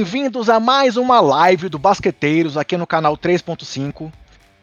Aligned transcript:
Bem-vindos 0.00 0.48
a 0.48 0.58
mais 0.58 0.96
uma 0.96 1.20
live 1.20 1.68
do 1.68 1.78
Basqueteiros 1.78 2.56
aqui 2.56 2.74
no 2.74 2.86
canal 2.86 3.18
3.5. 3.18 4.10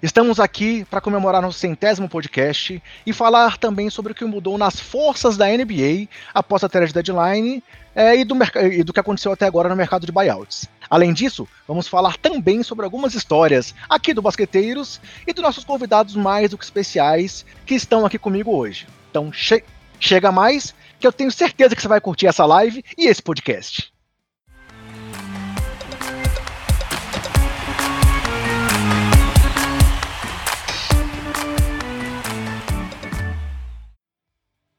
Estamos 0.02 0.40
aqui 0.40 0.84
para 0.90 1.00
comemorar 1.00 1.44
nosso 1.44 1.60
centésimo 1.60 2.10
podcast 2.10 2.82
e 3.06 3.14
falar 3.14 3.56
também 3.60 3.88
sobre 3.92 4.14
o 4.14 4.16
que 4.16 4.26
mudou 4.26 4.58
nas 4.58 4.80
forças 4.80 5.38
da 5.38 5.46
NBA 5.46 6.08
após 6.34 6.64
a 6.64 6.68
trade 6.68 6.92
deadline 6.92 7.64
é, 7.94 8.18
e, 8.18 8.26
do 8.26 8.36
e 8.72 8.84
do 8.84 8.92
que 8.92 9.00
aconteceu 9.00 9.32
até 9.32 9.46
agora 9.46 9.70
no 9.70 9.76
mercado 9.76 10.08
de 10.08 10.12
buyouts. 10.12 10.68
Além 10.90 11.14
disso, 11.14 11.48
vamos 11.68 11.88
falar 11.88 12.18
também 12.18 12.64
sobre 12.64 12.84
algumas 12.84 13.14
histórias 13.14 13.76
aqui 13.88 14.16
do 14.16 14.24
Basqueteiros 14.24 15.00
e 15.28 15.34
dos 15.34 15.44
nossos 15.44 15.64
convidados 15.64 16.16
mais 16.16 16.50
do 16.50 16.58
que 16.58 16.64
especiais 16.64 17.46
que 17.64 17.76
estão 17.76 18.08
aqui 18.08 18.18
comigo 18.18 18.56
hoje. 18.56 18.88
Então, 19.12 19.32
che 19.32 19.64
chega 20.00 20.32
mais, 20.32 20.74
que 21.00 21.06
eu 21.06 21.14
tenho 21.14 21.32
certeza 21.32 21.76
que 21.76 21.82
você 21.84 21.88
vai 21.88 22.02
curtir 22.02 22.26
essa 22.26 22.44
live 22.44 22.84
e 22.98 23.06
esse 23.08 23.22
podcast. 23.22 23.96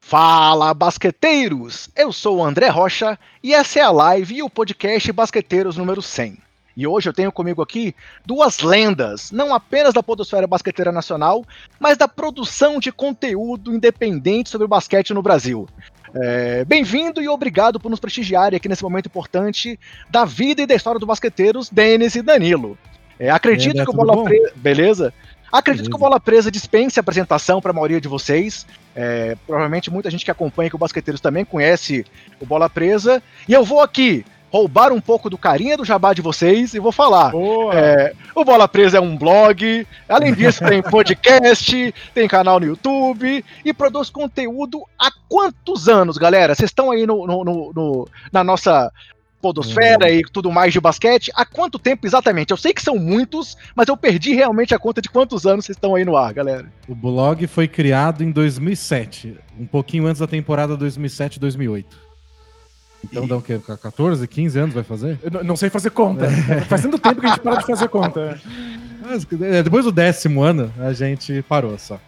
Fala, 0.08 0.72
basqueteiros! 0.72 1.90
Eu 1.94 2.14
sou 2.14 2.38
o 2.38 2.42
André 2.42 2.68
Rocha 2.68 3.18
e 3.42 3.52
essa 3.52 3.78
é 3.78 3.82
a 3.82 3.90
live 3.90 4.36
e 4.36 4.42
o 4.42 4.48
podcast 4.48 5.12
Basqueteiros 5.12 5.76
número 5.76 6.00
100. 6.00 6.38
E 6.74 6.86
hoje 6.86 7.10
eu 7.10 7.12
tenho 7.12 7.30
comigo 7.30 7.60
aqui 7.60 7.94
duas 8.24 8.60
lendas, 8.60 9.30
não 9.30 9.52
apenas 9.52 9.92
da 9.92 10.02
podosfera 10.02 10.46
basqueteira 10.46 10.90
nacional, 10.90 11.44
mas 11.78 11.98
da 11.98 12.08
produção 12.08 12.80
de 12.80 12.90
conteúdo 12.90 13.74
independente 13.74 14.48
sobre 14.48 14.64
o 14.64 14.68
basquete 14.68 15.12
no 15.12 15.20
Brasil. 15.20 15.68
É, 16.14 16.64
Bem-vindo 16.64 17.20
e 17.20 17.28
obrigado 17.28 17.78
por 17.78 17.90
nos 17.90 18.00
prestigiarem 18.00 18.56
aqui 18.56 18.66
nesse 18.66 18.82
momento 18.82 19.08
importante 19.08 19.78
da 20.08 20.24
vida 20.24 20.62
e 20.62 20.66
da 20.66 20.74
história 20.74 20.98
do 20.98 21.04
basqueteiros, 21.04 21.68
Denis 21.68 22.14
e 22.14 22.22
Danilo. 22.22 22.78
É, 23.20 23.28
acredito 23.28 23.78
é, 23.78 23.84
que 23.84 23.90
o 23.90 23.92
Bola 23.92 24.24
Presa. 24.24 24.52
Beleza? 24.56 25.14
Acredito 25.50 25.84
Beleza. 25.84 25.90
que 25.90 25.96
o 25.96 25.98
Bola 25.98 26.20
Presa 26.20 26.50
dispense 26.50 26.98
a 26.98 27.02
apresentação 27.02 27.60
para 27.60 27.70
a 27.70 27.74
maioria 27.74 28.00
de 28.00 28.08
vocês. 28.08 28.66
É, 28.94 29.36
provavelmente 29.46 29.90
muita 29.90 30.10
gente 30.10 30.24
que 30.24 30.30
acompanha 30.30 30.68
que 30.68 30.76
o 30.76 30.78
Basqueteiros 30.78 31.20
também 31.20 31.44
conhece 31.44 32.04
o 32.40 32.46
Bola 32.46 32.68
Presa. 32.68 33.22
E 33.48 33.52
eu 33.52 33.64
vou 33.64 33.80
aqui 33.80 34.24
roubar 34.50 34.92
um 34.92 35.00
pouco 35.00 35.28
do 35.28 35.36
carinha 35.36 35.76
do 35.76 35.84
jabá 35.84 36.12
de 36.12 36.22
vocês 36.22 36.74
e 36.74 36.78
vou 36.78 36.92
falar. 36.92 37.32
É, 37.72 38.12
o 38.34 38.44
Bola 38.44 38.66
Presa 38.66 38.98
é 38.98 39.00
um 39.00 39.16
blog, 39.16 39.86
além 40.08 40.34
disso 40.34 40.64
tem 40.66 40.80
podcast, 40.82 41.94
tem 42.14 42.28
canal 42.28 42.58
no 42.58 42.66
YouTube 42.66 43.44
e 43.64 43.72
produz 43.72 44.10
conteúdo 44.10 44.82
há 44.98 45.10
quantos 45.28 45.88
anos, 45.88 46.16
galera? 46.16 46.54
Vocês 46.54 46.70
estão 46.70 46.90
aí 46.90 47.06
no, 47.06 47.26
no, 47.26 47.44
no, 47.44 47.72
no 47.74 48.08
na 48.32 48.42
nossa 48.42 48.90
podosfera 49.40 50.06
hum. 50.06 50.08
e 50.08 50.22
tudo 50.22 50.50
mais 50.50 50.72
de 50.72 50.80
basquete. 50.80 51.30
Há 51.34 51.44
quanto 51.44 51.78
tempo 51.78 52.06
exatamente? 52.06 52.50
Eu 52.50 52.56
sei 52.56 52.72
que 52.72 52.82
são 52.82 52.96
muitos, 52.96 53.56
mas 53.74 53.88
eu 53.88 53.96
perdi 53.96 54.34
realmente 54.34 54.74
a 54.74 54.78
conta 54.78 55.00
de 55.00 55.08
quantos 55.08 55.46
anos 55.46 55.64
vocês 55.64 55.76
estão 55.76 55.94
aí 55.94 56.04
no 56.04 56.16
ar, 56.16 56.32
galera. 56.32 56.70
O 56.88 56.94
blog 56.94 57.46
foi 57.46 57.68
criado 57.68 58.22
em 58.22 58.30
2007, 58.30 59.36
um 59.58 59.66
pouquinho 59.66 60.06
antes 60.06 60.20
da 60.20 60.26
temporada 60.26 60.76
2007-2008. 60.76 61.84
Então 63.04 63.24
e... 63.24 63.28
dá 63.28 63.36
o 63.36 63.42
quê? 63.42 63.58
14, 63.58 64.26
15 64.26 64.58
anos 64.58 64.74
vai 64.74 64.84
fazer? 64.84 65.18
Eu 65.22 65.44
não 65.44 65.56
sei 65.56 65.70
fazer 65.70 65.90
conta. 65.90 66.26
É. 66.26 66.60
Faz 66.62 66.82
tanto 66.82 66.98
tempo 66.98 67.20
que 67.20 67.26
a 67.26 67.30
gente 67.30 67.40
para 67.40 67.56
de 67.56 67.66
fazer 67.66 67.88
conta. 67.88 68.40
Mas, 69.00 69.26
é, 69.40 69.62
depois 69.62 69.84
do 69.84 69.92
décimo 69.92 70.42
ano, 70.42 70.72
a 70.78 70.92
gente 70.92 71.40
parou 71.42 71.78
só. 71.78 71.98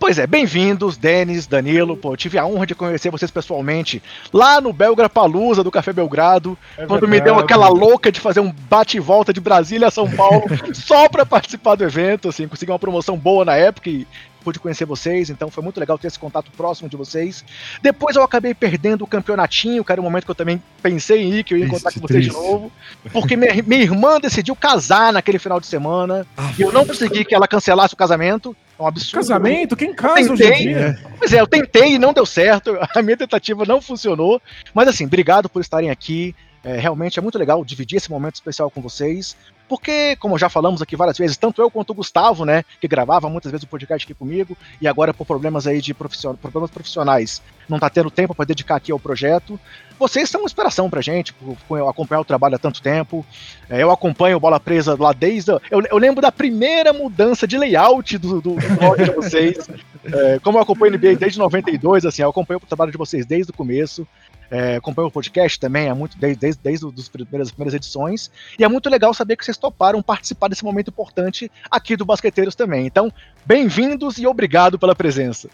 Pois 0.00 0.18
é, 0.18 0.26
bem-vindos, 0.26 0.96
Denis, 0.96 1.46
Danilo. 1.46 1.94
Pô, 1.94 2.16
tive 2.16 2.38
a 2.38 2.46
honra 2.46 2.64
de 2.64 2.74
conhecer 2.74 3.10
vocês 3.10 3.30
pessoalmente 3.30 4.02
lá 4.32 4.58
no 4.58 4.72
Belgra 4.72 5.10
Palusa 5.10 5.62
do 5.62 5.70
Café 5.70 5.92
Belgrado, 5.92 6.56
é 6.78 6.86
quando 6.86 7.06
verdade. 7.06 7.12
me 7.12 7.20
deu 7.20 7.38
aquela 7.38 7.68
louca 7.68 8.10
de 8.10 8.18
fazer 8.18 8.40
um 8.40 8.50
bate 8.50 8.96
e 8.96 9.00
volta 9.00 9.30
de 9.30 9.40
Brasília 9.40 9.88
a 9.88 9.90
São 9.90 10.10
Paulo 10.16 10.44
só 10.72 11.06
para 11.06 11.26
participar 11.26 11.74
do 11.74 11.84
evento, 11.84 12.30
assim, 12.30 12.48
consegui 12.48 12.72
uma 12.72 12.78
promoção 12.78 13.14
boa 13.14 13.44
na 13.44 13.56
época 13.56 13.90
e 13.90 14.06
pude 14.42 14.58
conhecer 14.58 14.86
vocês, 14.86 15.28
então 15.28 15.50
foi 15.50 15.62
muito 15.62 15.78
legal 15.78 15.98
ter 15.98 16.06
esse 16.06 16.18
contato 16.18 16.50
próximo 16.52 16.88
de 16.88 16.96
vocês. 16.96 17.44
Depois 17.82 18.16
eu 18.16 18.22
acabei 18.22 18.54
perdendo 18.54 19.04
o 19.04 19.06
campeonatinho, 19.06 19.84
que 19.84 19.92
era 19.92 20.00
um 20.00 20.04
momento 20.04 20.24
que 20.24 20.30
eu 20.30 20.34
também 20.34 20.62
pensei 20.82 21.22
em 21.24 21.34
ir, 21.34 21.44
que 21.44 21.52
eu 21.52 21.58
ia 21.58 21.66
encontrar 21.66 21.92
com 21.92 22.00
vocês 22.00 22.24
de 22.24 22.32
novo, 22.32 22.72
porque 23.12 23.36
minha, 23.36 23.62
minha, 23.62 23.82
irmã 23.82 24.18
decidiu 24.18 24.56
casar 24.56 25.12
naquele 25.12 25.38
final 25.38 25.60
de 25.60 25.66
semana, 25.66 26.26
ah, 26.38 26.50
e 26.58 26.62
eu 26.62 26.72
não 26.72 26.86
consegui 26.86 27.22
que 27.22 27.34
ela 27.34 27.46
cancelasse 27.46 27.92
o 27.92 27.98
casamento. 27.98 28.56
É 28.80 28.82
um 28.82 28.86
absurdo. 28.86 29.16
Casamento? 29.16 29.76
Quem 29.76 29.92
casa 29.92 30.32
hoje 30.32 30.42
em 30.42 30.56
dia? 30.56 30.98
Pois 31.18 31.32
é, 31.32 31.40
eu 31.40 31.46
tentei 31.46 31.94
e 31.94 31.98
não 31.98 32.14
deu 32.14 32.24
certo, 32.24 32.78
a 32.96 33.02
minha 33.02 33.16
tentativa 33.16 33.64
não 33.66 33.80
funcionou, 33.80 34.40
mas 34.72 34.88
assim, 34.88 35.04
obrigado 35.04 35.50
por 35.50 35.60
estarem 35.60 35.90
aqui. 35.90 36.34
É, 36.64 36.78
realmente 36.78 37.18
é 37.18 37.22
muito 37.22 37.38
legal 37.38 37.64
dividir 37.64 37.96
esse 37.96 38.10
momento 38.10 38.34
especial 38.34 38.70
com 38.70 38.82
vocês 38.82 39.36
porque, 39.70 40.16
como 40.16 40.36
já 40.36 40.48
falamos 40.48 40.82
aqui 40.82 40.96
várias 40.96 41.16
vezes, 41.16 41.36
tanto 41.36 41.62
eu 41.62 41.70
quanto 41.70 41.90
o 41.90 41.94
Gustavo, 41.94 42.44
né, 42.44 42.64
que 42.80 42.88
gravava 42.88 43.30
muitas 43.30 43.52
vezes 43.52 43.62
o 43.62 43.68
podcast 43.68 44.04
aqui 44.04 44.12
comigo, 44.12 44.58
e 44.80 44.88
agora 44.88 45.14
por 45.14 45.24
problemas 45.24 45.64
aí 45.64 45.80
de 45.80 45.94
profission... 45.94 46.34
problemas 46.34 46.72
profissionais, 46.72 47.40
não 47.68 47.78
tá 47.78 47.88
tendo 47.88 48.10
tempo 48.10 48.34
para 48.34 48.46
dedicar 48.46 48.74
aqui 48.74 48.90
ao 48.90 48.98
projeto. 48.98 49.60
Vocês 49.96 50.28
são 50.28 50.40
uma 50.40 50.46
inspiração 50.46 50.90
pra 50.90 51.00
gente, 51.00 51.32
por, 51.32 51.88
acompanhar 51.88 52.20
o 52.20 52.24
trabalho 52.24 52.56
há 52.56 52.58
tanto 52.58 52.82
tempo. 52.82 53.24
É, 53.68 53.80
eu 53.80 53.92
acompanho 53.92 54.38
o 54.38 54.40
Bola 54.40 54.58
Presa 54.58 54.96
lá 54.98 55.12
desde. 55.12 55.52
Eu, 55.52 55.80
eu, 55.88 55.98
lembro 55.98 56.20
da 56.20 56.32
primeira 56.32 56.92
mudança 56.92 57.46
de 57.46 57.56
layout 57.56 58.18
do, 58.18 58.40
do, 58.40 58.56
do 58.56 58.76
blog 58.76 59.04
de 59.04 59.10
vocês. 59.12 59.70
É, 60.02 60.40
como 60.42 60.58
eu 60.58 60.62
acompanho 60.62 60.94
o 60.94 60.98
NBA 60.98 61.14
desde 61.14 61.38
92, 61.38 62.06
assim, 62.06 62.22
eu 62.22 62.30
acompanho 62.30 62.58
o 62.60 62.66
trabalho 62.66 62.90
de 62.90 62.98
vocês 62.98 63.24
desde 63.24 63.52
o 63.52 63.54
começo. 63.54 64.04
É, 64.50 64.76
acompanho 64.76 65.08
o 65.08 65.10
podcast 65.10 65.60
também 65.60 65.88
há 65.88 65.94
muito, 65.94 66.18
desde, 66.18 66.40
desde, 66.40 66.60
desde 66.60 66.86
as 66.86 67.08
primeiras, 67.08 67.50
primeiras 67.50 67.74
edições. 67.74 68.30
E 68.58 68.64
é 68.64 68.68
muito 68.68 68.90
legal 68.90 69.14
saber 69.14 69.36
que 69.36 69.44
vocês 69.44 69.56
toparam 69.56 70.02
participar 70.02 70.48
desse 70.48 70.64
momento 70.64 70.88
importante 70.88 71.50
aqui 71.70 71.96
do 71.96 72.04
Basqueteiros 72.04 72.54
também. 72.54 72.86
Então, 72.86 73.12
bem-vindos 73.46 74.18
e 74.18 74.26
obrigado 74.26 74.78
pela 74.78 74.94
presença. 74.94 75.48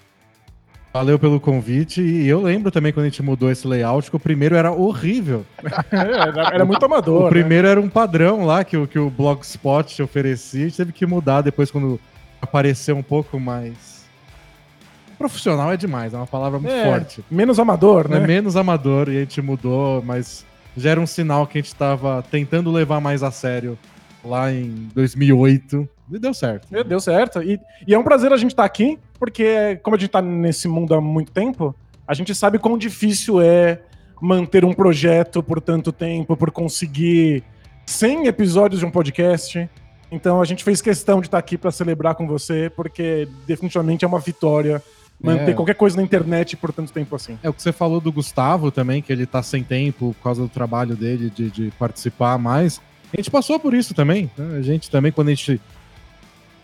Valeu 0.94 1.18
pelo 1.18 1.38
convite. 1.38 2.00
E 2.00 2.26
eu 2.26 2.40
lembro 2.40 2.70
também 2.70 2.90
quando 2.90 3.04
a 3.04 3.08
gente 3.10 3.22
mudou 3.22 3.50
esse 3.50 3.66
layout, 3.68 4.08
que 4.08 4.16
o 4.16 4.20
primeiro 4.20 4.56
era 4.56 4.72
horrível. 4.72 5.44
era, 5.92 6.54
era, 6.54 6.64
muito 6.64 6.82
amador. 6.82 7.20
O 7.20 7.24
né? 7.24 7.30
primeiro 7.30 7.68
era 7.68 7.78
um 7.78 7.88
padrão 7.88 8.46
lá 8.46 8.64
que, 8.64 8.86
que 8.86 8.98
o 8.98 9.10
Blogspot 9.10 10.02
oferecia. 10.02 10.64
A 10.64 10.68
gente 10.68 10.76
teve 10.78 10.92
que 10.92 11.04
mudar 11.04 11.42
depois 11.42 11.70
quando 11.70 12.00
apareceu 12.40 12.96
um 12.96 13.02
pouco 13.02 13.38
mais 13.38 13.95
Profissional 15.18 15.72
é 15.72 15.76
demais, 15.76 16.12
é 16.12 16.16
uma 16.16 16.26
palavra 16.26 16.58
muito 16.58 16.74
é, 16.74 16.84
forte. 16.84 17.24
Menos 17.30 17.58
amador, 17.58 18.08
né? 18.08 18.18
É 18.18 18.26
menos 18.26 18.56
amador 18.56 19.08
e 19.08 19.16
a 19.16 19.20
gente 19.20 19.40
mudou, 19.40 20.02
mas 20.02 20.44
já 20.76 20.90
era 20.90 21.00
um 21.00 21.06
sinal 21.06 21.46
que 21.46 21.58
a 21.58 21.60
gente 21.60 21.68
estava 21.68 22.22
tentando 22.30 22.70
levar 22.70 23.00
mais 23.00 23.22
a 23.22 23.30
sério 23.30 23.78
lá 24.22 24.52
em 24.52 24.88
2008 24.94 25.88
e 26.10 26.18
deu 26.18 26.34
certo. 26.34 26.68
É, 26.74 26.84
deu 26.84 27.00
certo. 27.00 27.42
E, 27.42 27.58
e 27.86 27.94
é 27.94 27.98
um 27.98 28.02
prazer 28.02 28.32
a 28.32 28.36
gente 28.36 28.52
estar 28.52 28.62
tá 28.62 28.66
aqui, 28.66 28.98
porque 29.18 29.78
como 29.82 29.96
a 29.96 29.98
gente 29.98 30.08
está 30.08 30.22
nesse 30.22 30.68
mundo 30.68 30.94
há 30.94 31.00
muito 31.00 31.32
tempo, 31.32 31.74
a 32.06 32.14
gente 32.14 32.34
sabe 32.34 32.58
quão 32.58 32.78
difícil 32.78 33.40
é 33.40 33.80
manter 34.20 34.64
um 34.64 34.72
projeto 34.72 35.42
por 35.42 35.60
tanto 35.60 35.92
tempo, 35.92 36.36
por 36.36 36.50
conseguir 36.50 37.42
100 37.84 38.26
episódios 38.26 38.80
de 38.80 38.86
um 38.86 38.90
podcast. 38.90 39.68
Então 40.10 40.40
a 40.40 40.44
gente 40.44 40.62
fez 40.62 40.80
questão 40.80 41.20
de 41.20 41.26
estar 41.26 41.38
tá 41.38 41.40
aqui 41.40 41.58
para 41.58 41.70
celebrar 41.70 42.14
com 42.14 42.26
você, 42.26 42.70
porque 42.70 43.28
definitivamente 43.46 44.04
é 44.04 44.08
uma 44.08 44.20
vitória 44.20 44.82
manter 45.20 45.50
é. 45.50 45.54
qualquer 45.54 45.74
coisa 45.74 45.96
na 45.96 46.02
internet 46.02 46.56
por 46.56 46.72
tanto 46.72 46.92
tempo 46.92 47.14
assim. 47.16 47.38
É 47.42 47.48
o 47.48 47.52
que 47.52 47.62
você 47.62 47.72
falou 47.72 48.00
do 48.00 48.12
Gustavo 48.12 48.70
também, 48.70 49.02
que 49.02 49.12
ele 49.12 49.26
tá 49.26 49.42
sem 49.42 49.62
tempo 49.62 50.14
por 50.14 50.22
causa 50.22 50.42
do 50.42 50.48
trabalho 50.48 50.94
dele 50.94 51.30
de, 51.30 51.50
de 51.50 51.72
participar 51.78 52.38
mais. 52.38 52.80
A 53.12 53.16
gente 53.16 53.30
passou 53.30 53.58
por 53.58 53.74
isso 53.74 53.94
também. 53.94 54.30
Né? 54.36 54.58
A 54.58 54.62
gente 54.62 54.90
também, 54.90 55.12
quando 55.12 55.28
a 55.28 55.34
gente. 55.34 55.60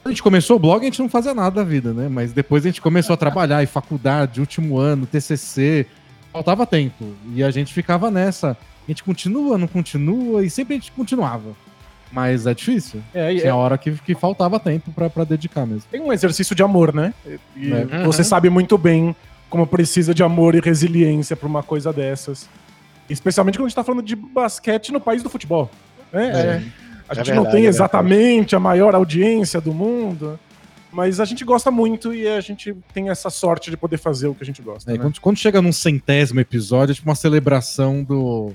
Quando 0.02 0.06
a 0.06 0.10
gente 0.10 0.22
começou 0.22 0.56
o 0.56 0.58
blog, 0.58 0.82
a 0.82 0.84
gente 0.84 1.00
não 1.00 1.08
fazia 1.08 1.32
nada 1.32 1.56
da 1.56 1.64
vida, 1.64 1.92
né? 1.92 2.08
Mas 2.08 2.32
depois 2.32 2.64
a 2.64 2.68
gente 2.68 2.80
começou 2.80 3.14
a 3.14 3.16
trabalhar 3.16 3.62
em 3.62 3.66
faculdade, 3.66 4.40
último 4.40 4.76
ano, 4.76 5.06
TCC, 5.06 5.86
faltava 6.32 6.66
tempo. 6.66 7.04
E 7.34 7.42
a 7.44 7.50
gente 7.52 7.72
ficava 7.72 8.10
nessa. 8.10 8.50
A 8.50 8.90
gente 8.90 9.04
continua, 9.04 9.56
não 9.56 9.68
continua, 9.68 10.44
e 10.44 10.50
sempre 10.50 10.74
a 10.74 10.78
gente 10.78 10.90
continuava. 10.90 11.54
Mas 12.12 12.46
é 12.46 12.52
difícil. 12.52 13.02
É, 13.14 13.34
Tinha 13.34 13.48
é... 13.48 13.52
hora 13.52 13.78
que, 13.78 13.90
que 13.92 14.14
faltava 14.14 14.60
tempo 14.60 14.92
para 14.92 15.24
dedicar 15.24 15.66
mesmo. 15.66 15.84
Tem 15.90 16.00
um 16.00 16.12
exercício 16.12 16.54
de 16.54 16.62
amor, 16.62 16.94
né? 16.94 17.14
E 17.56 17.72
é. 17.72 18.04
você 18.04 18.22
sabe 18.22 18.50
muito 18.50 18.76
bem 18.76 19.16
como 19.48 19.66
precisa 19.66 20.14
de 20.14 20.22
amor 20.22 20.54
e 20.54 20.60
resiliência 20.60 21.34
para 21.34 21.48
uma 21.48 21.62
coisa 21.62 21.92
dessas. 21.92 22.48
Especialmente 23.08 23.58
quando 23.58 23.66
a 23.66 23.68
gente 23.68 23.76
tá 23.76 23.84
falando 23.84 24.02
de 24.02 24.14
basquete 24.14 24.92
no 24.92 25.00
país 25.00 25.22
do 25.22 25.30
futebol. 25.30 25.70
Né? 26.12 26.26
É. 26.26 26.30
é. 26.30 26.62
A 27.08 27.14
gente 27.14 27.26
verdade, 27.26 27.32
não 27.32 27.50
tem 27.50 27.64
exatamente 27.66 28.56
a 28.56 28.60
maior 28.60 28.94
audiência 28.94 29.60
do 29.60 29.74
mundo, 29.74 30.38
mas 30.90 31.20
a 31.20 31.24
gente 31.24 31.44
gosta 31.44 31.70
muito 31.70 32.14
e 32.14 32.26
a 32.26 32.40
gente 32.40 32.74
tem 32.94 33.10
essa 33.10 33.28
sorte 33.28 33.70
de 33.70 33.76
poder 33.76 33.98
fazer 33.98 34.28
o 34.28 34.34
que 34.34 34.42
a 34.42 34.46
gente 34.46 34.62
gosta. 34.62 34.90
É, 34.90 34.94
né? 34.94 35.00
quando, 35.00 35.20
quando, 35.20 35.36
chega 35.36 35.60
num 35.60 35.72
centésimo 35.72 36.40
episódio, 36.40 36.92
é 36.92 36.94
tipo 36.94 37.08
uma 37.08 37.14
celebração 37.14 38.02
do 38.02 38.52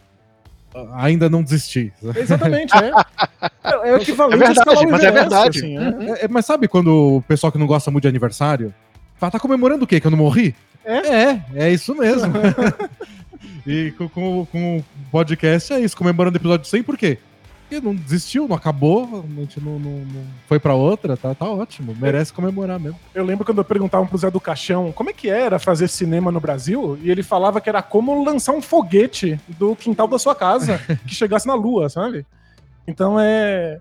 ainda 0.93 1.29
não 1.29 1.43
desistir. 1.43 1.93
Exatamente, 2.15 2.73
é. 2.75 2.91
É, 3.67 3.89
é 3.89 3.93
o 3.93 3.97
equivalente 3.97 4.41
é 4.41 4.47
verdade, 4.47 4.87
mas 4.87 5.03
é 5.03 5.11
verdade. 5.11 5.59
Assim, 5.59 5.77
é. 5.77 6.21
É, 6.21 6.25
é. 6.25 6.27
mas 6.29 6.45
sabe 6.45 6.69
quando 6.69 7.17
o 7.17 7.21
pessoal 7.23 7.51
que 7.51 7.57
não 7.57 7.67
gosta 7.67 7.91
muito 7.91 8.03
de 8.03 8.07
aniversário 8.07 8.73
fala, 9.17 9.31
tá 9.31 9.39
comemorando 9.39 9.83
o 9.83 9.87
quê? 9.87 9.99
Que 9.99 10.07
eu 10.07 10.11
não 10.11 10.17
morri? 10.17 10.55
É, 10.85 10.97
é, 10.97 11.45
é 11.53 11.69
isso 11.69 11.93
mesmo. 11.93 12.31
E 13.67 13.91
com, 13.91 14.07
com, 14.07 14.47
com 14.49 14.77
o 14.77 14.85
podcast 15.11 15.73
é 15.73 15.79
isso, 15.81 15.95
comemorando 15.97 16.37
o 16.37 16.39
episódio 16.39 16.65
100, 16.65 16.83
por 16.83 16.97
quê? 16.97 17.17
Porque 17.67 17.85
não 17.85 17.93
desistiu, 17.93 18.47
não 18.47 18.55
acabou, 18.55 19.25
a 19.27 19.39
gente 19.41 19.59
não, 19.59 19.77
não, 19.77 19.99
não 19.99 20.23
foi 20.47 20.57
pra 20.57 20.73
outra, 20.73 21.17
tá, 21.17 21.35
tá 21.35 21.45
ótimo, 21.45 21.93
merece 21.99 22.31
comemorar 22.31 22.79
mesmo. 22.79 22.97
Eu 23.13 23.25
lembro 23.25 23.43
quando 23.43 23.57
eu 23.57 23.65
perguntava 23.65 24.05
pro 24.05 24.17
Zé 24.17 24.31
do 24.31 24.39
Caixão 24.39 24.93
como 24.93 25.09
é 25.09 25.13
que 25.13 25.29
era 25.29 25.59
fazer 25.59 25.89
cinema 25.89 26.31
no 26.31 26.39
Brasil, 26.39 26.97
e 27.03 27.11
ele 27.11 27.21
falava 27.21 27.59
que 27.59 27.67
era 27.67 27.81
como 27.81 28.23
lançar 28.23 28.53
um 28.53 28.61
foguete 28.61 29.37
do 29.59 29.75
quintal 29.75 30.07
da 30.07 30.17
sua 30.17 30.33
casa 30.33 30.79
que 31.05 31.13
chegasse 31.13 31.45
na 31.45 31.55
lua, 31.55 31.89
sabe? 31.89 32.25
Então 32.87 33.19
é. 33.19 33.79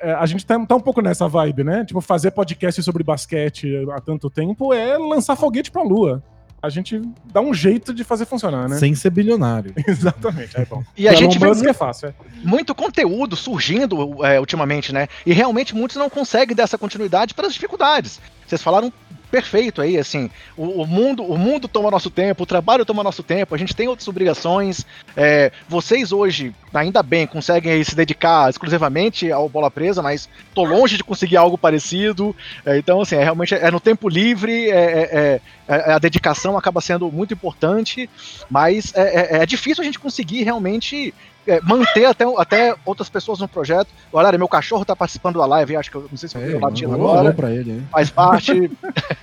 é, 0.00 0.12
a 0.14 0.24
gente 0.24 0.46
tá, 0.46 0.58
tá 0.64 0.74
um 0.74 0.80
pouco 0.80 1.02
nessa 1.02 1.28
vibe, 1.28 1.62
né? 1.62 1.84
Tipo, 1.84 2.00
fazer 2.00 2.30
podcast 2.30 2.82
sobre 2.82 3.04
basquete 3.04 3.86
há 3.92 4.00
tanto 4.00 4.30
tempo 4.30 4.72
é 4.72 4.96
lançar 4.96 5.36
foguete 5.36 5.70
pra 5.70 5.82
lua. 5.82 6.22
A 6.66 6.70
gente 6.70 7.00
dá 7.32 7.40
um 7.40 7.54
jeito 7.54 7.94
de 7.94 8.04
fazer 8.04 8.26
funcionar, 8.26 8.68
né? 8.68 8.76
Sem 8.78 8.94
ser 8.94 9.10
bilionário. 9.10 9.72
Exatamente. 9.86 10.56
É 10.58 10.64
bom. 10.64 10.82
E 10.96 11.08
a 11.08 11.12
Elon 11.12 11.20
gente 11.20 11.38
vê 11.38 11.46
Musk 11.46 11.64
é 11.64 11.72
fácil. 11.72 12.08
É. 12.08 12.14
muito 12.42 12.74
conteúdo 12.74 13.36
surgindo 13.36 14.24
é, 14.24 14.40
ultimamente, 14.40 14.92
né? 14.92 15.08
E 15.24 15.32
realmente 15.32 15.74
muitos 15.74 15.96
não 15.96 16.10
conseguem 16.10 16.56
dessa 16.56 16.76
continuidade 16.76 17.34
pelas 17.34 17.54
dificuldades. 17.54 18.20
Vocês 18.46 18.62
falaram 18.62 18.92
perfeito 19.30 19.82
aí, 19.82 19.98
assim, 19.98 20.30
o, 20.56 20.82
o 20.82 20.86
mundo 20.86 21.22
o 21.22 21.36
mundo 21.36 21.68
toma 21.68 21.90
nosso 21.90 22.10
tempo, 22.10 22.42
o 22.44 22.46
trabalho 22.46 22.84
toma 22.84 23.02
nosso 23.02 23.22
tempo, 23.22 23.54
a 23.54 23.58
gente 23.58 23.74
tem 23.74 23.88
outras 23.88 24.08
obrigações. 24.08 24.86
é, 25.16 25.50
vocês 25.68 26.12
hoje, 26.12 26.54
ainda 26.72 27.02
bem, 27.02 27.26
conseguem 27.26 27.82
se 27.84 27.94
dedicar 27.94 28.48
exclusivamente 28.48 29.30
ao 29.30 29.48
bola 29.48 29.70
presa, 29.70 30.02
mas 30.02 30.28
tô 30.54 30.64
longe 30.64 30.96
de 30.96 31.04
conseguir 31.04 31.36
algo 31.36 31.58
parecido. 31.58 32.34
É, 32.64 32.78
então, 32.78 33.00
assim, 33.00 33.16
é 33.16 33.22
realmente 33.24 33.54
é 33.54 33.70
no 33.70 33.80
tempo 33.80 34.08
livre, 34.08 34.70
é, 34.70 34.74
é- 34.74 35.40
é- 35.68 35.92
a 35.92 35.98
dedicação 35.98 36.56
acaba 36.56 36.80
sendo 36.80 37.10
muito 37.10 37.34
importante, 37.34 38.08
mas 38.48 38.92
é, 38.94 39.36
é- 39.38 39.42
é 39.42 39.46
difícil 39.46 39.82
a 39.82 39.84
gente 39.84 39.98
conseguir 39.98 40.42
realmente 40.44 41.12
é, 41.46 41.60
manter 41.62 42.06
até, 42.06 42.24
até 42.36 42.74
outras 42.84 43.08
pessoas 43.08 43.38
no 43.38 43.48
projeto. 43.48 43.88
Olha, 44.12 44.36
meu 44.36 44.48
cachorro 44.48 44.84
tá 44.84 44.94
participando 44.96 45.38
da 45.38 45.46
live, 45.46 45.76
acho 45.76 45.90
que 45.90 45.96
eu 45.96 46.06
não 46.10 46.16
sei 46.16 46.28
se 46.28 46.36
eu 46.36 46.42
É, 46.42 46.58
latindo 46.58 46.92
alô, 46.94 47.10
agora 47.10 47.32
pra 47.32 47.50
ele, 47.50 47.70
hein? 47.72 47.88
faz 47.90 48.10
parte. 48.10 48.70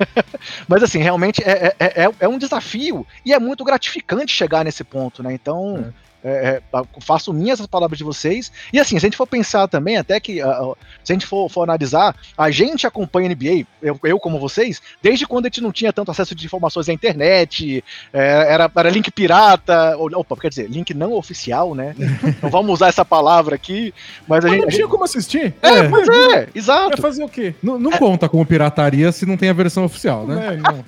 Mas 0.67 0.83
assim, 0.83 0.99
realmente 0.99 1.41
é, 1.43 1.73
é, 1.79 2.03
é, 2.03 2.11
é 2.19 2.27
um 2.27 2.37
desafio 2.37 3.05
e 3.25 3.33
é 3.33 3.39
muito 3.39 3.63
gratificante 3.63 4.33
chegar 4.33 4.63
nesse 4.63 4.83
ponto, 4.83 5.21
né? 5.23 5.33
Então. 5.33 5.93
É, 6.23 6.61
é, 6.73 6.83
faço 7.01 7.33
minhas 7.33 7.59
as 7.59 7.67
palavras 7.67 7.97
de 7.97 8.03
vocês. 8.03 8.51
E 8.71 8.79
assim, 8.79 8.97
se 8.97 9.05
a 9.05 9.07
gente 9.07 9.17
for 9.17 9.27
pensar 9.27 9.67
também, 9.67 9.97
até 9.97 10.19
que 10.19 10.41
ah, 10.41 10.73
se 11.03 11.11
a 11.11 11.15
gente 11.15 11.25
for, 11.25 11.49
for 11.49 11.63
analisar, 11.63 12.15
a 12.37 12.49
gente 12.49 12.87
acompanha 12.87 13.29
a 13.29 13.33
NBA, 13.33 13.67
eu, 13.81 13.99
eu 14.03 14.19
como 14.19 14.39
vocês, 14.39 14.81
desde 15.01 15.27
quando 15.27 15.45
a 15.45 15.49
gente 15.49 15.61
não 15.61 15.71
tinha 15.71 15.91
tanto 15.91 16.11
acesso 16.11 16.33
de 16.33 16.45
informações 16.45 16.87
à 16.87 16.93
internet, 16.93 17.83
é, 18.13 18.53
era, 18.53 18.71
era 18.73 18.89
link 18.89 19.11
pirata, 19.11 19.97
ou, 19.97 20.09
opa, 20.15 20.35
quer 20.37 20.49
dizer, 20.49 20.69
link 20.69 20.93
não 20.93 21.13
oficial, 21.13 21.75
né? 21.75 21.95
Não 22.41 22.49
vamos 22.49 22.73
usar 22.73 22.87
essa 22.87 23.05
palavra 23.05 23.55
aqui, 23.55 23.93
mas 24.27 24.43
a 24.43 24.47
Mas 24.47 24.55
gente. 24.55 24.65
não 24.65 24.69
tinha 24.69 24.87
como 24.87 25.03
assistir. 25.03 25.53
É, 25.61 25.87
pois 25.87 26.07
é, 26.07 26.27
Vai 26.27 26.47
exato. 26.55 27.01
fazer 27.01 27.23
o 27.23 27.29
quê? 27.29 27.55
Não, 27.61 27.79
não 27.79 27.91
conta 27.91 28.27
como 28.27 28.45
pirataria 28.45 29.11
se 29.11 29.25
não 29.25 29.37
tem 29.37 29.49
a 29.49 29.53
versão 29.53 29.85
oficial, 29.85 30.25
né? 30.27 30.53
É, 30.53 30.57
não. 30.57 30.85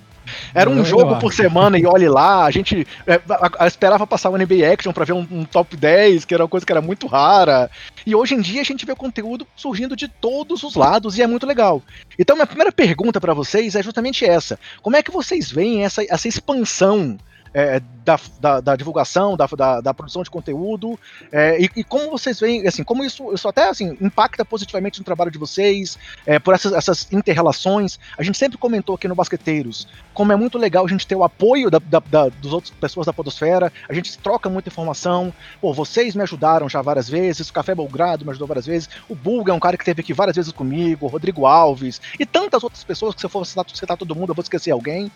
Era 0.53 0.69
um 0.69 0.77
Eu 0.77 0.85
jogo 0.85 1.17
por 1.19 1.33
semana 1.33 1.77
e 1.77 1.85
olhe 1.85 2.07
lá, 2.09 2.45
a 2.45 2.51
gente 2.51 2.85
é, 3.07 3.15
a- 3.29 3.51
a- 3.59 3.67
esperava 3.67 4.05
passar 4.07 4.29
o 4.29 4.37
NBA 4.37 4.71
Action 4.71 4.91
pra 4.93 5.05
ver 5.05 5.13
um, 5.13 5.25
um 5.31 5.45
top 5.45 5.75
10, 5.75 6.25
que 6.25 6.33
era 6.33 6.43
uma 6.43 6.49
coisa 6.49 6.65
que 6.65 6.71
era 6.71 6.81
muito 6.81 7.07
rara. 7.07 7.69
E 8.05 8.15
hoje 8.15 8.35
em 8.35 8.41
dia 8.41 8.61
a 8.61 8.65
gente 8.65 8.85
vê 8.85 8.95
conteúdo 8.95 9.47
surgindo 9.55 9.95
de 9.95 10.07
todos 10.07 10.63
os 10.63 10.75
lados 10.75 11.17
e 11.17 11.21
é 11.21 11.27
muito 11.27 11.45
legal. 11.45 11.81
Então 12.17 12.35
minha 12.35 12.47
primeira 12.47 12.71
pergunta 12.71 13.19
pra 13.19 13.33
vocês 13.33 13.75
é 13.75 13.83
justamente 13.83 14.25
essa: 14.25 14.59
como 14.81 14.95
é 14.95 15.03
que 15.03 15.11
vocês 15.11 15.51
veem 15.51 15.83
essa, 15.83 16.03
essa 16.09 16.27
expansão? 16.27 17.17
É, 17.55 17.81
da, 18.03 18.19
da, 18.39 18.59
da 18.59 18.75
divulgação, 18.75 19.37
da, 19.37 19.47
da, 19.47 19.79
da 19.79 19.93
produção 19.93 20.21
de 20.21 20.29
conteúdo, 20.29 20.99
é, 21.31 21.57
e, 21.59 21.69
e 21.77 21.83
como 21.85 22.11
vocês 22.11 22.37
veem, 22.37 22.67
assim, 22.67 22.83
como 22.83 23.01
isso, 23.01 23.33
isso 23.33 23.47
até 23.47 23.69
assim, 23.69 23.97
impacta 24.01 24.43
positivamente 24.43 24.99
no 24.99 25.05
trabalho 25.05 25.31
de 25.31 25.37
vocês, 25.37 25.97
é, 26.25 26.37
por 26.37 26.53
essas, 26.53 26.73
essas 26.73 27.07
inter-relações. 27.13 27.97
A 28.17 28.23
gente 28.23 28.37
sempre 28.37 28.57
comentou 28.57 28.95
aqui 28.95 29.07
no 29.07 29.15
Basqueteiros 29.15 29.87
como 30.13 30.33
é 30.33 30.35
muito 30.35 30.57
legal 30.57 30.85
a 30.85 30.87
gente 30.89 31.07
ter 31.07 31.15
o 31.15 31.23
apoio 31.23 31.71
da, 31.71 31.79
da, 31.79 31.99
da, 31.99 32.27
dos 32.27 32.51
outras 32.51 32.71
pessoas 32.71 33.05
da 33.05 33.13
Podosfera, 33.13 33.71
a 33.87 33.93
gente 33.93 34.17
troca 34.17 34.49
muita 34.49 34.67
informação. 34.67 35.33
Pô, 35.61 35.73
vocês 35.73 36.13
me 36.13 36.23
ajudaram 36.23 36.67
já 36.67 36.81
várias 36.81 37.07
vezes, 37.07 37.49
o 37.49 37.53
Café 37.53 37.73
Belgrado 37.73 38.25
me 38.25 38.31
ajudou 38.31 38.47
várias 38.47 38.65
vezes, 38.65 38.89
o 39.07 39.15
Bulga 39.15 39.53
é 39.53 39.55
um 39.55 39.59
cara 39.61 39.77
que 39.77 39.83
esteve 39.83 40.01
aqui 40.01 40.13
várias 40.13 40.35
vezes 40.35 40.51
comigo, 40.51 41.05
o 41.05 41.09
Rodrigo 41.09 41.45
Alves, 41.45 42.01
e 42.19 42.25
tantas 42.25 42.63
outras 42.65 42.83
pessoas 42.83 43.15
que 43.15 43.21
se 43.21 43.25
eu 43.25 43.29
for 43.29 43.45
citar, 43.45 43.65
citar 43.73 43.97
todo 43.97 44.13
mundo, 44.13 44.31
eu 44.31 44.35
vou 44.35 44.43
esquecer 44.43 44.71
alguém. 44.71 45.09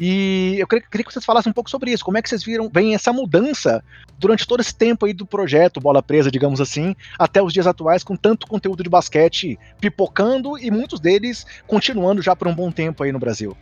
E 0.00 0.56
eu 0.58 0.66
queria, 0.66 0.84
queria 0.90 1.04
que 1.04 1.12
vocês 1.12 1.24
falassem 1.24 1.50
um 1.50 1.52
pouco 1.52 1.70
sobre 1.70 1.92
isso. 1.92 2.04
Como 2.04 2.16
é 2.18 2.22
que 2.22 2.28
vocês 2.28 2.42
viram, 2.42 2.68
veem 2.72 2.94
essa 2.94 3.12
mudança 3.12 3.84
durante 4.18 4.46
todo 4.46 4.60
esse 4.60 4.74
tempo 4.74 5.06
aí 5.06 5.12
do 5.12 5.26
projeto 5.26 5.80
Bola 5.80 6.02
Presa, 6.02 6.30
digamos 6.30 6.60
assim, 6.60 6.96
até 7.18 7.42
os 7.42 7.52
dias 7.52 7.66
atuais, 7.66 8.02
com 8.02 8.16
tanto 8.16 8.46
conteúdo 8.46 8.82
de 8.82 8.88
basquete 8.90 9.58
pipocando 9.80 10.58
e 10.58 10.70
muitos 10.70 10.98
deles 10.98 11.46
continuando 11.66 12.22
já 12.22 12.34
por 12.34 12.48
um 12.48 12.54
bom 12.54 12.70
tempo 12.70 13.02
aí 13.02 13.12
no 13.12 13.18
Brasil. 13.18 13.56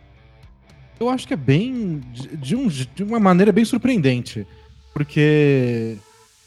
Eu 0.99 1.09
acho 1.09 1.27
que 1.27 1.33
é 1.33 1.37
bem. 1.37 1.99
De 2.13 2.55
um- 2.55 2.67
de 2.67 3.03
uma 3.03 3.19
maneira 3.19 3.51
bem 3.51 3.65
surpreendente. 3.65 4.45
Porque 4.93 5.97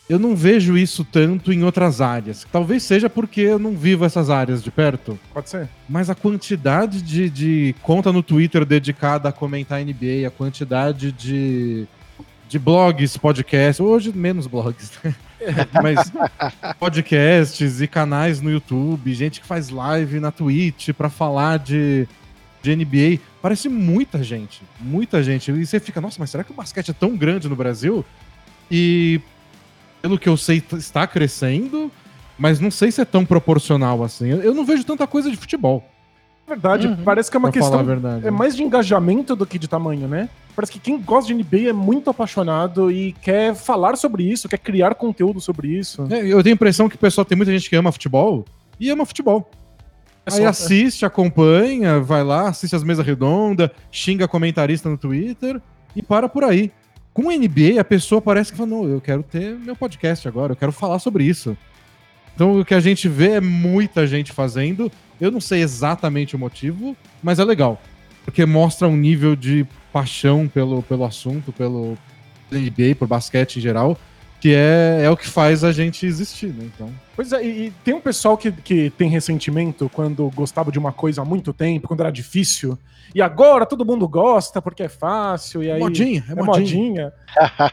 eu 0.08 0.18
não 0.18 0.36
vejo 0.36 0.76
isso 0.76 1.04
tanto 1.04 1.52
em 1.52 1.62
outras 1.64 2.00
áreas. 2.00 2.46
Talvez 2.52 2.82
seja 2.82 3.08
porque 3.08 3.40
eu 3.40 3.58
não 3.58 3.72
vivo 3.72 4.04
essas 4.04 4.28
áreas 4.28 4.62
de 4.62 4.70
perto. 4.70 5.18
Pode 5.32 5.48
ser. 5.48 5.68
Mas 5.88 6.10
a 6.10 6.14
quantidade 6.14 7.00
de, 7.00 7.30
de 7.30 7.74
conta 7.82 8.12
no 8.12 8.22
Twitter 8.22 8.64
dedicada 8.66 9.28
a 9.28 9.32
comentar 9.32 9.82
NBA, 9.82 10.26
a 10.26 10.30
quantidade 10.30 11.10
de, 11.10 11.86
de 12.48 12.58
blogs, 12.58 13.16
podcasts, 13.16 13.80
hoje 13.80 14.12
menos 14.14 14.46
blogs, 14.46 14.92
né? 15.02 15.14
Mas 15.82 16.12
podcasts 16.78 17.80
e 17.80 17.86
canais 17.86 18.40
no 18.40 18.50
YouTube, 18.50 19.12
gente 19.12 19.40
que 19.40 19.46
faz 19.46 19.68
live 19.68 20.20
na 20.20 20.30
Twitch 20.30 20.90
pra 20.90 21.08
falar 21.08 21.58
de, 21.58 22.06
de 22.62 22.76
NBA. 22.76 23.20
Parece 23.40 23.68
muita 23.68 24.22
gente, 24.22 24.62
muita 24.80 25.22
gente. 25.22 25.50
E 25.50 25.66
você 25.66 25.78
fica, 25.78 26.00
nossa, 26.00 26.16
mas 26.18 26.30
será 26.30 26.42
que 26.42 26.50
o 26.50 26.54
basquete 26.54 26.90
é 26.90 26.94
tão 26.94 27.14
grande 27.14 27.46
no 27.46 27.54
Brasil? 27.54 28.02
E 28.70 29.20
pelo 30.05 30.19
que 30.19 30.29
eu 30.29 30.37
sei, 30.37 30.63
está 30.77 31.06
crescendo, 31.06 31.91
mas 32.39 32.61
não 32.61 32.70
sei 32.70 32.93
se 32.93 33.01
é 33.01 33.06
tão 33.06 33.25
proporcional 33.25 34.05
assim. 34.05 34.29
Eu, 34.29 34.53
não 34.53 34.63
vejo 34.63 34.84
tanta 34.84 35.06
coisa 35.06 35.31
de 35.31 35.37
futebol, 35.39 35.82
É 36.46 36.51
verdade, 36.51 36.87
Uhum. 36.89 36.96
parece 37.03 37.31
que 37.31 37.39
é 37.39 37.41
uma 37.41 37.51
pra 37.51 37.58
questão. 37.58 37.82
verdade. 37.82 38.27
É 38.27 38.31
mais 38.31 38.55
de 38.55 38.63
engajamento 38.63 39.34
do 39.34 39.46
que 39.46 39.58
de 39.58 39.67
tamanho, 39.67 40.06
né? 40.06 40.29
Parece 40.55 40.70
que 40.73 40.79
quem 40.79 41.01
gosta 41.01 41.29
de 41.29 41.32
NBA 41.32 41.70
é 41.70 41.73
muito 41.73 42.11
apaixonado 42.11 42.93
e 42.93 43.13
quer 43.23 43.55
falar 43.55 43.96
sobre 43.96 44.25
isso, 44.31 44.46
quer 44.46 44.58
criar 44.58 44.94
conteúdo 44.94 45.41
sobre 45.41 45.69
isso. 45.69 46.06
É, 46.11 46.19
eu 46.20 46.43
tenho 46.43 46.53
a 46.53 46.56
impressão 46.56 46.87
que 46.87 46.96
o 46.96 46.99
pessoal 46.99 47.25
tem 47.25 47.34
muita 47.34 47.51
gente 47.51 47.70
que 47.70 47.75
ama 47.75 47.91
futebol 47.91 48.44
e 48.79 48.91
ama 48.91 49.06
futebol. 49.06 49.51
É 50.27 50.34
Aí 50.34 50.43
só- 50.43 50.49
assiste, 50.49 51.06
acompanha, 51.06 51.99
vai 52.01 52.23
lá, 52.23 52.49
assiste 52.51 52.77
as 52.77 52.84
mesas 52.84 53.06
redondas, 53.06 53.70
xinga 53.91 54.29
comentarista 54.29 54.87
no 54.91 54.99
Twitter 54.99 55.58
e 55.96 56.03
para 56.03 56.29
por 56.29 56.44
aí. 56.44 56.70
Com 57.14 57.28
o 57.28 57.30
NBA, 57.30 57.80
a 57.80 57.84
pessoa 57.84 58.20
parece 58.20 58.50
que 58.50 58.58
fala: 58.58 58.70
não, 58.70 58.88
eu 58.88 59.00
quero 59.00 59.22
ter 59.22 59.54
meu 59.54 59.76
podcast 59.76 60.26
agora, 60.26 60.52
eu 60.52 60.56
quero 60.56 60.72
falar 60.72 60.98
sobre 60.98 61.24
isso. 61.24 61.56
Então 62.34 62.58
o 62.58 62.64
que 62.64 62.74
a 62.74 62.80
gente 62.80 63.08
vê 63.08 63.34
é 63.34 63.40
muita 63.40 64.04
gente 64.04 64.32
fazendo. 64.32 64.90
Eu 65.20 65.30
não 65.30 65.40
sei 65.40 65.62
exatamente 65.62 66.34
o 66.34 66.38
motivo, 66.38 66.96
mas 67.22 67.38
é 67.38 67.44
legal. 67.44 67.80
Porque 68.24 68.44
mostra 68.44 68.88
um 68.88 68.96
nível 68.96 69.36
de 69.36 69.64
paixão 69.92 70.48
pelo, 70.48 70.82
pelo 70.82 71.04
assunto, 71.04 71.52
pelo 71.52 71.96
NBA, 72.50 72.96
por 72.98 73.06
basquete 73.06 73.58
em 73.58 73.62
geral, 73.62 73.96
que 74.44 74.55
é, 74.55 75.01
é 75.05 75.10
o 75.10 75.17
que 75.17 75.27
faz 75.27 75.65
a 75.65 75.72
gente 75.72 76.05
existir, 76.05 76.48
né? 76.48 76.67
Então. 76.67 76.91
Pois 77.17 77.32
é, 77.32 77.43
e, 77.43 77.69
e 77.69 77.70
tem 77.82 77.94
um 77.94 78.01
pessoal 78.01 78.36
que, 78.36 78.53
que 78.53 78.91
tem 78.91 79.08
ressentimento 79.08 79.91
quando 79.91 80.31
gostava 80.34 80.70
de 80.70 80.79
uma 80.79 80.93
coisa 80.93 81.22
há 81.22 81.24
muito 81.24 81.51
tempo, 81.55 81.89
quando 81.89 82.01
era 82.01 82.10
difícil, 82.10 82.79
e 83.15 83.22
agora 83.22 83.65
todo 83.65 83.86
mundo 83.86 84.06
gosta 84.06 84.60
porque 84.60 84.82
é 84.82 84.89
fácil, 84.91 85.63
e 85.63 85.70
aí. 85.70 85.81
modinha, 85.81 86.22
é, 86.29 86.32
é 86.32 86.34
modinha. 86.43 86.53
modinha. 86.55 87.13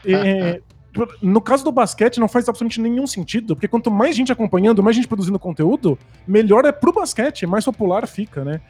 E, 0.02 0.62
por- 0.94 1.14
no 1.20 1.42
caso 1.42 1.62
do 1.62 1.70
basquete, 1.70 2.18
não 2.18 2.26
faz 2.26 2.48
absolutamente 2.48 2.80
nenhum 2.80 3.06
sentido, 3.06 3.54
porque 3.54 3.68
quanto 3.68 3.90
mais 3.90 4.16
gente 4.16 4.32
acompanhando, 4.32 4.82
mais 4.82 4.96
gente 4.96 5.06
produzindo 5.06 5.38
conteúdo, 5.38 5.98
melhor 6.26 6.64
é 6.64 6.72
pro 6.72 6.90
basquete, 6.90 7.46
mais 7.46 7.66
popular 7.66 8.08
fica, 8.08 8.46
né? 8.46 8.62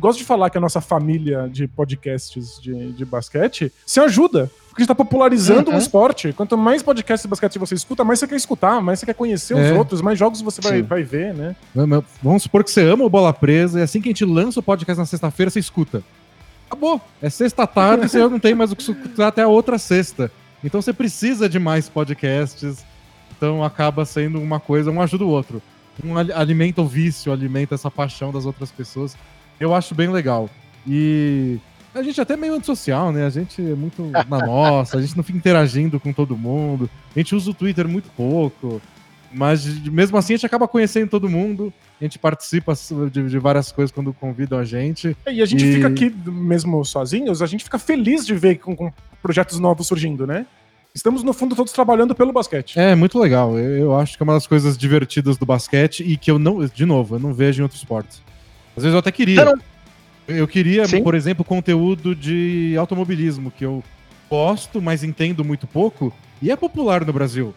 Gosto 0.00 0.18
de 0.18 0.24
falar 0.24 0.48
que 0.50 0.56
a 0.58 0.60
nossa 0.60 0.80
família 0.80 1.48
de 1.52 1.68
podcasts 1.68 2.58
de, 2.60 2.92
de 2.92 3.04
basquete 3.04 3.70
se 3.84 4.00
ajuda. 4.00 4.50
Porque 4.68 4.82
a 4.82 4.84
gente 4.84 4.88
tá 4.88 4.94
popularizando 4.94 5.70
Uhum. 5.70 5.76
o 5.76 5.78
esporte. 5.78 6.32
Quanto 6.32 6.56
mais 6.56 6.82
podcasts 6.82 7.22
de 7.24 7.28
basquete 7.28 7.58
você 7.58 7.74
escuta, 7.74 8.02
mais 8.04 8.18
você 8.18 8.26
quer 8.26 8.36
escutar, 8.36 8.80
mais 8.80 8.98
você 9.00 9.06
quer 9.06 9.14
conhecer 9.14 9.54
os 9.54 9.60
É. 9.60 9.72
outros, 9.74 10.00
mais 10.00 10.18
jogos 10.18 10.40
você 10.40 10.60
vai, 10.60 10.78
Sim. 10.78 10.82
vai 10.82 11.02
ver, 11.02 11.34
né? 11.34 11.54
Vamos- 12.22 12.42
supor 12.44 12.64
que 12.64 12.70
você 12.70 12.82
ama 12.82 13.04
o 13.04 13.10
Bola 13.10 13.32
Presa 13.32 13.80
e 13.80 13.82
assim 13.82 14.00
que 14.00 14.08
a 14.08 14.12
gente 14.12 14.24
lança 14.24 14.60
o 14.60 14.62
podcast 14.62 14.98
na 14.98 15.06
sexta-feira, 15.06 15.50
você 15.50 15.58
escuta. 15.58 16.02
Acabou. 16.66 17.00
É 17.20 17.28
sexta 17.28 17.66
tarde, 17.66 18.08
você 18.08 18.18
não 18.28 18.38
tem 18.38 18.54
mais 18.54 18.70
o 18.72 18.76
que 18.76 18.82
escutar 18.82 19.26
até 19.28 19.42
a 19.42 19.48
outra 19.48 19.76
sexta. 19.76 20.30
Então 20.62 20.80
você 20.80 20.92
precisa 20.92 21.48
de 21.48 21.58
mais 21.58 21.88
podcasts. 21.88 22.84
Então 23.36 23.64
acaba 23.64 24.04
sendo 24.04 24.40
uma 24.40 24.60
coisa, 24.60 24.90
um 24.90 25.00
ajuda 25.02 25.24
o 25.24 25.28
outro. 25.28 25.60
Um 26.04 26.16
ali- 26.16 26.32
alimenta 26.32 26.80
o 26.80 26.86
vício, 26.86 27.32
alimenta 27.32 27.74
essa 27.74 27.90
paixão 27.90 28.30
das 28.32 28.46
outras 28.46 28.70
pessoas. 28.70 29.16
Eu 29.60 29.74
acho 29.74 29.94
bem 29.94 30.08
legal. 30.08 30.48
E 30.88 31.58
A 31.94 32.02
gente 32.02 32.18
é 32.18 32.22
até 32.22 32.36
meio 32.36 32.54
antissocial, 32.54 33.12
né? 33.12 33.26
A 33.26 33.30
gente 33.30 33.60
é 33.60 33.74
muito 33.74 34.02
na 34.02 34.38
nossa, 34.46 34.96
a 34.96 35.02
gente 35.02 35.16
não 35.16 35.22
fica 35.22 35.38
interagindo 35.38 36.00
com 36.00 36.12
todo 36.12 36.36
mundo. 36.36 36.88
A 37.14 37.18
gente 37.18 37.34
usa 37.34 37.50
o 37.50 37.54
Twitter 37.54 37.86
muito 37.86 38.10
pouco. 38.16 38.80
Mas 39.32 39.64
mesmo 39.88 40.16
assim 40.16 40.34
a 40.34 40.36
gente 40.36 40.46
acaba 40.46 40.66
conhecendo 40.66 41.08
todo 41.08 41.28
mundo. 41.28 41.72
A 42.00 42.04
gente 42.04 42.18
participa 42.18 42.74
de, 43.10 43.28
de 43.28 43.38
várias 43.38 43.70
coisas 43.70 43.92
quando 43.92 44.12
convidam 44.12 44.58
a 44.58 44.64
gente. 44.64 45.16
É, 45.24 45.32
e 45.32 45.42
a 45.42 45.46
gente 45.46 45.64
e... 45.64 45.74
fica 45.74 45.86
aqui 45.86 46.12
mesmo 46.26 46.84
sozinhos, 46.84 47.42
a 47.42 47.46
gente 47.46 47.62
fica 47.62 47.78
feliz 47.78 48.26
de 48.26 48.34
ver 48.34 48.56
com, 48.56 48.74
com, 48.74 48.92
projetos 49.22 49.58
novos 49.58 49.86
surgindo, 49.86 50.26
né? 50.26 50.46
Estamos, 50.92 51.22
no 51.22 51.32
fundo, 51.32 51.54
todos 51.54 51.72
trabalhando 51.72 52.16
pelo 52.16 52.32
basquete. 52.32 52.76
É, 52.76 52.96
muito 52.96 53.16
legal. 53.16 53.56
Eu, 53.56 53.76
eu 53.76 53.96
acho 53.96 54.16
que 54.16 54.22
é 54.22 54.24
uma 54.24 54.32
das 54.32 54.46
coisas 54.46 54.76
divertidas 54.76 55.36
do 55.36 55.46
basquete 55.46 56.02
e 56.02 56.16
que 56.16 56.30
eu 56.30 56.38
não, 56.38 56.66
de 56.66 56.84
novo, 56.84 57.14
eu 57.14 57.20
não 57.20 57.32
vejo 57.32 57.60
em 57.60 57.62
outros 57.62 57.80
esportes. 57.80 58.20
Às 58.76 58.82
vezes 58.82 58.94
eu 58.94 58.98
até 58.98 59.12
queria. 59.12 59.44
Não... 59.44 59.54
Eu 60.28 60.46
queria, 60.46 60.86
Sim. 60.86 61.02
por 61.02 61.14
exemplo, 61.14 61.44
conteúdo 61.44 62.14
de 62.14 62.76
automobilismo, 62.78 63.50
que 63.50 63.64
eu 63.64 63.82
gosto, 64.30 64.80
mas 64.80 65.02
entendo 65.02 65.44
muito 65.44 65.66
pouco, 65.66 66.12
e 66.40 66.50
é 66.52 66.56
popular 66.56 67.04
no 67.04 67.12
Brasil. 67.12 67.52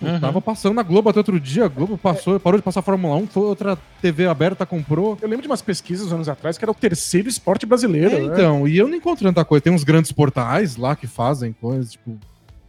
Uhum. 0.00 0.20
Tava 0.20 0.42
passando 0.42 0.74
na 0.74 0.82
Globo 0.82 1.08
até 1.08 1.20
outro 1.20 1.40
dia, 1.40 1.64
a 1.64 1.68
Globo 1.68 1.96
passou, 1.96 2.38
parou 2.38 2.58
de 2.58 2.64
passar 2.64 2.82
Fórmula 2.82 3.16
1, 3.16 3.28
foi 3.28 3.44
outra 3.44 3.78
TV 4.02 4.26
aberta 4.26 4.66
comprou. 4.66 5.16
Eu 5.22 5.28
lembro 5.28 5.42
de 5.42 5.48
umas 5.48 5.62
pesquisas 5.62 6.12
anos 6.12 6.28
atrás 6.28 6.58
que 6.58 6.64
era 6.64 6.70
o 6.70 6.74
terceiro 6.74 7.28
esporte 7.28 7.64
brasileiro. 7.64 8.14
É, 8.14 8.20
né? 8.20 8.26
Então, 8.26 8.68
e 8.68 8.76
eu 8.76 8.88
não 8.88 8.96
encontro 8.96 9.24
tanta 9.24 9.44
coisa. 9.44 9.62
Tem 9.62 9.72
uns 9.72 9.84
grandes 9.84 10.12
portais 10.12 10.76
lá 10.76 10.94
que 10.94 11.06
fazem 11.06 11.52
coisas, 11.52 11.92
tipo. 11.92 12.18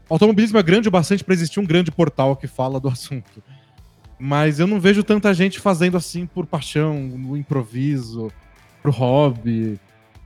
Automobilismo 0.10 0.58
é 0.58 0.64
grande 0.64 0.88
o 0.88 0.92
bastante 0.92 1.22
para 1.22 1.34
existir 1.34 1.60
um 1.60 1.66
grande 1.66 1.92
portal 1.92 2.34
que 2.38 2.48
fala 2.48 2.80
do 2.80 2.88
assunto. 2.88 3.44
Mas 4.20 4.60
eu 4.60 4.68
não 4.68 4.80
vejo 4.80 5.04
tanta 5.04 5.34
gente 5.34 5.60
fazendo 5.60 5.98
assim 5.98 6.26
por 6.26 6.46
paixão, 6.46 6.96
no 6.96 7.38
improviso, 7.38 8.32
pro 8.82 8.92
hobby. 8.92 9.80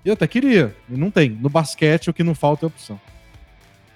Eu 0.03 0.13
até 0.13 0.27
queria, 0.27 0.75
e 0.89 0.97
não 0.97 1.11
tem. 1.11 1.29
No 1.29 1.49
basquete 1.49 2.09
o 2.09 2.13
que 2.13 2.23
não 2.23 2.33
falta 2.33 2.65
é 2.65 2.67
opção. 2.67 2.99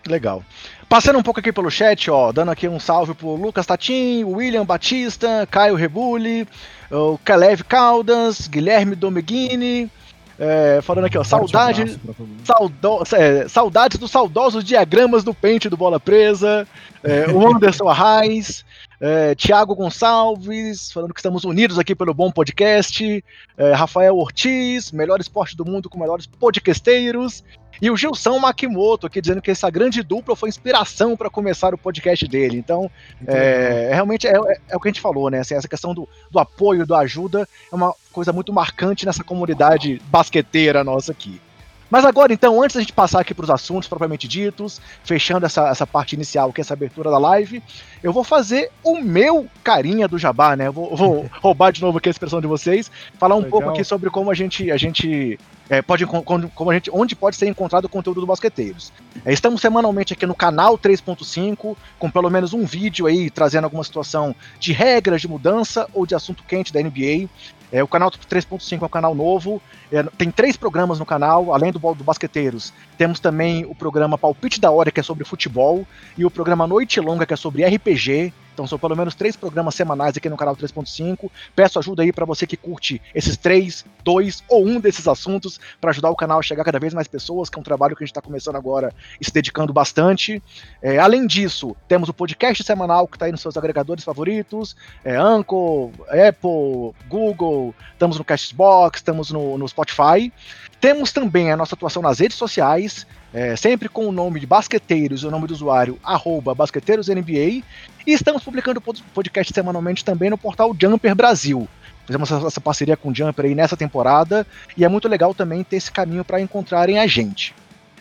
Legal. 0.07 0.43
Passando 0.87 1.17
um 1.17 1.23
pouco 1.23 1.39
aqui 1.39 1.51
pelo 1.51 1.71
chat, 1.71 2.11
ó, 2.11 2.31
dando 2.31 2.51
aqui 2.51 2.67
um 2.67 2.79
salve 2.79 3.15
pro 3.15 3.35
Lucas 3.35 3.65
Tatim, 3.65 4.23
William 4.23 4.63
Batista, 4.63 5.47
Caio 5.49 5.75
Rebuli, 5.75 6.47
o 6.91 7.17
Kalev 7.23 7.63
Caldas, 7.63 8.47
Guilherme 8.47 8.95
Domeghini, 8.95 9.89
é, 10.37 10.79
falando 10.83 11.05
aqui, 11.05 11.17
ó, 11.17 11.23
saudade, 11.23 11.99
saudo, 12.43 13.03
é, 13.13 13.47
saudades 13.47 13.97
dos 13.97 14.11
saudosos 14.11 14.63
diagramas 14.63 15.23
do 15.23 15.33
pente 15.33 15.69
do 15.69 15.77
Bola 15.77 15.99
Presa, 15.99 16.67
é, 17.03 17.31
o 17.31 17.47
Anderson 17.47 17.87
Arraes, 17.87 18.63
é, 18.99 19.35
Tiago 19.35 19.75
Gonçalves, 19.75 20.91
falando 20.91 21.13
que 21.13 21.19
estamos 21.19 21.43
unidos 21.43 21.77
aqui 21.77 21.95
pelo 21.95 22.13
bom 22.13 22.31
podcast, 22.31 23.23
é, 23.57 23.71
Rafael 23.73 24.15
Ortiz, 24.17 24.91
melhor 24.91 25.19
esporte 25.19 25.55
do 25.55 25.65
mundo 25.65 25.89
com 25.89 25.99
melhores 25.99 26.25
podcasteiros, 26.25 27.43
e 27.81 27.89
o 27.89 27.97
Gilson 27.97 28.39
Makimoto 28.39 29.07
aqui 29.07 29.19
dizendo 29.19 29.41
que 29.41 29.51
essa 29.51 29.69
grande 29.69 30.01
dupla 30.01 30.35
foi 30.35 30.49
inspiração 30.49 31.15
para 31.17 31.29
começar 31.29 31.73
o 31.73 31.77
podcast 31.77 32.25
dele. 32.27 32.57
Então, 32.57 32.89
é, 33.27 33.89
realmente 33.93 34.27
é, 34.27 34.31
é, 34.31 34.57
é, 34.69 34.77
o 34.77 34.79
que 34.79 34.87
a 34.87 34.91
gente 34.91 35.01
falou, 35.01 35.29
né? 35.29 35.39
Assim, 35.39 35.55
essa 35.55 35.67
questão 35.67 35.93
do, 35.93 36.07
do 36.31 36.39
apoio, 36.39 36.85
da 36.85 36.99
ajuda, 36.99 37.47
é 37.71 37.75
uma 37.75 37.93
coisa 38.11 38.31
muito 38.31 38.53
marcante 38.53 39.05
nessa 39.05 39.23
comunidade 39.23 40.01
basqueteira 40.09 40.83
nossa 40.83 41.11
aqui. 41.11 41.41
Mas 41.89 42.03
agora, 42.03 42.33
então, 42.33 42.61
antes 42.61 42.75
da 42.75 42.81
gente 42.81 42.93
passar 42.93 43.21
aqui 43.21 43.33
para 43.33 43.43
os 43.43 43.49
assuntos 43.49 43.87
propriamente 43.87 44.27
ditos, 44.27 44.81
fechando 45.03 45.45
essa, 45.45 45.69
essa 45.69 45.85
parte 45.85 46.13
inicial, 46.13 46.51
que 46.51 46.59
é 46.59 46.63
essa 46.63 46.73
abertura 46.73 47.11
da 47.11 47.17
live, 47.17 47.61
eu 48.01 48.11
vou 48.11 48.23
fazer 48.23 48.71
o 48.83 48.99
meu 49.01 49.47
carinha 49.63 50.07
do 50.07 50.17
jabá, 50.17 50.55
né? 50.55 50.67
Eu 50.67 50.73
vou, 50.73 50.95
vou 50.95 51.29
roubar 51.41 51.71
de 51.71 51.81
novo 51.81 51.97
aqui 51.97 52.09
a 52.09 52.11
expressão 52.11 52.41
de 52.41 52.47
vocês, 52.47 52.91
falar 53.19 53.35
um 53.35 53.39
Legal. 53.39 53.51
pouco 53.51 53.69
aqui 53.69 53.83
sobre 53.83 54.09
como 54.09 54.31
a 54.31 54.33
gente, 54.33 54.71
a 54.71 54.77
gente 54.77 55.39
é, 55.69 55.81
pode, 55.81 56.05
como 56.05 56.71
a 56.71 56.73
gente, 56.73 56.91
onde 56.91 57.15
pode 57.15 57.35
ser 57.35 57.47
encontrado 57.47 57.85
o 57.85 57.89
conteúdo 57.89 58.21
do 58.21 58.27
Basqueteiros. 58.27 58.91
É, 59.23 59.33
estamos 59.33 59.61
semanalmente 59.61 60.13
aqui 60.13 60.25
no 60.25 60.35
canal 60.35 60.77
3.5, 60.77 61.75
com 61.97 62.09
pelo 62.09 62.29
menos 62.29 62.53
um 62.53 62.65
vídeo 62.65 63.07
aí 63.07 63.29
trazendo 63.29 63.63
alguma 63.65 63.83
situação 63.83 64.35
de 64.59 64.73
regras 64.73 65.21
de 65.21 65.27
mudança 65.27 65.87
ou 65.93 66.05
de 66.05 66.15
assunto 66.15 66.43
quente 66.43 66.71
da 66.71 66.81
NBA. 66.81 67.27
É, 67.71 67.83
o 67.83 67.87
canal 67.87 68.11
3.5 68.11 68.81
é 68.81 68.85
um 68.85 68.89
canal 68.89 69.15
novo, 69.15 69.61
é, 69.91 70.03
tem 70.17 70.29
três 70.29 70.55
programas 70.55 70.99
no 70.99 71.05
canal, 71.05 71.53
além 71.53 71.71
do, 71.71 71.79
do 71.79 72.03
Basqueteiros. 72.03 72.71
Temos 72.97 73.19
também 73.19 73.65
o 73.65 73.73
programa 73.73 74.17
Palpite 74.17 74.61
da 74.61 74.71
Hora, 74.71 74.91
que 74.91 74.99
é 74.99 75.03
sobre 75.03 75.25
futebol, 75.25 75.85
e 76.17 76.23
o 76.23 76.31
programa 76.31 76.67
Noite 76.67 76.99
Longa, 76.99 77.25
que 77.25 77.33
é 77.33 77.37
sobre 77.37 77.65
RPG. 77.65 78.31
Então 78.55 78.65
são 78.65 78.79
pelo 78.79 78.95
menos 78.95 79.13
três 79.13 79.35
programas 79.35 79.75
semanais 79.75 80.15
aqui 80.15 80.29
no 80.29 80.37
canal 80.37 80.55
3.5. 80.55 81.29
Peço 81.53 81.77
ajuda 81.77 82.03
aí 82.03 82.13
para 82.13 82.25
você 82.25 82.47
que 82.47 82.55
curte 82.55 83.01
esses 83.13 83.35
três, 83.35 83.85
dois 84.01 84.41
ou 84.47 84.65
um 84.65 84.79
desses 84.79 85.05
assuntos 85.09 85.59
para 85.81 85.89
ajudar 85.91 86.09
o 86.09 86.15
canal 86.15 86.39
a 86.39 86.41
chegar 86.41 86.63
cada 86.63 86.79
vez 86.79 86.93
mais 86.93 87.05
pessoas, 87.05 87.49
que 87.49 87.59
é 87.59 87.59
um 87.59 87.63
trabalho 87.63 87.97
que 87.97 88.03
a 88.03 88.05
gente 88.05 88.11
está 88.11 88.21
começando 88.21 88.55
agora 88.55 88.93
e 89.19 89.25
se 89.25 89.31
dedicando 89.31 89.73
bastante. 89.73 90.41
É, 90.81 90.97
além 90.97 91.27
disso, 91.27 91.75
temos 91.85 92.07
o 92.07 92.13
podcast 92.13 92.63
semanal 92.63 93.09
que 93.09 93.17
está 93.17 93.25
aí 93.25 93.31
nos 93.33 93.41
seus 93.41 93.57
agregadores 93.57 94.05
favoritos, 94.05 94.73
é, 95.03 95.17
Anchor, 95.17 95.91
Apple, 96.07 96.95
Google, 97.09 97.75
estamos 97.91 98.17
no 98.17 98.23
Castbox, 98.23 98.99
estamos 98.99 99.31
no, 99.31 99.57
no 99.57 99.67
Spotify. 99.67 100.31
Temos 100.79 101.11
também 101.11 101.51
a 101.51 101.57
nossa 101.57 101.75
atuação 101.75 102.01
nas 102.01 102.19
redes 102.19 102.37
sociais, 102.37 103.05
é, 103.33 103.55
sempre 103.55 103.89
com 103.89 104.07
o 104.07 104.11
nome 104.11 104.39
de 104.39 104.45
Basqueteiros 104.45 105.23
o 105.23 105.31
nome 105.31 105.47
do 105.47 105.53
usuário, 105.53 105.99
arroba 106.03 106.55
BasqueteirosNBA. 106.55 107.63
E 108.07 108.13
estamos 108.13 108.43
publicando 108.43 108.81
podcast 108.81 109.53
semanalmente 109.53 110.05
também 110.05 110.29
no 110.29 110.37
portal 110.37 110.75
Jumper 110.79 111.15
Brasil. 111.15 111.67
Fizemos 112.05 112.31
essa 112.31 112.61
parceria 112.61 112.95
com 112.95 113.09
o 113.09 113.15
Jumper 113.15 113.45
aí 113.45 113.55
nessa 113.55 113.75
temporada 113.75 114.45
e 114.77 114.85
é 114.85 114.87
muito 114.87 115.07
legal 115.07 115.33
também 115.33 115.63
ter 115.63 115.77
esse 115.77 115.91
caminho 115.91 116.23
para 116.23 116.39
encontrarem 116.39 116.99
a 116.99 117.07
gente. 117.07 117.53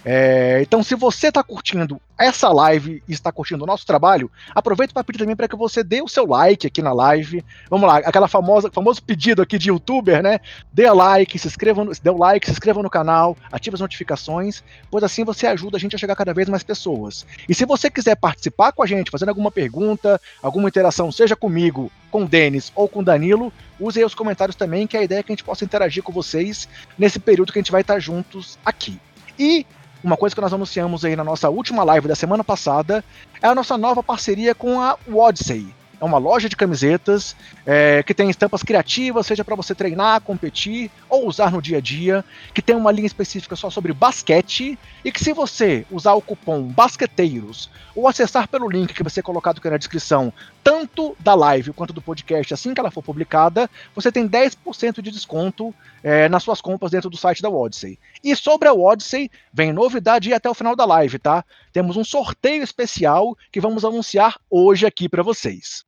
É, 0.04 0.60
então, 0.60 0.82
se 0.82 0.94
você 0.94 1.28
está 1.28 1.42
curtindo 1.42 1.98
essa 2.18 2.48
live 2.50 3.02
e 3.08 3.12
está 3.12 3.32
curtindo 3.32 3.64
o 3.64 3.66
nosso 3.66 3.86
trabalho, 3.86 4.30
aproveita 4.54 4.92
para 4.92 5.02
pedir 5.02 5.18
também 5.18 5.34
para 5.34 5.48
que 5.48 5.56
você 5.56 5.82
dê 5.82 6.02
o 6.02 6.08
seu 6.08 6.26
like 6.26 6.66
aqui 6.66 6.82
na 6.82 6.92
live. 6.92 7.42
Vamos 7.70 7.88
lá, 7.88 7.98
aquela 7.98 8.28
famosa 8.28 8.70
famoso 8.70 9.02
pedido 9.02 9.40
aqui 9.40 9.58
de 9.58 9.70
youtuber, 9.70 10.22
né? 10.22 10.40
Dê 10.72 10.88
like, 10.90 11.38
se 11.38 11.48
inscreva, 11.48 11.84
no, 11.84 11.92
dê 11.92 12.10
o 12.10 12.18
like, 12.18 12.46
se 12.46 12.52
inscreva 12.52 12.82
no 12.82 12.90
canal, 12.90 13.36
ative 13.50 13.74
as 13.74 13.80
notificações, 13.80 14.62
pois 14.90 15.02
assim 15.02 15.24
você 15.24 15.46
ajuda 15.46 15.76
a 15.78 15.80
gente 15.80 15.96
a 15.96 15.98
chegar 15.98 16.14
cada 16.14 16.34
vez 16.34 16.48
mais 16.48 16.62
pessoas. 16.62 17.26
E 17.48 17.54
se 17.54 17.64
você 17.64 17.90
quiser 17.90 18.16
participar 18.16 18.72
com 18.72 18.82
a 18.82 18.86
gente, 18.86 19.10
fazendo 19.10 19.30
alguma 19.30 19.50
pergunta, 19.50 20.20
alguma 20.42 20.68
interação, 20.68 21.10
seja 21.10 21.34
comigo, 21.34 21.90
com 22.10 22.24
o 22.24 22.28
Denis 22.28 22.70
ou 22.76 22.88
com 22.88 23.00
o 23.00 23.04
Danilo, 23.04 23.52
use 23.80 23.98
aí 23.98 24.04
os 24.04 24.14
comentários 24.14 24.54
também, 24.54 24.86
que 24.86 24.96
a 24.96 25.02
ideia 25.02 25.20
é 25.20 25.22
que 25.22 25.32
a 25.32 25.34
gente 25.34 25.44
possa 25.44 25.64
interagir 25.64 26.02
com 26.02 26.12
vocês 26.12 26.68
nesse 26.96 27.18
período 27.18 27.52
que 27.52 27.58
a 27.58 27.62
gente 27.62 27.72
vai 27.72 27.80
estar 27.80 27.98
juntos 27.98 28.58
aqui. 28.64 29.00
E 29.36 29.66
uma 30.04 30.18
coisa 30.18 30.34
que 30.34 30.40
nós 30.40 30.52
anunciamos 30.52 31.02
aí 31.02 31.16
na 31.16 31.24
nossa 31.24 31.48
última 31.48 31.82
live 31.82 32.06
da 32.06 32.14
semana 32.14 32.44
passada 32.44 33.02
é 33.40 33.46
a 33.46 33.54
nossa 33.54 33.78
nova 33.78 34.02
parceria 34.02 34.54
com 34.54 34.80
a 34.80 34.98
Odyssey. 35.10 35.66
É 35.98 36.04
uma 36.04 36.18
loja 36.18 36.48
de 36.48 36.56
camisetas 36.56 37.34
é, 37.64 38.02
que 38.02 38.12
tem 38.12 38.28
estampas 38.28 38.62
criativas, 38.62 39.26
seja 39.26 39.42
para 39.42 39.54
você 39.54 39.74
treinar, 39.74 40.20
competir 40.20 40.90
ou 41.08 41.26
usar 41.26 41.50
no 41.50 41.62
dia 41.62 41.78
a 41.78 41.80
dia, 41.80 42.22
que 42.52 42.60
tem 42.60 42.76
uma 42.76 42.92
linha 42.92 43.06
específica 43.06 43.56
só 43.56 43.70
sobre 43.70 43.94
basquete 43.94 44.78
e 45.02 45.10
que 45.10 45.22
se 45.22 45.32
você 45.32 45.86
usar 45.90 46.12
o 46.12 46.20
cupom 46.20 46.64
basqueteiros 46.64 47.70
ou 47.96 48.06
acessar 48.06 48.46
pelo 48.48 48.68
link 48.68 48.92
que 48.92 49.02
vai 49.02 49.10
ser 49.10 49.22
colocado 49.22 49.58
aqui 49.58 49.70
na 49.70 49.78
descrição, 49.78 50.30
tanto 50.64 51.14
da 51.20 51.34
live 51.34 51.74
quanto 51.74 51.92
do 51.92 52.00
podcast, 52.00 52.54
assim 52.54 52.72
que 52.72 52.80
ela 52.80 52.90
for 52.90 53.02
publicada, 53.02 53.70
você 53.94 54.10
tem 54.10 54.26
10% 54.26 55.02
de 55.02 55.10
desconto 55.10 55.74
é, 56.02 56.26
nas 56.30 56.42
suas 56.42 56.62
compras 56.62 56.90
dentro 56.90 57.10
do 57.10 57.16
site 57.18 57.42
da 57.42 57.50
Odyssey. 57.50 57.98
E 58.24 58.34
sobre 58.34 58.66
a 58.66 58.72
Odyssey, 58.72 59.30
vem 59.52 59.74
novidade 59.74 60.32
até 60.32 60.48
o 60.48 60.54
final 60.54 60.74
da 60.74 60.86
live, 60.86 61.18
tá? 61.18 61.44
Temos 61.70 61.98
um 61.98 62.04
sorteio 62.04 62.62
especial 62.62 63.36
que 63.52 63.60
vamos 63.60 63.84
anunciar 63.84 64.40
hoje 64.50 64.86
aqui 64.86 65.06
para 65.06 65.22
vocês. 65.22 65.84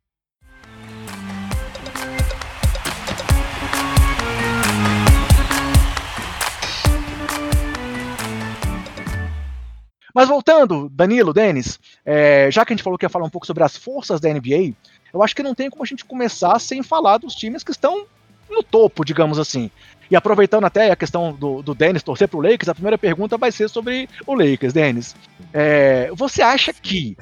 Mas 10.17 10.31
voltando, 10.31 10.89
Danilo, 10.89 11.35
Denis, 11.35 11.79
é, 12.03 12.49
já 12.51 12.65
que 12.65 12.73
a 12.73 12.75
gente 12.75 12.83
falou 12.83 12.99
que 12.99 13.05
ia 13.05 13.11
falar 13.11 13.27
um 13.27 13.29
pouco 13.29 13.47
sobre 13.47 13.63
as 13.63 13.77
forças 13.77 14.19
da 14.19 14.33
NBA, 14.33 14.73
eu 15.13 15.23
acho 15.23 15.37
que 15.37 15.43
não 15.43 15.55
tem 15.55 15.69
como 15.69 15.83
a 15.83 15.87
gente 15.87 16.07
começar 16.07 16.59
sem 16.59 16.83
falar 16.83 17.19
dos 17.19 17.35
times 17.35 17.63
que 17.63 17.71
estão 17.71 18.07
no 18.49 18.63
topo, 18.63 19.05
digamos 19.05 19.39
assim. 19.39 19.71
E 20.11 20.17
aproveitando 20.17 20.65
até 20.65 20.91
a 20.91 20.97
questão 20.97 21.33
do, 21.33 21.63
do 21.63 21.75
Dennis 21.75 22.03
torcer 22.03 22.29
pro 22.29 22.41
Lakers, 22.41 22.69
a 22.69 22.75
primeira 22.75 22.97
pergunta 22.97 23.37
vai 23.37 23.51
ser 23.51 23.69
sobre 23.69 24.09
o 24.27 24.35
Lakers, 24.35 24.73
Dennis. 24.73 25.15
É, 25.53 26.11
você 26.15 26.43
acha 26.43 26.73
que, 26.73 27.17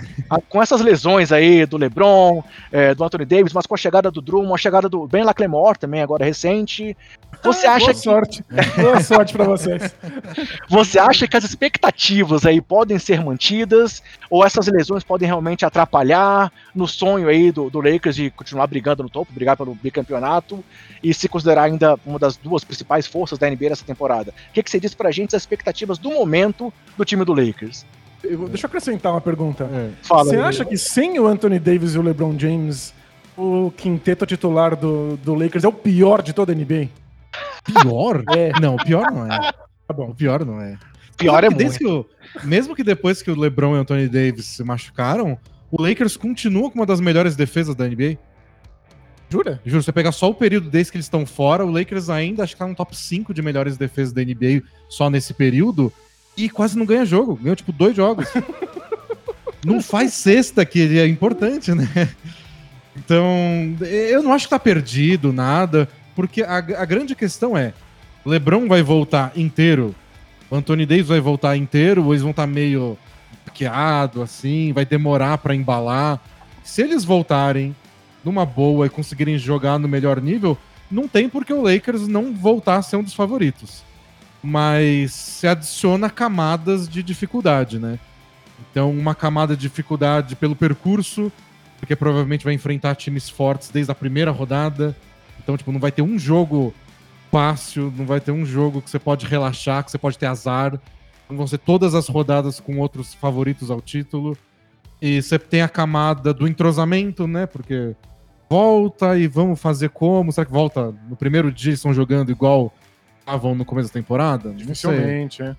com 0.48 0.62
essas 0.62 0.80
lesões 0.80 1.32
aí 1.32 1.64
do 1.66 1.76
LeBron, 1.76 2.42
é, 2.70 2.94
do 2.94 3.04
Anthony 3.04 3.24
Davis, 3.24 3.52
mas 3.52 3.66
com 3.66 3.74
a 3.74 3.78
chegada 3.78 4.10
do 4.10 4.20
Drummond, 4.20 4.54
a 4.54 4.58
chegada 4.58 4.88
do 4.88 5.06
Ben 5.06 5.24
Laclemore 5.24 5.78
também, 5.78 6.02
agora 6.02 6.24
recente, 6.24 6.96
você 7.42 7.66
ah, 7.66 7.74
acha 7.74 7.86
boa 7.86 7.94
que... 7.94 8.00
sorte. 8.00 8.44
boa 8.80 9.00
sorte 9.00 9.32
para 9.32 9.44
vocês. 9.44 9.94
Você 10.68 10.98
acha 10.98 11.26
que 11.26 11.36
as 11.36 11.44
expectativas 11.44 12.44
aí 12.44 12.60
podem 12.60 12.98
ser 12.98 13.22
mantidas, 13.22 14.02
ou 14.30 14.44
essas 14.44 14.66
lesões 14.66 15.04
podem 15.04 15.26
realmente 15.26 15.64
atrapalhar 15.64 16.52
no 16.74 16.86
sonho 16.86 17.28
aí 17.28 17.50
do, 17.50 17.70
do 17.70 17.80
Lakers 17.80 18.16
de 18.16 18.30
continuar 18.30 18.66
brigando 18.66 19.02
no 19.02 19.10
topo, 19.10 19.32
brigar 19.32 19.56
pelo 19.56 19.74
bicampeonato, 19.74 20.64
e 21.02 21.12
se 21.12 21.28
considerar 21.28 21.64
ainda 21.64 21.98
uma 22.04 22.18
das 22.18 22.36
duas 22.36 22.64
principais 22.76 23.06
forças 23.06 23.38
da 23.38 23.48
NBA 23.48 23.70
nessa 23.70 23.84
temporada. 23.84 24.32
O 24.50 24.52
que, 24.52 24.62
que 24.62 24.70
você 24.70 24.78
diz 24.80 24.94
pra 24.94 25.10
gente 25.10 25.34
as 25.34 25.42
expectativas 25.42 25.98
do 25.98 26.10
momento 26.10 26.72
do 26.96 27.04
time 27.04 27.24
do 27.24 27.32
Lakers? 27.32 27.84
Eu- 28.22 28.48
deixa 28.48 28.66
eu 28.66 28.68
acrescentar 28.68 29.12
uma 29.12 29.20
pergunta. 29.20 29.64
É. 29.72 29.90
Fala. 30.02 30.24
Você 30.24 30.36
acha 30.36 30.64
que 30.64 30.76
sem 30.78 31.18
o 31.18 31.26
Anthony 31.26 31.58
Davis 31.58 31.94
e 31.94 31.98
o 31.98 32.02
LeBron 32.02 32.38
James, 32.38 32.94
o 33.36 33.70
quinteto 33.76 34.24
titular 34.26 34.74
do, 34.76 35.16
do 35.18 35.34
Lakers 35.34 35.64
é 35.64 35.68
o 35.68 35.72
pior 35.72 36.22
de 36.22 36.32
toda 36.32 36.52
a 36.52 36.54
NBA? 36.54 36.88
Pior? 37.64 38.22
É. 38.34 38.52
Não, 38.60 38.76
pior 38.76 39.10
não 39.10 39.26
é. 39.26 39.38
Tá 39.86 39.94
bom. 39.94 40.10
O 40.10 40.14
pior 40.14 40.44
não 40.44 40.60
é. 40.60 40.76
Pior 41.16 41.44
é 41.44 41.48
Mesmo 41.48 41.56
que 41.58 41.64
desde 41.64 41.84
muito. 41.84 42.08
que 42.32 42.38
o- 42.38 42.46
mesmo 42.46 42.74
que 42.76 42.82
depois 42.84 43.22
que 43.22 43.30
o 43.30 43.38
LeBron 43.38 43.74
e 43.74 43.78
o 43.78 43.80
Anthony 43.80 44.08
Davis 44.08 44.46
se 44.46 44.64
machucaram, 44.64 45.38
o 45.70 45.80
Lakers 45.82 46.16
continua 46.16 46.70
com 46.70 46.78
uma 46.80 46.86
das 46.86 47.00
melhores 47.00 47.36
defesas 47.36 47.74
da 47.74 47.86
NBA. 47.86 48.18
Jura? 49.34 49.60
Juro, 49.66 49.82
você 49.82 49.90
pegar 49.90 50.12
só 50.12 50.30
o 50.30 50.34
período 50.34 50.70
desde 50.70 50.92
que 50.92 50.96
eles 50.96 51.06
estão 51.06 51.26
fora, 51.26 51.66
o 51.66 51.70
Lakers 51.70 52.08
ainda 52.08 52.44
acho 52.44 52.52
que 52.52 52.58
tá 52.60 52.68
no 52.68 52.74
top 52.74 52.96
5 52.96 53.34
de 53.34 53.42
melhores 53.42 53.76
defesas 53.76 54.12
da 54.12 54.22
NBA 54.22 54.62
só 54.88 55.10
nesse 55.10 55.34
período 55.34 55.92
e 56.36 56.48
quase 56.48 56.78
não 56.78 56.86
ganha 56.86 57.04
jogo. 57.04 57.34
Ganhou 57.34 57.56
tipo 57.56 57.72
dois 57.72 57.96
jogos. 57.96 58.28
não 59.66 59.82
faz 59.82 60.12
sexta, 60.12 60.64
que 60.64 61.00
é 61.00 61.06
importante, 61.08 61.72
né? 61.74 62.08
Então, 62.96 63.76
eu 63.80 64.22
não 64.22 64.32
acho 64.32 64.46
que 64.46 64.50
tá 64.50 64.58
perdido 64.58 65.32
nada, 65.32 65.88
porque 66.14 66.44
a, 66.44 66.58
a 66.58 66.84
grande 66.84 67.16
questão 67.16 67.58
é: 67.58 67.74
LeBron 68.24 68.68
vai 68.68 68.84
voltar 68.84 69.32
inteiro, 69.34 69.92
o 70.48 70.54
Anthony 70.54 70.86
Davis 70.86 71.08
vai 71.08 71.18
voltar 71.18 71.56
inteiro, 71.56 72.04
ou 72.04 72.12
eles 72.12 72.22
vão 72.22 72.30
estar 72.30 72.46
meio 72.46 72.96
hackeado 73.44 74.22
assim, 74.22 74.72
vai 74.72 74.86
demorar 74.86 75.38
pra 75.38 75.56
embalar. 75.56 76.20
Se 76.62 76.82
eles 76.82 77.04
voltarem 77.04 77.74
numa 78.24 78.46
boa 78.46 78.86
e 78.86 78.90
conseguirem 78.90 79.38
jogar 79.38 79.78
no 79.78 79.88
melhor 79.88 80.20
nível, 80.20 80.56
não 80.90 81.08
tem 81.08 81.28
por 81.28 81.44
que 81.44 81.52
o 81.52 81.62
Lakers 81.62 82.06
não 82.06 82.34
voltar 82.34 82.76
a 82.76 82.82
ser 82.82 82.96
um 82.96 83.02
dos 83.02 83.14
favoritos. 83.14 83.82
Mas 84.42 85.12
se 85.12 85.46
adiciona 85.46 86.10
camadas 86.10 86.88
de 86.88 87.02
dificuldade, 87.02 87.78
né? 87.78 87.98
Então, 88.70 88.90
uma 88.90 89.14
camada 89.14 89.56
de 89.56 89.62
dificuldade 89.62 90.36
pelo 90.36 90.54
percurso, 90.54 91.32
porque 91.78 91.96
provavelmente 91.96 92.44
vai 92.44 92.54
enfrentar 92.54 92.94
times 92.94 93.28
fortes 93.28 93.70
desde 93.70 93.90
a 93.90 93.94
primeira 93.94 94.30
rodada. 94.30 94.96
Então, 95.42 95.56
tipo, 95.56 95.72
não 95.72 95.80
vai 95.80 95.92
ter 95.92 96.02
um 96.02 96.18
jogo 96.18 96.74
fácil, 97.30 97.92
não 97.96 98.06
vai 98.06 98.20
ter 98.20 98.32
um 98.32 98.44
jogo 98.44 98.80
que 98.80 98.90
você 98.90 98.98
pode 98.98 99.26
relaxar, 99.26 99.84
que 99.84 99.90
você 99.90 99.98
pode 99.98 100.18
ter 100.18 100.26
azar. 100.26 100.78
Não 101.28 101.36
vão 101.36 101.46
ser 101.46 101.58
todas 101.58 101.94
as 101.94 102.08
rodadas 102.08 102.60
com 102.60 102.78
outros 102.78 103.14
favoritos 103.14 103.70
ao 103.70 103.80
título. 103.80 104.36
E 105.00 105.20
você 105.20 105.38
tem 105.38 105.62
a 105.62 105.68
camada 105.68 106.32
do 106.32 106.46
entrosamento, 106.46 107.26
né? 107.26 107.46
Porque 107.46 107.94
volta 108.48 109.18
e 109.18 109.26
vamos 109.26 109.60
fazer 109.60 109.90
como? 109.90 110.32
Será 110.32 110.44
que 110.44 110.52
volta 110.52 110.94
no 111.08 111.16
primeiro 111.16 111.50
dia 111.50 111.72
e 111.72 111.74
estão 111.74 111.92
jogando 111.92 112.30
igual 112.30 112.72
estavam 113.20 113.54
no 113.54 113.64
começo 113.64 113.88
da 113.88 113.94
temporada? 113.94 114.52
Dificilmente, 114.52 115.42
é. 115.42 115.56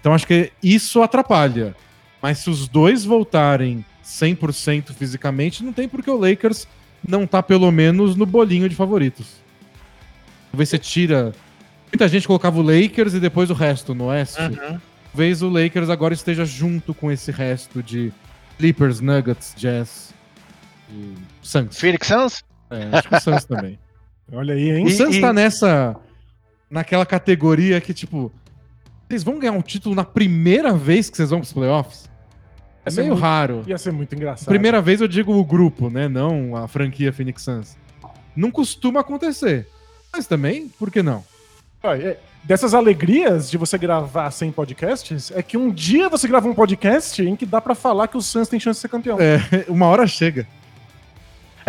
Então 0.00 0.12
acho 0.12 0.26
que 0.26 0.52
isso 0.62 1.02
atrapalha. 1.02 1.74
Mas 2.20 2.38
se 2.38 2.50
os 2.50 2.68
dois 2.68 3.04
voltarem 3.04 3.84
100% 4.04 4.92
fisicamente, 4.92 5.64
não 5.64 5.72
tem 5.72 5.88
por 5.88 6.02
que 6.02 6.10
o 6.10 6.18
Lakers 6.18 6.66
não 7.06 7.26
tá 7.26 7.42
pelo 7.42 7.70
menos 7.70 8.16
no 8.16 8.26
bolinho 8.26 8.68
de 8.68 8.74
favoritos. 8.74 9.40
Talvez 10.50 10.68
você 10.68 10.78
tira. 10.78 11.32
Muita 11.90 12.08
gente 12.08 12.26
colocava 12.26 12.58
o 12.58 12.62
Lakers 12.62 13.14
e 13.14 13.20
depois 13.20 13.50
o 13.50 13.54
resto 13.54 13.94
no 13.94 14.06
Oeste. 14.06 14.40
Uhum. 14.40 14.78
Talvez 15.12 15.42
o 15.42 15.48
Lakers 15.48 15.88
agora 15.88 16.14
esteja 16.14 16.44
junto 16.44 16.92
com 16.92 17.10
esse 17.10 17.30
resto 17.32 17.82
de 17.82 18.12
Clippers, 18.58 19.00
Nuggets, 19.00 19.54
Jazz 19.56 20.14
e 20.92 21.14
Suns. 21.42 21.78
Phoenix 21.78 22.06
Suns? 22.06 22.44
É, 22.70 22.96
acho 22.96 23.08
que 23.08 23.14
o 23.16 23.20
Suns 23.20 23.44
também. 23.44 23.78
Olha 24.32 24.54
aí, 24.54 24.70
hein? 24.70 24.86
O 24.86 24.90
Suns 24.90 25.16
e- 25.16 25.20
tá 25.20 25.32
nessa. 25.32 25.96
naquela 26.70 27.04
categoria 27.06 27.80
que, 27.80 27.92
tipo. 27.94 28.32
Vocês 29.08 29.24
vão 29.24 29.38
ganhar 29.40 29.52
um 29.52 29.62
título 29.62 29.94
na 29.94 30.04
primeira 30.04 30.72
vez 30.72 31.10
que 31.10 31.16
vocês 31.16 31.30
vão 31.30 31.40
pros 31.40 31.52
playoffs? 31.52 32.08
É 32.86 32.92
meio 32.92 33.08
muito- 33.08 33.20
raro. 33.20 33.64
Ia 33.66 33.76
ser 33.76 33.92
muito 33.92 34.14
engraçado. 34.14 34.46
Primeira 34.46 34.80
vez 34.80 35.00
eu 35.00 35.08
digo 35.08 35.32
o 35.36 35.44
grupo, 35.44 35.90
né? 35.90 36.08
Não 36.08 36.54
a 36.56 36.68
franquia 36.68 37.12
Phoenix 37.12 37.42
Suns. 37.42 37.76
Não 38.36 38.50
costuma 38.50 39.00
acontecer. 39.00 39.66
Mas 40.12 40.26
também, 40.26 40.68
por 40.78 40.90
que 40.90 41.02
não? 41.02 41.24
Olha, 41.82 42.02
é, 42.02 42.20
Dessas 42.42 42.72
alegrias 42.72 43.50
de 43.50 43.58
você 43.58 43.76
gravar 43.76 44.30
100 44.30 44.52
podcasts, 44.52 45.30
é 45.34 45.42
que 45.42 45.58
um 45.58 45.70
dia 45.70 46.08
você 46.08 46.26
grava 46.26 46.48
um 46.48 46.54
podcast 46.54 47.22
em 47.22 47.36
que 47.36 47.44
dá 47.44 47.60
pra 47.60 47.74
falar 47.74 48.08
que 48.08 48.16
o 48.16 48.22
Suns 48.22 48.48
tem 48.48 48.58
chance 48.58 48.78
de 48.78 48.80
ser 48.82 48.88
campeão. 48.88 49.18
É, 49.20 49.38
uma 49.68 49.86
hora 49.86 50.06
chega. 50.06 50.46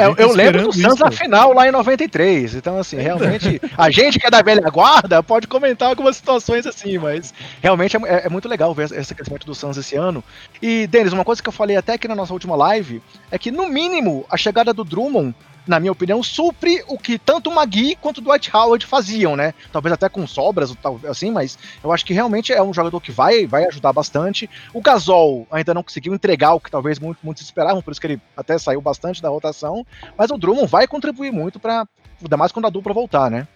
É, 0.02 0.24
eu 0.24 0.32
lembro 0.34 0.62
do 0.64 0.74
Suns 0.74 1.00
na 1.00 1.12
final 1.12 1.54
lá 1.54 1.68
em 1.68 1.72
93. 1.72 2.56
Então, 2.56 2.78
assim, 2.78 2.98
realmente, 2.98 3.62
a 3.78 3.90
gente 3.90 4.20
que 4.20 4.28
é 4.28 4.30
da 4.30 4.42
velha 4.42 4.70
guarda 4.70 5.22
pode 5.24 5.48
comentar 5.48 5.90
algumas 5.90 6.18
situações 6.18 6.66
assim, 6.66 6.98
mas 6.98 7.34
realmente 7.62 7.96
é, 7.98 8.00
é- 8.06 8.26
é 8.26 8.30
muito 8.30 8.48
legal 8.50 8.74
ver 8.74 8.92
esse 8.92 9.14
crescimento 9.16 9.46
do 9.46 9.54
Suns 9.56 9.78
esse 9.78 9.96
ano. 9.96 10.24
E, 10.62 10.88
Denis, 10.88 11.14
uma 11.14 11.26
coisa 11.26 11.42
que 11.42 11.50
eu 11.50 11.54
falei 11.54 11.76
até 11.78 11.94
aqui 11.94 12.08
na 12.08 12.16
nossa 12.16 12.34
última 12.34 12.56
live 12.56 13.02
é 13.30 13.38
que, 13.38 13.52
no 13.52 13.68
mínimo, 13.68 14.26
a 14.30 14.38
chegada 14.38 14.74
do 14.74 14.84
Drummond, 14.84 15.34
na 15.68 15.80
minha 15.80 15.92
opinião, 15.92 16.24
supre 16.24 16.84
o 16.88 16.98
que 16.98 17.20
tanto 17.20 17.50
o 17.50 17.56
Magui 17.56 17.96
quanto 17.96 18.18
o 18.18 18.22
Dwight 18.22 18.50
Howard 18.56 18.86
faziam, 18.86 19.36
né? 19.36 19.54
Talvez 19.72 19.94
até 19.94 20.10
com 20.10 20.26
sobras, 20.26 20.76
assim, 21.10 21.32
mas 21.32 21.58
eu 21.84 21.92
acho 21.92 22.06
que 22.06 22.14
realmente 22.14 22.52
é 22.52 22.62
um 22.62 22.74
jogador 22.74 23.00
que 23.00 23.12
vai, 23.12 23.46
vai 23.46 23.66
ajudar 23.66 23.94
bastante. 23.94 24.50
O 24.74 24.82
Gasol 24.82 25.48
ainda 25.52 25.74
não 25.74 25.84
conseguiu 25.84 26.14
entregar 26.14 26.54
o 26.54 26.60
que 26.60 26.72
talvez 26.72 27.00
muito- 27.00 27.20
muitos 27.24 27.44
esperavam, 27.44 27.82
por 27.82 27.92
isso 27.92 28.02
que 28.02 28.08
ele 28.08 28.22
até 28.36 28.58
saiu 28.58 28.82
bastante 28.82 29.22
da 29.22 29.30
rotação. 29.30 29.86
Mas 30.18 30.32
o 30.32 30.38
Drummond 30.38 30.68
vai 30.68 30.88
contribuir 30.88 31.32
muito 31.32 31.60
para 31.60 31.88
ainda 32.22 32.38
mais 32.38 32.52
quando 32.52 32.66
a 32.66 32.70
dupla 32.70 32.94
voltar, 32.94 33.30
né? 33.30 33.48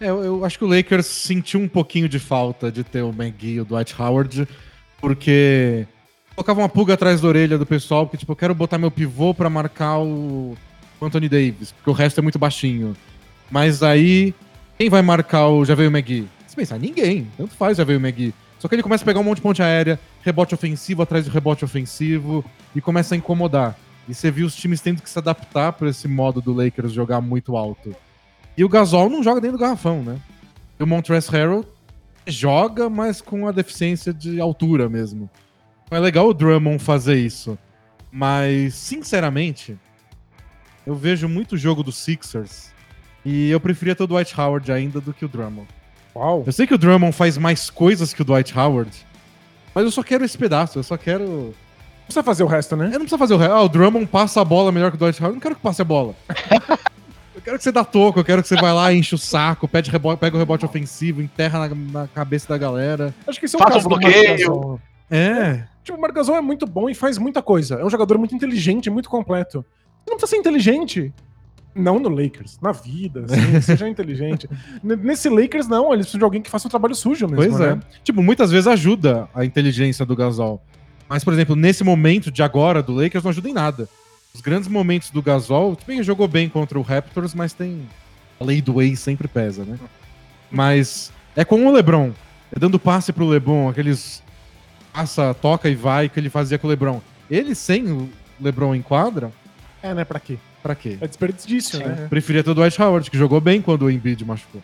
É, 0.00 0.08
eu, 0.10 0.22
eu 0.22 0.44
acho 0.44 0.58
que 0.58 0.64
o 0.64 0.68
Lakers 0.68 1.06
sentiu 1.06 1.60
um 1.60 1.68
pouquinho 1.68 2.08
de 2.08 2.18
falta 2.18 2.70
de 2.70 2.84
ter 2.84 3.02
o 3.02 3.08
McGee 3.10 3.54
e 3.54 3.60
o 3.60 3.64
Dwight 3.64 4.00
Howard, 4.00 4.46
porque 5.00 5.86
colocava 6.34 6.60
uma 6.60 6.68
pulga 6.68 6.94
atrás 6.94 7.20
da 7.20 7.28
orelha 7.28 7.58
do 7.58 7.66
pessoal, 7.66 8.06
porque, 8.06 8.18
tipo, 8.18 8.30
eu 8.30 8.36
quero 8.36 8.54
botar 8.54 8.78
meu 8.78 8.90
pivô 8.92 9.34
pra 9.34 9.50
marcar 9.50 9.98
o 9.98 10.56
o 11.00 11.06
Anthony 11.06 11.28
Davis, 11.28 11.72
porque 11.72 11.90
o 11.90 11.92
resto 11.92 12.18
é 12.18 12.22
muito 12.22 12.38
baixinho. 12.38 12.96
Mas 13.50 13.82
aí, 13.82 14.34
quem 14.76 14.88
vai 14.90 15.02
marcar 15.02 15.48
o 15.48 15.60
o 15.60 15.62
McGee? 15.62 16.28
Se 16.46 16.54
pensar, 16.54 16.78
ninguém. 16.78 17.26
Tanto 17.36 17.54
faz 17.54 17.78
o 17.78 17.82
McGee. 17.82 18.34
Só 18.58 18.68
que 18.68 18.74
ele 18.74 18.82
começa 18.82 19.04
a 19.04 19.06
pegar 19.06 19.20
um 19.20 19.24
monte 19.24 19.36
de 19.36 19.42
ponte 19.42 19.62
aérea, 19.62 19.98
rebote 20.22 20.54
ofensivo 20.54 21.02
atrás 21.02 21.24
de 21.24 21.30
rebote 21.30 21.64
ofensivo, 21.64 22.44
e 22.74 22.80
começa 22.80 23.14
a 23.14 23.18
incomodar. 23.18 23.78
E 24.08 24.14
você 24.14 24.30
viu 24.30 24.46
os 24.46 24.56
times 24.56 24.80
tendo 24.80 25.02
que 25.02 25.08
se 25.08 25.18
adaptar 25.18 25.72
para 25.72 25.88
esse 25.88 26.08
modo 26.08 26.40
do 26.40 26.52
Lakers 26.52 26.92
jogar 26.92 27.20
muito 27.20 27.56
alto. 27.56 27.94
E 28.56 28.64
o 28.64 28.68
Gasol 28.68 29.08
não 29.08 29.22
joga 29.22 29.40
dentro 29.40 29.56
do 29.58 29.60
garrafão, 29.60 30.02
né? 30.02 30.18
E 30.78 30.82
o 30.82 30.86
Montrezl 30.86 31.30
Harrell 31.30 31.64
joga, 32.26 32.90
mas 32.90 33.20
com 33.20 33.46
a 33.46 33.52
deficiência 33.52 34.12
de 34.12 34.40
altura 34.40 34.88
mesmo. 34.88 35.30
Então 35.84 35.96
é 35.96 36.00
legal 36.00 36.28
o 36.28 36.34
Drummond 36.34 36.82
fazer 36.82 37.16
isso. 37.16 37.56
Mas, 38.10 38.74
sinceramente, 38.74 39.78
eu 40.88 40.94
vejo 40.94 41.28
muito 41.28 41.54
jogo 41.54 41.82
do 41.82 41.92
Sixers 41.92 42.70
e 43.22 43.50
eu 43.50 43.60
preferia 43.60 43.94
ter 43.94 44.04
o 44.04 44.06
Dwight 44.06 44.34
Howard 44.40 44.72
ainda 44.72 45.02
do 45.02 45.12
que 45.12 45.22
o 45.22 45.28
Drummond. 45.28 45.68
Uau. 46.16 46.44
Eu 46.46 46.52
sei 46.52 46.66
que 46.66 46.72
o 46.72 46.78
Drummond 46.78 47.14
faz 47.14 47.36
mais 47.36 47.68
coisas 47.68 48.14
que 48.14 48.22
o 48.22 48.24
Dwight 48.24 48.58
Howard, 48.58 48.90
mas 49.74 49.84
eu 49.84 49.90
só 49.90 50.02
quero 50.02 50.24
esse 50.24 50.38
pedaço, 50.38 50.78
eu 50.78 50.82
só 50.82 50.96
quero... 50.96 51.24
Não 51.24 52.04
precisa 52.06 52.22
fazer 52.22 52.42
o 52.42 52.46
resto, 52.46 52.74
né? 52.74 52.86
Eu 52.86 52.92
não 52.92 53.00
precisa 53.00 53.18
fazer 53.18 53.34
o 53.34 53.36
resto. 53.36 53.52
Ah, 53.52 53.62
o 53.62 53.68
Drummond 53.68 54.06
passa 54.06 54.40
a 54.40 54.44
bola 54.46 54.72
melhor 54.72 54.90
que 54.90 54.96
o 54.96 54.98
Dwight 54.98 55.20
Howard. 55.20 55.32
Eu 55.32 55.34
não 55.34 55.42
quero 55.42 55.56
que 55.56 55.60
passe 55.60 55.82
a 55.82 55.84
bola. 55.84 56.14
eu 57.36 57.42
quero 57.42 57.58
que 57.58 57.64
você 57.64 57.70
dá 57.70 57.84
toco, 57.84 58.20
eu 58.20 58.24
quero 58.24 58.40
que 58.40 58.48
você 58.48 58.56
vai 58.56 58.72
lá, 58.72 58.90
enche 58.90 59.14
o 59.14 59.18
saco, 59.18 59.68
pede 59.68 59.90
rebote, 59.90 60.18
pega 60.18 60.36
o 60.36 60.38
rebote 60.38 60.64
ofensivo, 60.64 61.20
enterra 61.20 61.68
na, 61.68 61.74
na 61.74 62.08
cabeça 62.08 62.48
da 62.48 62.56
galera. 62.56 63.14
Acho 63.26 63.38
que 63.38 63.44
esse 63.44 63.56
é 63.56 63.58
o 63.58 63.62
Faça 63.62 63.72
um 63.72 63.74
caso 63.74 63.88
do 63.90 63.94
bloqueio. 63.94 64.26
Marc 64.26 64.40
Gasol. 64.40 64.80
É. 65.10 65.64
Tipo, 65.84 65.98
o 65.98 66.00
Marc 66.00 66.14
Gasol 66.14 66.36
é 66.36 66.40
muito 66.40 66.66
bom 66.66 66.88
e 66.88 66.94
faz 66.94 67.18
muita 67.18 67.42
coisa. 67.42 67.74
É 67.74 67.84
um 67.84 67.90
jogador 67.90 68.16
muito 68.16 68.34
inteligente, 68.34 68.88
muito 68.88 69.10
completo. 69.10 69.62
Você 70.04 70.10
não 70.10 70.16
precisa 70.16 70.26
ser 70.26 70.36
inteligente. 70.36 71.12
Não 71.74 71.98
no 72.00 72.08
Lakers, 72.08 72.58
na 72.60 72.72
vida, 72.72 73.24
assim, 73.24 73.60
seja 73.62 73.88
inteligente. 73.88 74.48
Nesse 74.82 75.28
Lakers, 75.28 75.68
não, 75.68 75.92
eles 75.92 76.06
precisam 76.06 76.18
de 76.18 76.24
alguém 76.24 76.42
que 76.42 76.50
faça 76.50 76.66
um 76.66 76.70
trabalho 76.70 76.94
sujo 76.94 77.28
mesmo, 77.28 77.36
Pois 77.36 77.60
é. 77.60 77.76
né? 77.76 77.82
Tipo, 78.02 78.22
muitas 78.22 78.50
vezes 78.50 78.66
ajuda 78.66 79.28
a 79.34 79.44
inteligência 79.44 80.04
do 80.04 80.16
Gasol. 80.16 80.60
Mas, 81.08 81.22
por 81.22 81.32
exemplo, 81.32 81.54
nesse 81.54 81.84
momento 81.84 82.30
de 82.30 82.42
agora 82.42 82.82
do 82.82 82.92
Lakers 82.92 83.22
não 83.22 83.30
ajuda 83.30 83.48
em 83.48 83.52
nada. 83.52 83.88
Os 84.34 84.40
grandes 84.40 84.68
momentos 84.68 85.10
do 85.10 85.22
Gasol, 85.22 85.76
bem 85.86 86.02
jogou 86.02 86.26
bem 86.28 86.48
contra 86.48 86.78
o 86.78 86.82
Raptors, 86.82 87.34
mas 87.34 87.52
tem. 87.52 87.88
A 88.40 88.44
lei 88.44 88.60
do 88.60 88.80
ex 88.80 89.00
sempre 89.00 89.26
pesa, 89.26 89.64
né? 89.64 89.78
Mas 90.50 91.12
é 91.34 91.44
com 91.44 91.66
o 91.66 91.72
LeBron. 91.72 92.12
É 92.54 92.58
dando 92.58 92.78
passe 92.78 93.12
pro 93.12 93.26
LeBron, 93.26 93.68
aqueles 93.68 94.22
passa, 94.92 95.34
toca 95.34 95.68
e 95.68 95.74
vai 95.74 96.08
que 96.08 96.18
ele 96.18 96.30
fazia 96.30 96.58
com 96.58 96.66
o 96.66 96.70
LeBron. 96.70 97.00
Ele 97.30 97.54
sem 97.54 97.90
o 97.90 98.08
LeBron 98.40 98.74
em 98.74 98.82
quadra, 98.82 99.30
É, 99.82 99.94
né? 99.94 100.04
Pra 100.04 100.18
quê? 100.20 100.36
pra 100.62 100.74
quê? 100.74 100.98
É 101.00 101.06
desperdício, 101.06 101.78
Sim. 101.78 101.84
né? 101.84 102.06
Preferia 102.10 102.42
ter 102.42 102.50
o 102.50 102.54
Dwight 102.54 102.80
Howard, 102.82 103.10
que 103.10 103.16
jogou 103.16 103.40
bem 103.40 103.62
quando 103.62 103.82
o 103.82 103.90
Embiid 103.90 104.24
machucou. 104.24 104.60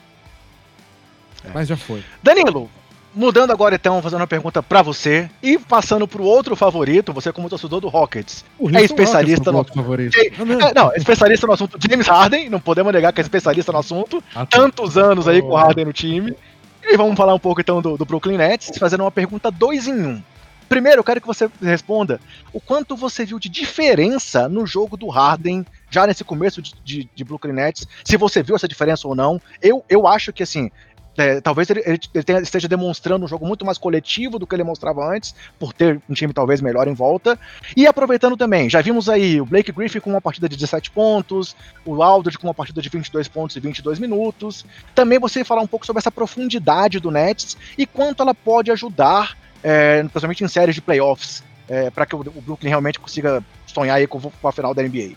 É. 1.45 1.51
Mas 1.55 1.69
já 1.69 1.77
foi. 1.77 2.03
Danilo, 2.23 2.69
Mudando 3.17 3.53
agora 3.53 3.77
então, 3.77 4.03
fazendo 4.03 4.23
uma 4.23 4.27
pergunta 4.27 4.61
pra 4.61 4.83
você 4.83 5.31
e 5.41 5.57
passando 5.57 6.07
pro 6.09 6.25
outro 6.25 6.57
favorito, 6.57 7.13
você 7.13 7.33
como 7.33 7.49
torcedor 7.49 7.81
do 7.81 7.87
Rockets. 7.87 8.45
O 8.59 8.69
É 8.77 8.83
especialista 8.83 9.53
Rockets, 9.53 9.53
no- 9.53 9.61
o 9.61 9.63
bloco 9.63 9.75
favorito. 9.75 10.19
Ah, 10.37 10.45
não. 10.45 10.61
É, 10.69 10.75
não, 10.75 10.93
é 10.93 10.97
especialista 10.97 11.47
no 11.47 11.53
assunto 11.53 11.79
James 11.81 12.09
Harden, 12.09 12.51
não 12.51 12.59
podemos 12.59 12.93
negar 12.93 13.13
que 13.13 13.21
é 13.21 13.23
especialista 13.23 13.71
no 13.71 13.79
assunto. 13.79 14.21
Ah, 14.35 14.45
tá. 14.45 14.59
Tantos 14.59 14.99
anos 14.99 15.29
aí 15.29 15.41
com 15.41 15.51
o 15.51 15.55
Harden 15.55 15.85
no 15.85 15.93
time. 15.93 16.35
E 16.83 16.97
vamos 16.97 17.17
falar 17.17 17.35
um 17.35 17.39
pouco 17.39 17.61
então 17.61 17.81
do, 17.81 17.97
do 17.97 18.05
Brooklyn 18.05 18.37
Nets, 18.37 18.77
fazendo 18.79 19.03
uma 19.05 19.13
pergunta 19.13 19.49
dois 19.49 19.87
em 19.87 19.95
um. 19.95 20.23
Primeiro, 20.69 21.01
eu 21.01 21.05
quero 21.05 21.21
que 21.21 21.27
você 21.27 21.49
responda 21.63 22.21
o 22.53 22.61
quanto 22.61 22.97
você 22.97 23.25
viu 23.25 23.39
de 23.39 23.49
diferença 23.49 24.49
no 24.49 24.67
jogo 24.67 24.97
do 24.97 25.09
Harden 25.09 25.65
já 25.91 26.07
nesse 26.07 26.25
começo 26.25 26.61
de, 26.63 26.73
de, 26.85 27.09
de 27.15 27.25
Brooklyn 27.25 27.53
Nets, 27.53 27.87
se 28.05 28.17
você 28.17 28.43
viu 28.43 28.57
essa 28.57 28.67
diferença 28.69 29.07
ou 29.07 29.15
não. 29.15 29.41
Eu, 29.63 29.85
eu 29.89 30.07
acho 30.09 30.33
que 30.33 30.43
assim, 30.43 30.71
é, 31.17 31.41
talvez 31.41 31.71
ele, 31.71 31.81
ele- 31.87 31.99
tenha- 32.25 32.41
esteja 32.41 32.67
demonstrando 32.67 33.25
um 33.25 33.29
jogo 33.29 33.47
muito 33.47 33.65
mais 33.65 33.79
coletivo 33.79 34.37
do 34.39 34.47
que 34.49 34.55
ele 34.57 34.65
mostrava 34.65 35.07
antes, 35.15 35.33
por 35.61 35.73
ter 35.73 36.01
um 36.09 36.15
time 36.15 36.33
talvez 36.33 36.61
melhor 36.61 36.89
em 36.89 36.95
volta. 36.95 37.39
E 37.77 37.87
aproveitando 37.87 38.37
também, 38.37 38.69
já 38.69 38.81
vimos 38.81 39.09
aí 39.09 39.41
o 39.41 39.47
Blake 39.47 39.71
Griffin 39.71 40.01
com 40.01 40.11
uma 40.11 40.21
partida 40.21 40.49
de 40.49 40.57
17 40.57 40.91
pontos, 40.91 41.55
o 41.85 42.03
Aldridge 42.03 42.37
com 42.39 42.49
uma 42.49 42.55
partida 42.55 42.83
de 42.83 42.89
22 42.89 43.29
pontos 43.29 43.55
e 43.55 43.61
22 43.61 44.01
minutos. 44.01 44.65
Também 44.93 45.21
você 45.21 45.45
falar 45.45 45.63
um 45.63 45.69
pouco 45.69 45.87
sobre 45.87 46.01
essa 46.01 46.11
profundidade 46.11 46.99
do 46.99 47.13
Nets 47.13 47.57
e 47.79 47.87
quanto 47.87 48.21
ela 48.23 48.35
pode 48.35 48.73
ajudar, 48.73 49.37
é, 49.65 50.01
principalmente 50.03 50.45
em 50.45 50.49
séries 50.49 50.75
de 50.77 50.81
playoffs, 50.83 51.43
é, 51.69 51.91
para 51.91 52.05
que 52.07 52.15
o, 52.15 52.21
o 52.21 52.41
Brooklyn 52.43 52.69
realmente 52.69 53.01
consiga 53.01 53.43
sonhar 53.67 53.97
aí 53.97 54.07
com, 54.07 54.21
com 54.21 54.49
a 54.49 54.53
final 54.53 54.73
da 54.75 54.83
NBA. 54.83 55.13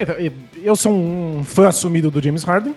Então, 0.00 0.14
Eu 0.62 0.76
sou 0.76 0.92
um 0.92 1.42
fã 1.44 1.68
assumido 1.68 2.10
do 2.10 2.22
James 2.22 2.44
Harden. 2.44 2.74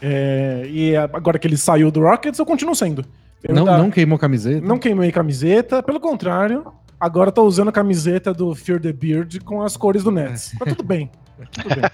é, 0.00 0.64
e 0.66 0.96
agora 0.96 1.38
que 1.38 1.46
ele 1.46 1.58
saiu 1.58 1.90
do 1.90 2.00
Rockets, 2.00 2.38
eu 2.38 2.46
continuo 2.46 2.74
sendo. 2.74 3.04
Eu 3.42 3.54
Não, 3.54 3.66
ainda 3.66 3.78
não 3.78 3.90
queimou 3.90 4.18
camiseta. 4.18 4.66
não 4.66 4.78
queimei 4.78 5.12
camiseta, 5.12 5.82
pelo 5.82 6.00
contrário, 6.00 6.64
agora 6.98 7.30
tô 7.30 7.42
usando 7.42 7.68
a 7.68 7.72
camiseta 7.72 8.32
do 8.32 8.54
Fear 8.54 8.80
the 8.80 8.92
Beard 8.92 9.40
com 9.44 9.60
as 9.62 9.76
cores 9.76 10.02
do 10.02 10.10
Nets. 10.10 10.54
Mas 10.58 10.70
tudo 10.74 10.82
bem. 10.82 11.10
Tudo 11.52 11.68
bem. 11.68 11.84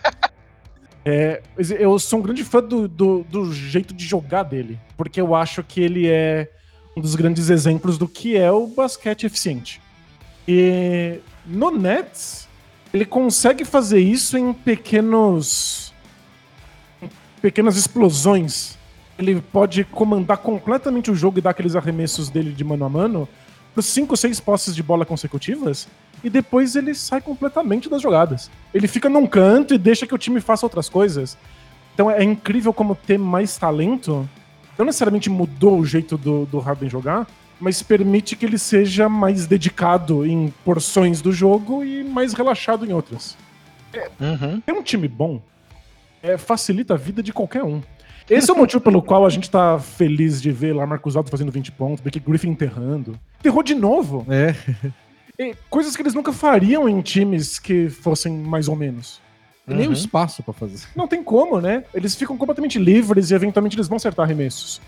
É, 1.04 1.42
eu 1.78 1.98
sou 1.98 2.18
um 2.18 2.22
grande 2.22 2.44
fã 2.44 2.62
do, 2.62 2.86
do, 2.86 3.24
do 3.24 3.52
jeito 3.52 3.92
de 3.94 4.04
jogar 4.04 4.42
dele, 4.44 4.78
porque 4.96 5.20
eu 5.20 5.34
acho 5.34 5.64
que 5.64 5.80
ele 5.80 6.06
é 6.06 6.48
um 7.00 7.02
dos 7.02 7.14
grandes 7.14 7.48
exemplos 7.48 7.96
do 7.96 8.06
que 8.06 8.36
é 8.36 8.52
o 8.52 8.66
basquete 8.66 9.24
eficiente. 9.24 9.80
E 10.46 11.18
no 11.46 11.70
Nets, 11.70 12.46
ele 12.92 13.06
consegue 13.06 13.64
fazer 13.64 14.00
isso 14.00 14.36
em 14.36 14.52
pequenos. 14.52 15.94
em 17.00 17.08
pequenas 17.40 17.76
explosões. 17.76 18.78
Ele 19.18 19.40
pode 19.40 19.82
comandar 19.84 20.38
completamente 20.38 21.10
o 21.10 21.14
jogo 21.14 21.38
e 21.38 21.42
dar 21.42 21.50
aqueles 21.50 21.74
arremessos 21.74 22.28
dele 22.28 22.52
de 22.52 22.62
mano 22.62 22.84
a 22.84 22.88
mano 22.88 23.28
por 23.74 23.82
5, 23.82 24.16
6 24.16 24.40
posses 24.40 24.74
de 24.74 24.82
bola 24.82 25.06
consecutivas 25.06 25.88
e 26.22 26.28
depois 26.28 26.76
ele 26.76 26.94
sai 26.94 27.20
completamente 27.20 27.88
das 27.88 28.02
jogadas. 28.02 28.50
Ele 28.74 28.88
fica 28.88 29.08
num 29.08 29.26
canto 29.26 29.72
e 29.72 29.78
deixa 29.78 30.06
que 30.06 30.14
o 30.14 30.18
time 30.18 30.40
faça 30.40 30.66
outras 30.66 30.88
coisas. 30.88 31.38
Então 31.94 32.10
é 32.10 32.22
incrível 32.22 32.74
como 32.74 32.94
ter 32.94 33.18
mais 33.18 33.56
talento 33.56 34.28
não 34.80 34.86
necessariamente 34.86 35.28
mudou 35.28 35.78
o 35.78 35.84
jeito 35.84 36.16
do, 36.16 36.46
do 36.46 36.58
Harden 36.58 36.88
jogar, 36.88 37.26
mas 37.60 37.82
permite 37.82 38.34
que 38.34 38.46
ele 38.46 38.56
seja 38.56 39.10
mais 39.10 39.46
dedicado 39.46 40.26
em 40.26 40.52
porções 40.64 41.20
do 41.20 41.30
jogo 41.30 41.84
e 41.84 42.02
mais 42.02 42.32
relaxado 42.32 42.86
em 42.86 42.92
outras. 42.92 43.36
Uhum. 44.18 44.60
Ter 44.60 44.72
um 44.72 44.82
time 44.82 45.06
bom 45.06 45.42
é, 46.22 46.38
facilita 46.38 46.94
a 46.94 46.96
vida 46.96 47.22
de 47.22 47.30
qualquer 47.30 47.62
um. 47.62 47.82
Esse 48.28 48.50
é 48.50 48.54
o 48.54 48.56
motivo 48.56 48.80
pelo 48.80 49.02
qual 49.02 49.26
a 49.26 49.28
gente 49.28 49.50
tá 49.50 49.78
feliz 49.78 50.40
de 50.40 50.50
ver 50.50 50.74
lá 50.74 50.86
Marcos 50.86 51.14
Aldo 51.14 51.30
fazendo 51.30 51.52
20 51.52 51.72
pontos, 51.72 52.00
Blake 52.00 52.20
Griffin 52.20 52.48
enterrando. 52.48 53.18
Enterrou 53.40 53.62
de 53.62 53.74
novo. 53.74 54.24
É. 54.30 54.54
E 55.38 55.54
coisas 55.68 55.96
que 55.96 56.02
eles 56.02 56.14
nunca 56.14 56.32
fariam 56.32 56.88
em 56.88 57.00
times 57.02 57.58
que 57.58 57.90
fossem 57.90 58.32
mais 58.32 58.68
ou 58.68 58.76
menos. 58.76 59.20
Tem 59.70 59.78
nem 59.78 59.86
o 59.86 59.90
Uhum. 59.90 59.96
espaço 59.96 60.42
pra 60.42 60.52
fazer. 60.52 60.80
Não 60.96 61.06
tem 61.08 61.22
como, 61.22 61.60
né? 61.60 61.84
Eles 61.94 62.14
ficam 62.14 62.36
completamente 62.36 62.78
livres 62.78 63.30
e 63.30 63.34
eventualmente 63.34 63.76
eles 63.76 63.88
vão 63.88 63.96
acertar 63.96 64.24
arremessos. 64.24 64.80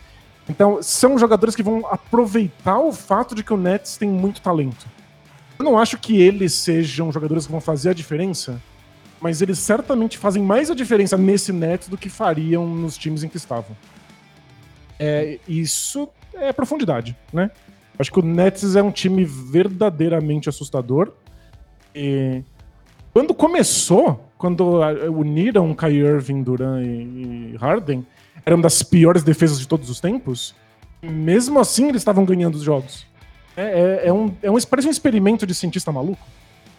Então, 0.49 0.83
são 0.83 1.17
jogadores 1.19 1.55
que 1.55 1.63
vão 1.63 1.87
aproveitar 1.87 2.79
o 2.81 2.93
fato 2.93 3.35
de 3.35 3.45
que 3.45 3.53
o 3.53 3.57
Nets 3.57 3.97
tem 3.97 4.09
muito 4.09 4.41
talento. 4.43 4.87
Eu 5.59 5.65
não 5.65 5.79
acho 5.79 5.97
que 5.99 6.21
eles 6.21 6.53
sejam 6.53 7.13
jogadores 7.13 7.47
que 7.47 7.53
vão 7.53 7.61
fazer 7.61 7.91
a 7.91 7.95
diferença, 7.95 8.61
mas 9.21 9.41
eles 9.41 9.61
certamente 9.61 10.19
fazem 10.19 10.43
mais 10.43 10.69
a 10.71 10.75
diferença 10.75 11.17
nesse 11.17 11.53
Nets 11.53 11.87
do 11.89 11.97
que 11.97 12.09
fariam 12.09 12.67
nos 12.67 12.99
times 12.99 13.23
em 13.23 13.29
que 13.29 13.37
estavam. 13.37 13.77
É, 14.99 15.39
isso 15.47 16.09
é 16.35 16.53
profundidade, 16.53 17.17
né? 17.33 17.51
Acho 17.99 18.11
que 18.11 18.19
o 18.19 18.23
Nets 18.23 18.75
é 18.75 18.83
um 18.83 18.91
time 18.91 19.25
verdadeiramente 19.25 20.49
assustador. 20.49 21.13
E 21.95 22.43
quando 23.13 23.35
começou, 23.35 24.29
quando 24.39 24.81
uniram 25.11 25.75
Kai 25.75 25.93
Irving, 25.95 26.43
Duran 26.43 26.83
e, 26.83 27.57
Harden, 27.61 28.07
era 28.45 28.57
uma 28.57 28.63
das 28.63 28.83
piores 28.83 29.23
defesas 29.23 29.59
de 29.61 29.69
todos 29.69 29.89
os 29.91 30.01
tempos. 30.01 30.55
Mesmo 31.03 31.59
assim, 31.59 31.89
eles 31.89 32.01
estavam 32.01 32.25
ganhando 32.25 32.55
os 32.55 32.63
jogos. 32.63 33.07
É, 33.57 34.01
é, 34.05 34.09
é 34.09 34.13
um, 34.13 34.33
é 34.43 34.51
um, 34.51 34.57
parece 34.63 34.89
um 34.89 34.91
experimento 34.91 35.47
de 35.47 35.55
cientista 35.55 35.93
maluco. 35.93 36.25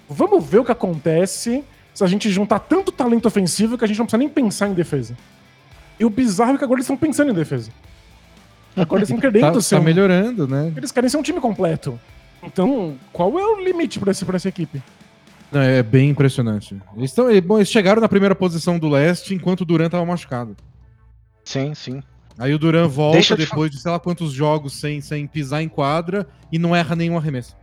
Vamos 0.10 0.44
ver 0.46 0.60
o 0.60 0.66
que 0.66 0.72
acontece 0.72 1.64
se 1.94 2.04
a 2.04 2.08
gente 2.08 2.30
juntar 2.30 2.60
tanto 2.60 2.92
talento 2.92 3.28
ofensivo 3.28 3.78
que 3.78 3.86
a 3.86 3.88
gente 3.88 3.98
não 4.00 4.06
precisa 4.06 4.18
nem 4.18 4.28
pensar 4.30 4.68
em 4.68 4.74
defesa. 4.74 5.16
E 6.00 6.06
o 6.06 6.10
bizarro 6.10 6.56
é 6.56 6.58
que 6.58 6.64
agora 6.64 6.78
eles 6.80 6.86
estão 6.86 6.98
pensando 6.98 7.32
em 7.32 7.36
defesa. 7.36 7.70
Agora 8.76 9.00
eles 9.02 9.10
estão 9.10 9.22
querendo 9.22 9.54
Tá, 9.54 9.62
ser 9.62 9.76
tá 9.76 9.82
um- 9.82 9.84
melhorando, 9.84 10.48
né? 10.48 10.74
Eles 10.76 10.92
querem 10.92 11.10
ser 11.10 11.18
um 11.18 11.22
time 11.22 11.40
completo. 11.40 12.00
Então, 12.42 12.96
qual 13.14 13.38
é 13.40 13.44
o 13.46 13.62
limite 13.64 14.00
pra 14.00 14.12
essa 14.12 14.50
equipe? 14.50 14.82
Não, 15.54 15.62
É 15.62 15.84
bem 15.84 16.10
impressionante. 16.10 16.76
Eles, 16.98 17.12
tão, 17.14 17.26
bom, 17.42 17.58
eles 17.58 17.70
chegaram 17.70 18.02
na 18.02 18.10
primeira 18.10 18.34
posição 18.36 18.80
do 18.80 18.90
leste 18.90 19.34
enquanto 19.34 19.62
o 19.62 19.66
Duran 19.66 19.90
tava 19.90 20.06
machucado. 20.06 20.56
Sim, 21.44 21.74
sim. 21.76 22.02
Aí 22.40 22.54
o 22.54 22.58
Duran 22.58 22.88
volta 22.88 23.18
Deixa 23.18 23.36
depois 23.38 23.70
de 23.70 23.78
sei 23.80 23.92
lá 23.92 24.00
quantos 24.00 24.32
jogos 24.32 24.74
sem, 24.74 25.00
sem 25.02 25.28
pisar 25.28 25.62
em 25.62 25.70
quadra 25.70 26.28
e 26.52 26.58
não 26.58 26.76
erra 26.76 26.96
nenhum 26.96 27.18
arremesso. 27.18 27.56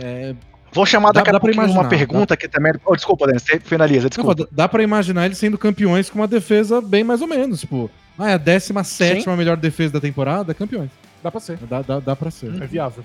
É, 0.00 0.34
Vou 0.72 0.84
chamar 0.84 1.12
Dá- 1.12 1.20
daqui 1.20 1.30
a 1.30 1.32
dá 1.34 1.38
pra 1.40 1.52
pouquinho 1.52 1.72
uma 1.72 1.88
pergunta 1.88 2.36
que 2.36 2.48
também. 2.48 2.72
Oh, 2.84 2.96
desculpa, 2.96 3.28
Denis, 3.28 3.42
você 3.42 3.60
finaliza, 3.60 4.02
não, 4.02 4.08
desculpa. 4.08 4.34
dá- 4.34 4.46
dá 4.50 4.68
pra 4.68 4.82
imaginar 4.82 5.24
eles 5.26 5.38
sendo 5.38 5.56
campeões 5.56 6.10
com 6.10 6.18
uma 6.18 6.26
defesa 6.26 6.80
bem 6.80 7.04
mais 7.04 7.20
ou 7.22 7.28
menos. 7.28 7.60
Tipo, 7.60 7.88
ah, 8.18 8.30
é 8.30 8.34
a 8.34 8.38
17 8.38 9.28
melhor 9.36 9.56
defesa 9.56 9.92
da 9.92 10.00
temporada, 10.00 10.52
campeões. 10.52 10.90
Dá 11.22 11.30
pra 11.30 11.38
ser. 11.40 11.58
Dá, 11.58 11.80
dá, 11.80 12.00
dá 12.00 12.16
pra 12.16 12.28
ser. 12.28 12.60
É 12.60 12.66
viável. 12.66 13.04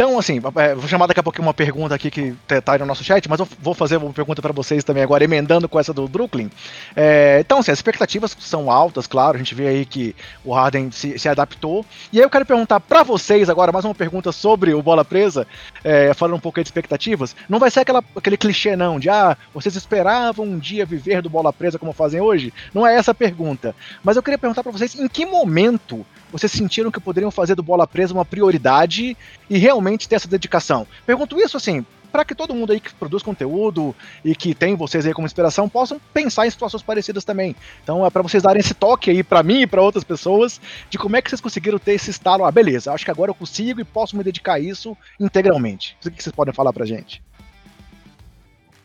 Então, 0.00 0.18
assim, 0.18 0.40
é, 0.56 0.74
vou 0.74 0.88
chamar 0.88 1.06
daqui 1.06 1.20
a 1.20 1.22
pouquinho 1.22 1.46
uma 1.46 1.52
pergunta 1.52 1.94
aqui 1.94 2.10
que 2.10 2.34
tá 2.64 2.72
aí 2.72 2.78
no 2.78 2.86
nosso 2.86 3.04
chat, 3.04 3.28
mas 3.28 3.38
eu 3.38 3.46
vou 3.60 3.74
fazer 3.74 3.98
uma 3.98 4.10
pergunta 4.14 4.40
pra 4.40 4.50
vocês 4.50 4.82
também 4.82 5.02
agora, 5.02 5.22
emendando 5.22 5.68
com 5.68 5.78
essa 5.78 5.92
do 5.92 6.08
Brooklyn. 6.08 6.50
É, 6.96 7.36
então, 7.40 7.58
assim, 7.58 7.70
as 7.70 7.76
expectativas 7.76 8.34
são 8.40 8.70
altas, 8.70 9.06
claro, 9.06 9.34
a 9.34 9.38
gente 9.38 9.54
vê 9.54 9.66
aí 9.66 9.84
que 9.84 10.16
o 10.42 10.54
Harden 10.54 10.90
se, 10.90 11.18
se 11.18 11.28
adaptou. 11.28 11.84
E 12.10 12.16
aí 12.16 12.24
eu 12.24 12.30
quero 12.30 12.46
perguntar 12.46 12.80
pra 12.80 13.02
vocês 13.02 13.50
agora, 13.50 13.72
mais 13.72 13.84
uma 13.84 13.94
pergunta 13.94 14.32
sobre 14.32 14.72
o 14.72 14.82
Bola 14.82 15.04
Presa, 15.04 15.46
é, 15.84 16.14
falando 16.14 16.36
um 16.36 16.40
pouco 16.40 16.58
aí 16.58 16.64
de 16.64 16.68
expectativas. 16.68 17.36
Não 17.46 17.58
vai 17.58 17.70
ser 17.70 17.80
aquela, 17.80 18.02
aquele 18.16 18.38
clichê, 18.38 18.74
não, 18.76 18.98
de 18.98 19.10
ah, 19.10 19.36
vocês 19.52 19.76
esperavam 19.76 20.46
um 20.46 20.58
dia 20.58 20.86
viver 20.86 21.20
do 21.20 21.28
Bola 21.28 21.52
Presa 21.52 21.78
como 21.78 21.92
fazem 21.92 22.22
hoje? 22.22 22.54
Não 22.72 22.86
é 22.86 22.96
essa 22.96 23.10
a 23.10 23.14
pergunta. 23.14 23.76
Mas 24.02 24.16
eu 24.16 24.22
queria 24.22 24.38
perguntar 24.38 24.62
pra 24.62 24.72
vocês 24.72 24.94
em 24.94 25.06
que 25.06 25.26
momento 25.26 26.06
vocês 26.32 26.52
sentiram 26.52 26.90
que 26.90 27.00
poderiam 27.00 27.30
fazer 27.30 27.54
do 27.54 27.62
Bola 27.62 27.86
Presa 27.86 28.14
uma 28.14 28.24
prioridade 28.24 29.16
e 29.48 29.58
realmente 29.58 30.08
ter 30.08 30.16
essa 30.16 30.28
dedicação? 30.28 30.86
Pergunto 31.06 31.38
isso 31.38 31.56
assim, 31.56 31.84
para 32.10 32.24
que 32.24 32.34
todo 32.34 32.54
mundo 32.54 32.72
aí 32.72 32.80
que 32.80 32.92
produz 32.94 33.22
conteúdo 33.22 33.94
e 34.24 34.34
que 34.34 34.54
tem 34.54 34.74
vocês 34.74 35.06
aí 35.06 35.14
como 35.14 35.26
inspiração 35.26 35.68
possam 35.68 36.00
pensar 36.12 36.46
em 36.46 36.50
situações 36.50 36.82
parecidas 36.82 37.24
também. 37.24 37.54
Então 37.82 38.04
é 38.04 38.10
para 38.10 38.22
vocês 38.22 38.42
darem 38.42 38.60
esse 38.60 38.74
toque 38.74 39.10
aí 39.10 39.22
para 39.22 39.42
mim 39.42 39.62
e 39.62 39.66
para 39.66 39.82
outras 39.82 40.04
pessoas 40.04 40.60
de 40.88 40.98
como 40.98 41.16
é 41.16 41.22
que 41.22 41.30
vocês 41.30 41.40
conseguiram 41.40 41.78
ter 41.78 41.92
esse 41.92 42.10
estalo, 42.10 42.44
ah, 42.44 42.50
beleza, 42.50 42.92
acho 42.92 43.04
que 43.04 43.10
agora 43.10 43.30
eu 43.30 43.34
consigo 43.34 43.80
e 43.80 43.84
posso 43.84 44.16
me 44.16 44.24
dedicar 44.24 44.54
a 44.54 44.60
isso 44.60 44.96
integralmente. 45.18 45.96
O 46.04 46.10
que 46.10 46.22
vocês 46.22 46.34
podem 46.34 46.52
falar 46.52 46.72
pra 46.72 46.84
gente? 46.84 47.22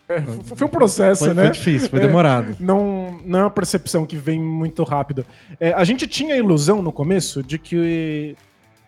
É, 0.08 0.22
foi 0.22 0.68
um 0.68 0.70
processo, 0.70 1.26
Foi, 1.26 1.34
né? 1.34 1.44
foi 1.44 1.52
difícil, 1.52 1.90
foi 1.90 2.00
É. 2.00 2.06
demorado. 2.08 2.56
Não, 2.60 3.20
não 3.26 3.40
é 3.40 3.44
uma 3.44 3.50
percepção 3.50 4.06
que 4.06 4.16
vem 4.16 4.40
muito 4.40 4.84
rápida. 4.84 5.26
É, 5.60 5.74
a 5.74 5.84
gente 5.84 6.06
tinha 6.06 6.36
a 6.36 6.38
ilusão 6.38 6.82
no 6.82 6.92
começo 6.92 7.42
de 7.42 7.58
que 7.58 8.36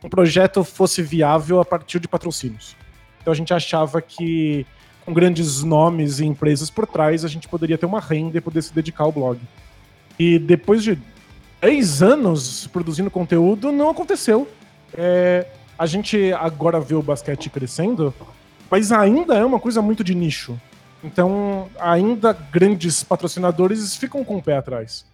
um 0.04 0.10
projeto 0.10 0.64
fosse 0.64 1.02
viável 1.02 1.60
a 1.60 1.66
partir 1.66 2.00
de 2.00 2.08
patrocínios. 2.08 2.76
Então 3.22 3.32
a 3.32 3.36
gente 3.36 3.52
achava 3.54 4.00
que 4.02 4.66
com 5.06 5.12
grandes 5.14 5.64
nomes 5.64 6.20
e 6.20 6.26
empresas 6.26 6.70
por 6.70 6.86
trás 6.86 7.26
a 7.26 7.28
gente 7.28 7.48
poderia 7.48 7.78
ter 7.78 7.86
uma 7.88 8.00
renda 8.00 8.38
e 8.38 8.42
poder 8.42 8.62
se 8.62 8.74
dedicar 8.74 9.06
ao 9.06 9.12
blog. 9.12 9.40
E 10.20 10.38
depois 10.38 10.84
de 10.84 11.00
10 11.62 12.04
anos 12.04 12.68
produzindo 12.68 13.10
conteúdo, 13.10 13.72
não 13.72 13.90
aconteceu. 13.90 14.48
É, 14.94 15.48
a 15.80 15.86
gente 15.88 16.32
agora 16.34 16.80
vê 16.80 16.94
o 16.94 17.02
basquete 17.02 17.50
crescendo, 17.50 18.14
mas 18.70 18.92
ainda 18.92 19.36
é 19.36 19.44
uma 19.44 19.60
coisa 19.60 19.82
muito 19.82 20.04
de 20.04 20.14
nicho. 20.14 20.60
Então, 21.04 21.70
ainda 21.80 22.34
grandes 22.34 23.04
patrocinadores 23.04 23.96
ficam 23.96 24.24
com 24.24 24.38
o 24.38 24.42
pé 24.42 24.58
atrás. 24.58 25.06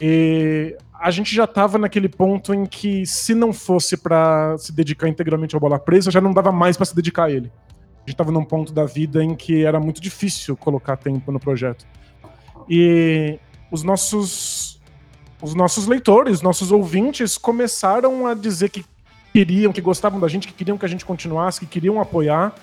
E 0.00 0.76
a 0.98 1.10
gente 1.10 1.34
já 1.34 1.44
estava 1.44 1.76
naquele 1.78 2.08
ponto 2.08 2.54
em 2.54 2.64
que, 2.64 3.04
se 3.04 3.34
não 3.34 3.52
fosse 3.52 3.96
para 3.96 4.56
se 4.58 4.72
dedicar 4.72 5.08
integralmente 5.08 5.54
ao 5.54 5.60
bola 5.60 5.78
presa, 5.78 6.10
já 6.10 6.20
não 6.20 6.32
dava 6.32 6.50
mais 6.50 6.76
para 6.76 6.86
se 6.86 6.94
dedicar 6.94 7.24
a 7.24 7.30
ele. 7.30 7.52
A 7.96 8.00
gente 8.00 8.12
estava 8.12 8.32
num 8.32 8.44
ponto 8.44 8.72
da 8.72 8.86
vida 8.86 9.22
em 9.22 9.34
que 9.34 9.64
era 9.64 9.78
muito 9.78 10.00
difícil 10.00 10.56
colocar 10.56 10.96
tempo 10.96 11.30
no 11.30 11.38
projeto. 11.38 11.86
E 12.68 13.38
os 13.70 13.82
nossos 13.82 14.80
os 15.42 15.54
nossos 15.54 15.86
leitores, 15.86 16.42
nossos 16.42 16.70
ouvintes 16.70 17.38
começaram 17.38 18.26
a 18.26 18.34
dizer 18.34 18.68
que 18.68 18.84
queriam, 19.32 19.72
que 19.72 19.80
gostavam 19.80 20.20
da 20.20 20.28
gente, 20.28 20.46
que 20.46 20.52
queriam 20.52 20.76
que 20.76 20.84
a 20.84 20.88
gente 20.88 21.04
continuasse, 21.04 21.60
que 21.60 21.66
queriam 21.66 22.00
apoiar. 22.00 22.54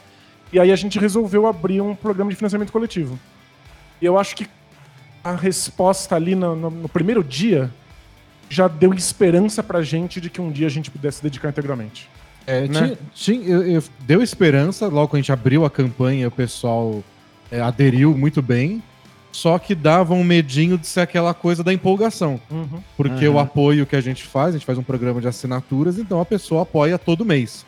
E 0.52 0.60
aí 0.60 0.72
a 0.72 0.76
gente 0.76 0.98
resolveu 1.00 1.46
abrir 1.46 1.82
um 1.82 1.94
programa 1.96 2.30
de 2.32 2.38
financiamento 2.38 2.72
coletivo. 2.72 3.20
E 4.02 4.06
eu 4.06 4.18
acho 4.18 4.36
que 4.36 4.48
a 5.24 5.34
resposta 5.36 6.16
ali 6.16 6.36
no, 6.36 6.56
no, 6.56 6.70
no 6.70 6.90
primeiro 6.90 7.24
dia 7.24 7.70
já 8.50 8.68
deu 8.68 8.94
esperança 8.94 9.62
pra 9.62 9.82
gente 9.82 10.22
de 10.22 10.30
que 10.30 10.40
um 10.40 10.52
dia 10.52 10.68
a 10.68 10.70
gente 10.70 10.90
pudesse 10.90 11.18
se 11.18 11.24
dedicar 11.24 11.50
integralmente. 11.50 12.10
É, 12.46 12.62
Né? 12.62 12.68
tinha- 12.70 12.98
tinha- 13.14 13.46
eu- 13.50 13.64
eu- 13.68 13.84
deu 14.02 14.22
esperança, 14.22 14.88
logo 14.88 15.10
que 15.10 15.16
a 15.18 15.20
gente 15.20 15.32
abriu 15.34 15.66
a 15.66 15.70
campanha, 15.70 16.28
o 16.30 16.32
pessoal 16.32 17.04
é, 17.52 17.60
aderiu 17.62 18.16
muito 18.18 18.42
bem. 18.42 18.82
Só 19.34 19.60
que 19.60 19.76
dava 19.76 20.14
um 20.14 20.24
medinho 20.24 20.78
de 20.78 20.88
ser 20.88 21.02
aquela 21.02 21.34
coisa 21.34 21.64
da 21.64 21.72
empolgação. 21.74 22.40
Uhum. 22.50 22.82
Porque 22.96 23.28
Uhum. 23.28 23.36
o 23.36 23.40
apoio 23.40 23.86
que 23.86 23.96
a 23.96 24.02
gente 24.02 24.24
faz, 24.24 24.50
a 24.50 24.58
gente 24.58 24.66
faz 24.66 24.78
um 24.78 24.84
programa 24.84 25.20
de 25.22 25.28
assinaturas, 25.28 26.00
então 26.00 26.20
a 26.22 26.26
pessoa 26.26 26.64
apoia 26.64 26.98
todo 26.98 27.24
mês. 27.26 27.66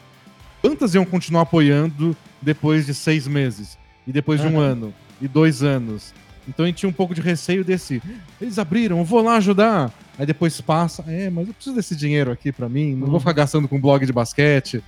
Quantas 0.62 0.96
iam 0.96 1.06
continuar 1.06 1.42
apoiando 1.42 2.16
depois 2.42 2.86
de 2.86 2.94
seis 2.94 3.28
meses? 3.28 3.78
E 4.08 4.12
depois 4.12 4.42
de 4.42 4.48
um 4.48 4.56
Uhum. 4.56 4.60
ano? 4.60 4.94
E 5.22 5.28
dois 5.28 5.62
anos? 5.64 6.14
Então 6.48 6.64
a 6.66 6.68
gente 6.68 6.78
tinha 6.78 6.90
um 6.90 6.94
pouco 6.94 7.14
de 7.14 7.22
receio 7.22 7.64
desse. 7.64 8.02
Eles 8.42 8.58
abriram, 8.58 9.04
vou 9.04 9.22
lá 9.22 9.36
ajudar. 9.38 9.94
Aí 10.18 10.26
depois 10.26 10.60
passa, 10.62 11.04
é, 11.08 11.30
mas 11.30 11.48
eu 11.48 11.54
preciso 11.54 11.76
desse 11.76 11.96
dinheiro 11.96 12.32
aqui 12.32 12.52
pra 12.52 12.68
mim, 12.68 12.94
não 12.96 13.06
vou 13.06 13.14
Uhum. 13.16 13.20
ficar 13.20 13.34
gastando 13.34 13.68
com 13.68 13.80
blog 13.80 14.06
de 14.06 14.12
basquete. 14.12 14.84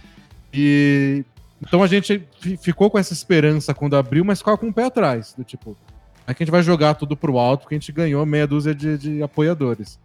E 0.54 1.24
então 1.62 1.84
a 1.84 1.88
gente 1.88 2.24
fi- 2.40 2.58
ficou 2.58 2.90
com 2.90 2.98
essa 2.98 3.14
esperança 3.14 3.74
quando 3.74 3.96
abriu, 3.96 4.26
mas 4.26 4.40
ficava 4.40 4.58
com 4.58 4.68
o 4.70 4.74
pé 4.74 4.86
atrás, 4.86 5.34
do 5.38 5.44
tipo, 5.44 5.78
que 6.26 6.32
a 6.42 6.46
gente 6.46 6.52
vai 6.52 6.64
jogar 6.64 6.96
tudo 6.96 7.16
pro 7.16 7.38
alto, 7.38 7.62
porque 7.62 7.76
a 7.76 7.78
gente 7.78 7.92
ganhou 7.92 8.26
meia 8.26 8.48
dúzia 8.48 8.74
de, 8.74 8.98
de 8.98 9.22
apoiadores. 9.24 10.00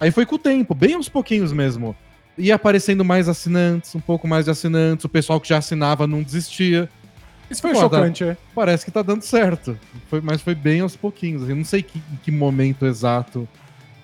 Aí 0.00 0.10
foi 0.10 0.26
com 0.26 0.34
o 0.34 0.38
tempo, 0.38 0.74
bem 0.74 0.94
aos 0.94 1.08
pouquinhos 1.08 1.52
mesmo. 1.52 1.94
Ia 2.38 2.54
aparecendo 2.54 3.04
mais 3.04 3.28
assinantes, 3.28 3.94
um 3.94 4.00
pouco 4.00 4.26
mais 4.26 4.46
de 4.46 4.50
assinantes, 4.50 5.04
o 5.04 5.08
pessoal 5.08 5.40
que 5.40 5.48
já 5.48 5.58
assinava 5.58 6.06
não 6.06 6.22
desistia. 6.22 6.88
Isso 7.50 7.60
foi 7.60 7.72
Pô, 7.74 7.80
chocante, 7.80 8.24
é. 8.24 8.36
Parece 8.54 8.84
que 8.84 8.90
tá 8.90 9.02
dando 9.02 9.22
certo. 9.22 9.78
Foi, 10.08 10.20
mas 10.22 10.40
foi 10.40 10.54
bem 10.54 10.80
aos 10.80 10.96
pouquinhos. 10.96 11.46
Eu 11.48 11.54
não 11.56 11.64
sei 11.64 11.82
que, 11.82 11.98
em 11.98 12.16
que 12.22 12.30
momento 12.30 12.86
exato 12.86 13.46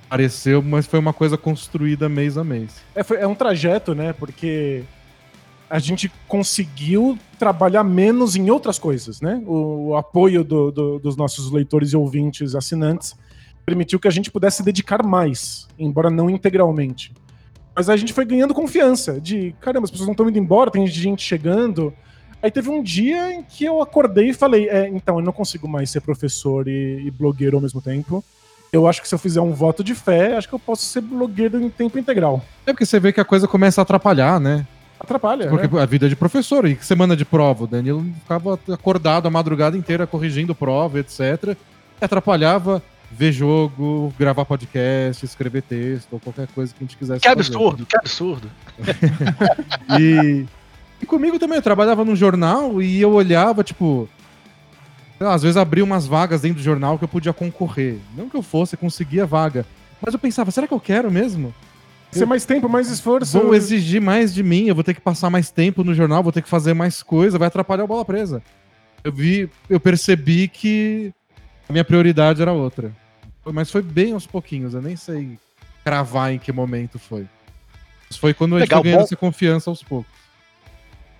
apareceu, 0.06 0.62
mas 0.62 0.86
foi 0.86 0.98
uma 0.98 1.12
coisa 1.12 1.36
construída 1.38 2.08
mês 2.08 2.36
a 2.36 2.44
mês. 2.44 2.72
É, 2.94 3.02
foi- 3.02 3.18
é 3.18 3.26
um 3.26 3.34
trajeto, 3.34 3.94
né? 3.94 4.12
Porque 4.12 4.82
a 5.70 5.78
gente 5.78 6.10
conseguiu 6.26 7.18
trabalhar 7.38 7.84
menos 7.84 8.36
em 8.36 8.50
outras 8.50 8.78
coisas, 8.78 9.20
né? 9.22 9.42
O, 9.46 9.88
o 9.88 9.96
apoio 9.96 10.42
do- 10.44 10.70
do- 10.70 10.98
dos 10.98 11.16
nossos 11.16 11.50
leitores 11.50 11.92
e 11.92 11.96
ouvintes 11.96 12.54
assinantes 12.54 13.14
permitiu 13.64 13.98
que 14.00 14.08
a 14.08 14.10
gente 14.10 14.30
pudesse 14.30 14.58
se 14.58 14.62
dedicar 14.62 15.02
mais, 15.02 15.66
embora 15.78 16.10
não 16.10 16.28
integralmente. 16.30 17.12
Mas 17.78 17.88
a 17.88 17.96
gente 17.96 18.12
foi 18.12 18.24
ganhando 18.24 18.52
confiança 18.52 19.20
de, 19.20 19.54
caramba, 19.60 19.84
as 19.84 19.90
pessoas 19.92 20.08
não 20.08 20.12
estão 20.12 20.28
indo 20.28 20.36
embora, 20.36 20.68
tem 20.68 20.84
gente 20.84 21.22
chegando. 21.22 21.94
Aí 22.42 22.50
teve 22.50 22.68
um 22.68 22.82
dia 22.82 23.32
em 23.32 23.44
que 23.44 23.64
eu 23.64 23.80
acordei 23.80 24.30
e 24.30 24.34
falei, 24.34 24.68
é, 24.68 24.88
então, 24.88 25.20
eu 25.20 25.24
não 25.24 25.32
consigo 25.32 25.68
mais 25.68 25.88
ser 25.88 26.00
professor 26.00 26.66
e, 26.66 27.06
e 27.06 27.10
blogueiro 27.12 27.56
ao 27.56 27.62
mesmo 27.62 27.80
tempo. 27.80 28.24
Eu 28.72 28.88
acho 28.88 29.00
que 29.00 29.06
se 29.06 29.14
eu 29.14 29.18
fizer 29.18 29.40
um 29.40 29.52
voto 29.52 29.84
de 29.84 29.94
fé, 29.94 30.36
acho 30.36 30.48
que 30.48 30.54
eu 30.56 30.58
posso 30.58 30.82
ser 30.86 31.02
blogueiro 31.02 31.62
em 31.62 31.70
tempo 31.70 32.00
integral. 32.00 32.42
É 32.66 32.72
porque 32.72 32.84
você 32.84 32.98
vê 32.98 33.12
que 33.12 33.20
a 33.20 33.24
coisa 33.24 33.46
começa 33.46 33.80
a 33.80 33.82
atrapalhar, 33.82 34.40
né? 34.40 34.66
Atrapalha. 34.98 35.48
Porque 35.48 35.68
né? 35.68 35.80
a 35.80 35.86
vida 35.86 36.08
de 36.08 36.16
professor, 36.16 36.66
e 36.66 36.76
semana 36.80 37.14
de 37.14 37.24
prova, 37.24 37.62
o 37.62 37.68
Danilo 37.68 38.04
ficava 38.22 38.58
acordado 38.72 39.28
a 39.28 39.30
madrugada 39.30 39.76
inteira 39.76 40.04
corrigindo 40.04 40.52
prova, 40.52 40.98
etc. 40.98 41.56
E 42.02 42.04
atrapalhava 42.04 42.82
ver 43.10 43.32
jogo, 43.32 44.12
gravar 44.18 44.44
podcast, 44.44 45.24
escrever 45.24 45.62
texto, 45.62 46.12
ou 46.12 46.20
qualquer 46.20 46.46
coisa 46.48 46.72
que 46.72 46.82
a 46.82 46.86
gente 46.86 46.96
quisesse 46.96 47.20
Que 47.20 47.28
fazer. 47.28 47.40
absurdo, 47.40 47.86
que 47.86 47.96
absurdo. 47.96 48.50
E, 49.98 50.44
e 51.00 51.06
comigo 51.06 51.38
também, 51.38 51.56
eu 51.56 51.62
trabalhava 51.62 52.04
num 52.04 52.14
jornal 52.16 52.80
e 52.82 53.00
eu 53.00 53.12
olhava, 53.12 53.64
tipo. 53.64 54.08
sei 55.16 55.26
lá, 55.26 55.34
às 55.34 55.42
vezes 55.42 55.56
abria 55.56 55.82
umas 55.84 56.06
vagas 56.06 56.42
dentro 56.42 56.58
do 56.58 56.62
jornal 56.62 56.98
que 56.98 57.04
eu 57.04 57.08
podia 57.08 57.32
concorrer. 57.32 57.98
Não 58.16 58.28
que 58.28 58.36
eu 58.36 58.42
fosse 58.42 58.76
conseguir 58.76 59.20
a 59.20 59.26
vaga. 59.26 59.64
Mas 60.00 60.14
eu 60.14 60.20
pensava, 60.20 60.50
será 60.50 60.66
que 60.66 60.74
eu 60.74 60.80
quero 60.80 61.10
mesmo? 61.10 61.52
Ser 62.10 62.24
mais 62.24 62.44
tempo, 62.46 62.68
mais 62.68 62.88
esforço. 62.90 63.38
Vão 63.38 63.52
exigir 63.52 64.00
mais 64.00 64.32
de 64.32 64.42
mim, 64.42 64.66
eu 64.66 64.74
vou 64.74 64.84
ter 64.84 64.94
que 64.94 65.00
passar 65.00 65.28
mais 65.28 65.50
tempo 65.50 65.84
no 65.84 65.92
jornal, 65.92 66.22
vou 66.22 66.32
ter 66.32 66.40
que 66.40 66.48
fazer 66.48 66.72
mais 66.72 67.02
coisa, 67.02 67.38
vai 67.38 67.48
atrapalhar 67.48 67.84
o 67.84 67.86
bola 67.88 68.04
presa. 68.04 68.42
Eu 69.04 69.12
vi, 69.12 69.50
eu 69.68 69.78
percebi 69.78 70.48
que 70.48 71.12
a 71.68 71.72
minha 71.72 71.84
prioridade 71.84 72.40
era 72.40 72.52
outra. 72.52 72.92
Mas 73.44 73.70
foi 73.70 73.82
bem 73.82 74.12
aos 74.12 74.26
pouquinhos, 74.26 74.74
eu 74.74 74.82
nem 74.82 74.96
sei 74.96 75.38
cravar 75.84 76.32
em 76.32 76.38
que 76.38 76.52
momento 76.52 76.98
foi. 76.98 77.26
Mas 78.08 78.18
foi 78.18 78.34
quando 78.34 78.56
a 78.56 78.60
gente 78.60 78.68
Legal, 78.68 78.80
foi 78.80 78.90
ganhando 78.90 79.00
bom. 79.00 79.04
essa 79.04 79.16
confiança 79.16 79.70
aos 79.70 79.82
poucos. 79.82 80.12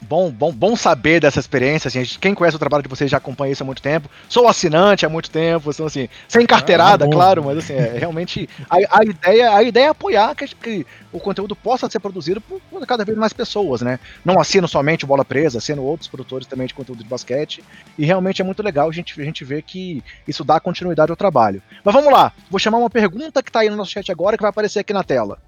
Bom, 0.01 0.31
bom, 0.31 0.53
bom 0.53 0.77
saber 0.77 1.21
dessa 1.21 1.41
experiência, 1.41 1.89
assim, 1.89 2.03
quem 2.21 2.33
conhece 2.33 2.57
o 2.57 2.59
trabalho 2.59 2.83
de 2.83 2.89
vocês 2.89 3.11
já 3.11 3.17
acompanha 3.17 3.53
isso 3.53 3.63
há 3.63 3.67
muito 3.67 3.83
tempo. 3.83 4.09
Sou 4.29 4.47
assinante 4.47 5.05
há 5.05 5.09
muito 5.09 5.29
tempo, 5.29 5.71
então 5.71 5.87
assim, 5.87 6.09
sem 6.29 6.47
carteirada, 6.47 7.05
Ah, 7.05 7.09
bom. 7.09 7.13
claro, 7.13 7.45
mas 7.45 7.59
assim, 7.59 7.75
é, 7.75 7.99
realmente 7.99 8.49
a, 8.71 8.77
a 8.77 9.05
ideia, 9.05 9.55
a 9.55 9.63
ideia 9.63 9.87
é 9.87 9.89
apoiar 9.89 10.35
que, 10.35 10.47
que 10.55 10.87
o 11.13 11.19
conteúdo 11.19 11.57
possa 11.57 11.91
ser 11.91 11.99
produzido 11.99 12.41
por, 12.41 12.61
cada 12.87 13.05
vez 13.05 13.19
mais 13.19 13.33
pessoas, 13.33 13.83
né? 13.83 13.99
Não 14.25 14.41
assino 14.41 14.69
somente 14.69 15.05
Bola 15.05 15.25
Presa, 15.25 15.59
assino 15.59 15.83
outros 15.83 16.09
produtores 16.09 16.47
também 16.47 16.67
de 16.67 16.75
conteúdo 16.75 17.03
de 17.03 17.09
basquete, 17.09 17.63
e 17.99 18.05
realmente 18.05 18.41
é 18.41 18.45
muito 18.45 18.63
legal 18.63 18.89
a 18.89 18.93
gente, 18.93 19.21
a 19.21 19.25
gente 19.25 19.45
ver 19.45 19.63
que 19.63 20.03
isso 20.27 20.45
dá 20.45 20.61
continuidade 20.61 21.11
ao 21.11 21.17
trabalho. 21.17 21.61
Mas 21.85 21.95
vamos 21.95 22.13
lá, 22.13 22.33
vou 22.49 22.61
chamar 22.61 22.79
uma 22.79 22.91
pergunta 22.91 23.43
que 23.43 23.51
tá 23.51 23.61
aí 23.61 23.69
no 23.71 23.77
nosso 23.77 23.91
chat 23.91 24.11
agora 24.13 24.37
que 24.37 24.43
vai 24.43 24.51
aparecer 24.51 24.79
aqui 24.79 24.93
na 24.93 25.03
tela. 25.03 25.39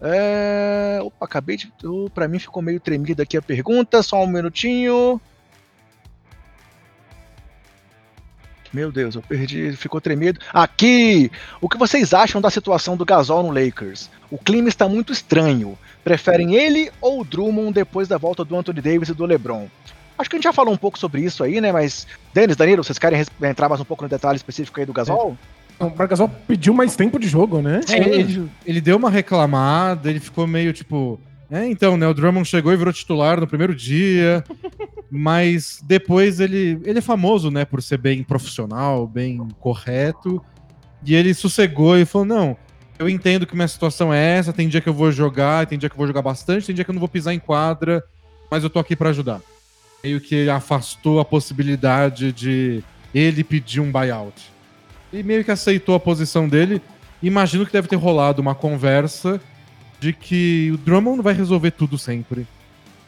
É... 0.00 0.98
Opa, 1.02 1.24
acabei 1.24 1.56
de. 1.56 1.72
Pra 2.14 2.28
mim 2.28 2.38
ficou 2.38 2.62
meio 2.62 2.80
tremida 2.80 3.22
aqui 3.22 3.36
a 3.36 3.42
pergunta, 3.42 4.02
só 4.02 4.22
um 4.22 4.26
minutinho. 4.26 5.20
Meu 8.72 8.92
Deus, 8.92 9.14
eu 9.14 9.22
perdi, 9.22 9.72
ficou 9.72 10.00
tremido. 10.00 10.40
Aqui! 10.52 11.30
O 11.60 11.68
que 11.68 11.78
vocês 11.78 12.12
acham 12.12 12.42
da 12.42 12.50
situação 12.50 12.96
do 12.96 13.06
Gasol 13.06 13.44
no 13.44 13.50
Lakers? 13.50 14.10
O 14.30 14.36
clima 14.36 14.68
está 14.68 14.88
muito 14.88 15.12
estranho. 15.12 15.78
Preferem 16.04 16.54
ele 16.54 16.92
ou 17.00 17.20
o 17.20 17.24
Drummond 17.24 17.72
depois 17.72 18.06
da 18.06 18.18
volta 18.18 18.44
do 18.44 18.56
Anthony 18.56 18.82
Davis 18.82 19.08
e 19.08 19.14
do 19.14 19.24
LeBron? 19.24 19.68
Acho 20.18 20.28
que 20.28 20.36
a 20.36 20.38
gente 20.38 20.44
já 20.44 20.52
falou 20.52 20.74
um 20.74 20.76
pouco 20.76 20.98
sobre 20.98 21.22
isso 21.22 21.42
aí, 21.42 21.60
né? 21.60 21.72
Mas, 21.72 22.06
Denis, 22.34 22.56
Danilo, 22.56 22.84
vocês 22.84 22.98
querem 22.98 23.24
entrar 23.42 23.68
mais 23.68 23.80
um 23.80 23.84
pouco 23.84 24.02
no 24.02 24.08
detalhe 24.08 24.36
específico 24.36 24.78
aí 24.78 24.86
do 24.86 24.92
Gasol? 24.92 25.38
O 25.78 25.90
Marcasol 25.90 26.28
pediu 26.28 26.72
mais 26.72 26.96
tempo 26.96 27.18
de 27.18 27.28
jogo, 27.28 27.60
né? 27.60 27.80
É, 27.88 27.98
ele, 27.98 28.48
ele 28.64 28.80
deu 28.80 28.96
uma 28.96 29.10
reclamada, 29.10 30.08
ele 30.08 30.20
ficou 30.20 30.46
meio 30.46 30.72
tipo. 30.72 31.20
É, 31.50 31.66
então, 31.66 31.96
né? 31.96 32.08
O 32.08 32.14
Drummond 32.14 32.48
chegou 32.48 32.72
e 32.72 32.76
virou 32.76 32.92
titular 32.92 33.38
no 33.38 33.46
primeiro 33.46 33.74
dia, 33.74 34.42
mas 35.10 35.80
depois 35.84 36.40
ele, 36.40 36.80
ele 36.84 36.98
é 36.98 37.02
famoso, 37.02 37.50
né, 37.50 37.64
por 37.64 37.82
ser 37.82 37.98
bem 37.98 38.22
profissional, 38.24 39.06
bem 39.06 39.46
correto, 39.60 40.42
e 41.04 41.14
ele 41.14 41.34
sossegou 41.34 41.98
e 41.98 42.04
falou: 42.04 42.26
Não, 42.26 42.56
eu 42.98 43.08
entendo 43.08 43.46
que 43.46 43.54
minha 43.54 43.68
situação 43.68 44.12
é 44.12 44.38
essa, 44.38 44.52
tem 44.52 44.68
dia 44.68 44.80
que 44.80 44.88
eu 44.88 44.94
vou 44.94 45.12
jogar, 45.12 45.66
tem 45.66 45.78
dia 45.78 45.88
que 45.88 45.94
eu 45.94 45.98
vou 45.98 46.06
jogar 46.06 46.22
bastante, 46.22 46.66
tem 46.66 46.74
dia 46.74 46.84
que 46.84 46.90
eu 46.90 46.94
não 46.94 47.00
vou 47.00 47.08
pisar 47.08 47.34
em 47.34 47.38
quadra, 47.38 48.02
mas 48.50 48.64
eu 48.64 48.70
tô 48.70 48.78
aqui 48.78 48.96
pra 48.96 49.10
ajudar. 49.10 49.40
Meio 50.02 50.20
que 50.20 50.48
afastou 50.48 51.20
a 51.20 51.24
possibilidade 51.24 52.32
de 52.32 52.82
ele 53.14 53.44
pedir 53.44 53.80
um 53.80 53.92
buyout. 53.92 54.55
E 55.12 55.22
meio 55.22 55.44
que 55.44 55.50
aceitou 55.50 55.94
a 55.94 56.00
posição 56.00 56.48
dele. 56.48 56.82
Imagino 57.22 57.64
que 57.64 57.72
deve 57.72 57.88
ter 57.88 57.96
rolado 57.96 58.42
uma 58.42 58.54
conversa 58.54 59.40
de 59.98 60.12
que 60.12 60.70
o 60.74 60.76
Drummond 60.76 61.22
vai 61.22 61.34
resolver 61.34 61.70
tudo 61.70 61.96
sempre. 61.96 62.46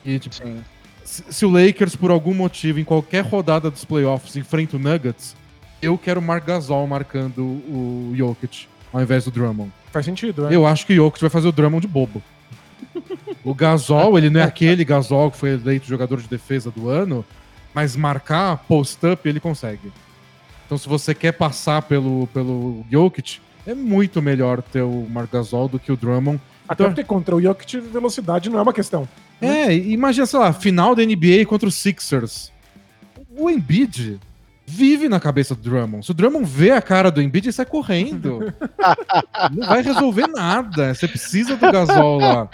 E, 0.05 0.19
tipo, 0.19 0.35
Sim. 0.35 0.65
se 1.05 1.45
o 1.45 1.51
Lakers, 1.51 1.95
por 1.95 2.11
algum 2.11 2.33
motivo, 2.33 2.79
em 2.79 2.85
qualquer 2.85 3.25
rodada 3.25 3.71
dos 3.71 3.85
playoffs, 3.85 4.37
enfrenta 4.37 4.77
o 4.77 4.79
Nuggets, 4.79 5.37
eu 5.83 5.99
quero 5.99 6.21
o 6.21 6.23
Marc 6.23 6.47
Gasol 6.47 6.87
marcando 6.87 7.43
o 7.43 8.13
Jokic 8.17 8.67
ao 8.93 9.03
invés 9.03 9.25
do 9.25 9.31
Drummond. 9.31 9.73
Faz 9.93 10.05
sentido, 10.05 10.43
né? 10.43 10.55
Eu 10.55 10.67
acho 10.67 10.87
que 10.87 10.93
o 10.95 10.97
Jokic 10.97 11.21
vai 11.21 11.31
fazer 11.31 11.49
o 11.49 11.53
Drummond 11.53 11.87
de 11.87 11.93
bobo. 11.93 12.23
O 13.45 13.55
Gasol, 13.55 14.19
ele 14.19 14.31
não 14.31 14.41
é 14.41 14.45
aquele 14.45 14.85
Gasol 14.85 15.31
que 15.31 15.37
foi 15.37 15.51
eleito 15.51 15.87
jogador 15.87 16.21
de 16.21 16.29
defesa 16.29 16.71
do 16.71 16.89
ano, 16.89 17.25
mas 17.73 17.97
marcar 17.97 18.57
post-up 18.69 19.27
ele 19.29 19.41
consegue. 19.41 19.93
Então, 20.69 20.77
se 20.77 20.87
você 20.87 21.15
quer 21.15 21.33
passar 21.33 21.81
pelo, 21.81 22.27
pelo 22.27 22.85
Jokic, 22.91 23.41
é 23.67 23.75
muito 23.75 24.21
melhor 24.21 24.61
ter 24.61 24.83
o 24.83 25.07
Marc 25.09 25.33
Gasol 25.33 25.67
do 25.67 25.79
que 25.79 25.91
o 25.91 25.97
Drummond. 25.97 26.39
Até 26.69 26.83
Então- 26.85 26.93
porque 26.95 27.05
contra 27.09 27.35
o 27.35 27.41
Jokic, 27.41 27.81
velocidade 27.81 28.51
não 28.51 28.59
é 28.59 28.63
uma 28.63 28.73
questão. 28.75 29.09
É, 29.41 29.75
imagina, 29.75 30.27
sei 30.27 30.39
lá, 30.39 30.53
final 30.53 30.95
da 30.95 31.03
NBA 31.03 31.47
contra 31.47 31.67
os 31.67 31.75
Sixers. 31.75 32.53
O 33.35 33.49
Embiid 33.49 34.21
vive 34.67 35.09
na 35.09 35.19
cabeça 35.19 35.55
do 35.55 35.63
Drummond. 35.63 36.05
Se 36.05 36.11
o 36.11 36.15
Drummond 36.15 36.45
vê 36.45 36.73
a 36.73 36.83
cara 36.83 37.11
do 37.11 37.23
Embiid, 37.23 37.47
ele 37.47 37.53
sai 37.55 37.65
correndo. 37.65 38.53
não 39.57 39.67
vai 39.69 39.81
resolver 39.81 40.27
nada. 40.27 40.93
Você 40.93 41.09
precisa 41.09 41.57
do 41.57 41.73
Gasol 41.73 42.19
lá. 42.19 42.47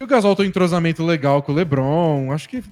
E 0.00 0.04
o 0.04 0.06
Gasol 0.06 0.36
tem 0.36 0.46
um 0.46 0.48
entrosamento 0.48 1.04
legal 1.04 1.42
com 1.42 1.50
o 1.50 1.54
LeBron. 1.56 2.30
Acho 2.30 2.48
que 2.48 2.62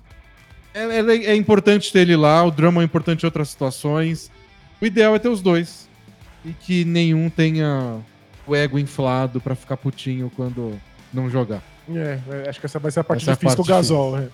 é, 0.73 0.85
é, 0.85 1.25
é 1.33 1.35
importante 1.35 1.93
ter 1.93 2.01
ele 2.03 2.15
lá. 2.15 2.45
O 2.45 2.51
Drummond 2.53 2.83
é 2.83 2.85
importante 2.85 3.25
em 3.25 3.27
outras 3.27 3.49
situações. 3.49 4.31
O 4.83 4.87
ideal 4.87 5.15
é 5.15 5.19
ter 5.21 5.29
os 5.29 5.41
dois. 5.41 5.89
E 6.45 6.53
que 6.53 6.85
nenhum 6.85 7.31
tenha 7.31 8.01
o 8.45 8.57
ego 8.57 8.81
inflado 8.81 9.41
para 9.41 9.55
ficar 9.55 9.77
putinho 9.77 10.29
quando 10.35 10.77
não 11.15 11.31
jogar. 11.31 11.63
É, 11.89 12.19
acho 12.49 12.59
que 12.59 12.67
essa 12.67 12.81
vai 12.81 12.91
ser 12.91 12.99
a 12.99 13.05
parte 13.05 13.23
essa 13.23 13.35
difícil 13.35 13.59
com 13.59 13.63
o 13.63 13.65
Gasol. 13.65 14.19
É. 14.19 14.29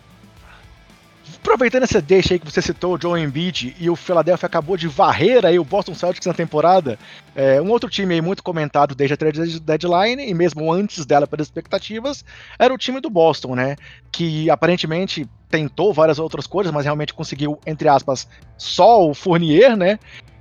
Aproveitando 1.36 1.82
essa 1.82 2.00
deixa 2.00 2.32
aí 2.32 2.38
que 2.38 2.50
você 2.50 2.62
citou, 2.62 2.94
o 2.94 3.00
Joe 3.00 3.20
Embiid 3.20 3.76
e 3.78 3.90
o 3.90 3.96
Philadelphia 3.96 4.46
acabou 4.46 4.74
de 4.74 4.88
varrer 4.88 5.44
aí 5.44 5.58
o 5.58 5.64
Boston 5.64 5.94
Celtics 5.94 6.26
na 6.26 6.32
temporada, 6.32 6.98
é, 7.36 7.60
um 7.60 7.68
outro 7.70 7.90
time 7.90 8.14
aí 8.14 8.22
muito 8.22 8.42
comentado 8.42 8.94
desde 8.94 9.12
a 9.12 9.16
trade 9.18 9.60
deadline 9.60 10.26
e 10.26 10.32
mesmo 10.32 10.72
antes 10.72 11.04
dela 11.04 11.26
pelas 11.26 11.46
expectativas, 11.46 12.24
era 12.58 12.72
o 12.72 12.78
time 12.78 13.00
do 13.00 13.10
Boston, 13.10 13.54
né? 13.54 13.76
Que 14.10 14.48
aparentemente 14.48 15.28
tentou 15.50 15.92
várias 15.92 16.18
outras 16.18 16.46
coisas, 16.46 16.72
mas 16.72 16.84
realmente 16.84 17.12
conseguiu, 17.12 17.58
entre 17.66 17.88
aspas, 17.88 18.26
só 18.56 19.06
o 19.06 19.14
Fournier, 19.14 19.76
né? 19.76 19.98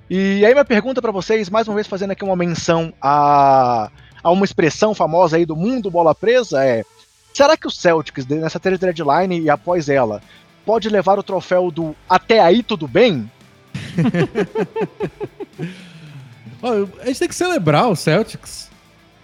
E 0.09 0.45
aí 0.45 0.53
minha 0.53 0.63
pergunta 0.63 1.01
para 1.01 1.11
vocês, 1.11 1.49
mais 1.49 1.67
uma 1.67 1.75
vez 1.75 1.85
fazendo 1.85 2.11
aqui 2.11 2.23
uma 2.23 2.35
menção 2.35 2.93
a, 3.01 3.91
a 4.23 4.31
uma 4.31 4.45
expressão 4.45 4.95
famosa 4.95 5.35
aí 5.35 5.45
do 5.45 5.55
mundo 5.55 5.91
bola 5.91 6.15
presa, 6.15 6.63
é 6.63 6.85
será 7.33 7.57
que 7.57 7.67
o 7.67 7.71
Celtics, 7.71 8.25
nessa 8.25 8.59
trade 8.59 8.79
deadline 8.79 9.41
e 9.41 9.49
após 9.49 9.89
ela, 9.89 10.21
pode 10.65 10.89
levar 10.89 11.19
o 11.19 11.23
troféu 11.23 11.69
do 11.69 11.93
até 12.09 12.39
aí 12.39 12.63
tudo 12.63 12.87
bem? 12.87 13.29
a 17.01 17.05
gente 17.05 17.19
tem 17.19 17.27
que 17.27 17.35
celebrar 17.35 17.89
o 17.89 17.95
Celtics, 17.95 18.66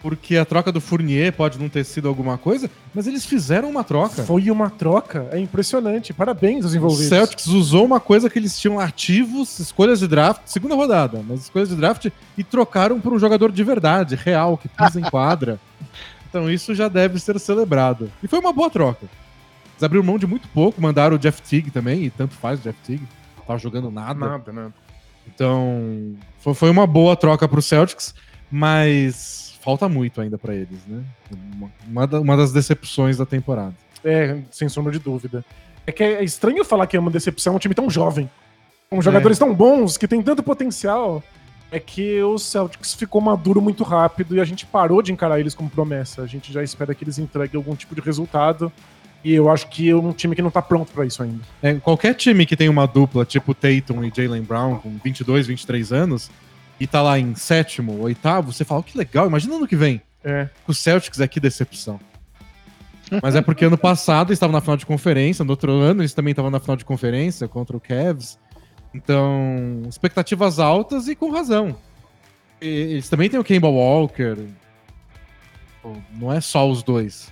porque 0.04 0.36
a 0.36 0.44
troca 0.44 0.70
do 0.70 0.82
Fournier 0.82 1.32
pode 1.32 1.58
não 1.58 1.70
ter 1.70 1.86
sido 1.86 2.10
alguma 2.10 2.38
coisa, 2.38 2.70
mas 2.94 3.08
eles 3.08 3.26
fizeram 3.26 3.70
uma 3.70 3.86
troca. 3.86 4.22
Foi 4.24 4.52
uma 4.52 4.70
troca, 4.70 5.30
é 5.32 5.40
impressionante. 5.40 6.14
Parabéns 6.14 6.66
aos 6.66 6.76
envolvidos. 6.76 7.06
O 7.06 7.10
Celtics 7.10 7.48
usou 7.48 7.86
uma 7.86 8.02
coisa 8.02 8.30
que 8.30 8.38
eles 8.38 8.60
tinham 8.60 8.82
ativos, 8.82 9.58
escolhas 9.60 10.00
de 10.00 10.08
draft, 10.10 10.42
segunda 10.46 10.76
rodada, 10.76 11.24
mas 11.26 11.44
escolhas 11.44 11.70
de 11.70 11.76
draft, 11.78 12.10
e 12.38 12.44
trocaram 12.44 13.00
por 13.00 13.14
um 13.14 13.18
jogador 13.18 13.50
de 13.50 13.64
verdade, 13.64 14.16
real, 14.16 14.58
que 14.58 14.68
pisa 14.68 15.00
em 15.00 15.04
quadra. 15.10 15.58
Então 16.28 16.52
isso 16.52 16.76
já 16.76 16.90
deve 16.90 17.18
ser 17.18 17.40
celebrado. 17.40 18.12
E 18.22 18.28
foi 18.28 18.40
uma 18.40 18.52
boa 18.52 18.70
troca. 18.70 19.06
Eles 19.72 19.84
abriram 19.84 20.04
mão 20.04 20.18
de 20.18 20.28
muito 20.28 20.50
pouco, 20.50 20.82
mandaram 20.82 21.16
o 21.16 21.20
Jeff 21.20 21.42
Teague 21.42 21.72
também, 21.72 22.04
e 22.04 22.10
tanto 22.10 22.34
faz 22.36 22.60
o 22.60 22.64
Jeff 22.64 22.78
Teague. 22.86 23.08
Não 23.38 23.46
tava 23.46 23.60
jogando 23.60 23.90
nada. 23.90 24.20
Nada, 24.20 24.52
nada. 24.52 24.74
Então, 25.26 26.16
foi, 26.54 26.70
uma 26.70 26.86
boa 26.86 27.16
troca 27.16 27.48
pro 27.48 27.62
Celtics, 27.62 28.14
mas 28.52 29.43
falta 29.64 29.88
muito 29.88 30.20
ainda 30.20 30.38
para 30.38 30.54
eles, 30.54 30.86
né? 30.86 31.02
Uma, 31.88 32.06
uma 32.06 32.38
das 32.38 32.52
decepções 32.52 33.18
da 33.18 33.26
temporada. 33.26 33.74
É, 34.04 34.40
sem 34.52 34.68
sombra 34.68 34.92
de 34.92 35.00
dúvida. 35.00 35.44
É 35.88 35.92
que 35.92 36.04
é 36.04 36.24
estranho 36.24 36.66
falar 36.66 36.86
que 36.86 36.98
é 36.98 37.00
uma 37.00 37.10
decepção 37.10 37.56
um 37.56 37.60
time 37.60 37.74
tão 37.74 37.90
jovem. 37.90 38.30
Com 38.90 39.02
jogadores 39.02 39.38
é. 39.38 39.40
tão 39.40 39.54
bons, 39.54 39.98
que 39.98 40.08
tem 40.08 40.22
tanto 40.22 40.44
potencial. 40.44 41.24
É 41.72 41.80
que 41.80 42.22
o 42.22 42.38
Celtics 42.38 42.94
ficou 42.94 43.22
maduro 43.22 43.62
muito 43.62 43.84
rápido 43.84 44.36
e 44.36 44.42
a 44.42 44.46
gente 44.46 44.66
parou 44.66 45.02
de 45.02 45.12
encarar 45.12 45.40
eles 45.40 45.56
como 45.56 45.70
promessa. 45.70 46.22
A 46.22 46.28
gente 46.28 46.52
já 46.52 46.62
espera 46.62 46.94
que 46.94 47.04
eles 47.04 47.18
entreguem 47.18 47.58
algum 47.58 47.76
tipo 47.76 47.96
de 47.96 48.02
resultado. 48.02 48.72
E 49.24 49.34
eu 49.34 49.50
acho 49.50 49.70
que 49.70 49.90
é 49.90 49.96
um 49.96 50.12
time 50.12 50.36
que 50.36 50.42
não 50.42 50.52
tá 50.52 50.62
pronto 50.62 50.92
para 50.92 51.06
isso 51.06 51.24
ainda. 51.24 51.40
É, 51.62 51.74
qualquer 51.76 52.14
time 52.14 52.46
que 52.46 52.58
tem 52.58 52.68
uma 52.68 52.86
dupla, 52.86 53.26
tipo 53.26 53.54
Tatum 53.54 54.04
e 54.04 54.12
Jalen 54.14 54.44
Brown, 54.44 54.76
com 54.80 54.98
22, 55.02 55.48
23 55.48 55.94
anos, 55.94 56.30
e 56.80 56.88
tá 56.88 57.02
lá 57.02 57.20
em 57.20 57.36
sétimo, 57.36 58.00
oitavo, 58.02 58.52
você 58.52 58.66
fala, 58.66 58.82
oh, 58.82 58.84
que 58.84 58.98
legal, 58.98 59.28
imagina 59.28 59.56
ano 59.56 59.68
que 59.68 59.76
vem. 59.76 60.02
É. 60.24 60.50
O 60.68 60.74
Celtics 60.74 61.20
é 61.20 61.28
que 61.28 61.40
decepção. 61.40 62.00
Mas 63.22 63.36
é 63.36 63.42
porque 63.42 63.66
ano 63.66 63.78
passado 63.78 64.30
eles 64.30 64.38
estavam 64.38 64.54
na 64.54 64.62
final 64.62 64.78
de 64.78 64.86
conferência, 64.86 65.46
no 65.46 65.52
outro 65.52 65.72
ano 65.72 66.02
eles 66.02 66.14
também 66.14 66.32
estavam 66.32 66.50
na 66.50 66.60
final 66.60 66.76
de 66.76 66.86
conferência 66.86 67.48
contra 67.48 67.76
o 67.76 67.80
Cavs. 67.80 68.40
Então, 68.94 69.84
expectativas 69.88 70.60
altas 70.60 71.08
e 71.08 71.16
com 71.16 71.32
razão. 71.32 71.76
E, 72.62 72.68
eles 72.68 73.10
também 73.10 73.30
têm 73.30 73.40
o 73.40 73.44
Kemba 73.44 73.68
Walker. 73.68 74.38
Não 76.14 76.32
é 76.32 76.40
só 76.40 76.70
os 76.70 76.82
dois. 76.82 77.32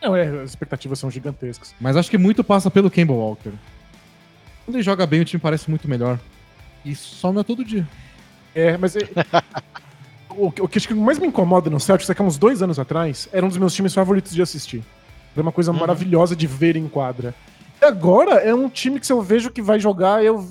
Não, 0.00 0.14
é, 0.14 0.42
as 0.42 0.50
expectativas 0.50 0.98
são 0.98 1.10
gigantescas. 1.10 1.74
Mas 1.80 1.96
acho 1.96 2.10
que 2.10 2.18
muito 2.18 2.44
passa 2.44 2.70
pelo 2.70 2.90
Campbell 2.90 3.16
Walker. 3.16 3.52
Quando 4.64 4.76
ele 4.76 4.82
joga 4.82 5.06
bem, 5.06 5.20
o 5.20 5.24
time 5.24 5.40
parece 5.40 5.68
muito 5.68 5.88
melhor. 5.88 6.20
E 6.84 6.94
só 6.94 7.32
não 7.32 7.40
é 7.40 7.44
todo 7.44 7.64
dia. 7.64 7.88
É, 8.54 8.76
mas. 8.76 8.96
É, 8.96 9.02
o, 10.30 10.50
que 10.50 10.80
que 10.80 10.94
mais 10.94 11.18
me 11.18 11.26
incomoda 11.26 11.68
no 11.68 11.80
Celtics 11.80 12.08
é 12.08 12.14
que 12.14 12.22
há 12.22 12.24
uns 12.24 12.38
dois 12.38 12.62
anos 12.62 12.78
atrás 12.78 13.28
era 13.32 13.44
um 13.44 13.48
dos 13.48 13.58
meus 13.58 13.74
times 13.74 13.92
favoritos 13.92 14.32
de 14.32 14.40
assistir. 14.40 14.82
Era 15.34 15.42
uma 15.42 15.52
coisa 15.52 15.72
uhum. 15.72 15.78
maravilhosa 15.78 16.34
de 16.34 16.46
ver 16.46 16.76
em 16.76 16.88
quadra. 16.88 17.34
E 17.80 17.84
agora 17.84 18.36
é 18.36 18.54
um 18.54 18.68
time 18.68 18.98
que 18.98 19.06
se 19.06 19.12
eu 19.12 19.20
vejo 19.22 19.50
que 19.50 19.62
vai 19.62 19.78
jogar, 19.78 20.24
eu 20.24 20.46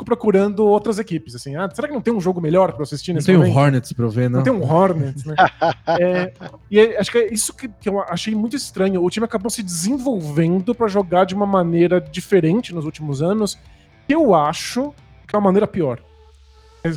fico 0.00 0.04
procurando 0.04 0.64
outras 0.66 0.98
equipes, 0.98 1.34
assim. 1.34 1.56
Ah, 1.56 1.68
será 1.72 1.88
que 1.88 1.94
não 1.94 2.00
tem 2.00 2.12
um 2.12 2.20
jogo 2.20 2.40
melhor 2.40 2.72
para 2.72 2.82
assistir 2.82 3.12
nesse 3.12 3.28
não 3.28 3.38
momento? 3.38 3.52
Tem 3.52 3.62
um 3.62 3.64
Hornets 3.64 3.92
pra 3.92 4.04
eu 4.04 4.10
ver, 4.10 4.30
não. 4.30 4.38
Não 4.38 4.44
tem 4.44 4.52
um 4.52 4.62
Hornets, 4.62 5.24
né? 5.24 5.34
é, 6.00 6.32
e 6.70 6.80
é, 6.80 6.98
acho 6.98 7.10
que 7.10 7.18
é 7.18 7.32
isso 7.32 7.52
que, 7.54 7.68
que, 7.68 7.88
eu 7.88 8.00
achei 8.00 8.34
muito 8.34 8.56
estranho. 8.56 9.02
O 9.02 9.10
time 9.10 9.24
acabou 9.24 9.50
se 9.50 9.62
desenvolvendo 9.62 10.74
para 10.74 10.88
jogar 10.88 11.24
de 11.24 11.34
uma 11.34 11.46
maneira 11.46 12.00
diferente 12.00 12.74
nos 12.74 12.84
últimos 12.84 13.22
anos, 13.22 13.58
que 14.06 14.14
eu 14.14 14.34
acho 14.34 14.94
que 15.26 15.36
é 15.36 15.38
uma 15.38 15.44
maneira 15.44 15.66
pior. 15.66 16.00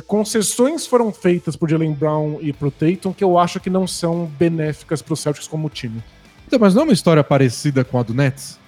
Concessões 0.06 0.86
foram 0.86 1.12
feitas 1.12 1.56
por 1.56 1.68
Jalen 1.68 1.92
Brown 1.92 2.38
e 2.40 2.52
pro 2.52 2.70
Tatum 2.70 3.12
que 3.12 3.22
eu 3.22 3.38
acho 3.38 3.60
que 3.60 3.68
não 3.68 3.86
são 3.86 4.26
benéficas 4.38 5.02
pro 5.02 5.14
Celtics 5.14 5.46
como 5.46 5.68
time. 5.68 6.02
Então, 6.46 6.58
mas 6.58 6.74
não 6.74 6.82
é 6.82 6.84
uma 6.84 6.92
história 6.92 7.22
parecida 7.22 7.84
com 7.84 7.98
a 7.98 8.02
do 8.02 8.14
Nets? 8.14 8.58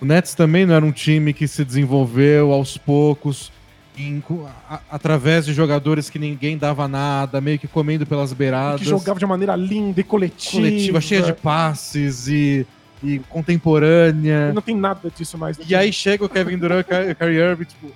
O 0.00 0.04
Nets 0.04 0.34
também 0.34 0.66
não 0.66 0.74
era 0.74 0.84
um 0.84 0.90
time 0.90 1.32
que 1.32 1.46
se 1.46 1.64
desenvolveu 1.64 2.52
aos 2.52 2.76
poucos, 2.76 3.52
em, 3.96 4.22
a, 4.68 4.80
através 4.90 5.44
de 5.44 5.52
jogadores 5.52 6.08
que 6.08 6.18
ninguém 6.18 6.56
dava 6.56 6.88
nada, 6.88 7.40
meio 7.40 7.58
que 7.58 7.68
comendo 7.68 8.06
pelas 8.06 8.32
beiradas. 8.32 8.80
Que 8.80 8.88
jogava 8.88 9.18
de 9.18 9.26
maneira 9.26 9.54
linda 9.54 10.00
e 10.00 10.04
coletiva. 10.04 10.56
Coletiva, 10.56 11.00
cheia 11.00 11.22
de 11.22 11.34
passes 11.34 12.26
e, 12.28 12.66
e 13.02 13.18
contemporânea. 13.28 14.48
E 14.50 14.54
não 14.54 14.62
tem 14.62 14.74
nada 14.74 15.10
disso 15.14 15.36
mais. 15.36 15.58
E 15.68 15.74
aí 15.74 15.92
chega 15.92 16.24
o 16.24 16.28
Kevin 16.28 16.56
Durant 16.56 16.86
e 16.88 17.12
o 17.12 17.16
Kyrie 17.16 17.38
Irving, 17.38 17.64
tipo, 17.64 17.92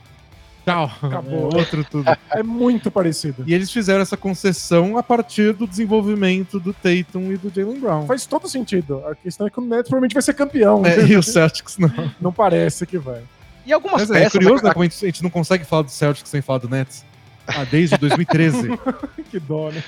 Tchau. 0.65 0.91
Acabou. 1.03 1.51
É 1.53 1.57
outro 1.57 1.85
tudo. 1.85 2.11
É 2.31 2.43
muito 2.43 2.91
parecido. 2.91 3.45
E 3.47 3.53
eles 3.53 3.71
fizeram 3.71 4.01
essa 4.01 4.17
concessão 4.17 4.97
a 4.97 5.03
partir 5.03 5.53
do 5.53 5.67
desenvolvimento 5.67 6.59
do 6.59 6.73
Tatum 6.73 7.33
e 7.33 7.37
do 7.37 7.53
Jalen 7.55 7.79
Brown. 7.79 8.07
Faz 8.07 8.25
todo 8.25 8.49
sentido. 8.49 9.03
A 9.07 9.15
questão 9.15 9.47
é 9.47 9.51
que 9.51 9.61
o 9.61 9.63
Nets 9.63 9.89
provavelmente 9.89 10.15
vai 10.15 10.23
ser 10.23 10.35
campeão. 10.35 10.85
É, 10.85 11.05
e 11.05 11.17
o 11.17 11.23
Celtics 11.23 11.77
não. 11.79 11.93
Não 12.21 12.33
parece 12.33 12.87
que 12.87 12.99
vai. 12.99 13.23
E 13.67 13.73
algumas 13.73 14.09
Mas 14.09 14.11
é, 14.11 14.25
é 14.25 14.31
curioso, 14.31 14.63
né, 14.63 14.73
como 14.73 14.83
a 14.83 14.89
gente, 14.89 15.05
a 15.05 15.09
gente 15.09 15.23
não 15.23 15.31
consegue 15.31 15.65
falar 15.65 15.83
do 15.83 15.91
Celtics 15.91 16.31
sem 16.31 16.41
falar 16.43 16.59
do 16.59 16.69
Nets. 16.69 17.05
Ah, 17.47 17.65
desde 17.65 17.97
2013. 17.97 18.71
que 19.31 19.39
dó, 19.39 19.71
né? 19.71 19.83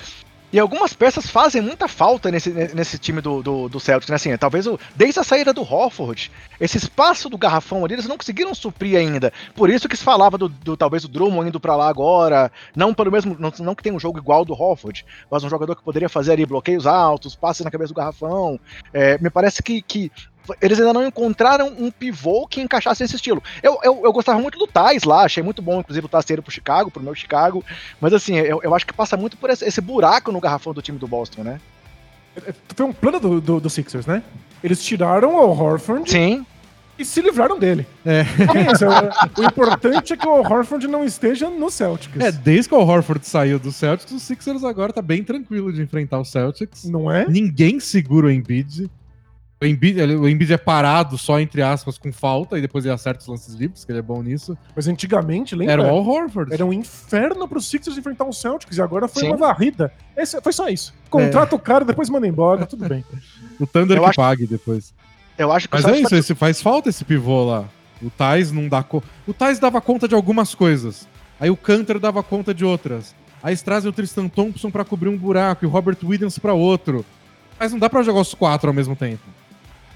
E 0.52 0.58
algumas 0.58 0.92
peças 0.92 1.28
fazem 1.28 1.60
muita 1.60 1.88
falta 1.88 2.30
nesse, 2.30 2.50
nesse 2.50 2.98
time 2.98 3.20
do, 3.20 3.42
do, 3.42 3.68
do 3.68 3.80
Celtics, 3.80 4.08
né? 4.08 4.16
Assim, 4.16 4.36
talvez 4.36 4.66
o, 4.66 4.78
desde 4.94 5.18
a 5.18 5.24
saída 5.24 5.52
do 5.52 5.62
Hofford, 5.62 6.30
esse 6.60 6.78
espaço 6.78 7.28
do 7.28 7.36
garrafão 7.36 7.84
ali, 7.84 7.94
eles 7.94 8.06
não 8.06 8.16
conseguiram 8.16 8.54
suprir 8.54 8.96
ainda. 8.96 9.32
Por 9.54 9.68
isso 9.68 9.88
que 9.88 9.96
se 9.96 10.04
falava 10.04 10.38
do, 10.38 10.48
do 10.48 10.76
talvez 10.76 11.04
o 11.04 11.08
Drummond 11.08 11.48
indo 11.48 11.60
para 11.60 11.74
lá 11.74 11.88
agora, 11.88 12.50
não 12.74 12.94
pelo 12.94 13.10
mesmo, 13.10 13.36
não, 13.38 13.52
não 13.58 13.74
que 13.74 13.82
tenha 13.82 13.94
um 13.94 14.00
jogo 14.00 14.18
igual 14.18 14.44
do 14.44 14.54
Hofford, 14.54 15.04
mas 15.30 15.42
um 15.42 15.50
jogador 15.50 15.74
que 15.74 15.82
poderia 15.82 16.08
fazer 16.08 16.32
ali 16.32 16.46
bloqueios 16.46 16.86
altos, 16.86 17.34
passes 17.34 17.64
na 17.64 17.70
cabeça 17.70 17.92
do 17.92 17.96
garrafão. 17.96 18.58
É, 18.92 19.18
me 19.18 19.30
parece 19.30 19.62
que, 19.62 19.82
que 19.82 20.12
eles 20.60 20.78
ainda 20.78 20.92
não 20.92 21.06
encontraram 21.06 21.74
um 21.78 21.90
pivô 21.90 22.46
que 22.46 22.60
encaixasse 22.60 23.04
esse 23.04 23.16
estilo. 23.16 23.42
Eu, 23.62 23.78
eu, 23.82 24.02
eu 24.04 24.12
gostava 24.12 24.40
muito 24.40 24.58
do 24.58 24.66
Tais 24.66 25.04
lá, 25.04 25.22
achei 25.22 25.42
muito 25.42 25.62
bom, 25.62 25.80
inclusive, 25.80 26.06
o 26.06 26.08
Tais 26.08 26.24
ter 26.24 26.40
pro 26.42 26.52
Chicago, 26.52 26.90
pro 26.90 27.02
meu 27.02 27.14
Chicago. 27.14 27.64
Mas 28.00 28.12
assim, 28.12 28.36
eu, 28.36 28.60
eu 28.62 28.74
acho 28.74 28.86
que 28.86 28.92
passa 28.92 29.16
muito 29.16 29.36
por 29.36 29.50
esse, 29.50 29.64
esse 29.64 29.80
buraco 29.80 30.32
no 30.32 30.40
garrafão 30.40 30.72
do 30.72 30.82
time 30.82 30.98
do 30.98 31.08
Boston, 31.08 31.42
né? 31.42 31.60
É, 32.36 32.50
é, 32.50 32.54
foi 32.74 32.86
um 32.86 32.92
plano 32.92 33.18
do, 33.18 33.40
do, 33.40 33.60
do 33.60 33.70
Sixers, 33.70 34.06
né? 34.06 34.22
Eles 34.62 34.82
tiraram 34.82 35.34
o 35.34 35.50
Horford. 35.50 36.10
Sim. 36.10 36.44
E 36.98 37.04
se 37.04 37.20
livraram 37.20 37.58
dele. 37.58 37.86
É. 38.04 38.20
é 38.40 39.40
o 39.40 39.44
importante 39.44 40.14
é 40.14 40.16
que 40.16 40.26
o 40.26 40.40
Horford 40.40 40.88
não 40.88 41.04
esteja 41.04 41.50
no 41.50 41.70
Celtics. 41.70 42.18
É, 42.18 42.32
desde 42.32 42.70
que 42.70 42.74
o 42.74 42.78
Horford 42.78 43.26
saiu 43.26 43.58
do 43.58 43.70
Celtics, 43.70 44.12
o 44.12 44.18
Sixers 44.18 44.64
agora 44.64 44.92
tá 44.92 45.02
bem 45.02 45.22
tranquilo 45.22 45.72
de 45.72 45.82
enfrentar 45.82 46.18
o 46.18 46.24
Celtics. 46.24 46.84
Não 46.84 47.10
é? 47.10 47.26
Ninguém 47.28 47.78
segura 47.80 48.28
o 48.28 48.30
Embiid. 48.30 48.90
O 49.58 49.64
Embiid, 49.64 50.02
o 50.02 50.28
Embiid 50.28 50.52
é 50.52 50.58
parado 50.58 51.16
só, 51.16 51.40
entre 51.40 51.62
aspas, 51.62 51.96
com 51.96 52.12
falta, 52.12 52.58
e 52.58 52.60
depois 52.60 52.84
ele 52.84 52.92
acerta 52.92 53.22
os 53.22 53.26
lances 53.26 53.54
livres, 53.54 53.86
que 53.86 53.92
ele 53.92 54.00
é 54.00 54.02
bom 54.02 54.22
nisso. 54.22 54.56
Mas 54.74 54.86
antigamente, 54.86 55.54
lembra? 55.54 55.72
Era 55.72 55.82
o 55.82 55.88
Al 55.88 56.06
Horford. 56.06 56.52
Era 56.52 56.64
um 56.64 56.74
inferno 56.74 57.48
pro 57.48 57.58
Sixers 57.58 57.96
enfrentar 57.96 58.26
o 58.26 58.32
Celtics, 58.34 58.76
e 58.76 58.82
agora 58.82 59.08
foi 59.08 59.22
Sim. 59.22 59.28
uma 59.28 59.38
varrida. 59.38 59.90
Esse, 60.14 60.38
foi 60.42 60.52
só 60.52 60.68
isso. 60.68 60.92
Contrata 61.08 61.54
é. 61.54 61.56
o 61.56 61.58
cara, 61.58 61.86
depois 61.86 62.10
manda 62.10 62.26
embora, 62.26 62.66
tudo 62.66 62.86
bem. 62.86 63.02
o 63.58 63.66
Thunder 63.66 63.96
eu 63.96 64.02
que 64.02 64.08
acho... 64.10 64.16
pague 64.16 64.46
depois. 64.46 64.92
Eu 65.38 65.50
acho 65.50 65.68
que 65.68 65.74
Mas 65.74 65.86
é 65.86 66.00
isso, 66.00 66.10
tá... 66.10 66.16
esse, 66.18 66.34
faz 66.34 66.60
falta 66.60 66.90
esse 66.90 67.04
pivô 67.04 67.44
lá. 67.44 67.64
O 68.02 68.10
Thais 68.10 68.52
não 68.52 68.68
dá 68.68 68.82
conta. 68.82 69.06
O 69.26 69.32
Thais 69.32 69.58
dava 69.58 69.80
conta 69.80 70.06
de 70.06 70.14
algumas 70.14 70.54
coisas. 70.54 71.08
Aí 71.40 71.48
o 71.48 71.56
Canter 71.56 71.98
dava 71.98 72.22
conta 72.22 72.52
de 72.52 72.64
outras. 72.64 73.14
Aí 73.42 73.50
eles 73.50 73.62
trazem 73.62 73.88
o 73.88 73.92
Tristan 73.92 74.28
Thompson 74.28 74.70
pra 74.70 74.84
cobrir 74.84 75.08
um 75.08 75.16
buraco 75.16 75.64
e 75.64 75.66
o 75.66 75.70
Robert 75.70 75.96
Williams 76.02 76.38
pra 76.38 76.52
outro. 76.52 77.04
Mas 77.58 77.72
não 77.72 77.78
dá 77.78 77.88
pra 77.88 78.02
jogar 78.02 78.20
os 78.20 78.34
quatro 78.34 78.68
ao 78.68 78.74
mesmo 78.74 78.94
tempo. 78.94 79.22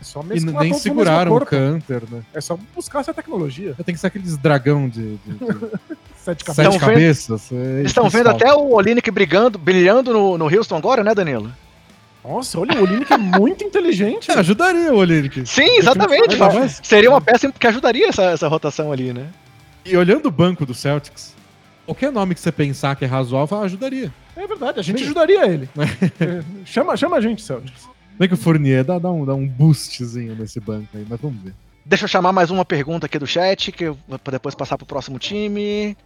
É 0.00 0.04
só 0.04 0.22
E 0.22 0.40
nem 0.40 0.72
seguraram 0.72 1.34
o. 1.36 1.44
Canter, 1.44 2.02
né? 2.10 2.22
É 2.32 2.40
só 2.40 2.58
buscar 2.74 3.00
essa 3.00 3.12
tecnologia. 3.12 3.74
Tem 3.84 3.94
que 3.94 4.00
ser 4.00 4.06
aqueles 4.06 4.36
dragão 4.36 4.88
de, 4.88 5.16
de- 5.16 5.34
de 5.34 5.70
Sete 6.16 6.44
cabeças. 6.44 6.74
vendo- 6.74 6.80
cabeças. 6.80 7.52
é 7.52 7.82
estão 7.82 8.08
vendo 8.08 8.28
até 8.28 8.52
o 8.52 8.72
Olinick 8.74 9.10
brigando, 9.10 9.58
brilhando 9.58 10.12
no, 10.12 10.36
no 10.38 10.44
Houston 10.46 10.76
agora, 10.76 11.02
né, 11.04 11.14
Danilo? 11.14 11.52
Nossa, 12.22 12.60
olha, 12.60 12.78
o 12.78 12.82
Olinick 12.82 13.10
é 13.12 13.16
muito 13.16 13.64
inteligente. 13.64 14.30
É, 14.30 14.34
ajudaria 14.40 14.92
o 14.92 14.96
Olinick. 14.96 15.46
Sim, 15.46 15.78
exatamente. 15.78 16.36
Mais- 16.36 16.80
Seria 16.82 17.10
uma 17.10 17.20
peça 17.20 17.50
que 17.50 17.66
ajudaria 17.66 18.08
essa, 18.08 18.24
essa 18.24 18.48
rotação 18.48 18.92
ali, 18.92 19.12
né? 19.12 19.28
E 19.84 19.96
olhando 19.96 20.26
o 20.26 20.30
banco 20.30 20.66
do 20.66 20.74
Celtics, 20.74 21.34
qualquer 21.86 22.12
nome 22.12 22.34
que 22.34 22.40
você 22.40 22.52
pensar 22.52 22.94
que 22.96 23.04
é 23.04 23.08
razoável 23.08 23.62
ajudaria. 23.62 24.12
É 24.36 24.46
verdade, 24.46 24.78
a 24.80 24.82
gente 24.82 25.02
ajudaria 25.02 25.46
ele. 25.46 25.68
É, 26.20 26.42
chama, 26.66 26.96
chama 26.96 27.16
a 27.16 27.20
gente, 27.22 27.40
Celtics. 27.42 27.88
Não 28.20 28.26
é 28.26 28.28
que 28.28 28.34
o 28.34 28.36
Fournier 28.36 28.84
dá, 28.84 28.98
dá, 28.98 29.10
um, 29.10 29.24
dá 29.24 29.34
um 29.34 29.48
boostzinho 29.48 30.36
nesse 30.36 30.60
banco 30.60 30.88
aí, 30.94 31.06
mas 31.08 31.18
vamos 31.18 31.42
ver. 31.42 31.54
Deixa 31.86 32.04
eu 32.04 32.08
chamar 32.08 32.34
mais 32.34 32.50
uma 32.50 32.66
pergunta 32.66 33.06
aqui 33.06 33.18
do 33.18 33.26
chat, 33.26 33.72
que 33.72 33.84
eu 33.84 33.98
vou 34.06 34.20
depois 34.30 34.54
passar 34.54 34.76
pro 34.76 34.84
próximo 34.86 35.18
time. 35.18 35.96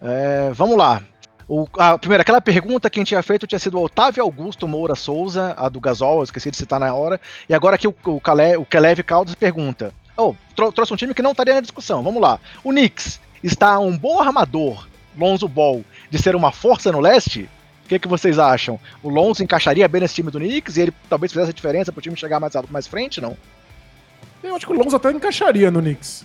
É, 0.00 0.52
vamos 0.54 0.78
lá. 0.78 1.02
O, 1.48 1.66
a, 1.76 1.98
primeiro, 1.98 2.22
aquela 2.22 2.40
pergunta 2.40 2.88
que 2.88 3.00
a 3.00 3.02
gente 3.02 3.08
tinha 3.08 3.22
feito 3.24 3.48
tinha 3.48 3.58
sido 3.58 3.78
o 3.78 3.82
Otávio 3.84 4.22
Augusto 4.22 4.68
Moura 4.68 4.94
Souza, 4.94 5.56
a 5.58 5.68
do 5.68 5.80
Gasol, 5.80 6.18
eu 6.18 6.22
esqueci 6.22 6.52
de 6.52 6.56
citar 6.56 6.78
na 6.78 6.94
hora. 6.94 7.20
E 7.48 7.52
agora 7.52 7.74
aqui 7.74 7.88
o, 7.88 7.94
o, 8.04 8.20
Kale, 8.20 8.56
o 8.56 8.64
Kelev 8.64 9.00
Caldas 9.02 9.34
pergunta. 9.34 9.92
Oh, 10.16 10.36
trou- 10.54 10.70
trouxe 10.70 10.94
um 10.94 10.96
time 10.96 11.12
que 11.14 11.20
não 11.20 11.32
estaria 11.32 11.54
na 11.54 11.60
discussão. 11.60 12.00
Vamos 12.00 12.22
lá. 12.22 12.38
O 12.62 12.70
Knicks 12.70 13.20
está 13.42 13.76
um 13.80 13.98
bom 13.98 14.20
armador, 14.20 14.86
Lonzo 15.18 15.48
Ball, 15.48 15.84
de 16.08 16.16
ser 16.16 16.36
uma 16.36 16.52
força 16.52 16.92
no 16.92 17.00
leste? 17.00 17.50
O 17.90 17.92
que, 17.92 17.98
que 17.98 18.06
vocês 18.06 18.38
acham? 18.38 18.78
O 19.02 19.08
Lonzo 19.08 19.42
encaixaria 19.42 19.88
bem 19.88 20.00
nesse 20.02 20.14
time 20.14 20.30
do 20.30 20.38
Knicks 20.38 20.76
e 20.76 20.82
ele 20.82 20.92
talvez 21.08 21.32
fizesse 21.32 21.50
a 21.50 21.52
diferença 21.52 21.90
para 21.90 21.98
o 21.98 22.02
time 22.02 22.16
chegar 22.16 22.38
mais, 22.38 22.52
mais 22.70 22.86
frente, 22.86 23.20
não? 23.20 23.36
Eu 24.44 24.54
acho 24.54 24.64
que 24.64 24.72
o 24.72 24.76
Lonzo 24.76 24.94
até 24.94 25.10
encaixaria 25.10 25.72
no 25.72 25.80
Knicks. 25.80 26.24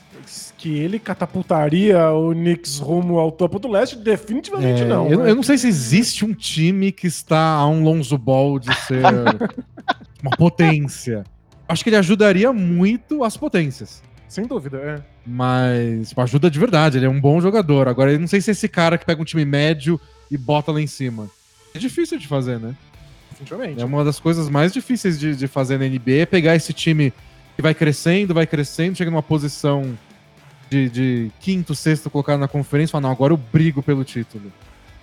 Que 0.59 0.77
ele 0.77 0.99
catapultaria 0.99 2.11
o 2.11 2.33
Knicks 2.33 2.77
rumo 2.77 3.17
ao 3.17 3.31
topo 3.31 3.57
do 3.57 3.67
leste, 3.67 3.95
definitivamente 3.95 4.83
É, 4.83 4.85
não. 4.85 5.09
eu, 5.09 5.23
né? 5.23 5.31
eu 5.31 5.35
não 5.35 5.41
sei 5.41 5.57
se 5.57 5.67
existe 5.67 6.23
um 6.23 6.35
time 6.35 6.91
que 6.91 7.07
está 7.07 7.55
a 7.55 7.67
um 7.67 7.83
Lonzo 7.83 8.15
Ball 8.15 8.59
de 8.59 8.71
ser 8.81 9.01
uma 10.21 10.37
potência. 10.37 11.23
Acho 11.67 11.83
que 11.83 11.89
ele 11.89 11.97
ajudaria 11.97 12.53
muito 12.53 13.23
as 13.23 13.35
potências. 13.35 14.03
Sem 14.27 14.45
dúvida, 14.45 14.77
é. 14.77 15.01
Mas 15.25 16.09
tipo, 16.09 16.21
ajuda 16.21 16.51
de 16.51 16.59
verdade, 16.59 16.99
ele 16.99 17.07
é 17.07 17.09
um 17.09 17.19
bom 17.19 17.41
jogador. 17.41 17.87
Agora, 17.87 18.11
eu 18.13 18.19
não 18.19 18.27
sei 18.27 18.39
se 18.39 18.51
é 18.51 18.53
esse 18.53 18.69
cara 18.69 18.99
que 18.99 19.05
pega 19.05 19.19
um 19.19 19.25
time 19.25 19.45
médio 19.45 19.99
e 20.29 20.37
bota 20.37 20.71
lá 20.71 20.79
em 20.79 20.87
cima. 20.87 21.27
É 21.75 21.79
difícil 21.79 22.17
de 22.17 22.27
fazer, 22.27 22.59
né? 22.59 22.73
Definitivamente. 23.31 23.81
É 23.81 23.85
uma 23.85 24.03
das 24.03 24.19
coisas 24.19 24.49
mais 24.49 24.71
difíceis 24.71 25.19
de, 25.19 25.35
de 25.35 25.47
fazer 25.47 25.77
na 25.77 25.85
NBA, 25.85 26.21
é 26.21 26.25
pegar 26.25 26.55
esse 26.55 26.71
time 26.71 27.13
que 27.55 27.61
vai 27.61 27.73
crescendo, 27.73 28.33
vai 28.33 28.47
crescendo, 28.47 28.97
chega 28.97 29.11
numa 29.11 29.21
posição 29.21 29.97
de, 30.69 30.89
de 30.89 31.31
quinto, 31.39 31.75
sexto, 31.75 32.09
colocar 32.09 32.37
na 32.37 32.47
conferência 32.47 32.91
e 32.91 32.93
falar, 32.93 33.01
não, 33.03 33.11
agora 33.11 33.33
eu 33.33 33.37
brigo 33.37 33.83
pelo 33.83 34.03
título. 34.03 34.51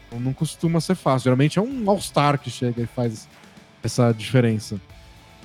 Então, 0.07 0.19
não 0.19 0.33
costuma 0.33 0.81
ser 0.81 0.95
fácil. 0.95 1.25
Geralmente 1.25 1.59
é 1.59 1.63
um 1.63 1.89
All-Star 1.89 2.39
que 2.39 2.51
chega 2.51 2.83
e 2.83 2.87
faz 2.87 3.29
essa 3.83 4.13
diferença. 4.13 4.81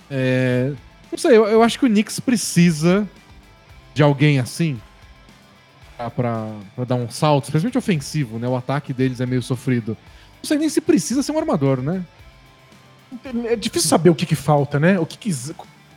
É, 0.09 0.71
não 1.11 1.17
sei, 1.17 1.35
eu, 1.35 1.45
eu 1.45 1.61
acho 1.61 1.77
que 1.77 1.85
o 1.85 1.89
Knicks 1.89 2.19
precisa 2.19 3.07
de 3.93 4.01
alguém 4.01 4.39
assim 4.39 4.79
pra 6.15 6.51
dar 6.85 6.95
um 6.95 7.09
salto, 7.09 7.45
especialmente 7.45 7.77
ofensivo, 7.77 8.37
né? 8.37 8.47
O 8.47 8.55
ataque 8.55 8.93
deles 8.93 9.19
é 9.19 9.25
meio 9.25 9.41
sofrido. 9.41 9.97
Não 10.41 10.47
sei 10.47 10.57
nem 10.57 10.69
se 10.69 10.81
precisa 10.81 11.23
ser 11.23 11.31
um 11.31 11.39
armador, 11.39 11.81
né? 11.81 12.03
É 13.45 13.55
difícil 13.55 13.89
saber 13.89 14.09
o 14.09 14.15
que, 14.15 14.25
que 14.25 14.35
falta, 14.35 14.79
né? 14.79 14.99
O 14.99 15.05
que, 15.05 15.17
que 15.17 15.31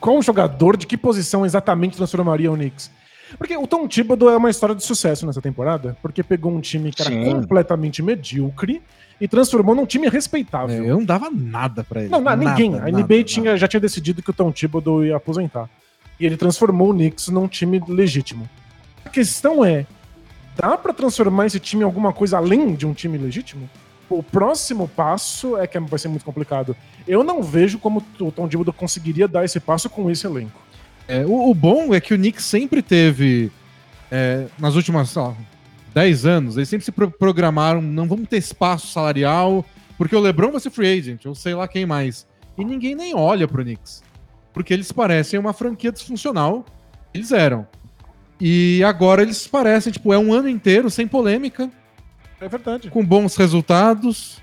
qual 0.00 0.20
jogador 0.22 0.76
de 0.76 0.86
que 0.86 0.96
posição 0.96 1.44
exatamente 1.44 1.96
transformaria 1.96 2.50
o 2.50 2.54
Knicks? 2.54 2.90
Porque 3.36 3.56
o 3.56 3.66
Tom 3.66 3.86
Thibodeau 3.86 4.30
é 4.30 4.36
uma 4.36 4.50
história 4.50 4.74
de 4.74 4.84
sucesso 4.84 5.26
nessa 5.26 5.40
temporada, 5.40 5.96
porque 6.02 6.22
pegou 6.22 6.52
um 6.52 6.60
time 6.60 6.90
que 6.90 7.02
era 7.02 7.10
Sim. 7.10 7.24
completamente 7.24 8.02
medíocre 8.02 8.82
e 9.20 9.28
transformou 9.28 9.74
num 9.74 9.86
time 9.86 10.08
respeitável. 10.08 10.82
É, 10.82 10.90
eu 10.90 10.96
não 10.96 11.04
dava 11.04 11.30
nada 11.30 11.84
pra 11.84 12.00
ele. 12.00 12.10
Não, 12.10 12.18
não, 12.18 12.24
Nada, 12.24 12.44
ninguém. 12.44 12.74
A 12.74 12.78
nada, 12.78 12.90
NBA 12.90 13.16
nada. 13.16 13.24
tinha, 13.24 13.56
já 13.56 13.68
tinha 13.68 13.80
decidido 13.80 14.22
que 14.22 14.30
o 14.30 14.32
Tom 14.32 14.50
Thibodeau 14.50 15.04
ia 15.04 15.16
aposentar. 15.16 15.68
E 16.18 16.26
ele 16.26 16.36
transformou 16.36 16.90
o 16.90 16.94
Knicks 16.94 17.28
num 17.28 17.46
time 17.46 17.80
legítimo. 17.86 18.48
A 19.04 19.08
questão 19.08 19.64
é, 19.64 19.86
dá 20.56 20.76
pra 20.76 20.92
transformar 20.92 21.46
esse 21.46 21.60
time 21.60 21.82
em 21.82 21.84
alguma 21.84 22.12
coisa 22.12 22.36
além 22.38 22.74
de 22.74 22.86
um 22.86 22.92
time 22.92 23.16
legítimo? 23.16 23.68
O 24.10 24.22
próximo 24.22 24.88
passo 24.88 25.56
é 25.56 25.66
que 25.66 25.78
vai 25.78 25.98
ser 25.98 26.08
muito 26.08 26.24
complicado. 26.24 26.76
Eu 27.06 27.22
não 27.22 27.42
vejo 27.42 27.78
como 27.78 28.04
o 28.20 28.32
Tom 28.32 28.48
Thibodeau 28.48 28.74
conseguiria 28.74 29.28
dar 29.28 29.44
esse 29.44 29.60
passo 29.60 29.88
com 29.88 30.10
esse 30.10 30.26
elenco. 30.26 30.60
É, 31.06 31.24
o, 31.24 31.50
o 31.50 31.54
bom 31.54 31.94
é 31.94 32.00
que 32.00 32.12
o 32.12 32.16
Knicks 32.18 32.44
sempre 32.44 32.82
teve, 32.82 33.50
é, 34.10 34.46
nas 34.58 34.74
últimas, 34.74 35.14
lá, 35.14 35.34
10 35.94 36.26
anos, 36.26 36.56
eles 36.56 36.68
sempre 36.68 36.84
se 36.84 36.92
pro- 36.92 37.10
programaram, 37.10 37.80
não 37.80 38.06
vamos 38.06 38.28
ter 38.28 38.36
espaço 38.38 38.88
salarial, 38.88 39.64
porque 39.96 40.14
o 40.14 40.20
LeBron 40.20 40.50
vai 40.50 40.60
ser 40.60 40.70
free 40.70 40.98
agent, 40.98 41.24
ou 41.26 41.34
sei 41.34 41.54
lá 41.54 41.66
quem 41.68 41.86
mais. 41.86 42.26
E 42.58 42.64
ninguém 42.64 42.94
nem 42.94 43.14
olha 43.14 43.46
pro 43.48 43.62
Knicks. 43.62 44.02
Porque 44.52 44.74
eles 44.74 44.90
parecem 44.90 45.38
uma 45.38 45.52
franquia 45.52 45.92
disfuncional. 45.92 46.64
Eles 47.14 47.30
eram. 47.32 47.66
E 48.40 48.82
agora 48.84 49.22
eles 49.22 49.46
parecem, 49.46 49.92
tipo, 49.92 50.12
é 50.12 50.18
um 50.18 50.32
ano 50.32 50.48
inteiro 50.48 50.90
sem 50.90 51.06
polêmica, 51.06 51.70
É 52.40 52.48
verdade. 52.48 52.90
com 52.90 53.04
bons 53.04 53.36
resultados, 53.36 54.40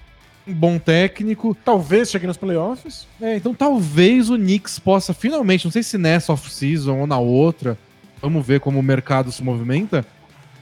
um 0.47 0.53
bom 0.53 0.77
técnico. 0.77 1.55
Talvez 1.65 2.09
chegue 2.09 2.27
nos 2.27 2.37
playoffs. 2.37 3.07
É, 3.21 3.35
então 3.35 3.53
talvez 3.53 4.29
o 4.29 4.37
Knicks 4.37 4.79
possa 4.79 5.13
finalmente, 5.13 5.65
não 5.65 5.71
sei 5.71 5.83
se 5.83 5.97
nessa 5.97 6.31
off-season 6.31 6.99
ou 6.99 7.07
na 7.07 7.17
outra, 7.17 7.77
vamos 8.21 8.45
ver 8.45 8.59
como 8.59 8.79
o 8.79 8.83
mercado 8.83 9.31
se 9.31 9.43
movimenta, 9.43 10.05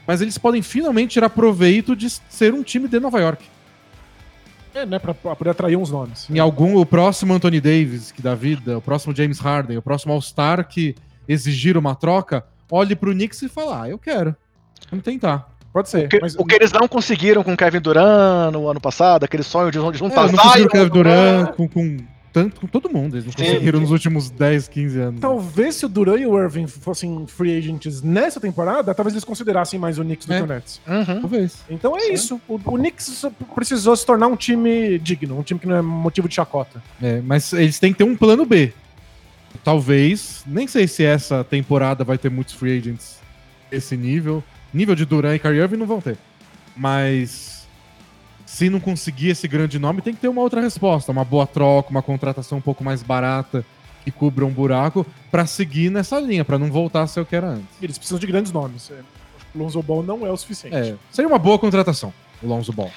mas 0.06 0.20
eles 0.20 0.38
podem 0.38 0.62
finalmente 0.62 1.12
tirar 1.12 1.30
proveito 1.30 1.94
de 1.94 2.08
ser 2.10 2.54
um 2.54 2.62
time 2.62 2.88
de 2.88 2.98
Nova 2.98 3.20
York. 3.20 3.44
É, 4.74 4.84
né? 4.84 4.98
Pra, 4.98 5.14
pra 5.14 5.34
poder 5.34 5.50
atrair 5.50 5.76
uns 5.76 5.90
nomes. 5.90 6.28
Em 6.28 6.38
algum, 6.38 6.76
o 6.76 6.84
próximo 6.84 7.32
Anthony 7.32 7.60
Davis 7.60 8.12
que 8.12 8.20
da 8.20 8.34
vida, 8.34 8.76
o 8.76 8.82
próximo 8.82 9.14
James 9.14 9.38
Harden, 9.38 9.78
o 9.78 9.82
próximo 9.82 10.12
All-Star 10.12 10.68
que 10.68 10.94
exigir 11.26 11.76
uma 11.76 11.94
troca, 11.94 12.44
olhe 12.70 12.94
pro 12.94 13.12
Knicks 13.12 13.40
e 13.42 13.48
fala, 13.48 13.82
ah, 13.82 13.88
eu 13.88 13.98
quero. 13.98 14.36
Vamos 14.90 15.04
tentar. 15.04 15.55
Pode 15.76 15.90
ser. 15.90 16.06
O 16.06 16.08
que, 16.08 16.18
mas- 16.22 16.34
o 16.36 16.42
que 16.46 16.54
eles 16.54 16.72
não 16.72 16.88
conseguiram 16.88 17.44
com 17.44 17.52
o 17.52 17.56
Kevin 17.56 17.80
Durant 17.80 18.50
no 18.50 18.66
ano 18.66 18.80
passado, 18.80 19.24
aquele 19.24 19.42
sonho 19.42 19.70
de 19.70 19.76
É, 19.78 19.92
juntar 19.92 20.26
não 20.32 20.38
conseguiram 20.38 20.66
o 20.68 20.70
Kevin 20.70 20.88
Durant 20.88 21.52
com, 21.54 21.68
com, 21.68 21.96
tanto, 22.32 22.62
com 22.62 22.66
todo 22.66 22.88
mundo, 22.88 23.14
eles 23.16 23.26
não 23.26 23.32
Sim. 23.32 23.44
conseguiram 23.52 23.80
nos 23.80 23.90
últimos 23.90 24.30
10, 24.30 24.68
15 24.68 24.98
anos. 24.98 25.20
Talvez 25.20 25.74
se 25.74 25.84
o 25.84 25.88
Duran 25.90 26.16
e 26.18 26.26
o 26.26 26.42
Irving 26.42 26.66
fossem 26.66 27.26
free 27.26 27.58
agents 27.58 28.00
nessa 28.00 28.40
temporada, 28.40 28.94
talvez 28.94 29.12
eles 29.12 29.24
considerassem 29.24 29.78
mais 29.78 29.98
o 29.98 30.02
Knicks 30.02 30.26
do 30.26 30.32
É. 30.32 30.38
que 30.38 30.44
o 30.44 30.46
Nets. 30.46 30.80
Uhum. 30.86 31.20
Talvez. 31.20 31.58
Então 31.68 31.94
é 31.94 32.00
Sim. 32.00 32.12
isso. 32.14 32.40
O, 32.48 32.54
o 32.54 32.78
Knicks 32.78 33.26
precisou 33.54 33.94
se 33.94 34.06
tornar 34.06 34.28
um 34.28 34.36
time 34.36 34.98
digno, 34.98 35.38
um 35.38 35.42
time 35.42 35.60
que 35.60 35.66
não 35.66 35.76
é 35.76 35.82
motivo 35.82 36.26
de 36.26 36.34
chacota. 36.34 36.82
É, 37.02 37.20
mas 37.20 37.52
eles 37.52 37.78
têm 37.78 37.92
que 37.92 37.98
ter 37.98 38.04
um 38.04 38.16
plano 38.16 38.46
B. 38.46 38.72
Talvez, 39.62 40.42
nem 40.46 40.66
sei 40.66 40.86
se 40.88 41.04
essa 41.04 41.42
temporada 41.44 42.02
vai 42.04 42.16
ter 42.18 42.30
muitos 42.30 42.54
free 42.54 42.78
agents 42.78 43.16
esse 43.70 43.94
nível. 43.96 44.42
Nível 44.72 44.94
de 44.94 45.04
Duran 45.04 45.34
e 45.34 45.38
Kyrie 45.38 45.60
Irving 45.60 45.76
não 45.76 45.86
vão 45.86 46.00
ter. 46.00 46.18
Mas 46.76 47.66
se 48.44 48.68
não 48.70 48.78
conseguir 48.80 49.30
esse 49.30 49.48
grande 49.48 49.78
nome, 49.78 50.02
tem 50.02 50.14
que 50.14 50.20
ter 50.20 50.28
uma 50.28 50.40
outra 50.40 50.60
resposta, 50.60 51.10
uma 51.12 51.24
boa 51.24 51.46
troca, 51.46 51.90
uma 51.90 52.02
contratação 52.02 52.58
um 52.58 52.60
pouco 52.60 52.84
mais 52.84 53.02
barata 53.02 53.64
que 54.04 54.10
cubra 54.10 54.46
um 54.46 54.52
buraco 54.52 55.04
pra 55.32 55.46
seguir 55.46 55.90
nessa 55.90 56.20
linha, 56.20 56.44
pra 56.44 56.58
não 56.58 56.70
voltar 56.70 57.02
a 57.02 57.06
ser 57.08 57.20
o 57.20 57.26
que 57.26 57.34
era 57.34 57.48
antes. 57.48 57.66
Eles 57.82 57.98
precisam 57.98 58.20
de 58.20 58.26
grandes 58.26 58.52
nomes. 58.52 58.90
É, 58.90 59.00
O 59.54 59.58
Lonzo 59.58 59.82
Ball 59.82 60.02
não 60.02 60.24
é 60.24 60.30
o 60.30 60.36
suficiente. 60.36 60.76
É, 60.76 60.94
seria 61.10 61.28
uma 61.28 61.38
boa 61.40 61.58
contratação, 61.58 62.12
o 62.40 62.46
Lonzo 62.46 62.72
Ball. 62.72 62.90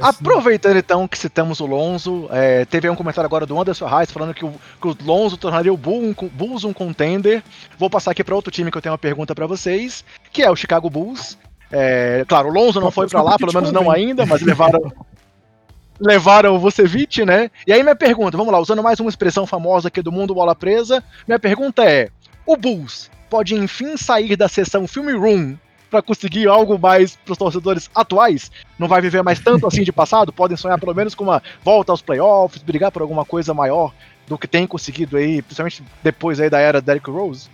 Aproveitando 0.00 0.76
então 0.76 1.06
que 1.06 1.18
citamos 1.18 1.60
o 1.60 1.66
Lonzo, 1.66 2.28
é, 2.30 2.64
teve 2.64 2.88
um 2.88 2.96
comentário 2.96 3.26
agora 3.26 3.46
do 3.46 3.60
Anderson 3.60 3.86
Reis 3.86 4.10
falando 4.10 4.34
que 4.34 4.44
o, 4.44 4.52
que 4.80 4.88
o 4.88 4.96
Lonzo 5.04 5.36
tornaria 5.36 5.72
o 5.72 5.76
Bull 5.76 6.02
um- 6.02 6.28
Bulls 6.28 6.64
um 6.64 6.72
contender. 6.72 7.42
Vou 7.78 7.90
passar 7.90 8.12
aqui 8.12 8.24
para 8.24 8.34
outro 8.34 8.50
time 8.50 8.70
que 8.70 8.76
eu 8.78 8.82
tenho 8.82 8.92
uma 8.92 8.98
pergunta 8.98 9.34
para 9.34 9.46
vocês, 9.46 10.04
que 10.32 10.42
é 10.42 10.50
o 10.50 10.56
Chicago 10.56 10.88
Bulls. 10.88 11.36
É, 11.70 12.24
claro, 12.26 12.48
o 12.48 12.52
Lonzo 12.52 12.80
não 12.80 12.90
foi 12.90 13.08
para 13.08 13.22
lá, 13.22 13.36
pelo 13.38 13.52
menos 13.52 13.70
não 13.70 13.90
ainda, 13.90 14.26
mas 14.26 14.42
levaram 14.42 14.80
levaram 16.00 16.56
o 16.56 16.58
Vucevic, 16.58 17.24
né? 17.24 17.50
E 17.66 17.72
aí 17.72 17.82
minha 17.82 17.94
pergunta, 17.94 18.36
vamos 18.36 18.52
lá, 18.52 18.58
usando 18.58 18.82
mais 18.82 18.98
uma 19.00 19.10
expressão 19.10 19.46
famosa 19.46 19.88
aqui 19.88 20.00
do 20.02 20.10
mundo 20.10 20.34
bola 20.34 20.54
presa, 20.54 21.04
minha 21.28 21.38
pergunta 21.38 21.84
é: 21.84 22.08
o 22.46 22.56
Bulls 22.56 23.10
pode 23.28 23.54
enfim 23.54 23.96
sair 23.96 24.34
da 24.34 24.48
sessão 24.48 24.88
filme 24.88 25.12
room 25.12 25.56
para 25.90 26.00
conseguir 26.00 26.46
algo 26.48 26.78
mais 26.78 27.16
para 27.16 27.32
os 27.32 27.38
torcedores 27.38 27.90
atuais? 27.94 28.50
Não 28.78 28.88
vai 28.88 29.00
viver 29.00 29.22
mais 29.22 29.40
tanto 29.40 29.66
assim 29.66 29.82
de 29.82 29.92
passado? 29.92 30.32
Podem 30.32 30.56
sonhar 30.56 30.78
pelo 30.78 30.94
menos 30.94 31.14
com 31.14 31.24
uma 31.24 31.42
volta 31.64 31.92
aos 31.92 32.00
playoffs, 32.00 32.62
brigar 32.62 32.92
por 32.92 33.02
alguma 33.02 33.24
coisa 33.24 33.52
maior 33.52 33.92
do 34.26 34.38
que 34.38 34.46
tem 34.46 34.66
conseguido 34.66 35.16
aí, 35.16 35.42
principalmente 35.42 35.82
depois 36.02 36.38
aí 36.40 36.48
da 36.48 36.60
era 36.60 36.80
Derrick 36.80 37.10
Rose? 37.10 37.48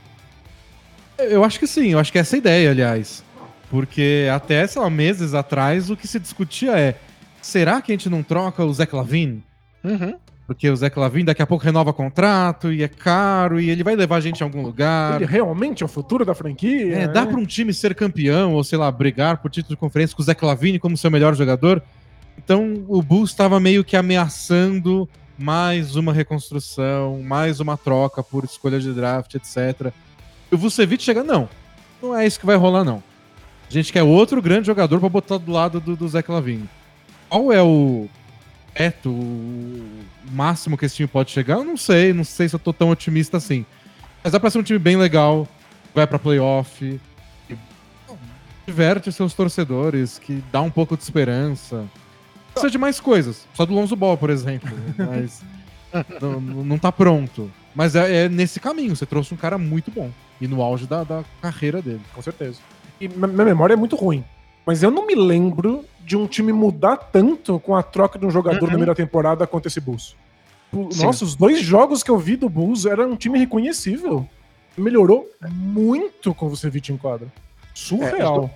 Eu 1.18 1.42
acho 1.42 1.58
que 1.58 1.66
sim, 1.66 1.92
eu 1.92 1.98
acho 1.98 2.12
que 2.12 2.18
essa 2.18 2.34
é 2.34 2.36
a 2.36 2.38
ideia, 2.38 2.70
aliás. 2.70 3.24
Porque 3.70 4.28
até, 4.32 4.66
sei 4.66 4.80
lá, 4.80 4.90
meses 4.90 5.34
atrás, 5.34 5.90
o 5.90 5.96
que 5.96 6.06
se 6.06 6.20
discutia 6.20 6.78
é: 6.78 6.94
será 7.40 7.80
que 7.80 7.90
a 7.90 7.94
gente 7.94 8.10
não 8.10 8.22
troca 8.22 8.64
o 8.64 8.72
Zé 8.72 8.86
Clavin? 8.86 9.42
Uhum. 9.82 10.14
Porque 10.46 10.70
o 10.70 10.76
Zé 10.76 10.88
Clavin 10.88 11.24
daqui 11.24 11.42
a 11.42 11.46
pouco 11.46 11.64
renova 11.64 11.92
contrato 11.92 12.72
e 12.72 12.82
é 12.82 12.88
caro 12.88 13.60
e 13.60 13.68
ele 13.68 13.82
vai 13.82 13.96
levar 13.96 14.16
a 14.16 14.20
gente 14.20 14.42
a 14.42 14.46
algum 14.46 14.62
lugar. 14.62 15.16
Ele 15.16 15.30
realmente 15.30 15.82
é 15.82 15.86
o 15.86 15.88
futuro 15.88 16.24
da 16.24 16.34
franquia? 16.34 16.94
É, 16.94 16.98
né? 16.98 17.08
dá 17.08 17.26
pra 17.26 17.36
um 17.36 17.44
time 17.44 17.74
ser 17.74 17.94
campeão 17.96 18.54
ou, 18.54 18.62
sei 18.62 18.78
lá, 18.78 18.90
brigar 18.92 19.38
por 19.38 19.50
título 19.50 19.74
de 19.74 19.80
conferência 19.80 20.14
com 20.14 20.22
o 20.22 20.24
Zé 20.24 20.34
Clavini 20.34 20.78
como 20.78 20.96
seu 20.96 21.10
melhor 21.10 21.34
jogador. 21.34 21.82
Então 22.38 22.84
o 22.86 23.02
Bulls 23.02 23.30
estava 23.30 23.58
meio 23.58 23.82
que 23.82 23.96
ameaçando 23.96 25.08
mais 25.36 25.96
uma 25.96 26.12
reconstrução, 26.12 27.22
mais 27.22 27.58
uma 27.58 27.76
troca 27.76 28.22
por 28.22 28.44
escolha 28.44 28.78
de 28.78 28.92
draft, 28.92 29.34
etc. 29.34 29.92
E 30.50 30.54
o 30.54 30.58
Vucevic 30.58 31.02
chega, 31.02 31.24
não, 31.24 31.48
não 32.00 32.16
é 32.16 32.24
isso 32.26 32.38
que 32.38 32.46
vai 32.46 32.56
rolar, 32.56 32.84
não. 32.84 33.02
A 33.68 33.72
gente 33.72 33.92
quer 33.92 34.02
outro 34.04 34.40
grande 34.40 34.66
jogador 34.66 35.00
pra 35.00 35.08
botar 35.08 35.38
do 35.38 35.50
lado 35.50 35.80
do, 35.80 35.96
do 35.96 36.08
Zé 36.08 36.22
Clavini. 36.22 36.68
Qual 37.28 37.52
é 37.52 37.60
o 37.60 38.08
teto, 38.76 39.10
o 39.10 39.82
máximo 40.30 40.76
que 40.76 40.84
esse 40.84 40.96
time 40.96 41.08
pode 41.08 41.30
chegar? 41.30 41.54
Eu 41.54 41.64
não 41.64 41.76
sei, 41.76 42.12
não 42.12 42.24
sei 42.24 42.48
se 42.48 42.54
eu 42.54 42.60
tô 42.60 42.72
tão 42.72 42.90
otimista 42.90 43.38
assim. 43.38 43.64
Mas 44.22 44.32
dá 44.32 44.40
pra 44.40 44.50
ser 44.50 44.58
um 44.58 44.62
time 44.62 44.78
bem 44.78 44.96
legal, 44.96 45.48
vai 45.94 46.06
pra 46.06 46.18
playoff, 46.18 47.00
que 47.48 47.58
diverte 48.66 49.10
seus 49.10 49.32
torcedores, 49.32 50.18
que 50.18 50.42
dá 50.52 50.60
um 50.60 50.70
pouco 50.70 50.96
de 50.96 51.02
esperança. 51.02 51.84
Precisa 52.52 52.70
de 52.70 52.78
mais 52.78 53.00
coisas. 53.00 53.46
Só 53.54 53.64
do 53.64 53.74
Lonzo 53.74 53.96
Ball, 53.96 54.16
por 54.16 54.30
exemplo. 54.30 54.70
Mas 54.98 55.42
não, 56.20 56.40
não 56.40 56.78
tá 56.78 56.92
pronto. 56.92 57.50
Mas 57.74 57.94
é, 57.94 58.24
é 58.24 58.28
nesse 58.28 58.60
caminho. 58.60 58.96
Você 58.96 59.06
trouxe 59.06 59.32
um 59.32 59.36
cara 59.36 59.58
muito 59.58 59.90
bom. 59.90 60.10
E 60.40 60.46
no 60.46 60.62
auge 60.62 60.86
da, 60.86 61.04
da 61.04 61.24
carreira 61.40 61.80
dele. 61.80 62.00
Com 62.14 62.22
certeza. 62.22 62.58
E 63.00 63.08
minha 63.08 63.44
memória 63.44 63.74
é 63.74 63.76
muito 63.76 63.96
ruim. 63.96 64.24
Mas 64.66 64.82
eu 64.82 64.90
não 64.90 65.06
me 65.06 65.14
lembro 65.14 65.84
de 66.06 66.16
um 66.16 66.26
time 66.26 66.52
mudar 66.52 66.96
tanto 66.96 67.58
com 67.58 67.74
a 67.74 67.82
troca 67.82 68.16
de 68.18 68.24
um 68.24 68.30
jogador 68.30 68.66
Uhum. 68.66 68.70
no 68.70 68.78
meio 68.78 68.86
da 68.86 68.94
temporada 68.94 69.46
quanto 69.46 69.66
esse 69.66 69.80
Bulls. 69.80 70.14
Sim. 70.92 71.04
Nossa, 71.04 71.24
os 71.24 71.34
dois 71.34 71.60
jogos 71.60 72.02
que 72.02 72.10
eu 72.10 72.18
vi 72.18 72.36
do 72.36 72.48
Bulls 72.48 72.86
era 72.86 73.06
um 73.06 73.16
time 73.16 73.38
reconhecível. 73.38 74.26
Melhorou 74.78 75.28
muito 75.50 76.32
com 76.34 76.46
o 76.46 76.48
Vucevic 76.50 76.92
em 76.92 76.96
quadra. 76.96 77.26
Surreal. 77.74 78.50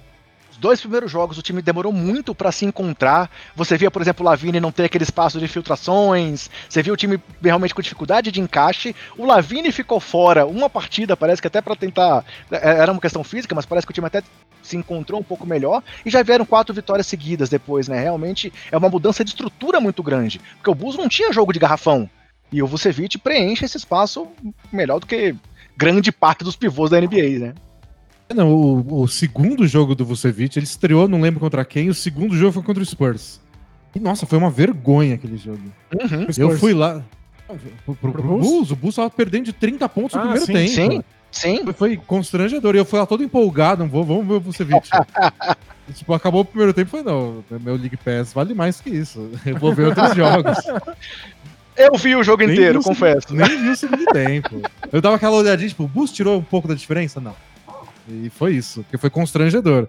Os 0.51 0.57
dois 0.59 0.81
primeiros 0.81 1.11
jogos 1.11 1.39
o 1.39 1.43
time 1.43 1.63
demorou 1.63 1.93
muito 1.93 2.35
pra 2.35 2.53
se 2.53 2.65
encontrar. 2.67 3.31
Você 3.57 3.77
via, 3.79 3.91
por 3.91 4.03
exemplo, 4.03 4.25
o 4.25 4.29
Lavine 4.29 4.61
não 4.61 4.71
ter 4.71 4.85
aquele 4.85 5.05
espaço 5.05 5.39
de 5.39 5.45
infiltrações. 5.47 6.51
Você 6.69 6.83
viu 6.83 6.93
o 6.95 6.97
time 6.97 7.19
realmente 7.43 7.75
com 7.75 7.81
dificuldade 7.81 8.31
de 8.31 8.41
encaixe. 8.41 8.95
O 9.17 9.25
Lavine 9.25 9.73
ficou 9.73 9.99
fora 9.99 10.45
uma 10.47 10.69
partida, 10.69 11.17
parece 11.17 11.41
que 11.41 11.49
até 11.49 11.61
pra 11.63 11.75
tentar. 11.75 12.25
é, 12.51 12.79
Era 12.81 12.93
uma 12.93 13.01
questão 13.01 13.25
física, 13.25 13.55
mas 13.55 13.65
parece 13.65 13.87
que 13.87 13.93
o 13.93 13.95
time 13.95 14.07
até 14.07 14.23
se 14.63 14.77
encontrou 14.77 15.21
um 15.21 15.25
pouco 15.25 15.47
melhor. 15.47 15.83
E 16.05 16.11
já 16.11 16.23
vieram 16.23 16.45
quatro 16.45 16.75
vitórias 16.75 17.07
seguidas 17.07 17.49
depois, 17.49 17.89
né? 17.89 18.01
Realmente 18.01 18.53
é 18.71 18.77
uma 18.77 18.89
mudança 18.89 19.25
de 19.25 19.31
estrutura 19.31 19.81
muito 19.81 20.03
grande. 20.03 20.41
Porque 20.57 20.71
o 20.71 20.75
Bulls 20.75 20.97
não 20.97 21.09
tinha 21.09 21.33
jogo 21.33 21.53
de 21.53 21.59
garrafão. 21.59 22.09
E 22.53 22.63
o 22.63 22.67
Vucevic 22.67 23.17
preenche 23.19 23.65
esse 23.65 23.77
espaço 23.77 24.27
melhor 24.73 24.99
do 25.01 25.07
que 25.07 25.35
grande 25.77 26.11
parte 26.11 26.45
dos 26.45 26.57
pivôs 26.57 26.91
da 26.91 27.01
NBA, 27.01 27.39
né? 27.39 27.55
Não, 28.35 28.53
o, 28.53 29.03
o 29.03 29.09
segundo 29.09 29.67
jogo 29.67 29.95
do 29.95 30.05
Vucevic, 30.05 30.57
ele 30.57 30.65
estreou, 30.65 31.09
não 31.09 31.21
lembro 31.21 31.41
contra 31.41 31.65
quem, 31.65 31.89
o 31.89 31.95
segundo 31.95 32.37
jogo 32.37 32.53
foi 32.53 32.63
contra 32.63 32.83
o 32.83 32.87
Spurs. 32.87 33.41
E, 33.95 33.99
nossa, 33.99 34.25
foi 34.25 34.39
uma 34.39 34.51
vergonha 34.51 35.17
aquele 35.17 35.37
jogo. 35.37 35.63
Uhum. 35.93 36.21
Spurs. 36.23 36.39
Eu 36.39 36.57
fui 36.57 36.73
lá. 36.73 37.03
Pro, 37.47 37.57
pro, 37.85 37.95
pro 37.97 38.13
Pro 38.13 38.23
Bulls? 38.23 38.47
Bulls? 38.47 38.71
o 38.71 38.77
Bulls 38.77 38.95
tava 38.95 39.11
perdendo 39.11 39.47
de 39.47 39.53
30 39.53 39.89
pontos 39.89 40.15
no 40.15 40.21
Ah, 40.21 40.23
primeiro 40.33 40.47
sim, 40.47 40.53
tempo. 40.53 40.93
Sim, 40.93 41.05
sim. 41.31 41.63
Foi, 41.65 41.73
foi 41.73 41.97
constrangedor. 41.97 42.75
E 42.75 42.79
eu 42.79 42.85
fui 42.85 42.99
lá 42.99 43.07
todo 43.07 43.23
empolgado, 43.23 43.87
vou, 43.87 44.05
vamos 44.05 44.27
ver 44.27 44.35
o 44.35 44.41
Vucevic. 44.41 44.89
E, 45.89 45.93
tipo, 45.93 46.13
acabou 46.15 46.43
o 46.43 46.45
primeiro 46.45 46.73
tempo 46.73 46.89
e 46.89 46.91
falei, 46.91 47.07
não, 47.07 47.45
meu 47.61 47.77
League 47.77 47.97
Pass 47.97 48.33
vale 48.33 48.55
mais 48.55 48.81
que 48.81 48.91
isso. 48.91 49.31
Eu 49.45 49.57
vou 49.59 49.75
ver 49.75 49.87
outros 49.89 50.15
jogos. 50.15 50.57
Eu 51.77 51.97
vi 51.97 52.15
o 52.15 52.23
jogo 52.23 52.43
Nem 52.45 52.53
inteiro, 52.53 52.83
confesso. 52.83 53.29
segundo- 53.29 53.49
Nem 53.49 53.63
vi 53.63 53.69
o 53.71 53.77
segundo 53.77 54.05
tempo. 54.07 54.61
Eu 54.93 55.01
dava 55.01 55.17
aquela 55.17 55.37
olhadinha, 55.37 55.69
tipo, 55.69 55.85
o 55.85 55.89
Bulls 55.89 56.13
tirou 56.13 56.39
um 56.39 56.43
pouco 56.43 56.69
da 56.69 56.75
diferença? 56.75 57.21
Não. 57.21 57.35
E 58.07 58.29
foi 58.29 58.55
isso, 58.55 58.83
porque 58.83 58.99
foi 58.99 59.09
constrangedor. 59.09 59.89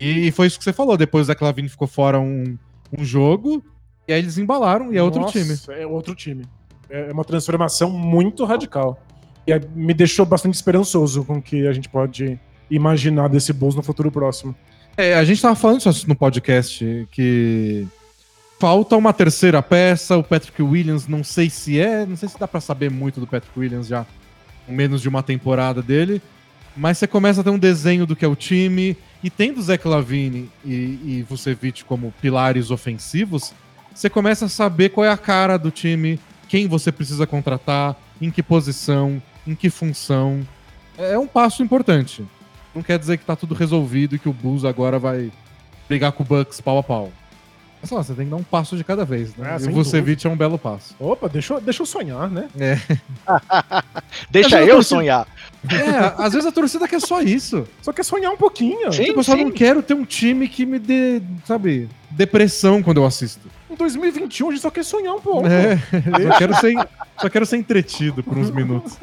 E 0.00 0.32
foi 0.32 0.48
isso 0.48 0.58
que 0.58 0.64
você 0.64 0.72
falou. 0.72 0.96
Depois 0.96 1.22
o 1.22 1.26
Zé 1.26 1.34
Clavini 1.36 1.68
ficou 1.68 1.86
fora 1.86 2.18
um, 2.18 2.56
um 2.96 3.04
jogo, 3.04 3.62
e 4.08 4.12
aí 4.12 4.18
eles 4.20 4.36
embalaram 4.36 4.92
e 4.92 4.96
é 4.98 5.02
outro 5.02 5.20
Nossa, 5.20 5.38
time. 5.38 5.56
É 5.80 5.86
outro 5.86 6.14
time. 6.14 6.44
É 6.90 7.12
uma 7.12 7.24
transformação 7.24 7.90
muito 7.90 8.44
radical. 8.44 9.00
E 9.48 9.60
me 9.74 9.94
deixou 9.94 10.26
bastante 10.26 10.54
esperançoso 10.54 11.24
com 11.24 11.38
o 11.38 11.42
que 11.42 11.66
a 11.66 11.72
gente 11.72 11.88
pode 11.88 12.38
imaginar 12.70 13.28
desse 13.28 13.52
Bulls 13.52 13.74
no 13.74 13.82
futuro 13.82 14.12
próximo. 14.12 14.54
É, 14.94 15.14
a 15.14 15.24
gente 15.24 15.40
tava 15.40 15.54
falando 15.54 15.78
isso 15.78 16.08
no 16.08 16.14
podcast, 16.14 17.08
que 17.10 17.86
falta 18.58 18.96
uma 18.96 19.12
terceira 19.12 19.62
peça, 19.62 20.16
o 20.16 20.24
Patrick 20.24 20.60
Williams, 20.60 21.06
não 21.06 21.24
sei 21.24 21.48
se 21.48 21.80
é, 21.80 22.04
não 22.04 22.16
sei 22.16 22.28
se 22.28 22.38
dá 22.38 22.46
pra 22.46 22.60
saber 22.60 22.90
muito 22.90 23.20
do 23.20 23.26
Patrick 23.26 23.58
Williams 23.58 23.86
já, 23.86 24.04
menos 24.68 25.00
de 25.00 25.08
uma 25.08 25.22
temporada 25.22 25.80
dele, 25.80 26.20
mas 26.76 26.98
você 26.98 27.06
começa 27.06 27.40
a 27.40 27.44
ter 27.44 27.50
um 27.50 27.58
desenho 27.58 28.04
do 28.04 28.14
que 28.14 28.24
é 28.24 28.28
o 28.28 28.36
time, 28.36 28.96
e 29.22 29.30
tendo 29.30 29.62
Zé 29.62 29.78
Clavini 29.78 30.50
e, 30.64 30.70
e 30.70 31.26
Vucevic 31.28 31.84
como 31.84 32.12
pilares 32.20 32.70
ofensivos, 32.70 33.54
você 33.94 34.10
começa 34.10 34.44
a 34.44 34.48
saber 34.48 34.90
qual 34.90 35.04
é 35.04 35.10
a 35.10 35.16
cara 35.16 35.56
do 35.56 35.70
time, 35.70 36.20
quem 36.48 36.66
você 36.66 36.92
precisa 36.92 37.26
contratar, 37.26 37.96
em 38.20 38.30
que 38.30 38.42
posição, 38.42 39.22
em 39.48 39.54
que 39.54 39.70
função. 39.70 40.46
É 40.96 41.18
um 41.18 41.26
passo 41.26 41.62
importante. 41.62 42.24
Não 42.74 42.82
quer 42.82 42.98
dizer 42.98 43.16
que 43.16 43.24
tá 43.24 43.34
tudo 43.34 43.54
resolvido 43.54 44.14
e 44.14 44.18
que 44.18 44.28
o 44.28 44.32
Bulls 44.32 44.64
agora 44.64 44.98
vai 44.98 45.32
brigar 45.88 46.12
com 46.12 46.22
o 46.22 46.26
Bucks 46.26 46.60
pau 46.60 46.78
a 46.78 46.82
pau. 46.82 47.10
Mas 47.80 47.88
sei 47.88 47.96
lá, 47.96 48.02
você 48.04 48.12
tem 48.14 48.24
que 48.24 48.30
dar 48.30 48.36
um 48.36 48.42
passo 48.42 48.76
de 48.76 48.82
cada 48.82 49.04
vez, 49.04 49.34
né? 49.36 49.56
Ah, 49.56 49.62
e 49.64 49.68
o 49.68 49.72
Vucevic 49.72 50.26
é 50.26 50.30
um 50.30 50.36
belo 50.36 50.58
passo. 50.58 50.96
Opa, 50.98 51.28
deixa, 51.28 51.54
eu- 51.54 51.60
deixa 51.60 51.82
eu 51.82 51.86
sonhar, 51.86 52.28
né? 52.28 52.48
Deixa 54.30 54.58
Mas 54.58 54.68
eu 54.68 54.76
tô 54.76 54.82
sonhar. 54.82 55.26
É, 55.70 56.22
às 56.22 56.32
vezes 56.32 56.46
a 56.46 56.52
torcida 56.52 56.88
quer 56.88 57.00
só 57.00 57.20
isso. 57.22 57.66
Só 57.82 57.92
quer 57.92 58.04
sonhar 58.04 58.32
um 58.32 58.36
pouquinho. 58.36 58.92
Sim. 58.92 59.04
tipo, 59.04 59.20
eu 59.20 59.24
só 59.24 59.36
não 59.36 59.50
quero 59.50 59.82
ter 59.82 59.94
um 59.94 60.04
time 60.04 60.48
que 60.48 60.66
me 60.66 60.78
dê, 60.78 61.22
sabe, 61.44 61.88
depressão 62.10 62.82
quando 62.82 62.98
eu 62.98 63.06
assisto. 63.06 63.48
Em 63.70 63.74
2021 63.76 64.48
a 64.48 64.52
gente 64.52 64.60
só 64.62 64.70
quer 64.70 64.84
sonhar 64.84 65.14
um 65.14 65.20
pouco. 65.20 65.46
É, 65.46 65.76
só 66.32 66.38
quero, 66.38 66.54
ser, 66.56 66.74
só 67.20 67.28
quero 67.28 67.46
ser 67.46 67.56
entretido 67.58 68.22
por 68.24 68.36
uns 68.36 68.50
minutos. 68.50 68.98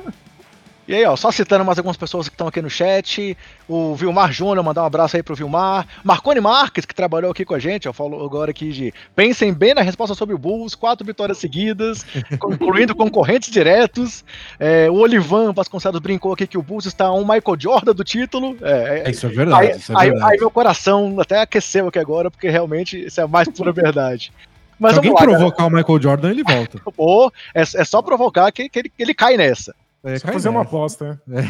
E 0.88 0.94
aí, 0.94 1.04
ó, 1.06 1.16
só 1.16 1.32
citando 1.32 1.66
mais 1.66 1.80
algumas 1.80 1.98
pessoas 1.98 2.28
que 2.30 2.36
estão 2.36 2.48
aqui 2.48 2.62
no 2.62 2.70
chat. 2.70 3.36
O 3.68 3.96
Vilmar 3.96 4.32
Júnior, 4.32 4.64
mandar 4.64 4.84
um 4.84 4.86
abraço 4.86 5.16
aí 5.18 5.24
pro 5.24 5.34
Vilmar. 5.36 5.88
Marconi 6.04 6.40
Marques, 6.40 6.86
que 6.86 6.94
trabalhou 6.94 7.32
aqui 7.32 7.44
com 7.44 7.56
a 7.56 7.60
gente, 7.60 7.90
ó, 7.90 7.94
falou 7.94 8.24
agora 8.24 8.52
aqui 8.52 8.72
de 8.72 8.94
pensem 9.16 9.52
bem 9.52 9.74
na 9.74 9.82
resposta 9.82 10.14
sobre 10.14 10.36
o 10.36 10.38
Bulls, 10.38 10.76
quatro 10.76 11.04
vitórias 11.04 11.40
seguidas, 11.40 12.06
incluindo 12.52 12.94
concorrentes 12.96 13.50
diretos. 13.52 14.24
É, 14.60 14.88
o 14.90 14.96
Olivan 14.98 15.52
Vasconcelos 15.54 16.00
brincou 16.00 16.34
aqui 16.34 16.46
que 16.46 16.58
o 16.58 16.62
Bulls 16.62 16.86
está 16.86 17.12
um 17.12 17.22
Michael 17.22 17.58
Jordan 17.60 17.94
do 17.96 18.04
título. 18.04 18.56
É, 18.62 19.04
é, 19.08 19.10
Isso 19.10 19.26
é 19.26 19.30
verdade, 19.30 19.62
aí, 19.66 19.68
é 19.72 19.74
aí- 19.96 20.10
verdade. 20.12 20.34
aí 20.34 20.40
meu 20.40 20.52
coração 20.52 21.20
até 21.20 21.42
aqueceu 21.42 21.88
aqui 21.88 21.98
agora, 21.98 22.30
porque 22.30 22.48
realmente 22.48 23.06
isso 23.08 23.20
é 23.20 23.24
a 23.24 23.28
mais 23.28 23.50
pura 23.50 23.72
verdade. 23.72 24.32
Mas 24.80 24.92
Se 24.92 24.98
alguém 24.98 25.14
lá, 25.14 25.18
cara. 25.20 25.32
provocar 25.32 25.66
o 25.66 25.70
Michael 25.72 26.02
Jordan, 26.02 26.30
ele 26.30 26.44
volta. 26.44 26.80
Pô, 26.96 27.32
é, 27.56 27.62
é 27.62 27.84
só 27.86 28.02
provocar 28.04 28.52
que, 28.52 28.70
que 28.70 28.78
ele, 28.78 28.90
que 28.90 29.02
ele 29.02 29.14
cai 29.16 29.36
nessa. 29.38 29.74
É, 30.06 30.20
Só 30.20 30.28
fazer 30.28 30.49
uma 30.49 30.62
aposta. 30.62 31.20
né? 31.26 31.41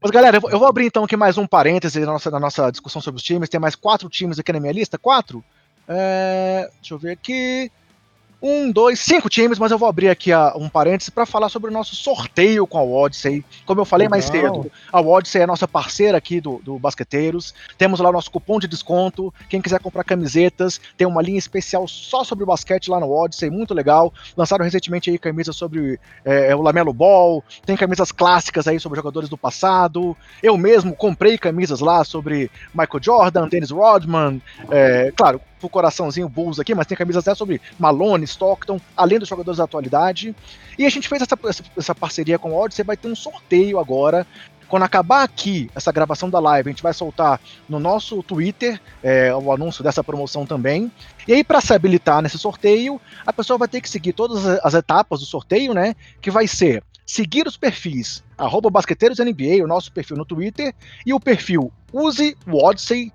Mas 0.00 0.10
galera, 0.12 0.36
eu 0.36 0.40
vou, 0.40 0.50
eu 0.50 0.58
vou 0.60 0.68
abrir 0.68 0.86
então 0.86 1.02
aqui 1.02 1.16
mais 1.16 1.36
um 1.36 1.46
parêntese 1.46 1.98
na 2.00 2.06
nossa, 2.06 2.30
na 2.30 2.38
nossa 2.38 2.70
discussão 2.70 3.02
sobre 3.02 3.18
os 3.18 3.24
times. 3.24 3.48
Tem 3.48 3.60
mais 3.60 3.74
quatro 3.74 4.08
times 4.08 4.38
aqui 4.38 4.52
na 4.52 4.60
minha 4.60 4.72
lista. 4.72 4.96
Quatro? 4.96 5.44
É, 5.88 6.70
deixa 6.80 6.94
eu 6.94 6.98
ver 6.98 7.10
aqui. 7.10 7.70
Um, 8.42 8.72
dois, 8.72 9.00
cinco 9.00 9.28
times, 9.28 9.58
mas 9.58 9.70
eu 9.70 9.76
vou 9.76 9.86
abrir 9.88 10.08
aqui 10.08 10.32
a- 10.32 10.54
um 10.56 10.68
parêntese 10.68 11.10
para 11.10 11.26
falar 11.26 11.50
sobre 11.50 11.70
o 11.70 11.72
nosso 11.72 11.94
sorteio 11.94 12.66
com 12.66 12.78
a 12.78 12.82
Odyssey. 12.82 13.44
Como 13.66 13.80
eu 13.80 13.84
falei 13.84 14.08
mais 14.08 14.30
Legal. 14.30 14.54
cedo, 14.62 14.72
a 14.90 15.00
Odyssey 15.00 15.42
é 15.42 15.44
a 15.44 15.46
nossa 15.46 15.68
parceira 15.68 16.16
aqui 16.16 16.40
do, 16.40 16.58
do 16.64 16.78
Basqueteiros. 16.78 17.52
Temos 17.76 18.00
lá 18.00 18.08
o 18.08 18.12
nosso 18.12 18.30
cupom 18.30 18.58
de 18.58 18.66
desconto. 18.66 19.32
Quem 19.48 19.60
quiser 19.60 19.78
comprar 19.80 20.04
camisetas, 20.04 20.80
tem 20.96 21.06
uma 21.06 21.20
linha 21.20 21.38
especial 21.38 21.86
só 21.86 22.24
sobre 22.24 22.44
o 22.44 22.46
basquete 22.46 22.88
lá 22.88 22.98
no 22.98 23.10
Odyssey, 23.12 23.50
muito 23.50 23.74
legal. 23.74 24.12
Lançaram 24.36 24.64
recentemente 24.64 25.10
aí 25.10 25.18
camisas 25.18 25.54
sobre 25.56 26.00
é, 26.24 26.54
o 26.56 26.62
Lamelo 26.62 26.94
Ball, 26.94 27.44
tem 27.66 27.76
camisas 27.76 28.10
clássicas 28.10 28.66
aí 28.66 28.80
sobre 28.80 28.96
jogadores 28.96 29.28
do 29.28 29.36
passado. 29.36 30.16
Eu 30.42 30.56
mesmo 30.56 30.96
comprei 30.96 31.36
camisas 31.36 31.80
lá 31.80 32.04
sobre 32.04 32.50
Michael 32.74 33.02
Jordan, 33.02 33.48
Dennis 33.48 33.70
Rodman, 33.70 34.40
é, 34.70 35.12
claro, 35.14 35.40
pro 35.60 35.68
coraçãozinho 35.68 36.28
Bulls 36.28 36.58
aqui, 36.58 36.74
mas 36.74 36.86
tem 36.86 36.96
camisas 36.96 37.26
até 37.26 37.36
sobre 37.36 37.60
Malone, 37.78 38.24
Stockton, 38.24 38.80
além 38.96 39.18
dos 39.18 39.28
jogadores 39.28 39.58
da 39.58 39.64
atualidade. 39.64 40.34
E 40.78 40.86
a 40.86 40.90
gente 40.90 41.08
fez 41.08 41.22
essa, 41.22 41.38
essa, 41.46 41.62
essa 41.76 41.94
parceria 41.94 42.38
com 42.38 42.50
o 42.50 42.58
Odyssey, 42.58 42.84
vai 42.84 42.96
ter 42.96 43.08
um 43.08 43.14
sorteio 43.14 43.78
agora 43.78 44.26
Quando 44.70 44.84
acabar 44.84 45.24
aqui 45.24 45.68
essa 45.74 45.90
gravação 45.90 46.30
da 46.30 46.38
live, 46.38 46.68
a 46.68 46.72
gente 46.72 46.82
vai 46.82 46.94
soltar 46.94 47.40
no 47.68 47.80
nosso 47.80 48.22
Twitter 48.22 48.80
é, 49.02 49.34
o 49.34 49.52
anúncio 49.52 49.82
dessa 49.82 50.02
promoção 50.02 50.46
também. 50.46 50.90
E 51.26 51.32
aí, 51.32 51.42
para 51.42 51.60
se 51.60 51.74
habilitar 51.74 52.22
nesse 52.22 52.38
sorteio, 52.38 53.00
a 53.26 53.32
pessoa 53.32 53.58
vai 53.58 53.66
ter 53.66 53.80
que 53.80 53.90
seguir 53.90 54.12
todas 54.12 54.46
as 54.46 54.74
etapas 54.74 55.18
do 55.18 55.26
sorteio, 55.26 55.74
né? 55.74 55.96
Que 56.22 56.30
vai 56.30 56.46
ser 56.46 56.84
seguir 57.10 57.46
os 57.46 57.56
perfis 57.56 58.22
basqueteirosNBA, 58.70 59.64
o 59.64 59.66
nosso 59.66 59.90
perfil 59.90 60.16
no 60.16 60.24
Twitter, 60.24 60.72
e 61.04 61.12
o 61.12 61.18
perfil 61.18 61.72
Use 61.92 62.36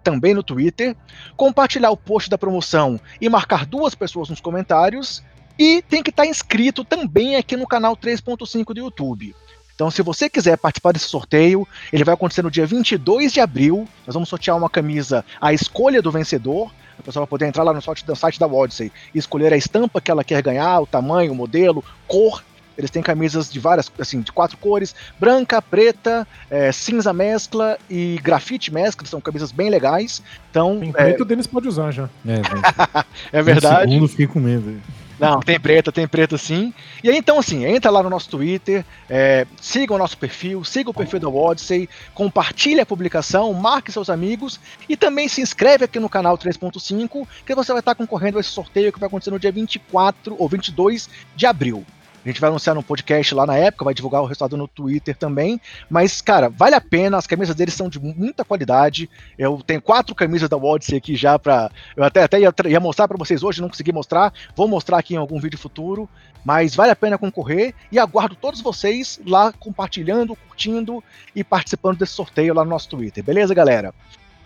também 0.03 0.33
no 0.33 0.43
Twitter, 0.43 0.95
compartilhar 1.37 1.91
o 1.91 1.97
post 1.97 2.29
da 2.29 2.37
promoção 2.37 2.99
e 3.21 3.29
marcar 3.29 3.65
duas 3.65 3.95
pessoas 3.95 4.29
nos 4.29 4.41
comentários, 4.41 5.23
e 5.57 5.81
tem 5.81 6.03
que 6.03 6.09
estar 6.09 6.25
inscrito 6.25 6.83
também 6.83 7.37
aqui 7.37 7.55
no 7.55 7.65
canal 7.65 7.95
3.5 7.95 8.73
do 8.73 8.79
YouTube. 8.81 9.33
Então, 9.73 9.89
se 9.89 10.01
você 10.01 10.29
quiser 10.29 10.57
participar 10.57 10.91
desse 10.91 11.07
sorteio, 11.07 11.65
ele 11.91 12.03
vai 12.03 12.13
acontecer 12.13 12.41
no 12.41 12.51
dia 12.51 12.65
22 12.65 13.31
de 13.31 13.39
abril. 13.39 13.87
Nós 14.05 14.13
vamos 14.13 14.27
sortear 14.27 14.57
uma 14.57 14.69
camisa 14.69 15.23
à 15.39 15.53
escolha 15.53 16.01
do 16.01 16.11
vencedor. 16.11 16.69
A 16.99 17.01
pessoa 17.01 17.25
vai 17.25 17.29
poder 17.29 17.45
entrar 17.47 17.63
lá 17.63 17.73
no 17.73 17.81
site 17.81 18.39
da 18.39 18.47
Odyssey 18.47 18.91
e 19.13 19.17
escolher 19.17 19.53
a 19.53 19.57
estampa 19.57 19.99
que 19.99 20.11
ela 20.11 20.23
quer 20.23 20.41
ganhar, 20.41 20.79
o 20.81 20.85
tamanho, 20.85 21.31
o 21.31 21.35
modelo, 21.35 21.83
cor 22.07 22.41
eles 22.77 22.91
têm 22.91 23.01
camisas 23.01 23.51
de 23.51 23.59
várias, 23.59 23.91
assim, 23.99 24.21
de 24.21 24.31
quatro 24.31 24.57
cores: 24.57 24.95
branca, 25.19 25.61
preta, 25.61 26.27
é, 26.49 26.71
cinza 26.71 27.13
mescla 27.13 27.77
e 27.89 28.19
grafite 28.23 28.73
mescla. 28.73 29.07
São 29.07 29.21
camisas 29.21 29.51
bem 29.51 29.69
legais. 29.69 30.21
Então, 30.49 30.79
Tem 30.79 30.91
preto, 30.91 31.19
é... 31.19 31.21
o 31.21 31.25
Denis 31.25 31.47
pode 31.47 31.67
usar 31.67 31.91
já. 31.91 32.09
É, 32.25 33.39
é 33.39 33.43
verdade. 33.43 33.85
Um 33.85 33.91
segundo, 33.95 34.07
fiquei 34.09 34.27
com 34.27 34.39
medo. 34.39 34.81
Não, 35.19 35.39
tem 35.39 35.59
preta, 35.59 35.91
tem 35.91 36.07
preta 36.07 36.37
sim. 36.37 36.73
E 37.03 37.09
aí, 37.09 37.17
então, 37.17 37.39
assim, 37.39 37.65
entra 37.65 37.89
lá 37.89 38.03
no 38.03 38.09
nosso 38.09 38.29
Twitter, 38.29 38.83
é, 39.09 39.47
siga 39.61 39.93
o 39.93 39.97
nosso 39.97 40.17
perfil, 40.17 40.63
siga 40.63 40.89
o 40.89 40.93
perfil 40.93 41.19
da 41.19 41.29
Odyssey, 41.29 41.89
compartilhe 42.13 42.81
a 42.81 42.85
publicação, 42.85 43.53
marque 43.53 43.91
seus 43.91 44.09
amigos 44.09 44.59
e 44.89 44.97
também 44.97 45.27
se 45.27 45.41
inscreve 45.41 45.85
aqui 45.85 45.99
no 45.99 46.09
canal 46.09 46.37
3.5, 46.37 47.27
que 47.45 47.55
você 47.55 47.71
vai 47.71 47.79
estar 47.79 47.95
concorrendo 47.95 48.37
a 48.37 48.41
esse 48.41 48.49
sorteio 48.49 48.91
que 48.91 48.99
vai 48.99 49.07
acontecer 49.07 49.31
no 49.31 49.39
dia 49.39 49.51
24 49.51 50.35
ou 50.37 50.49
22 50.49 51.09
de 51.35 51.45
abril. 51.45 51.85
A 52.25 52.27
gente 52.27 52.41
vai 52.41 52.49
anunciar 52.49 52.73
no 52.73 52.81
podcast 52.81 53.35
lá 53.35 53.45
na 53.45 53.55
época, 53.55 53.85
vai 53.85 53.93
divulgar 53.93 54.19
o 54.19 54.25
resultado 54.25 54.57
no 54.57 54.67
Twitter 54.67 55.15
também. 55.15 55.61
Mas, 55.87 56.21
cara, 56.21 56.49
vale 56.49 56.73
a 56.73 56.81
pena. 56.81 57.17
As 57.17 57.27
camisas 57.27 57.55
deles 57.55 57.75
são 57.75 57.87
de 57.87 57.99
muita 57.99 58.43
qualidade. 58.43 59.07
Eu 59.37 59.61
tenho 59.65 59.79
quatro 59.79 60.15
camisas 60.15 60.49
da 60.49 60.57
Odyssey 60.57 60.97
aqui 60.97 61.15
já 61.15 61.37
para 61.37 61.69
Eu 61.95 62.03
até, 62.03 62.23
até 62.23 62.39
ia, 62.39 62.51
ia 62.65 62.79
mostrar 62.79 63.07
para 63.07 63.15
vocês 63.15 63.43
hoje, 63.43 63.61
não 63.61 63.69
consegui 63.69 63.93
mostrar. 63.93 64.33
Vou 64.55 64.67
mostrar 64.67 64.97
aqui 64.97 65.13
em 65.13 65.17
algum 65.17 65.39
vídeo 65.39 65.59
futuro. 65.59 66.09
Mas 66.43 66.75
vale 66.75 66.91
a 66.91 66.95
pena 66.95 67.17
concorrer 67.17 67.75
e 67.91 67.99
aguardo 67.99 68.35
todos 68.35 68.59
vocês 68.59 69.19
lá 69.25 69.51
compartilhando, 69.51 70.35
curtindo 70.35 71.03
e 71.35 71.43
participando 71.43 71.99
desse 71.99 72.13
sorteio 72.13 72.55
lá 72.55 72.63
no 72.63 72.71
nosso 72.71 72.89
Twitter. 72.89 73.23
Beleza, 73.23 73.53
galera? 73.53 73.93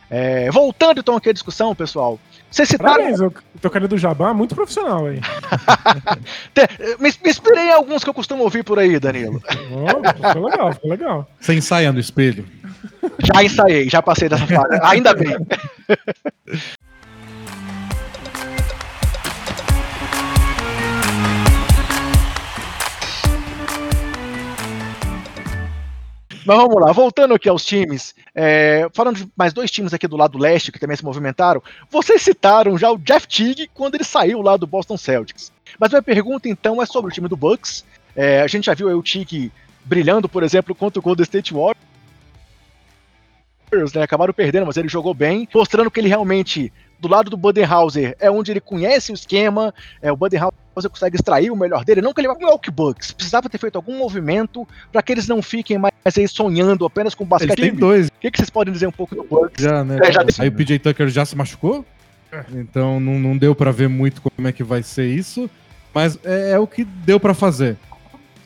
É, 0.09 0.49
voltando 0.49 0.99
então 0.99 1.15
aqui 1.15 1.29
à 1.29 1.33
discussão, 1.33 1.75
pessoal. 1.75 2.19
Vocês 2.49 2.67
citaram. 2.67 2.95
Parabéns, 2.95 3.21
o 3.21 3.31
tocando 3.61 3.87
do 3.87 3.97
Jabá, 3.97 4.33
muito 4.33 4.55
profissional 4.55 5.05
aí. 5.05 5.21
me, 6.99 7.13
me 7.23 7.29
inspirei 7.29 7.65
em 7.65 7.73
alguns 7.73 8.03
que 8.03 8.09
eu 8.09 8.13
costumo 8.13 8.43
ouvir 8.43 8.63
por 8.63 8.79
aí, 8.79 8.99
Danilo. 8.99 9.41
Oh, 9.71 10.27
ficou 10.27 10.45
legal, 10.49 10.73
ficou 10.73 10.89
legal. 10.89 11.29
Você 11.39 11.53
ensaia 11.53 11.91
no 11.91 11.99
espelho? 11.99 12.45
Já 13.19 13.43
ensaiei, 13.43 13.87
já 13.87 14.01
passei 14.01 14.27
dessa 14.27 14.47
fase. 14.47 14.79
Ainda 14.81 15.13
bem. 15.13 15.35
Mas 26.49 26.57
vamos 26.57 26.81
lá, 26.81 26.91
voltando 26.91 27.35
aqui 27.35 27.47
aos 27.47 27.63
times, 27.63 28.15
é, 28.33 28.89
falando 28.91 29.17
de 29.17 29.29
mais 29.37 29.53
dois 29.53 29.69
times 29.69 29.93
aqui 29.93 30.07
do 30.07 30.17
lado 30.17 30.35
leste 30.35 30.71
que 30.71 30.79
também 30.79 30.97
se 30.97 31.05
movimentaram, 31.05 31.61
vocês 31.91 32.23
citaram 32.23 32.75
já 32.75 32.89
o 32.91 32.97
Jeff 32.97 33.27
Teague 33.27 33.69
quando 33.71 33.93
ele 33.93 34.03
saiu 34.03 34.41
lá 34.41 34.57
do 34.57 34.65
Boston 34.65 34.97
Celtics. 34.97 35.51
Mas 35.79 35.91
minha 35.91 36.01
pergunta 36.01 36.49
então 36.49 36.81
é 36.81 36.87
sobre 36.87 37.11
o 37.11 37.13
time 37.13 37.27
do 37.27 37.37
Bucks. 37.37 37.85
É, 38.15 38.41
a 38.41 38.47
gente 38.47 38.65
já 38.65 38.73
viu 38.73 38.87
o 38.87 39.03
Teague 39.03 39.51
brilhando, 39.85 40.27
por 40.27 40.41
exemplo, 40.41 40.73
contra 40.73 40.99
o 40.99 41.03
Golden 41.03 41.21
State 41.21 41.53
Warriors. 41.53 41.77
Né, 43.93 44.01
acabaram 44.01 44.33
perdendo, 44.33 44.65
mas 44.65 44.75
ele 44.75 44.89
jogou 44.89 45.13
bem, 45.13 45.47
mostrando 45.53 45.91
que 45.91 45.99
ele 45.99 46.09
realmente 46.09 46.73
do 46.99 47.07
lado 47.07 47.29
do 47.29 47.37
Budenhauser 47.37 48.15
é 48.19 48.29
onde 48.29 48.51
ele 48.51 48.59
conhece 48.59 49.11
o 49.11 49.15
esquema, 49.15 49.73
é, 50.01 50.11
o 50.11 50.17
Budenhauser 50.17 50.53
consegue 50.89 51.15
extrair 51.15 51.49
o 51.51 51.55
melhor 51.55 51.83
dele, 51.83 52.01
não 52.01 52.13
que 52.13 52.21
ele 52.21 52.27
vá 52.27 52.35
com 52.35 52.45
o 52.45 52.71
Bucks, 52.71 53.11
precisava 53.11 53.49
ter 53.49 53.57
feito 53.57 53.75
algum 53.75 53.97
movimento 53.97 54.67
para 54.91 55.01
que 55.01 55.11
eles 55.11 55.27
não 55.27 55.41
fiquem 55.41 55.77
mais 55.77 55.93
aí 56.05 56.27
sonhando 56.27 56.85
apenas 56.85 57.15
com 57.15 57.25
basquete. 57.25 57.57
Eles 57.57 57.71
têm 57.71 57.79
dois. 57.79 58.07
O 58.07 58.11
que, 58.19 58.31
que 58.31 58.37
vocês 58.37 58.49
podem 58.49 58.73
dizer 58.73 58.87
um 58.87 58.91
pouco 58.91 59.15
do 59.15 59.23
Bucks? 59.23 59.63
Já, 59.63 59.83
né? 59.83 59.99
É, 60.03 60.11
já 60.11 60.23
aí 60.39 60.49
o 60.49 60.51
PJ 60.51 60.79
Tucker 60.79 61.09
já 61.09 61.25
se 61.25 61.35
machucou, 61.35 61.85
então 62.53 62.99
não, 62.99 63.19
não 63.19 63.37
deu 63.37 63.55
para 63.55 63.71
ver 63.71 63.89
muito 63.89 64.21
como 64.21 64.47
é 64.47 64.51
que 64.51 64.63
vai 64.63 64.83
ser 64.83 65.07
isso, 65.07 65.49
mas 65.93 66.19
é, 66.23 66.51
é 66.51 66.59
o 66.59 66.67
que 66.67 66.83
deu 66.83 67.19
para 67.19 67.33
fazer. 67.33 67.77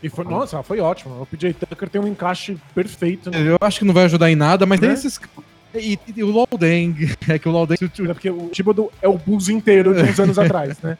E 0.01 0.10
foi, 0.10 0.26
nossa, 0.26 0.62
foi 0.62 0.82
ótimo. 0.82 1.22
O 1.22 1.26
PJ 1.26 1.54
Tucker 1.54 1.88
tem 1.88 2.01
um 2.01 2.08
encaixe 2.08 2.58
perfeito. 2.76 3.32
Né? 3.32 3.51
Eu 3.51 3.58
acho 3.62 3.80
que 3.80 3.86
não 3.86 3.93
vai 3.93 4.04
ajudar 4.04 4.30
em 4.30 4.36
nada, 4.36 4.66
mas 4.66 4.80
né? 4.82 4.88
tem 4.88 4.93
esses 4.93 5.18
e, 5.76 5.99
e 6.15 6.24
o 6.24 6.30
Loudeng, 6.30 6.95
é 7.28 7.39
que 7.39 7.47
o 7.47 7.51
Loudeng... 7.51 7.78
É 7.82 8.13
porque 8.13 8.30
o 8.30 8.49
Thibodeau 8.49 8.91
é 9.01 9.07
o 9.07 9.17
Bulls 9.17 9.49
inteiro 9.49 9.93
de 9.93 10.01
uns 10.01 10.19
anos 10.19 10.38
atrás, 10.39 10.80
né? 10.82 10.97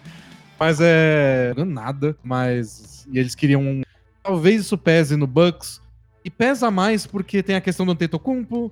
Mas 0.60 0.80
é... 0.82 1.54
nada, 1.66 2.16
mas... 2.24 3.08
E 3.12 3.20
eles 3.20 3.36
queriam... 3.36 3.82
Talvez 4.24 4.62
isso 4.62 4.78
pese 4.78 5.16
no 5.16 5.28
Bucks, 5.28 5.82
e 6.24 6.30
pesa 6.30 6.72
mais 6.72 7.06
porque 7.06 7.44
tem 7.44 7.56
a 7.56 7.62
questão 7.62 7.86
do 7.86 7.92
Antetokounmpo, 7.92 8.72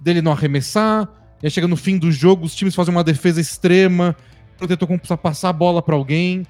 dele 0.00 0.22
não 0.22 0.32
arremessar, 0.32 1.08
e 1.42 1.46
aí 1.46 1.50
chega 1.50 1.68
no 1.68 1.76
fim 1.76 1.98
do 1.98 2.10
jogo, 2.10 2.46
os 2.46 2.54
times 2.54 2.74
fazem 2.74 2.94
uma 2.94 3.04
defesa 3.04 3.40
extrema, 3.40 4.16
o 4.60 4.64
Antetokounmpo 4.64 5.00
precisa 5.00 5.18
passar 5.18 5.50
a 5.50 5.52
bola 5.52 5.82
para 5.82 5.94
alguém. 5.94 6.46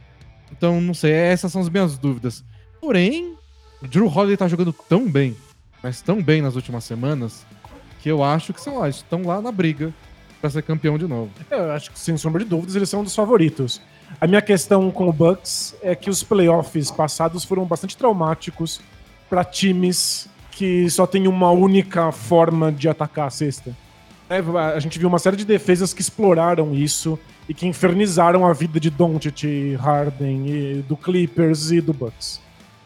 Então, 0.53 0.81
não 0.81 0.95
sei, 0.95 1.13
essas 1.13 1.51
são 1.51 1.61
as 1.61 1.69
minhas 1.69 1.99
dúvidas. 1.99 2.45
Porém, 2.81 3.35
o 3.83 3.89
Drew 3.89 4.07
Holiday 4.07 4.37
tá 4.37 4.47
jogando 4.47 4.73
tão 4.73 5.11
bem, 5.11 5.37
mas 5.83 6.01
tão 6.01 6.23
bem 6.23 6.41
nas 6.41 6.55
últimas 6.55 6.85
semanas, 6.85 7.45
que 8.07 8.11
eu 8.13 8.23
acho 8.23 8.53
que 8.53 8.61
são 8.61 8.79
lá, 8.79 8.89
estão 8.89 9.23
lá 9.23 9.41
na 9.41 9.51
briga 9.51 9.93
para 10.41 10.49
ser 10.49 10.63
campeão 10.63 10.97
de 10.97 11.09
novo. 11.09 11.29
Eu 11.51 11.73
acho 11.73 11.91
que, 11.91 11.99
sem 11.99 12.17
sombra 12.17 12.45
de 12.45 12.49
dúvidas, 12.49 12.77
eles 12.77 12.89
são 12.89 13.01
um 13.01 13.03
dos 13.03 13.17
favoritos. 13.17 13.83
A 14.21 14.29
minha 14.29 14.41
questão 14.41 14.93
com 14.93 15.09
o 15.09 15.13
Bucks 15.13 15.75
é 15.83 15.93
que 15.97 16.09
os 16.09 16.23
playoffs 16.23 16.89
passados 16.89 17.43
foram 17.43 17.65
bastante 17.65 17.97
traumáticos 17.97 18.81
para 19.29 19.43
times 19.43 20.29
que 20.53 20.89
só 20.89 21.05
tem 21.05 21.27
uma 21.27 21.51
única 21.51 22.13
forma 22.13 22.71
de 22.71 22.89
atacar 22.89 23.27
a 23.27 23.31
cesta. 23.31 23.77
É, 24.31 24.39
a 24.73 24.79
gente 24.79 25.01
viu 25.01 25.09
uma 25.09 25.19
série 25.19 25.37
de 25.37 25.45
defesas 25.45 25.93
que 25.93 26.01
exploraram 26.01 26.73
isso 26.73 27.19
e 27.49 27.55
que 27.55 27.67
infernizaram 27.67 28.47
a 28.47 28.53
vida 28.53 28.79
de 28.79 28.89
Doncic, 28.89 29.75
Harden, 29.81 30.85
do 30.87 30.97
Clippers 30.97 31.73
e 31.73 31.81
do 31.81 31.93
Bucks. 31.93 32.41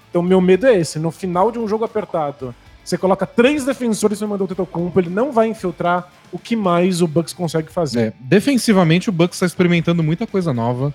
Então 0.08 0.22
meu 0.22 0.40
medo 0.40 0.66
é 0.66 0.78
esse, 0.78 0.98
no 0.98 1.10
final 1.10 1.52
de 1.52 1.58
um 1.58 1.68
jogo 1.68 1.84
apertado, 1.84 2.54
você 2.90 2.98
coloca 2.98 3.24
três 3.24 3.64
defensores 3.64 4.20
e 4.20 4.26
mandou 4.26 4.44
o 4.44 4.48
Tetocumpo, 4.48 4.98
ele 4.98 5.08
não 5.08 5.30
vai 5.30 5.46
infiltrar 5.46 6.12
o 6.32 6.38
que 6.38 6.56
mais 6.56 7.00
o 7.00 7.06
Bucks 7.06 7.32
consegue 7.32 7.70
fazer. 7.70 8.00
É, 8.00 8.12
defensivamente, 8.20 9.08
o 9.08 9.12
Bucks 9.12 9.36
está 9.36 9.46
experimentando 9.46 10.02
muita 10.02 10.26
coisa 10.26 10.52
nova. 10.52 10.92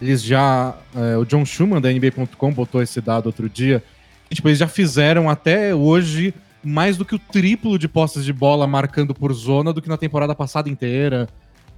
Eles 0.00 0.22
já. 0.22 0.74
É, 0.94 1.16
o 1.16 1.24
John 1.24 1.44
Schumann 1.44 1.80
da 1.80 1.92
NBA.com 1.92 2.52
botou 2.52 2.80
esse 2.80 3.00
dado 3.00 3.26
outro 3.26 3.48
dia. 3.48 3.82
E, 4.30 4.34
tipo, 4.34 4.48
eles 4.48 4.58
já 4.58 4.68
fizeram 4.68 5.28
até 5.28 5.74
hoje 5.74 6.32
mais 6.64 6.96
do 6.96 7.04
que 7.04 7.14
o 7.14 7.18
triplo 7.18 7.76
de 7.76 7.88
posses 7.88 8.24
de 8.24 8.32
bola 8.32 8.66
marcando 8.66 9.12
por 9.12 9.32
zona 9.32 9.72
do 9.72 9.82
que 9.82 9.88
na 9.88 9.96
temporada 9.96 10.34
passada 10.34 10.68
inteira. 10.68 11.28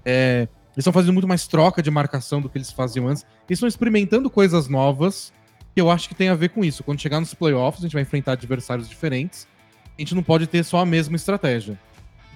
É, 0.04 0.46
eles 0.72 0.78
estão 0.78 0.92
fazendo 0.92 1.14
muito 1.14 1.28
mais 1.28 1.46
troca 1.46 1.82
de 1.82 1.90
marcação 1.90 2.42
do 2.42 2.50
que 2.50 2.58
eles 2.58 2.70
faziam 2.70 3.08
antes. 3.08 3.24
Eles 3.48 3.56
estão 3.56 3.68
experimentando 3.68 4.28
coisas 4.28 4.68
novas 4.68 5.32
que 5.74 5.80
eu 5.80 5.90
acho 5.90 6.06
que 6.06 6.14
tem 6.14 6.28
a 6.28 6.34
ver 6.34 6.50
com 6.50 6.62
isso. 6.62 6.84
Quando 6.84 7.00
chegar 7.00 7.18
nos 7.18 7.32
playoffs, 7.32 7.82
a 7.82 7.86
gente 7.86 7.94
vai 7.94 8.02
enfrentar 8.02 8.32
adversários 8.32 8.88
diferentes 8.88 9.48
a 9.96 10.00
gente 10.00 10.14
não 10.14 10.22
pode 10.22 10.46
ter 10.46 10.64
só 10.64 10.78
a 10.78 10.86
mesma 10.86 11.16
estratégia. 11.16 11.78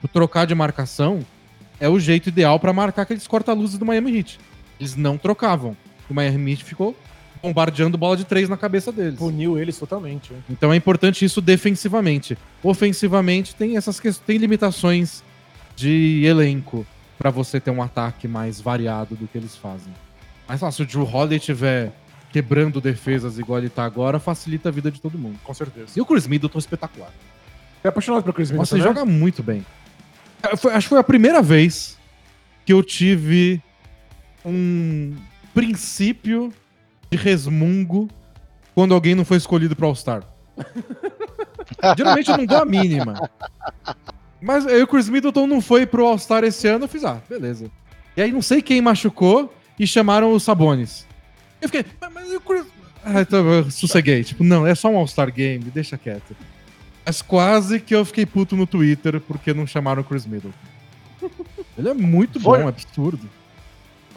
O 0.02 0.08
trocar 0.08 0.46
de 0.46 0.54
marcação 0.54 1.24
é 1.80 1.88
o 1.88 1.98
jeito 1.98 2.28
ideal 2.28 2.58
para 2.58 2.72
marcar 2.72 3.02
aqueles 3.02 3.26
corta-luzes 3.26 3.78
do 3.78 3.84
Miami 3.84 4.18
Heat. 4.18 4.38
Eles 4.78 4.96
não 4.96 5.18
trocavam. 5.18 5.76
O 6.08 6.14
Miami 6.14 6.52
Heat 6.52 6.64
ficou 6.64 6.96
bombardeando 7.42 7.96
bola 7.96 8.16
de 8.16 8.24
três 8.24 8.48
na 8.48 8.56
cabeça 8.56 8.90
deles. 8.90 9.18
Puniu 9.18 9.58
eles 9.58 9.78
totalmente. 9.78 10.32
Então 10.48 10.72
é 10.72 10.76
importante 10.76 11.24
isso 11.24 11.40
defensivamente. 11.40 12.36
Ofensivamente 12.62 13.54
tem 13.54 13.76
essas 13.76 14.00
tem 14.24 14.38
limitações 14.38 15.22
de 15.76 16.24
elenco 16.24 16.86
para 17.16 17.30
você 17.30 17.60
ter 17.60 17.70
um 17.70 17.82
ataque 17.82 18.28
mais 18.28 18.60
variado 18.60 19.16
do 19.16 19.26
que 19.26 19.38
eles 19.38 19.56
fazem. 19.56 19.92
Mas 20.48 20.60
se 20.74 20.82
o 20.82 20.86
Drew 20.86 21.04
Holiday 21.04 21.38
tiver 21.38 21.92
quebrando 22.32 22.80
defesas 22.80 23.38
igual 23.38 23.58
ele 23.58 23.68
tá 23.68 23.84
agora, 23.84 24.18
facilita 24.18 24.68
a 24.68 24.72
vida 24.72 24.90
de 24.90 25.00
todo 25.00 25.18
mundo. 25.18 25.38
Com 25.42 25.54
certeza. 25.54 25.92
E 25.96 26.00
o 26.00 26.06
Chris 26.06 26.26
Middleton 26.26 26.58
é 26.58 26.60
espetacular. 26.60 27.12
É 27.82 27.88
apaixonado 27.88 28.22
pelo 28.22 28.34
Chris 28.34 28.50
Middleton, 28.50 28.62
Nossa, 28.62 28.74
ele 28.76 28.82
né? 28.82 28.88
joga 28.88 29.04
muito 29.04 29.42
bem. 29.42 29.64
Foi, 30.56 30.72
acho 30.72 30.86
que 30.86 30.90
foi 30.90 30.98
a 30.98 31.04
primeira 31.04 31.42
vez 31.42 31.98
que 32.64 32.72
eu 32.72 32.82
tive 32.82 33.62
um 34.44 35.14
princípio 35.54 36.52
de 37.10 37.16
resmungo 37.16 38.08
quando 38.74 38.94
alguém 38.94 39.14
não 39.14 39.24
foi 39.24 39.36
escolhido 39.36 39.74
para 39.74 39.86
All-Star. 39.86 40.22
Geralmente 41.96 42.30
eu 42.30 42.36
não 42.36 42.46
dou 42.46 42.58
a 42.58 42.64
mínima. 42.64 43.30
Mas 44.40 44.66
aí 44.66 44.82
o 44.82 44.86
Chris 44.86 45.08
Middleton 45.08 45.46
não 45.46 45.60
foi 45.60 45.86
pro 45.86 46.06
All-Star 46.06 46.44
esse 46.44 46.68
ano, 46.68 46.84
eu 46.84 46.88
fiz, 46.88 47.04
ah, 47.04 47.20
beleza. 47.28 47.70
E 48.16 48.22
aí 48.22 48.30
não 48.30 48.42
sei 48.42 48.62
quem 48.62 48.80
machucou 48.80 49.52
e 49.78 49.86
chamaram 49.86 50.32
os 50.32 50.42
Sabones. 50.42 51.06
Eu 51.60 51.68
fiquei, 51.68 51.84
mas, 52.00 52.12
mas 52.12 52.32
o 52.32 52.40
Chris... 52.40 52.64
Ah, 53.04 53.20
então 53.20 53.46
eu 53.48 53.70
sosseguei. 53.70 54.22
Tipo, 54.22 54.44
não, 54.44 54.66
é 54.66 54.74
só 54.74 54.88
um 54.88 54.96
All-Star 54.96 55.32
Game, 55.32 55.64
deixa 55.64 55.96
quieto. 55.96 56.36
Mas 57.08 57.22
quase 57.22 57.80
que 57.80 57.94
eu 57.94 58.04
fiquei 58.04 58.26
puto 58.26 58.54
no 58.54 58.66
Twitter 58.66 59.18
porque 59.18 59.54
não 59.54 59.66
chamaram 59.66 60.02
o 60.02 60.04
Chris 60.04 60.26
Middleton. 60.26 60.52
Ele 61.78 61.88
é 61.88 61.94
muito 61.94 62.38
bom, 62.38 62.50
Foi- 62.50 62.60
é 62.60 62.68
absurdo. 62.68 63.20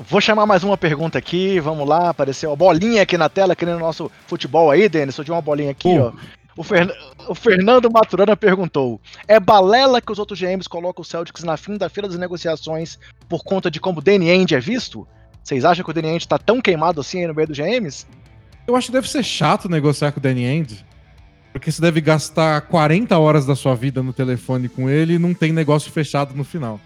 Vou 0.09 0.19
chamar 0.19 0.45
mais 0.45 0.61
uma 0.61 0.75
pergunta 0.77 1.17
aqui, 1.17 1.57
vamos 1.61 1.87
lá, 1.87 2.09
apareceu 2.09 2.51
a 2.51 2.55
bolinha 2.55 3.03
aqui 3.03 3.17
na 3.17 3.29
tela, 3.29 3.55
que 3.55 3.65
nem 3.65 3.75
no 3.75 3.79
nosso 3.79 4.11
futebol 4.27 4.69
aí, 4.69 4.89
Denis, 4.89 5.17
eu 5.17 5.23
de 5.23 5.31
uma 5.31 5.41
bolinha 5.41 5.71
aqui, 5.71 5.87
Pô. 5.97 6.07
ó. 6.07 6.13
O, 6.57 6.63
Fern- 6.63 6.91
o 7.29 7.33
Fernando 7.33 7.89
Maturana 7.89 8.35
perguntou: 8.35 8.99
É 9.25 9.39
balela 9.39 10.01
que 10.01 10.11
os 10.11 10.19
outros 10.19 10.37
GMs 10.37 10.67
colocam 10.67 11.01
o 11.01 11.05
Celtics 11.05 11.43
na 11.45 11.55
fim 11.55 11.77
da 11.77 11.87
fila 11.87 12.09
das 12.09 12.17
negociações 12.19 12.99
por 13.29 13.41
conta 13.41 13.71
de 13.71 13.79
como 13.79 13.99
o 13.99 14.03
Danny 14.03 14.29
Ainge 14.29 14.53
é 14.53 14.59
visto? 14.59 15.07
Vocês 15.41 15.63
acham 15.63 15.85
que 15.85 15.91
o 15.91 15.93
Danny 15.93 16.09
Ainge 16.09 16.27
tá 16.27 16.37
tão 16.37 16.59
queimado 16.59 16.99
assim 16.99 17.19
aí 17.21 17.27
no 17.27 17.33
meio 17.33 17.47
dos 17.47 17.57
GMs? 17.57 18.05
Eu 18.67 18.75
acho 18.75 18.87
que 18.87 18.93
deve 18.93 19.09
ser 19.09 19.23
chato 19.23 19.69
negociar 19.69 20.11
com 20.11 20.19
o 20.19 20.21
Danny 20.21 20.45
Ainge. 20.45 20.83
Porque 21.51 21.71
você 21.71 21.81
deve 21.81 21.99
gastar 21.99 22.61
40 22.61 23.17
horas 23.17 23.45
da 23.45 23.55
sua 23.55 23.75
vida 23.75 24.01
no 24.01 24.13
telefone 24.13 24.69
com 24.69 24.89
ele 24.89 25.15
e 25.15 25.19
não 25.19 25.33
tem 25.33 25.51
negócio 25.51 25.91
fechado 25.91 26.33
no 26.33 26.43
final. 26.43 26.79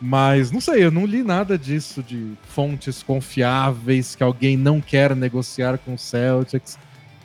Mas 0.00 0.50
não 0.50 0.60
sei, 0.60 0.84
eu 0.84 0.90
não 0.90 1.06
li 1.06 1.22
nada 1.22 1.56
disso 1.56 2.02
de 2.02 2.32
fontes 2.48 3.02
confiáveis 3.02 4.14
que 4.14 4.22
alguém 4.22 4.56
não 4.56 4.80
quer 4.80 5.16
negociar 5.16 5.78
com 5.78 5.94
o 5.94 5.98
Celtics. 5.98 6.78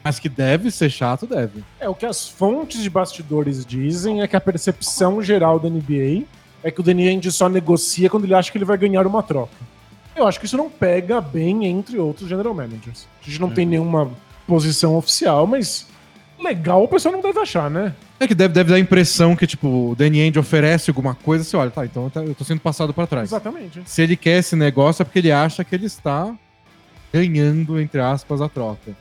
Mas 0.04 0.18
que 0.18 0.30
deve 0.30 0.72
ser 0.72 0.90
chato, 0.90 1.28
deve. 1.28 1.64
É, 1.80 1.90
o 1.90 1.94
que 1.94 2.06
as 2.06 2.28
fontes 2.28 2.82
de 2.82 2.90
bastidores 2.90 3.66
dizem 3.66 4.22
é 4.22 4.28
que 4.28 4.36
a 4.36 4.42
percepção 4.42 5.22
geral 5.22 5.60
da 5.60 5.70
NBA 5.70 6.24
é 6.64 6.72
que 6.72 6.80
o 6.80 6.84
Danny 6.84 7.08
Ainge 7.08 7.32
só 7.32 7.50
negocia 7.50 8.10
quando 8.10 8.24
ele 8.24 8.34
acha 8.34 8.52
que 8.52 8.58
ele 8.58 8.66
vai 8.66 8.78
ganhar 8.78 9.06
uma 9.06 9.22
troca. 9.22 9.54
Eu 10.16 10.28
acho 10.28 10.40
que 10.40 10.46
isso 10.46 10.58
não 10.58 10.70
pega 10.70 11.22
bem 11.22 11.66
entre 11.66 11.98
outros 11.98 12.28
general 12.28 12.54
managers. 12.54 13.08
A 13.22 13.26
gente 13.26 13.40
não 13.40 13.50
tem 13.50 13.66
nenhuma 13.66 14.10
posição 14.48 14.96
oficial, 14.96 15.46
mas 15.46 15.88
legal 16.44 16.84
o 16.84 16.88
pessoal 16.88 17.14
não 17.14 17.22
deve 17.22 17.40
achar, 17.40 17.70
né? 17.70 17.94
É 18.20 18.28
que 18.28 18.36
deve, 18.36 18.54
deve 18.54 18.70
dar 18.72 18.76
a 18.78 18.80
impressão 18.80 19.36
que, 19.36 19.46
tipo, 19.48 19.92
o 19.92 19.96
Danny 19.96 20.22
Ainge 20.22 20.40
oferece 20.40 20.90
alguma 20.90 21.14
coisa, 21.16 21.44
você 21.44 21.56
olha, 21.58 21.70
tá, 21.72 21.86
então 21.86 22.06
eu 22.06 22.10
tá- 22.10 22.24
eu 22.24 22.36
tô 22.36 22.44
sendo 22.44 22.60
passado 22.62 22.94
pra 22.94 23.06
trás. 23.08 23.30
Exatamente. 23.30 23.82
Se 23.86 24.02
ele 24.02 24.16
quer 24.16 24.40
esse 24.40 24.56
negócio 24.56 25.02
é 25.02 25.06
porque 25.06 25.20
ele 25.20 25.32
acha 25.32 25.64
que 25.64 25.74
ele 25.76 25.86
está 25.86 26.34
ganhando, 27.14 27.80
entre 27.80 28.00
aspas, 28.02 28.42
a 28.42 28.50
troca. 28.50 28.92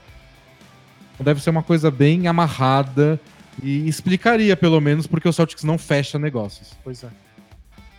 Então 1.14 1.24
deve 1.24 1.42
ser 1.42 1.50
uma 1.50 1.62
coisa 1.62 1.90
bem 1.90 2.26
amarrada 2.28 3.20
e 3.62 3.88
explicaria, 3.88 4.56
pelo 4.56 4.80
menos, 4.80 5.06
porque 5.06 5.28
o 5.28 5.32
Celtics 5.32 5.64
não 5.64 5.76
fecha 5.76 6.18
negócios. 6.18 6.70
Pois 6.84 7.02
é. 7.02 7.08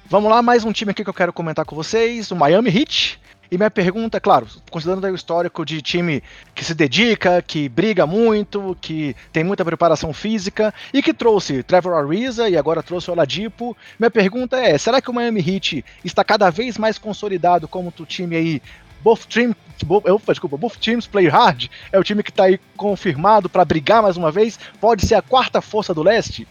Vamos 0.09 0.31
lá, 0.31 0.41
mais 0.41 0.63
um 0.63 0.71
time 0.71 0.91
aqui 0.91 1.03
que 1.03 1.09
eu 1.09 1.13
quero 1.13 1.31
comentar 1.33 1.65
com 1.65 1.75
vocês, 1.75 2.31
o 2.31 2.35
Miami 2.35 2.69
Heat. 2.69 3.19
E 3.51 3.57
minha 3.57 3.71
pergunta, 3.71 4.17
é 4.17 4.19
claro, 4.19 4.47
considerando 4.69 5.03
o 5.07 5.15
histórico 5.15 5.65
de 5.65 5.81
time 5.81 6.21
que 6.53 6.63
se 6.63 6.75
dedica, 6.75 7.41
que 7.41 7.67
briga 7.67 8.05
muito, 8.05 8.77
que 8.79 9.15
tem 9.33 9.43
muita 9.43 9.65
preparação 9.65 10.13
física 10.13 10.71
e 10.93 11.01
que 11.01 11.13
trouxe 11.13 11.63
Trevor 11.63 11.93
Ariza 11.93 12.47
e 12.47 12.55
agora 12.55 12.83
trouxe 12.83 13.09
o 13.09 13.13
Oladipo, 13.13 13.75
minha 13.97 14.11
pergunta 14.11 14.55
é, 14.57 14.77
será 14.77 15.01
que 15.01 15.09
o 15.09 15.13
Miami 15.13 15.39
Heat 15.39 15.83
está 16.05 16.23
cada 16.23 16.51
vez 16.51 16.77
mais 16.77 16.99
consolidado 16.99 17.67
como 17.67 17.91
o 17.99 18.05
time 18.05 18.35
aí 18.35 18.61
Both, 19.01 19.27
team, 19.29 19.55
bo- 19.85 20.03
eu- 20.05 20.21
desculpa, 20.27 20.57
both 20.57 20.75
Teams 20.77 21.07
Play 21.07 21.29
Hard 21.29 21.67
é 21.89 21.97
o 21.97 22.03
time 22.03 22.21
que 22.21 22.31
está 22.31 22.43
aí 22.43 22.59
confirmado 22.75 23.47
para 23.49 23.63
brigar 23.63 24.03
mais 24.03 24.17
uma 24.17 24.29
vez? 24.29 24.59
Pode 24.81 25.07
ser 25.07 25.15
a 25.15 25.21
quarta 25.21 25.61
força 25.61 25.93
do 25.93 26.03
leste? 26.03 26.45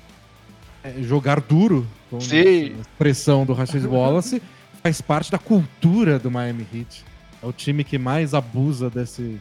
É, 0.83 0.95
jogar 1.03 1.43
duro, 1.43 1.87
com 2.09 2.19
Sim. 2.23 2.39
a 2.79 2.81
expressão 2.81 3.45
do 3.45 3.53
Rashid 3.53 3.85
Wallace, 3.87 4.41
faz 4.89 5.01
parte 5.03 5.30
da 5.30 5.39
cultura 5.39 6.18
do 6.18 6.30
Miami 6.30 6.66
Heat. 6.72 7.05
É 7.43 7.47
o 7.47 7.53
time 7.53 7.84
que 7.84 7.99
mais 7.99 8.32
abusa 8.32 8.89
desse, 8.89 9.39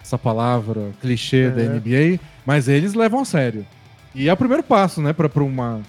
dessa 0.00 0.18
palavra 0.18 0.90
clichê 1.00 1.44
É. 1.44 1.50
da 1.50 1.62
NBA, 1.62 2.18
mas 2.44 2.66
eles 2.68 2.92
levam 2.94 3.20
a 3.20 3.24
sério. 3.24 3.64
E 4.12 4.28
é 4.28 4.32
o 4.32 4.36
primeiro 4.36 4.64
passo, 4.64 5.00
né, 5.00 5.12
pra 5.12 5.28
uma. 5.44 5.80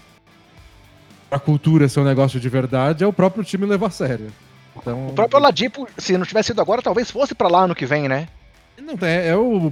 pra 1.29 1.39
cultura 1.39 1.89
ser 1.89 1.99
um 1.99 2.03
negócio 2.03 2.39
de 2.39 2.47
verdade, 2.47 3.03
é 3.03 3.07
o 3.07 3.11
próprio 3.13 3.43
time 3.43 3.65
levar 3.65 3.87
a 3.87 3.89
sério. 3.89 4.27
Então, 4.77 5.07
O 5.07 5.13
próprio 5.13 5.39
Oladipo, 5.39 5.87
se 5.97 6.15
não 6.15 6.25
tivesse 6.25 6.47
sido 6.47 6.61
agora, 6.61 6.81
talvez 6.81 7.09
fosse 7.09 7.33
para 7.33 7.47
lá 7.49 7.63
ano 7.63 7.73
que 7.75 7.85
vem, 7.87 8.07
né? 8.07 8.27
Não, 8.79 8.95
é, 9.05 9.29
é 9.29 9.35
o, 9.35 9.71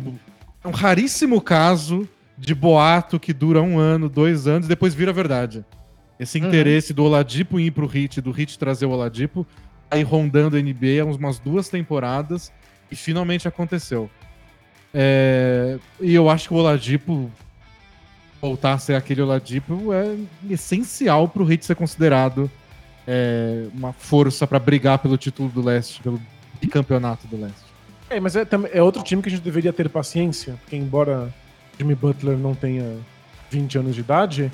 é 0.64 0.68
um 0.68 0.72
raríssimo 0.72 1.40
caso 1.40 2.10
de 2.38 2.56
boato 2.56 3.20
que 3.20 3.32
dura 3.32 3.62
um 3.62 3.78
ano, 3.78 4.10
dois 4.10 4.48
anos 4.48 4.66
e 4.66 4.70
depois 4.70 4.96
vira 4.96 5.14
verdade. 5.14 5.64
Esse 6.20 6.40
Uhum. 6.40 6.48
interesse 6.48 6.94
do 6.94 7.04
Oladipo 7.04 7.60
ir 7.60 7.72
pro 7.72 7.88
Hit, 7.88 8.20
do 8.20 8.32
Hit 8.32 8.60
trazer 8.60 8.86
o 8.86 8.92
Oladipo, 8.92 9.48
aí 9.90 10.04
rondando 10.04 10.58
a 10.58 10.60
NBA 10.62 11.02
há 11.02 11.06
umas 11.06 11.40
duas 11.40 11.70
temporadas 11.70 12.52
e 12.92 12.96
finalmente 12.96 13.48
aconteceu. 13.48 14.10
É, 14.94 15.78
e 16.02 16.14
eu 16.14 16.30
acho 16.30 16.50
que 16.50 16.54
o 16.54 16.58
Oladipo 16.58 17.32
voltar 18.42 18.74
a 18.74 18.78
ser 18.80 18.96
aquele 18.96 19.22
Oladipo 19.22 19.94
é 19.94 20.16
essencial 20.50 21.28
pro 21.28 21.44
Hit 21.44 21.66
ser 21.66 21.76
considerado 21.76 22.50
é, 23.08 23.68
uma 23.74 23.94
força 23.94 24.46
pra 24.46 24.60
brigar 24.60 25.00
pelo 25.00 25.18
título 25.18 25.50
do 25.50 25.62
leste, 25.62 26.02
pelo 26.02 26.20
campeonato 26.72 27.28
do 27.28 27.40
leste. 27.40 27.70
É, 28.10 28.20
mas 28.20 28.36
é, 28.36 28.46
é 28.74 28.82
outro 28.82 29.04
time 29.04 29.22
que 29.22 29.30
a 29.30 29.32
gente 29.32 29.42
deveria 29.44 29.72
ter 29.72 29.88
paciência, 29.90 30.56
porque 30.62 30.76
embora 30.76 31.34
Jimmy 31.78 31.96
Butler 31.96 32.38
não 32.38 32.56
tenha 32.56 32.98
20 33.52 33.78
anos 33.78 33.96
de 33.96 34.02
idade, 34.02 34.52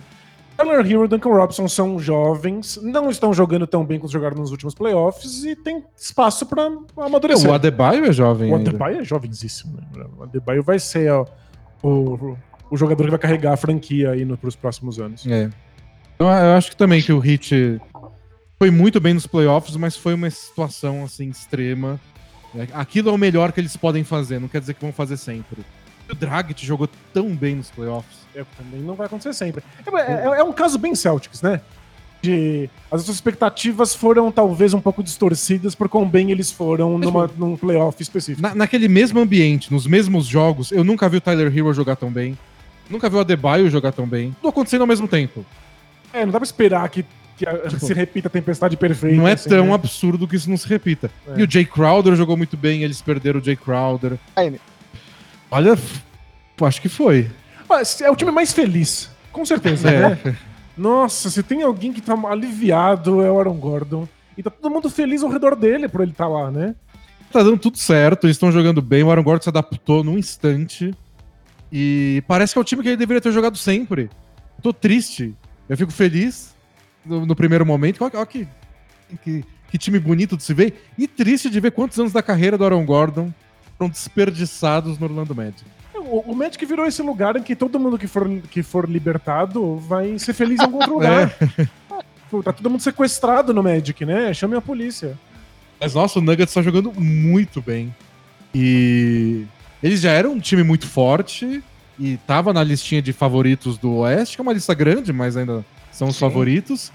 Tyler 0.57 0.79
Hero 0.79 1.05
e 1.05 1.07
Duncan 1.07 1.29
Robinson 1.29 1.67
são 1.67 1.99
jovens, 1.99 2.79
não 2.81 3.09
estão 3.09 3.33
jogando 3.33 3.67
tão 3.67 3.85
bem 3.85 3.99
quanto 3.99 4.11
jogaram 4.11 4.37
nos 4.37 4.51
últimos 4.51 4.73
playoffs 4.73 5.43
e 5.43 5.55
tem 5.55 5.83
espaço 5.97 6.45
pra 6.45 6.71
amadurecer. 6.97 7.49
O 7.49 7.53
Adebayo 7.53 8.05
é 8.05 8.13
jovem 8.13 8.51
O 8.51 8.55
ainda. 8.55 8.69
Adebayo 8.69 9.01
é 9.01 9.03
jovenzíssimo. 9.03 9.77
Né? 9.77 10.05
O 10.17 10.23
Adebayo 10.23 10.63
vai 10.63 10.79
ser 10.79 11.11
ó, 11.11 11.25
o, 11.83 12.37
o 12.71 12.77
jogador 12.77 13.03
que 13.03 13.09
vai 13.11 13.19
carregar 13.19 13.53
a 13.53 13.57
franquia 13.57 14.11
aí 14.11 14.23
no, 14.23 14.37
pros 14.37 14.55
próximos 14.55 14.99
anos. 14.99 15.25
É. 15.27 15.49
Então, 16.15 16.29
eu 16.29 16.55
acho 16.55 16.71
que 16.71 16.77
também 16.77 17.01
que 17.01 17.11
o 17.11 17.23
Heat 17.23 17.81
foi 18.57 18.71
muito 18.71 19.01
bem 19.01 19.13
nos 19.13 19.27
playoffs, 19.27 19.75
mas 19.75 19.97
foi 19.97 20.13
uma 20.13 20.29
situação 20.29 21.03
assim 21.03 21.29
extrema. 21.29 21.99
Aquilo 22.73 23.09
é 23.09 23.11
o 23.11 23.17
melhor 23.17 23.51
que 23.51 23.59
eles 23.59 23.75
podem 23.75 24.05
fazer, 24.05 24.39
não 24.39 24.47
quer 24.47 24.61
dizer 24.61 24.75
que 24.75 24.81
vão 24.81 24.93
fazer 24.93 25.17
sempre. 25.17 25.65
O 26.09 26.15
Dragic 26.15 26.65
jogou 26.65 26.87
tão 27.13 27.35
bem 27.35 27.55
nos 27.55 27.69
playoffs. 27.69 28.17
É, 28.35 28.43
também 28.57 28.81
não 28.81 28.95
vai 28.95 29.07
acontecer 29.07 29.33
sempre. 29.33 29.63
É, 29.85 30.11
é- 30.11 30.39
é 30.39 30.43
um 30.43 30.53
caso 30.53 30.77
bem 30.77 30.93
Celtics, 30.93 31.41
né? 31.41 31.61
De, 32.21 32.69
as 32.91 33.03
suas 33.03 33.17
expectativas 33.17 33.93
foram 33.93 34.31
talvez 34.31 34.73
um 34.73 34.81
pouco 34.81 35.03
distorcidas 35.03 35.75
por 35.75 35.87
quão 35.87 36.07
bem 36.09 36.31
eles 36.31 36.51
foram 36.51 36.97
numa, 36.97 37.29
num 37.37 37.55
playoff 37.55 38.01
específico. 38.01 38.41
Na- 38.41 38.55
naquele 38.55 38.87
mesmo 38.87 39.19
ambiente, 39.19 39.71
nos 39.71 39.85
mesmos 39.85 40.25
jogos, 40.25 40.71
eu 40.71 40.83
nunca 40.83 41.07
vi 41.07 41.17
o 41.17 41.21
Tyler 41.21 41.55
Hero 41.55 41.71
jogar 41.73 41.95
tão 41.95 42.11
bem. 42.11 42.37
Nunca 42.89 43.09
vi 43.09 43.15
o 43.15 43.19
Adebayo 43.19 43.69
jogar 43.69 43.91
tão 43.91 44.07
bem. 44.07 44.35
Tudo 44.41 44.49
acontecendo 44.49 44.81
ao 44.81 44.87
mesmo 44.87 45.07
tempo. 45.07 45.45
É, 46.13 46.25
não 46.25 46.31
dá 46.31 46.39
pra 46.39 46.45
esperar 46.45 46.87
que, 46.89 47.05
que 47.37 47.47
a- 47.47 47.67
Tipo, 47.69 47.85
se 47.85 47.93
repita 47.93 48.27
a 48.27 48.31
tempestade 48.31 48.75
perfeita. 48.77 49.15
não 49.15 49.27
é 49.27 49.33
assim, 49.33 49.49
tão 49.49 49.67
né? 49.67 49.73
absurdo 49.73 50.27
que 50.27 50.35
isso 50.35 50.49
não 50.49 50.57
se 50.57 50.67
repita. 50.67 51.11
É. 51.27 51.39
E 51.39 51.43
o 51.43 51.49
Jay 51.51 51.65
Crowder 51.65 52.15
jogou 52.15 52.35
muito 52.37 52.55
bem, 52.57 52.81
eles 52.83 53.01
perderam 53.01 53.39
o 53.39 53.43
Jay 53.43 53.55
Crowder. 53.55 54.13
Aí, 54.35 54.59
Olha, 55.51 55.77
acho 56.61 56.81
que 56.81 56.89
foi. 56.89 57.29
Mas 57.67 58.01
é 58.01 58.09
o 58.09 58.15
time 58.15 58.31
mais 58.31 58.53
feliz, 58.53 59.09
com 59.31 59.45
certeza, 59.45 59.89
É. 59.89 60.09
né? 60.09 60.37
Nossa, 60.77 61.29
se 61.29 61.41
tem 61.41 61.61
alguém 61.63 61.93
que 61.93 62.01
tá 62.01 62.13
aliviado 62.29 63.21
é 63.21 63.31
o 63.31 63.39
Aaron 63.39 63.55
Gordon. 63.57 64.07
E 64.37 64.43
tá 64.43 64.49
todo 64.49 64.69
mundo 64.71 64.89
feliz 64.89 65.23
ao 65.23 65.29
redor 65.29 65.55
dele 65.55 65.87
por 65.87 66.01
ele 66.01 66.11
estar 66.11 66.27
lá, 66.27 66.51
né? 66.51 66.75
Tá 67.31 67.41
dando 67.41 67.57
tudo 67.57 67.77
certo, 67.77 68.25
eles 68.25 68.35
estão 68.35 68.51
jogando 68.51 68.81
bem, 68.81 69.01
o 69.03 69.09
Aaron 69.09 69.23
Gordon 69.23 69.43
se 69.43 69.49
adaptou 69.49 70.03
num 70.03 70.17
instante. 70.17 70.93
E 71.71 72.21
parece 72.27 72.53
que 72.53 72.59
é 72.59 72.61
o 72.61 72.65
time 72.65 72.81
que 72.81 72.89
ele 72.89 72.97
deveria 72.97 73.21
ter 73.21 73.31
jogado 73.31 73.57
sempre. 73.57 74.03
Eu 74.57 74.61
tô 74.61 74.73
triste. 74.73 75.33
Eu 75.67 75.75
fico 75.77 75.91
feliz 75.91 76.53
no, 77.05 77.25
no 77.25 77.35
primeiro 77.35 77.65
momento. 77.65 78.03
Olha, 78.03 78.11
olha 78.15 78.25
que, 78.25 78.47
que, 79.23 79.43
que 79.71 79.77
time 79.77 79.99
bonito 79.99 80.37
de 80.37 80.43
se 80.43 80.53
ver. 80.53 80.85
E 80.97 81.07
triste 81.07 81.49
de 81.49 81.59
ver 81.59 81.71
quantos 81.71 81.97
anos 81.99 82.11
da 82.13 82.21
carreira 82.21 82.57
do 82.57 82.63
Aaron 82.63 82.85
Gordon 82.85 83.33
foram 83.77 83.89
desperdiçados 83.89 84.97
no 84.97 85.05
Orlando 85.05 85.35
Magic. 85.35 85.63
O, 85.93 86.31
o 86.31 86.35
Magic 86.35 86.63
virou 86.65 86.85
esse 86.85 87.01
lugar 87.01 87.35
em 87.35 87.43
que 87.43 87.55
todo 87.55 87.79
mundo 87.79 87.97
que 87.97 88.07
for, 88.07 88.27
que 88.51 88.61
for 88.61 88.89
libertado 88.89 89.77
vai 89.77 90.17
ser 90.19 90.33
feliz 90.33 90.59
em 90.59 90.63
algum 90.63 90.77
outro 90.77 90.93
lugar. 90.95 91.35
Pô, 92.29 92.43
Tá 92.43 92.51
todo 92.51 92.69
mundo 92.69 92.81
sequestrado 92.81 93.53
no 93.53 93.63
Magic, 93.63 94.05
né? 94.05 94.33
Chame 94.33 94.55
a 94.55 94.61
polícia. 94.61 95.17
Mas 95.79 95.93
nossa, 95.93 96.19
o 96.19 96.21
Nuggets 96.21 96.53
tá 96.53 96.61
jogando 96.61 96.91
muito 96.93 97.61
bem. 97.61 97.93
E 98.53 99.45
eles 99.81 100.01
já 100.01 100.11
eram 100.11 100.31
um 100.33 100.39
time 100.39 100.63
muito 100.63 100.87
forte 100.87 101.63
e 101.99 102.17
tava 102.25 102.53
na 102.53 102.63
listinha 102.63 103.01
de 103.01 103.13
favoritos 103.13 103.77
do 103.77 103.97
Oeste, 103.97 104.35
que 104.37 104.41
é 104.41 104.43
uma 104.43 104.53
lista 104.53 104.73
grande, 104.73 105.11
mas 105.13 105.35
ainda 105.37 105.65
são 105.91 106.07
os 106.07 106.15
Sim. 106.15 106.21
favoritos. 106.21 106.91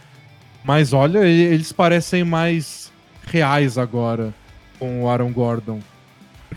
Mas 0.64 0.92
olha, 0.92 1.20
eles 1.20 1.72
parecem 1.72 2.22
mais 2.24 2.92
reais 3.26 3.78
agora 3.78 4.34
com 4.78 5.02
o 5.04 5.08
Aaron 5.08 5.32
Gordon. 5.32 5.80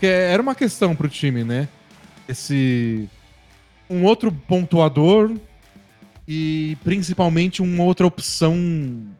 Porque 0.04 0.12
era 0.12 0.42
uma 0.42 0.54
questão 0.54 0.94
pro 0.94 1.08
time, 1.08 1.44
né? 1.44 1.66
Esse 2.28 3.08
um 3.88 4.04
outro 4.04 4.30
pontuador 4.30 5.32
e 6.28 6.76
principalmente 6.84 7.62
uma 7.62 7.84
outra 7.84 8.06
opção 8.06 8.54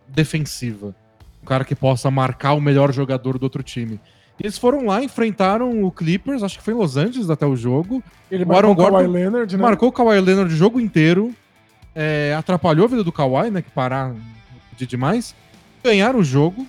defensiva. 0.07 0.95
Um 1.43 1.47
cara 1.47 1.65
que 1.65 1.75
possa 1.75 2.11
marcar 2.11 2.53
o 2.53 2.61
melhor 2.61 2.93
jogador 2.93 3.39
do 3.39 3.45
outro 3.45 3.63
time. 3.63 3.99
E 4.39 4.43
eles 4.45 4.59
foram 4.59 4.85
lá, 4.85 5.03
enfrentaram 5.03 5.83
o 5.85 5.91
Clippers, 5.91 6.43
acho 6.43 6.59
que 6.59 6.65
foi 6.65 6.75
em 6.75 6.77
Los 6.77 6.99
Angeles 6.99 7.31
até 7.31 7.47
o 7.47 7.57
jogo. 7.57 8.03
Ele 8.31 8.45
O 8.45 8.49
marcou 8.49 8.73
o 8.73 8.77
Kawhi 8.77 9.07
Leonard, 9.07 9.57
né? 9.57 9.63
Marcou 9.63 9.89
o 9.89 9.93
Kawhi 9.93 10.21
Leonard 10.21 10.53
o 10.53 10.57
jogo 10.57 10.79
inteiro. 10.79 11.35
é, 11.95 12.35
atrapalhou 12.37 12.85
a 12.85 12.89
vida 12.89 13.03
do 13.03 13.13
Kawhi, 13.13 13.51
né? 13.51 13.63
Que 13.63 13.71
parar 13.71 14.15
de 14.77 14.87
demais. 14.87 15.35
Ganharam 15.83 16.19
o 16.19 16.25
jogo. 16.25 16.67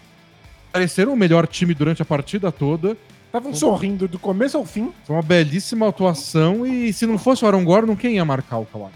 Pareceram 0.72 1.12
o 1.12 1.18
melhor 1.18 1.46
time 1.48 1.74
durante 1.74 2.02
a 2.02 2.06
partida 2.06 2.50
toda. 2.50 2.96
Estavam 3.36 3.54
sorrindo 3.54 4.08
do 4.08 4.18
começo 4.18 4.56
ao 4.56 4.64
fim. 4.64 4.94
Foi 5.04 5.14
uma 5.14 5.22
belíssima 5.22 5.90
atuação. 5.90 6.66
E 6.66 6.94
se 6.94 7.06
não 7.06 7.18
fosse 7.18 7.44
o 7.44 7.48
Aaron 7.48 7.66
Gordon, 7.66 7.94
quem 7.94 8.16
ia 8.16 8.24
marcar 8.24 8.60
o 8.60 8.66
Kawhi? 8.66 8.92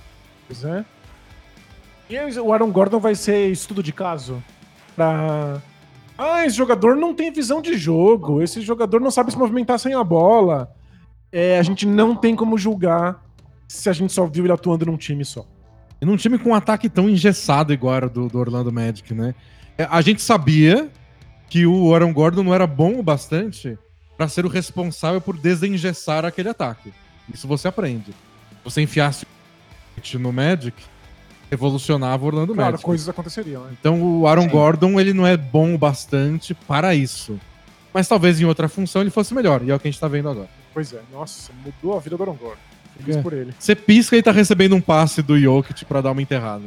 Pois 0.47 0.63
é. 0.63 0.85
E 2.09 2.17
o 2.39 2.53
Aaron 2.53 2.71
Gordon 2.71 2.99
vai 3.01 3.15
ser 3.15 3.51
estudo 3.51 3.83
de 3.83 3.91
caso 3.91 4.41
pra. 4.95 5.61
Ah, 6.17 6.45
esse 6.45 6.55
jogador 6.55 6.95
não 6.95 7.13
tem 7.13 7.33
visão 7.33 7.61
de 7.61 7.77
jogo. 7.77 8.41
Esse 8.41 8.61
jogador 8.61 9.01
não 9.01 9.11
sabe 9.11 9.29
se 9.29 9.37
movimentar 9.37 9.77
sem 9.77 9.93
a 9.93 10.05
bola. 10.05 10.73
É, 11.33 11.59
a 11.59 11.63
gente 11.63 11.85
não 11.85 12.15
tem 12.15 12.33
como 12.33 12.57
julgar 12.57 13.21
se 13.67 13.89
a 13.89 13.93
gente 13.93 14.13
só 14.13 14.25
viu 14.25 14.45
ele 14.45 14.53
atuando 14.53 14.85
num 14.85 14.95
time 14.95 15.25
só. 15.25 15.45
E 16.01 16.05
num 16.05 16.15
time 16.15 16.39
com 16.39 16.51
um 16.51 16.55
ataque 16.55 16.87
tão 16.87 17.09
engessado 17.09 17.73
igual 17.73 17.93
era 17.93 18.07
do, 18.07 18.29
do 18.29 18.39
Orlando 18.39 18.71
Magic, 18.71 19.13
né? 19.13 19.35
É, 19.77 19.85
A 19.91 19.99
gente 19.99 20.21
sabia 20.21 20.89
que 21.49 21.65
o 21.65 21.93
Aaron 21.93 22.13
Gordon 22.13 22.43
não 22.43 22.55
era 22.55 22.65
bom 22.65 22.99
o 22.99 23.03
bastante 23.03 23.77
para 24.19 24.27
ser 24.27 24.45
o 24.45 24.49
responsável 24.49 25.21
por 25.21 25.37
desengessar 25.37 26.25
aquele 26.25 26.49
ataque. 26.49 26.91
Isso 27.33 27.47
você 27.47 27.69
aprende. 27.69 28.11
Se 28.11 28.57
você 28.65 28.81
enfiasse 28.81 29.25
no 30.15 30.33
Magic, 30.33 30.75
revolucionava 31.49 32.21
o 32.25 32.27
Orlando 32.27 32.53
Claro, 32.53 32.71
Magic. 32.73 32.83
coisas 32.85 33.07
aconteceriam, 33.07 33.63
né? 33.63 33.71
Então 33.79 34.01
o 34.19 34.27
Aaron 34.27 34.41
Sim. 34.41 34.49
Gordon 34.49 34.99
ele 34.99 35.13
não 35.13 35.25
é 35.25 35.37
bom 35.37 35.73
o 35.73 35.77
bastante 35.77 36.53
para 36.53 36.93
isso. 36.93 37.39
Mas 37.93 38.09
talvez 38.09 38.41
em 38.41 38.43
outra 38.45 38.67
função 38.67 39.01
ele 39.01 39.09
fosse 39.09 39.33
melhor, 39.33 39.61
e 39.63 39.71
é 39.71 39.75
o 39.75 39.79
que 39.79 39.87
a 39.87 39.91
gente 39.91 40.01
tá 40.01 40.09
vendo 40.09 40.27
agora. 40.27 40.49
Pois 40.73 40.91
é, 40.91 40.99
nossa, 41.13 41.53
mudou 41.63 41.97
a 41.97 42.01
vida 42.01 42.17
do 42.17 42.23
Aaron 42.23 42.35
Gordon. 42.35 42.57
Feliz 42.97 43.15
É. 43.15 43.21
por 43.21 43.31
ele. 43.31 43.53
Você 43.57 43.73
pisca 43.73 44.17
e 44.17 44.21
tá 44.21 44.33
recebendo 44.33 44.75
um 44.75 44.81
passe 44.81 45.21
do 45.21 45.39
Jokic 45.39 45.85
pra 45.85 46.01
dar 46.01 46.11
uma 46.11 46.21
enterrada. 46.21 46.65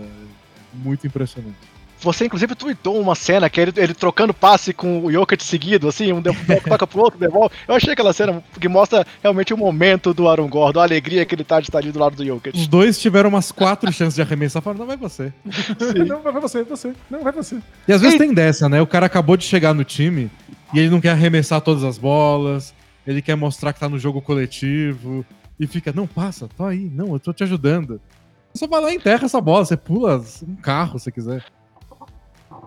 Muito 0.72 1.06
impressionante. 1.06 1.58
Você, 2.02 2.26
inclusive, 2.26 2.54
tweetou 2.54 3.00
uma 3.00 3.14
cena 3.14 3.48
que 3.48 3.60
é 3.60 3.62
ele, 3.62 3.72
ele 3.76 3.94
trocando 3.94 4.34
passe 4.34 4.72
com 4.72 5.04
o 5.04 5.12
Jokic 5.12 5.42
seguido, 5.44 5.88
assim, 5.88 6.12
um 6.12 6.20
toca 6.68 6.86
pro 6.86 7.00
outro, 7.00 7.18
devolve. 7.18 7.54
Eu 7.66 7.74
achei 7.74 7.92
aquela 7.92 8.12
cena 8.12 8.42
que 8.60 8.68
mostra 8.68 9.06
realmente 9.22 9.54
o 9.54 9.56
momento 9.56 10.12
do 10.12 10.28
Aaron 10.28 10.48
Gordon, 10.48 10.80
a 10.80 10.84
alegria 10.84 11.24
que 11.24 11.34
ele 11.34 11.44
tá 11.44 11.60
de 11.60 11.68
estar 11.68 11.78
ali 11.78 11.92
do 11.92 11.98
lado 11.98 12.16
do 12.16 12.22
Os 12.22 12.26
Jokic. 12.26 12.68
dois 12.68 13.00
tiveram 13.00 13.28
umas 13.28 13.52
quatro 13.52 13.92
chances 13.92 14.16
de 14.16 14.22
arremessar. 14.22 14.60
Falaram, 14.60 14.80
não 14.80 14.86
vai 14.86 14.96
você. 14.96 15.32
Não, 16.06 16.20
vai 16.20 16.32
você, 16.32 16.62
você. 16.64 16.92
Não, 17.10 17.22
vai 17.22 17.32
você. 17.32 17.58
E 17.86 17.92
às 17.92 18.00
vezes 18.00 18.20
Ei. 18.20 18.26
tem 18.26 18.34
dessa, 18.34 18.68
né? 18.68 18.80
O 18.82 18.86
cara 18.86 19.06
acabou 19.06 19.36
de 19.36 19.44
chegar 19.44 19.72
no 19.72 19.84
time 19.84 20.30
e 20.74 20.78
ele 20.78 20.90
não 20.90 21.00
quer 21.00 21.10
arremessar 21.10 21.60
todas 21.60 21.84
as 21.84 21.98
bolas, 21.98 22.74
ele 23.06 23.22
quer 23.22 23.36
mostrar 23.36 23.72
que 23.72 23.80
tá 23.80 23.88
no 23.88 23.98
jogo 23.98 24.20
coletivo 24.20 25.24
e 25.58 25.66
fica, 25.66 25.92
não, 25.92 26.06
passa, 26.06 26.48
tô 26.56 26.64
aí, 26.64 26.90
não, 26.92 27.12
eu 27.12 27.20
tô 27.20 27.32
te 27.32 27.44
ajudando. 27.44 28.00
Você 28.52 28.64
só 28.64 28.66
vai 28.66 28.80
lá 28.80 28.92
e 28.92 28.96
enterra 28.96 29.24
essa 29.24 29.40
bola, 29.40 29.64
você 29.64 29.76
pula 29.76 30.22
um 30.46 30.56
carro 30.56 30.98
se 30.98 31.10
quiser. 31.10 31.44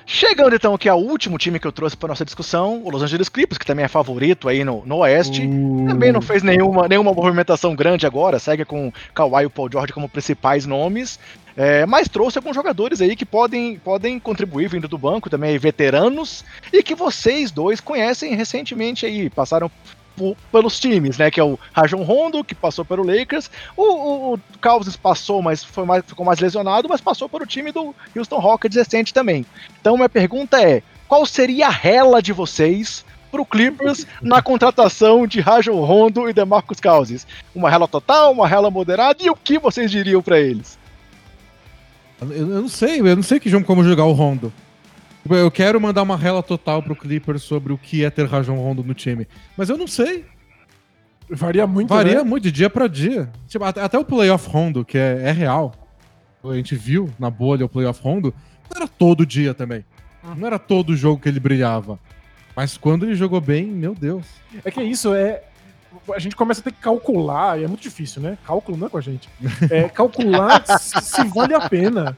Chegando 0.08 0.56
então 0.56 0.74
aqui 0.76 0.88
ao 0.88 1.02
último 1.02 1.36
time 1.38 1.60
que 1.60 1.66
eu 1.66 1.72
trouxe 1.72 1.98
para 1.98 2.10
nossa 2.10 2.24
discussão, 2.24 2.82
o 2.84 2.92
Los 2.92 3.02
Angeles 3.02 3.28
Clippers, 3.28 3.58
que 3.58 3.66
também 3.66 3.86
é 3.86 3.88
favorito 3.88 4.48
aí 4.48 4.64
no, 4.64 4.84
no 4.86 4.98
Oeste. 4.98 5.42
O- 5.42 5.86
Também 5.88 6.12
não 6.12 6.22
fez 6.22 6.44
nenhuma, 6.44 6.88
nenhuma 6.88 7.12
movimentação 7.12 7.76
grande 7.76 8.06
agora, 8.06 8.38
segue 8.38 8.64
com 8.66 8.94
Kawhi 9.16 9.44
e 9.44 9.46
o 9.48 9.50
Paul 9.50 9.70
George 9.72 9.92
como 9.94 10.08
principais 10.08 10.66
nomes, 10.68 11.20
é, 11.58 11.86
mas 11.88 12.08
trouxe 12.08 12.38
alguns 12.38 12.54
jogadores 12.56 13.02
aí 13.02 13.16
que 13.16 13.26
podem, 13.26 13.78
podem 13.80 14.20
contribuir 14.20 14.70
vindo 14.70 14.88
do 14.88 14.98
banco, 14.98 15.28
também 15.30 15.58
veteranos, 15.58 16.46
e 16.72 16.84
que 16.84 16.94
vocês 16.94 17.50
dois 17.50 17.82
conhecem 17.82 18.36
recentemente 18.36 19.06
aí, 19.08 19.28
passaram 19.30 19.72
pelos 20.52 20.80
times, 20.80 21.18
né, 21.18 21.30
que 21.30 21.40
é 21.40 21.44
o 21.44 21.60
Rajon 21.74 22.04
Rondo, 22.04 22.44
que 22.44 22.56
passou 22.56 22.86
pelo 22.86 23.04
Lakers, 23.04 23.50
o, 23.76 23.84
o, 23.84 24.34
o 24.34 24.40
passou, 25.02 25.42
mas 25.42 25.64
foi 25.64 25.86
mais, 25.86 26.04
ficou 26.06 26.26
mais 26.26 26.40
lesionado, 26.40 26.88
mas 26.90 27.02
passou 27.02 27.28
pelo 27.28 27.46
time 27.46 27.72
do 27.72 27.94
Houston 28.16 28.40
Rockets 28.40 28.78
recente 28.78 29.14
também. 29.14 29.46
Então 29.80 29.96
minha 29.96 30.10
pergunta 30.10 30.62
é, 30.62 30.82
qual 31.08 31.26
seria 31.26 31.68
a 31.68 31.72
rela 31.72 32.22
de 32.22 32.34
vocês 32.34 33.06
pro 33.32 33.46
Clippers 33.46 34.08
na 34.22 34.42
contratação 34.42 35.28
de 35.28 35.42
Rajon 35.42 35.84
Rondo 35.84 36.30
e 36.30 36.34
DeMarcus 36.34 36.80
Cousins? 36.80 37.28
Uma 37.54 37.70
rela 37.70 37.88
total, 37.88 38.32
uma 38.32 38.48
rela 38.48 38.72
moderada 38.72 39.22
e 39.22 39.30
o 39.30 39.36
que 39.36 39.60
vocês 39.60 39.92
diriam 39.92 40.22
pra 40.22 40.40
eles? 40.40 40.78
Eu, 42.22 42.32
eu 42.32 42.62
não 42.62 42.70
sei, 42.70 43.00
eu 43.00 43.16
não 43.16 43.24
sei 43.24 43.40
que 43.40 43.50
jogo 43.50 43.66
como 43.66 43.84
jogar 43.84 44.06
o 44.06 44.14
Rondo. 44.14 44.52
Tipo, 45.26 45.34
Eu 45.34 45.50
quero 45.50 45.82
mandar 45.82 46.04
uma 46.04 46.16
rela 46.16 46.44
total 46.44 46.84
pro 46.84 46.96
Clippers 46.96 47.42
sobre 47.42 47.74
o 47.74 47.80
que 47.80 48.06
é 48.06 48.12
ter 48.12 48.28
Rajon 48.28 48.58
Rondo 48.58 48.84
no 48.84 48.94
time. 48.94 49.28
Mas 49.58 49.70
eu 49.70 49.76
não 49.76 49.88
sei. 49.88 50.24
Varia 51.28 51.66
muito, 51.66 51.90
Varia 51.90 52.18
né? 52.18 52.24
muito 52.24 52.44
de 52.44 52.52
dia 52.52 52.70
pra 52.70 52.86
dia. 52.86 53.32
Tipo, 53.48 53.66
até, 53.66 53.82
até 53.82 53.98
o 53.98 54.06
playoff 54.06 54.48
Rondo, 54.48 54.86
que 54.86 55.00
é, 55.00 55.24
é 55.24 55.32
real. 55.32 55.74
A 56.44 56.54
gente 56.54 56.76
viu 56.76 57.10
na 57.18 57.32
bolha 57.32 57.66
o 57.66 57.70
playoff 57.70 58.00
Rondo. 58.04 58.32
Não 58.70 58.78
era 58.80 58.88
todo 58.88 59.26
dia 59.26 59.56
também. 59.56 59.84
Não 60.38 60.46
era 60.46 60.60
todo 60.60 60.96
jogo 60.96 61.20
que 61.20 61.28
ele 61.28 61.40
brilhava. 61.40 62.00
Mas 62.56 62.78
quando 62.78 63.04
ele 63.04 63.16
jogou 63.16 63.42
bem, 63.42 63.66
meu 63.66 63.96
Deus. 63.96 64.28
É 64.64 64.70
que 64.70 64.84
isso 64.84 65.12
é. 65.16 65.42
A 66.14 66.20
gente 66.20 66.36
começa 66.36 66.62
a 66.62 66.64
ter 66.64 66.72
que 66.72 66.80
calcular, 66.82 67.60
e 67.60 67.64
é 67.64 67.68
muito 67.68 67.82
difícil, 67.82 68.22
né? 68.22 68.38
Cálculo 68.46 68.78
não 68.78 68.86
é 68.86 68.90
com 68.92 68.98
a 69.00 69.02
gente. 69.02 69.28
É 69.72 69.90
calcular 69.90 70.64
se 70.78 71.24
vale 71.30 71.56
a 71.56 71.68
pena. 71.68 72.16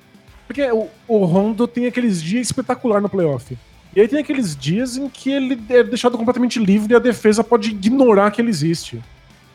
Porque 0.48 0.72
o, 0.72 0.88
o 1.08 1.26
Rondo 1.26 1.68
tem 1.68 1.86
aqueles 1.86 2.24
dias 2.24 2.48
espetacular 2.48 3.02
no 3.02 3.10
playoff. 3.10 3.58
E 3.96 4.02
aí 4.02 4.08
tem 4.08 4.20
aqueles 4.20 4.56
dias 4.56 4.96
em 4.96 5.10
que 5.10 5.30
ele 5.30 5.60
é 5.70 5.84
deixado 5.84 6.18
completamente 6.18 6.60
livre 6.60 6.94
e 6.94 6.96
a 6.96 7.00
defesa 7.00 7.44
pode 7.44 7.70
ignorar 7.70 8.32
que 8.32 8.42
ele 8.42 8.50
existe. 8.50 9.02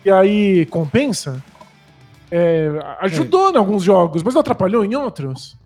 E 0.05 0.11
aí 0.11 0.66
compensa? 0.66 1.43
É, 2.30 2.70
ajudou 3.01 3.53
em 3.53 3.57
alguns 3.57 3.82
jogos, 3.82 4.22
mas 4.22 4.34
não 4.34 4.40
atrapalhou 4.40 4.84
em 4.84 4.95
outros? 4.95 5.57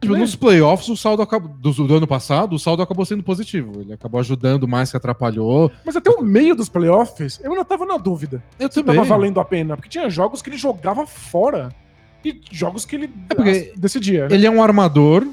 Tipo, 0.00 0.14
Né? 0.14 0.20
nos 0.20 0.34
playoffs, 0.34 0.88
o 0.88 0.96
saldo 0.96 1.22
acabou, 1.22 1.48
do, 1.48 1.72
do 1.72 1.94
ano 1.94 2.06
passado, 2.08 2.56
o 2.56 2.58
saldo 2.58 2.82
acabou 2.82 3.04
sendo 3.04 3.22
positivo. 3.22 3.82
Ele 3.82 3.92
acabou 3.92 4.18
ajudando 4.18 4.66
mais 4.66 4.90
que 4.90 4.96
atrapalhou. 4.96 5.70
Mas 5.86 5.94
até 5.94 6.10
o 6.10 6.20
meio 6.22 6.56
dos 6.56 6.68
playoffs, 6.68 7.38
eu 7.42 7.52
ainda 7.52 7.64
tava 7.64 7.86
na 7.86 7.96
dúvida. 7.98 8.42
Eu 8.58 8.68
se 8.68 8.82
também. 8.82 8.96
tava 8.96 9.06
valendo 9.06 9.38
a 9.38 9.44
pena. 9.44 9.76
Porque 9.76 9.88
tinha 9.88 10.10
jogos 10.10 10.42
que 10.42 10.50
ele 10.50 10.56
jogava 10.56 11.06
fora. 11.06 11.72
E 12.24 12.40
jogos 12.50 12.84
que 12.84 12.96
ele 12.96 13.10
É 13.30 13.72
decidia. 13.76 14.28
né? 14.28 14.34
Ele 14.34 14.46
é 14.46 14.50
um 14.50 14.62
armador 14.62 15.26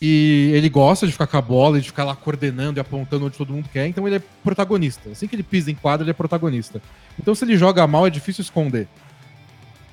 e 0.00 0.50
ele 0.54 0.68
gosta 0.68 1.06
de 1.06 1.12
ficar 1.12 1.26
com 1.26 1.36
a 1.36 1.42
bola 1.42 1.78
e 1.78 1.80
de 1.80 1.86
ficar 1.88 2.04
lá 2.04 2.16
coordenando 2.16 2.78
e 2.78 2.80
apontando 2.80 3.26
onde 3.26 3.36
todo 3.36 3.52
mundo 3.52 3.68
quer, 3.72 3.86
então 3.86 4.06
ele 4.06 4.16
é 4.16 4.22
protagonista. 4.42 5.10
Assim 5.10 5.26
que 5.26 5.36
ele 5.36 5.42
pisa 5.42 5.70
em 5.70 5.74
quadra, 5.74 6.04
ele 6.04 6.10
é 6.10 6.14
protagonista. 6.14 6.80
Então 7.18 7.34
se 7.34 7.44
ele 7.44 7.56
joga 7.56 7.86
mal, 7.86 8.06
é 8.06 8.10
difícil 8.10 8.42
esconder. 8.42 8.88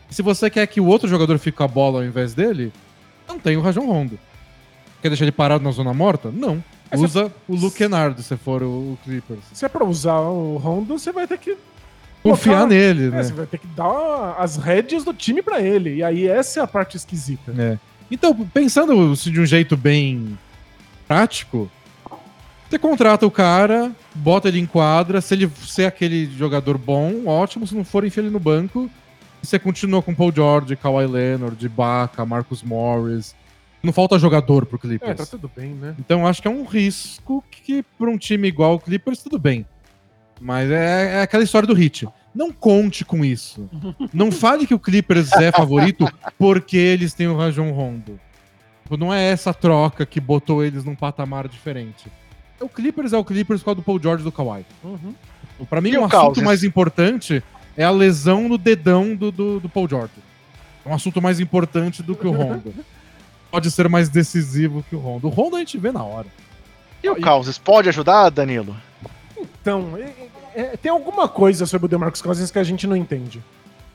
Se 0.10 0.22
você 0.22 0.50
quer 0.50 0.66
que 0.68 0.80
o 0.80 0.86
outro 0.86 1.08
jogador 1.10 1.38
fique 1.38 1.58
com 1.58 1.64
a 1.64 1.68
bola 1.68 2.00
ao 2.00 2.06
invés 2.06 2.34
dele, 2.34 2.72
não 3.28 3.38
tem 3.38 3.58
o 3.58 3.62
Rajon 3.62 3.86
Rondo. 3.86 4.18
Quer 5.02 5.10
deixar 5.10 5.26
ele 5.26 5.32
parado 5.34 5.64
na 5.64 5.72
zona 5.72 5.94
morta? 5.94 6.32
Não. 6.32 6.64
Mas 6.90 7.02
Usa 7.02 7.30
o 7.48 7.56
Luke 7.56 7.78
Kennard 7.78 8.22
se 8.24 8.38
for 8.38 8.64
o 8.64 8.68
o 8.94 9.00
Clippers. 9.04 9.42
Se 9.54 9.66
é 9.66 9.68
pra 9.70 9.84
usar 9.84 10.20
o 10.22 10.56
Rondo, 10.56 10.98
você 10.98 11.12
vai 11.12 11.28
ter 11.28 11.38
que. 11.38 11.58
Confiar 12.24 12.68
nele, 12.68 13.08
é, 13.08 13.10
né? 13.10 13.24
você 13.24 13.34
vai 13.34 13.46
ter 13.46 13.58
que 13.58 13.68
dar 13.68 14.36
as 14.38 14.58
rédeas 14.58 15.04
do 15.04 15.14
time 15.14 15.42
pra 15.42 15.62
ele. 15.62 15.96
E 15.96 16.04
aí 16.04 16.28
essa 16.28 16.60
é 16.60 16.64
a 16.64 16.68
parte 16.68 16.98
esquisita. 16.98 17.54
É. 17.58 17.78
Então, 18.10 18.34
pensando 18.54 19.14
de 19.16 19.40
um 19.40 19.46
jeito 19.46 19.78
bem 19.78 20.38
prático, 21.08 21.70
você 22.70 22.78
contrata 22.78 23.26
o 23.26 23.32
cara, 23.32 23.92
bota 24.14 24.50
ele 24.50 24.60
em 24.60 24.66
quadra, 24.66 25.22
se 25.22 25.34
ele 25.36 25.50
ser 25.66 25.86
aquele 25.86 26.26
jogador 26.38 26.78
bom, 26.78 27.26
ótimo, 27.26 27.66
se 27.66 27.76
não 27.76 27.86
for, 27.86 28.04
enfia 28.06 28.24
ele 28.24 28.30
no 28.30 28.40
banco, 28.40 28.90
e 29.42 29.48
você 29.48 29.58
continua 29.58 30.02
com 30.02 30.14
Paul 30.14 30.34
George, 30.34 30.76
Kawhi 30.76 31.06
Leonard, 31.08 31.66
Ibaka, 31.66 32.26
Marcus 32.26 32.64
Morris. 32.64 33.34
Não 33.82 33.94
falta 33.94 34.20
jogador 34.20 34.66
pro 34.66 34.78
É, 34.78 34.82
Clippers. 34.82 35.18
tá 35.18 35.26
tudo 35.26 35.50
bem, 35.56 35.70
né? 35.70 35.96
Então 36.00 36.28
acho 36.28 36.42
que 36.42 36.48
é 36.48 36.52
um 36.52 36.66
risco 36.66 37.44
que 37.50 37.84
para 37.98 38.10
um 38.10 38.18
time 38.18 38.48
igual 38.48 38.76
o 38.76 38.80
Clippers 38.80 39.22
tudo 39.22 39.38
bem. 39.40 39.66
Mas 40.40 40.70
é, 40.70 41.18
é 41.18 41.22
aquela 41.22 41.44
história 41.44 41.68
do 41.68 41.74
hit. 41.74 42.08
Não 42.34 42.52
conte 42.52 43.04
com 43.04 43.26
isso. 43.26 43.68
Não 44.14 44.32
fale 44.32 44.68
que 44.68 44.74
o 44.74 44.80
Clippers 44.80 45.32
é 45.34 45.52
favorito 45.52 46.08
porque 46.38 46.78
eles 46.78 47.14
têm 47.14 47.28
o 47.28 47.36
Rajon 47.36 47.72
Rondo. 47.72 48.20
Tipo, 48.84 48.98
Não 48.98 49.12
é 49.14 49.24
essa 49.24 49.54
troca 49.54 50.06
que 50.06 50.20
botou 50.20 50.64
eles 50.64 50.84
num 50.86 50.96
patamar 50.96 51.48
diferente. 51.48 52.06
O 52.60 52.70
Clippers 52.70 53.14
é 53.14 53.18
o 53.18 53.24
Clippers 53.26 53.62
por 53.62 53.66
causa 53.66 53.76
do 53.82 53.84
Paul 53.84 54.00
George 54.02 54.22
e 54.22 54.26
do 54.26 54.32
Kawhi. 54.32 54.66
Uhum. 54.84 55.14
Pra 55.70 55.82
mim, 55.82 55.90
E 55.90 55.98
o 55.98 56.02
o 56.02 56.06
assunto 56.06 56.22
Cousins? 56.26 56.44
mais 56.46 56.64
importante 56.64 57.44
é 57.76 57.84
a 57.84 57.90
lesão 57.92 58.48
no 58.48 58.58
dedão 58.58 59.16
do, 59.16 59.32
do, 59.32 59.60
do 59.60 59.70
Paul 59.70 59.88
George. 59.90 60.14
É 60.86 60.90
um 60.90 60.94
assunto 60.94 61.22
mais 61.22 61.40
importante 61.40 62.02
do 62.04 62.16
que 62.16 62.26
o 62.28 62.32
Rondo. 62.32 62.74
Pode 63.52 63.70
ser 63.72 63.90
mais 63.90 64.10
decisivo 64.10 64.84
que 64.88 64.96
o 64.96 65.00
Rondo. 65.00 65.28
O 65.28 65.30
Rondo 65.30 65.56
a 65.56 65.60
gente 65.60 65.78
vê 65.78 65.92
na 65.92 66.04
hora. 66.04 66.28
E 67.04 67.10
o 67.10 67.16
Cousins 67.20 67.58
pode 67.58 67.90
ajudar, 67.90 68.30
Danilo? 68.30 68.76
Então, 69.68 69.98
é- 69.98 70.30
é- 70.56 70.78
tem 70.78 70.90
alguma 70.90 71.28
coisa 71.28 71.66
sobre 71.66 71.88
o 71.88 71.90
DeMarcus 71.90 72.22
Cousins 72.22 72.50
que 72.50 72.58
a 72.58 72.64
gente 72.64 72.88
não 72.88 72.96
entende. 72.96 73.44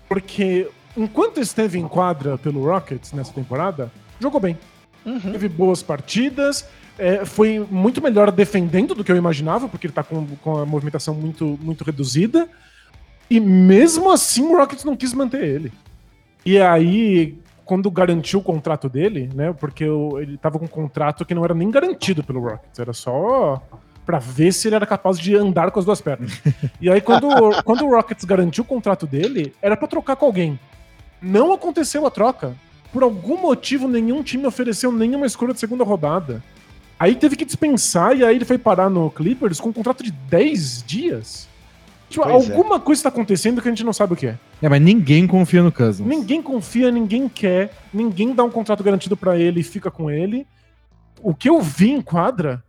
Porque 0.06 0.68
enquanto 0.94 1.40
esteve 1.40 1.78
em 1.78 1.88
quadra 1.88 2.36
pelo 2.36 2.62
Rockets 2.62 3.14
nessa 3.14 3.32
temporada, 3.32 3.90
jogou 4.20 4.38
bem. 4.38 4.58
Uhum. 5.06 5.32
Teve 5.32 5.48
boas 5.48 5.82
partidas, 5.82 6.68
é, 6.98 7.24
foi 7.24 7.66
muito 7.70 8.02
melhor 8.02 8.30
defendendo 8.30 8.94
do 8.94 9.02
que 9.02 9.10
eu 9.10 9.16
imaginava, 9.16 9.66
porque 9.66 9.86
ele 9.86 9.94
tá 9.94 10.02
com, 10.02 10.26
com 10.42 10.58
a 10.58 10.66
movimentação 10.66 11.14
muito, 11.14 11.58
muito 11.62 11.84
reduzida. 11.84 12.46
E 13.30 13.40
mesmo 13.40 14.12
assim 14.12 14.42
o 14.42 14.54
Rockets 14.54 14.84
não 14.84 14.94
quis 14.94 15.14
manter 15.14 15.42
ele. 15.42 15.72
E 16.44 16.60
aí, 16.60 17.38
quando 17.64 17.90
garantiu 17.90 18.40
o 18.40 18.44
contrato 18.44 18.90
dele, 18.90 19.30
né? 19.34 19.54
Porque 19.54 19.84
ele 19.84 20.36
tava 20.36 20.58
com 20.58 20.66
um 20.66 20.68
contrato 20.68 21.24
que 21.24 21.34
não 21.34 21.46
era 21.46 21.54
nem 21.54 21.70
garantido 21.70 22.22
pelo 22.22 22.40
Rockets, 22.40 22.78
era 22.78 22.92
só 22.92 23.62
pra 24.04 24.18
ver 24.18 24.52
se 24.52 24.68
ele 24.68 24.74
era 24.74 24.86
capaz 24.86 25.18
de 25.18 25.34
andar 25.36 25.70
com 25.70 25.78
as 25.78 25.84
duas 25.84 26.00
pernas. 26.00 26.40
e 26.80 26.90
aí, 26.90 27.00
quando, 27.00 27.28
o- 27.28 27.62
quando 27.64 27.84
o 27.84 27.90
Rockets 27.90 28.24
garantiu 28.24 28.62
o 28.64 28.66
contrato 28.66 29.06
dele, 29.06 29.54
era 29.62 29.76
pra 29.76 29.86
trocar 29.88 30.16
com 30.16 30.26
alguém. 30.26 30.58
Não 31.20 31.52
aconteceu 31.52 32.06
a 32.06 32.10
troca. 32.10 32.54
Por 32.92 33.02
algum 33.02 33.40
motivo, 33.40 33.88
nenhum 33.88 34.22
time 34.22 34.46
ofereceu 34.46 34.92
nenhuma 34.92 35.24
escolha 35.24 35.54
de 35.54 35.60
segunda 35.60 35.84
rodada. 35.84 36.42
Aí 36.98 37.14
teve 37.14 37.36
que 37.36 37.44
dispensar 37.44 38.16
e 38.16 38.24
aí 38.24 38.36
ele 38.36 38.44
foi 38.44 38.58
parar 38.58 38.90
no 38.90 39.10
Clippers 39.10 39.58
com 39.58 39.70
um 39.70 39.72
contrato 39.72 40.04
de 40.04 40.10
10 40.10 40.84
dias. 40.86 41.48
Tipo, 42.08 42.28
é. 42.28 42.32
alguma 42.32 42.78
coisa 42.78 42.98
está 42.98 43.08
acontecendo 43.08 43.62
que 43.62 43.68
a 43.68 43.70
gente 43.70 43.82
não 43.82 43.92
sabe 43.92 44.12
o 44.12 44.16
que 44.16 44.26
é. 44.26 44.38
É, 44.60 44.68
mas 44.68 44.82
ninguém 44.82 45.26
confia 45.26 45.62
no 45.62 45.72
Cousins. 45.72 46.06
Ninguém 46.06 46.42
confia, 46.42 46.90
ninguém 46.90 47.28
quer, 47.28 47.72
ninguém 47.92 48.34
dá 48.34 48.44
um 48.44 48.50
contrato 48.50 48.84
garantido 48.84 49.16
pra 49.16 49.38
ele 49.38 49.60
e 49.60 49.64
fica 49.64 49.90
com 49.90 50.10
ele. 50.10 50.46
O 51.22 51.34
que 51.34 51.48
eu 51.48 51.60
vi 51.62 51.90
em 51.90 52.02
quadra, 52.02 52.62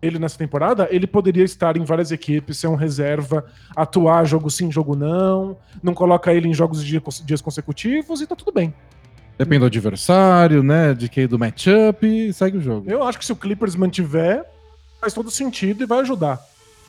ele 0.00 0.18
nessa 0.18 0.38
temporada, 0.38 0.86
ele 0.90 1.06
poderia 1.06 1.44
estar 1.44 1.76
em 1.76 1.84
várias 1.84 2.12
equipes, 2.12 2.58
ser 2.58 2.68
um 2.68 2.74
reserva, 2.76 3.44
atuar 3.74 4.24
jogo 4.24 4.48
sim, 4.50 4.70
jogo 4.70 4.94
não, 4.94 5.56
não 5.82 5.92
coloca 5.94 6.32
ele 6.32 6.48
em 6.48 6.54
jogos 6.54 6.82
de 6.84 6.88
dia- 6.90 7.02
dias 7.24 7.40
consecutivos 7.40 8.20
e 8.20 8.26
tá 8.26 8.36
tudo 8.36 8.52
bem. 8.52 8.72
Depende 9.36 9.60
do 9.60 9.66
adversário, 9.66 10.62
né? 10.62 10.94
De 10.94 11.08
quem 11.08 11.26
do 11.26 11.38
matchup 11.38 12.06
e 12.06 12.32
segue 12.32 12.58
o 12.58 12.60
jogo. 12.60 12.90
Eu 12.90 13.02
acho 13.04 13.18
que 13.18 13.24
se 13.24 13.32
o 13.32 13.36
Clippers 13.36 13.76
mantiver, 13.76 14.44
faz 15.00 15.12
todo 15.14 15.30
sentido 15.30 15.82
e 15.82 15.86
vai 15.86 16.00
ajudar. 16.00 16.40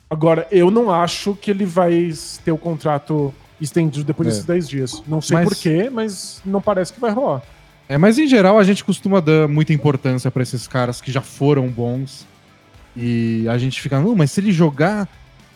Agora, 0.08 0.46
eu 0.50 0.70
não 0.70 0.90
acho 0.90 1.34
que 1.36 1.50
ele 1.50 1.64
vai 1.64 2.12
ter 2.44 2.50
o 2.50 2.58
contrato 2.58 3.32
estendido 3.60 4.04
depois 4.04 4.26
É. 4.28 4.30
desses 4.30 4.44
10 4.44 4.68
dias. 4.68 5.02
Não 5.06 5.20
sei 5.20 5.36
Mas- 5.36 5.48
porquê, 5.48 5.88
mas 5.90 6.40
não 6.44 6.60
parece 6.60 6.92
que 6.92 6.98
vai 7.00 7.12
rolar. 7.12 7.42
É, 7.88 7.96
mas 7.98 8.18
em 8.18 8.26
geral 8.26 8.58
a 8.58 8.64
gente 8.64 8.84
costuma 8.84 9.20
dar 9.20 9.46
muita 9.48 9.72
importância 9.72 10.30
pra 10.30 10.42
esses 10.42 10.66
caras 10.66 11.00
que 11.00 11.12
já 11.12 11.20
foram 11.20 11.68
bons. 11.68 12.26
E 12.96 13.46
a 13.48 13.56
gente 13.58 13.80
fica, 13.80 14.00
não, 14.00 14.14
mas 14.14 14.32
se 14.32 14.40
ele 14.40 14.52
jogar 14.52 15.08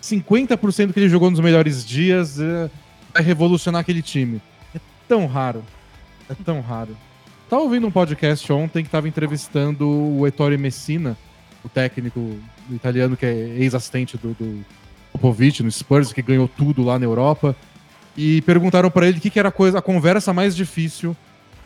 50% 0.03 0.93
que 0.93 1.01
ele 1.01 1.09
jogou 1.09 1.31
nos 1.31 1.41
melhores 1.41 1.85
dias, 1.85 2.39
é, 2.39 2.71
vai 3.13 3.23
revolucionar 3.23 3.81
aquele 3.81 4.03
time. 4.03 4.41
É 4.75 4.81
tão 5.09 5.27
raro. 5.27 5.65
É 6.29 6.35
tão 6.35 6.61
raro. 6.61 6.97
Tava 7.49 7.63
ouvindo 7.63 7.87
um 7.87 7.91
podcast 7.91 8.51
ontem 8.53 8.83
que 8.83 8.91
tava 8.91 9.09
entrevistando 9.09 9.89
o 9.89 10.27
Ettore 10.27 10.57
Messina, 10.57 11.17
o 11.65 11.69
técnico 11.69 12.39
italiano 12.71 13.17
que 13.17 13.27
é 13.27 13.33
ex-assistente 13.33 14.17
do, 14.17 14.35
do 14.35 14.65
Popovic 15.13 15.63
no 15.63 15.71
Spurs, 15.71 16.13
que 16.13 16.23
ganhou 16.23 16.49
tudo 16.49 16.83
lá 16.83 16.99
na 16.99 17.05
Europa. 17.05 17.55
E 18.17 18.41
perguntaram 18.43 18.91
pra 18.91 19.07
ele 19.07 19.19
o 19.19 19.21
que, 19.21 19.31
que 19.31 19.39
era 19.39 19.49
a, 19.49 19.53
coisa, 19.53 19.79
a 19.79 19.83
conversa 19.83 20.33
mais 20.33 20.55
difícil 20.55 21.17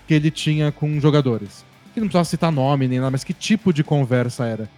que 0.07 0.14
ele 0.14 0.31
tinha 0.31 0.73
com 0.73 0.99
jogadores. 0.99 1.64
Que 1.93 2.01
não 2.01 2.07
precisava 2.07 2.25
citar 2.25 2.51
nome 2.51 2.89
nem 2.89 2.99
nada, 2.99 3.11
mas 3.11 3.25
que 3.25 3.35
tipo 3.35 3.73
de 3.73 3.85
conversa 3.85 4.47
era. 4.47 4.69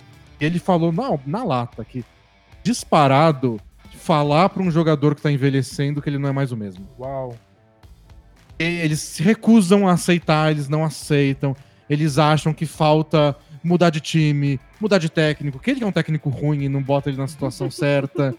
Ele 0.40 0.58
falou 0.58 0.90
na, 0.92 1.18
na 1.26 1.44
lata 1.44 1.84
que 1.84 2.04
disparado 2.62 3.60
falar 3.96 4.48
pra 4.48 4.62
um 4.62 4.70
jogador 4.70 5.14
que 5.14 5.22
tá 5.22 5.30
envelhecendo 5.30 6.00
que 6.00 6.08
ele 6.08 6.18
não 6.18 6.28
é 6.28 6.32
mais 6.32 6.50
o 6.52 6.56
mesmo. 6.56 6.86
Uau. 6.98 7.36
E 8.58 8.64
Eles 8.64 9.00
se 9.00 9.22
recusam 9.22 9.86
a 9.86 9.92
aceitar, 9.92 10.50
eles 10.50 10.68
não 10.68 10.84
aceitam. 10.84 11.54
Eles 11.88 12.18
acham 12.18 12.52
que 12.54 12.66
falta 12.66 13.36
mudar 13.62 13.90
de 13.90 14.00
time, 14.00 14.58
mudar 14.80 14.98
de 14.98 15.10
técnico, 15.10 15.58
que 15.58 15.70
ele 15.70 15.84
é 15.84 15.86
um 15.86 15.92
técnico 15.92 16.30
ruim 16.30 16.62
e 16.62 16.68
não 16.68 16.82
bota 16.82 17.10
ele 17.10 17.18
na 17.18 17.26
situação 17.26 17.68
certa. 17.70 18.34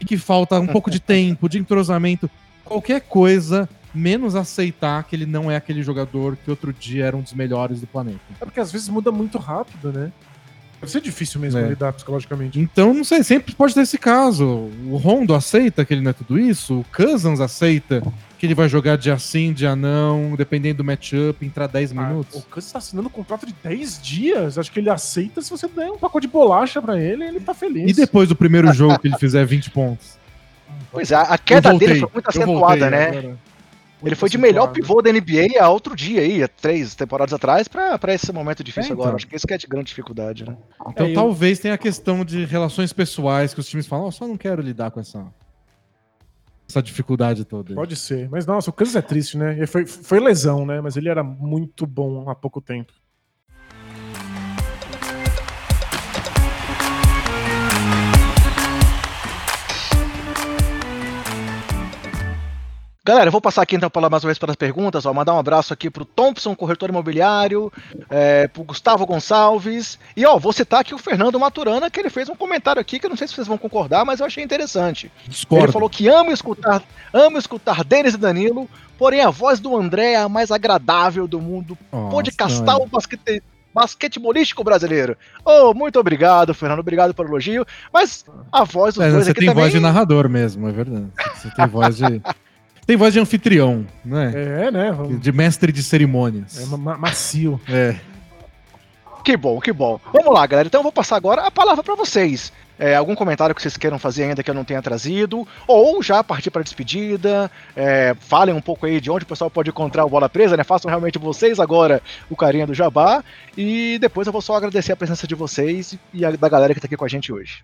E 0.00 0.04
que 0.04 0.16
falta 0.16 0.58
um 0.58 0.66
pouco 0.66 0.90
de 0.90 0.98
tempo, 1.00 1.48
de 1.48 1.58
entrosamento, 1.58 2.28
qualquer 2.64 3.00
coisa, 3.02 3.68
menos 3.94 4.34
aceitar 4.34 5.04
que 5.04 5.14
ele 5.14 5.26
não 5.26 5.50
é 5.50 5.56
aquele 5.56 5.82
jogador 5.82 6.36
que 6.36 6.50
outro 6.50 6.72
dia 6.72 7.06
era 7.06 7.16
um 7.16 7.22
dos 7.22 7.32
melhores 7.32 7.80
do 7.80 7.86
planeta. 7.86 8.20
É 8.40 8.44
porque 8.44 8.58
às 8.58 8.72
vezes 8.72 8.88
muda 8.88 9.12
muito 9.12 9.38
rápido, 9.38 9.92
né? 9.92 10.12
Deve 10.84 10.90
ser 10.92 11.00
difícil 11.00 11.40
mesmo 11.40 11.58
É. 11.60 11.68
lidar 11.68 11.92
psicologicamente. 11.92 12.58
Então, 12.60 12.92
não 12.94 13.04
sei, 13.04 13.22
sempre 13.22 13.54
pode 13.54 13.74
ter 13.74 13.80
esse 13.80 13.98
caso. 13.98 14.44
O 14.88 14.96
Rondo 14.96 15.34
aceita 15.34 15.84
que 15.84 15.92
ele 15.94 16.00
não 16.00 16.10
é 16.10 16.14
tudo 16.14 16.38
isso, 16.38 16.80
o 16.80 16.86
Cousins 16.94 17.40
aceita 17.40 18.02
que 18.38 18.46
ele 18.46 18.54
vai 18.54 18.68
jogar 18.68 18.96
dia 18.96 19.18
sim, 19.18 19.52
dia 19.52 19.74
não, 19.74 20.34
dependendo 20.36 20.78
do 20.78 20.84
matchup, 20.84 21.44
entrar 21.46 21.66
10 21.66 21.92
Ah, 21.92 21.94
minutos. 21.94 22.38
o 22.38 22.42
Kansas 22.42 22.72
tá 22.72 22.78
assinando 22.78 23.08
um 23.08 23.10
contrato 23.10 23.46
de 23.46 23.54
10 23.64 24.02
dias. 24.02 24.58
Acho 24.58 24.70
que 24.70 24.78
ele 24.80 24.90
aceita 24.90 25.40
se 25.40 25.50
você 25.50 25.66
der 25.66 25.90
um 25.90 25.96
pacote 25.98 26.26
de 26.26 26.32
bolacha 26.32 26.82
pra 26.82 27.00
ele, 27.00 27.24
ele 27.24 27.40
tá 27.40 27.54
feliz. 27.54 27.90
E 27.90 27.94
depois 27.94 28.28
do 28.28 28.36
primeiro 28.36 28.72
jogo 28.72 28.98
que 28.98 29.08
ele 29.08 29.16
fizer 29.18 29.44
20 29.46 29.70
pontos? 29.70 30.18
Pois 30.92 31.10
é, 31.10 31.14
a 31.16 31.38
queda 31.38 31.72
dele 31.74 32.00
foi 32.00 32.10
muito 32.12 32.28
acentuada, 32.28 32.80
voltei 32.80 32.90
né? 32.90 33.06
agora. 33.08 33.38
Ele 34.04 34.14
foi 34.14 34.28
de 34.28 34.38
melhor 34.38 34.68
pivô 34.72 35.00
da 35.02 35.10
NBA 35.12 35.60
há 35.60 35.68
outro 35.68 35.94
dia 35.96 36.20
aí, 36.20 36.42
há 36.42 36.48
três 36.48 36.94
temporadas 36.94 37.32
atrás, 37.32 37.66
pra, 37.68 37.98
pra 37.98 38.14
esse 38.14 38.32
momento 38.32 38.62
difícil 38.62 38.90
É, 38.90 38.92
então. 38.92 39.02
agora. 39.04 39.16
Acho 39.16 39.26
que 39.26 39.34
isso 39.36 39.46
que 39.46 39.54
é 39.54 39.58
de 39.58 39.66
grande 39.66 39.86
dificuldade, 39.86 40.44
né? 40.44 40.56
Então 40.88 41.06
É, 41.06 41.10
eu- 41.10 41.14
talvez 41.14 41.58
tenha 41.58 41.74
a 41.74 41.78
questão 41.78 42.24
de 42.24 42.44
relações 42.44 42.92
pessoais 42.92 43.54
que 43.54 43.60
os 43.60 43.68
times 43.68 43.86
falam, 43.86 44.06
"Ó, 44.06 44.10
só 44.10 44.26
não 44.26 44.36
quero 44.36 44.60
lidar 44.62 44.90
com 44.90 45.00
essa, 45.00 45.26
essa 46.68 46.82
dificuldade 46.82 47.44
toda. 47.44 47.74
Pode 47.74 47.96
ser. 47.96 48.28
Mas 48.30 48.46
nossa, 48.46 48.70
o 48.70 48.72
Kansas 48.72 48.96
é 48.96 49.02
triste, 49.02 49.36
né? 49.36 49.52
Ele 49.56 49.66
Foi, 49.66 49.86
foi 49.86 50.18
lesão, 50.20 50.64
né? 50.66 50.80
Mas 50.80 50.96
ele 50.96 51.08
era 51.08 51.22
muito 51.22 51.86
bom 51.86 52.28
há 52.28 52.34
pouco 52.34 52.60
tempo. 52.60 52.92
Galera, 63.06 63.28
eu 63.28 63.32
vou 63.32 63.40
passar 63.40 63.60
aqui 63.60 63.76
então 63.76 63.90
para 63.90 64.08
mais 64.08 64.24
uma 64.24 64.28
vez 64.28 64.38
para 64.38 64.50
as 64.50 64.56
perguntas. 64.56 65.04
Ó, 65.04 65.12
mandar 65.12 65.34
um 65.34 65.38
abraço 65.38 65.74
aqui 65.74 65.90
pro 65.90 66.06
Thompson, 66.06 66.56
corretor 66.56 66.88
imobiliário, 66.88 67.70
é, 68.08 68.48
pro 68.48 68.64
Gustavo 68.64 69.04
Gonçalves. 69.04 69.98
E 70.16 70.24
ó, 70.24 70.38
vou 70.38 70.54
citar 70.54 70.80
aqui 70.80 70.94
o 70.94 70.98
Fernando 70.98 71.38
Maturana, 71.38 71.90
que 71.90 72.00
ele 72.00 72.08
fez 72.08 72.30
um 72.30 72.34
comentário 72.34 72.80
aqui 72.80 72.98
que 72.98 73.04
eu 73.04 73.10
não 73.10 73.16
sei 73.16 73.28
se 73.28 73.34
vocês 73.34 73.46
vão 73.46 73.58
concordar, 73.58 74.06
mas 74.06 74.20
eu 74.20 74.26
achei 74.26 74.42
interessante. 74.42 75.12
Discordo. 75.28 75.66
Ele 75.66 75.72
falou 75.72 75.90
que 75.90 76.08
ama 76.08 76.32
escutar, 76.32 76.82
ama 77.12 77.38
escutar 77.38 77.84
Denis 77.84 78.14
e 78.14 78.16
Danilo, 78.16 78.66
porém 78.98 79.20
a 79.20 79.28
voz 79.28 79.60
do 79.60 79.76
André 79.76 80.12
é 80.12 80.16
a 80.16 80.28
mais 80.28 80.50
agradável 80.50 81.28
do 81.28 81.42
mundo 81.42 81.76
Nossa, 81.92 82.10
podcastal 82.10 82.80
olha. 82.80 82.88
basquete, 82.90 83.42
basquetebolístico 83.74 84.64
brasileiro. 84.64 85.14
Oh, 85.44 85.74
muito 85.74 86.00
obrigado, 86.00 86.54
Fernando, 86.54 86.78
obrigado 86.78 87.12
pelo 87.12 87.28
elogio. 87.28 87.66
Mas 87.92 88.24
a 88.50 88.64
voz 88.64 88.94
dos 88.94 89.04
É, 89.04 89.10
dois 89.10 89.26
você 89.26 89.32
aqui 89.32 89.40
tem 89.40 89.48
também... 89.50 89.64
voz 89.64 89.74
de 89.74 89.80
narrador 89.80 90.26
mesmo, 90.26 90.66
é 90.70 90.72
verdade. 90.72 91.06
Você 91.34 91.50
tem 91.50 91.66
voz 91.66 91.98
de. 91.98 92.22
Tem 92.86 92.96
voz 92.96 93.12
de 93.14 93.20
anfitrião, 93.20 93.86
né? 94.04 94.32
É, 94.66 94.70
né? 94.70 94.92
Vamos- 94.92 95.20
De 95.20 95.32
mestre 95.32 95.72
de 95.72 95.82
cerimônias. 95.82 96.60
É 96.60 96.66
ma- 96.66 96.76
ma- 96.76 96.98
macio. 96.98 97.60
É. 97.68 97.96
Que 99.24 99.36
bom, 99.38 99.58
que 99.58 99.72
bom. 99.72 99.98
Vamos 100.12 100.34
lá, 100.34 100.46
galera. 100.46 100.66
Então 100.66 100.80
eu 100.80 100.82
vou 100.82 100.92
passar 100.92 101.16
agora 101.16 101.42
a 101.46 101.50
palavra 101.50 101.82
para 101.82 101.94
vocês. 101.94 102.52
É, 102.78 102.96
algum 102.96 103.14
comentário 103.14 103.54
que 103.54 103.62
vocês 103.62 103.76
queiram 103.76 103.98
fazer 104.00 104.24
ainda 104.24 104.42
que 104.42 104.50
eu 104.50 104.54
não 104.54 104.64
tenha 104.64 104.82
trazido, 104.82 105.46
ou 105.66 106.02
já 106.02 106.24
partir 106.24 106.50
para 106.50 106.60
despedida, 106.62 107.48
é, 107.76 108.16
falem 108.18 108.52
um 108.54 108.60
pouco 108.60 108.84
aí 108.84 109.00
de 109.00 109.10
onde 109.12 109.22
o 109.24 109.28
pessoal 109.28 109.48
pode 109.48 109.70
encontrar 109.70 110.04
o 110.04 110.08
Bola 110.10 110.28
Presa, 110.28 110.56
né? 110.56 110.64
Façam 110.64 110.88
realmente 110.88 111.16
vocês 111.16 111.60
agora 111.60 112.02
o 112.28 112.34
carinha 112.34 112.66
do 112.66 112.74
Jabá, 112.74 113.22
e 113.56 113.96
depois 114.00 114.26
eu 114.26 114.32
vou 114.32 114.42
só 114.42 114.56
agradecer 114.56 114.90
a 114.90 114.96
presença 114.96 115.24
de 115.24 115.36
vocês 115.36 115.96
e 116.12 116.24
a, 116.24 116.32
da 116.32 116.48
galera 116.48 116.74
que 116.74 116.80
tá 116.80 116.86
aqui 116.86 116.96
com 116.96 117.04
a 117.04 117.08
gente 117.08 117.32
hoje. 117.32 117.62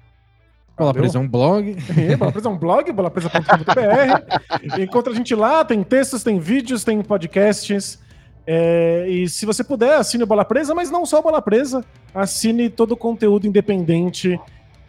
Bola. 0.85 0.95
Presa 0.95 1.19
é 1.19 1.21
um 1.21 1.29
blog. 1.29 1.77
É, 1.97 2.17
Bola 2.17 2.33
Presa 2.33 2.49
é 2.49 2.53
um 2.53 2.59
blog, 2.59 2.93
bolapresa.com.br. 2.93 4.81
Encontra 4.81 5.13
a 5.13 5.17
gente 5.17 5.35
lá, 5.35 5.65
tem 5.65 5.83
textos, 5.83 6.23
tem 6.23 6.39
vídeos, 6.39 6.85
tem 6.85 7.01
podcasts. 7.03 7.99
É, 8.47 9.07
e 9.09 9.29
se 9.29 9.47
você 9.47 9.63
puder, 9.63 9.95
assine 9.95 10.25
o 10.25 10.27
Bola 10.27 10.45
Presa, 10.45 10.75
mas 10.75 10.91
não 10.91 11.07
só 11.07 11.21
o 11.21 11.23
Bola 11.23 11.41
Presa. 11.43 11.85
Assine 12.15 12.69
todo 12.69 12.93
o 12.93 12.97
conteúdo 12.97 13.47
independente 13.47 14.41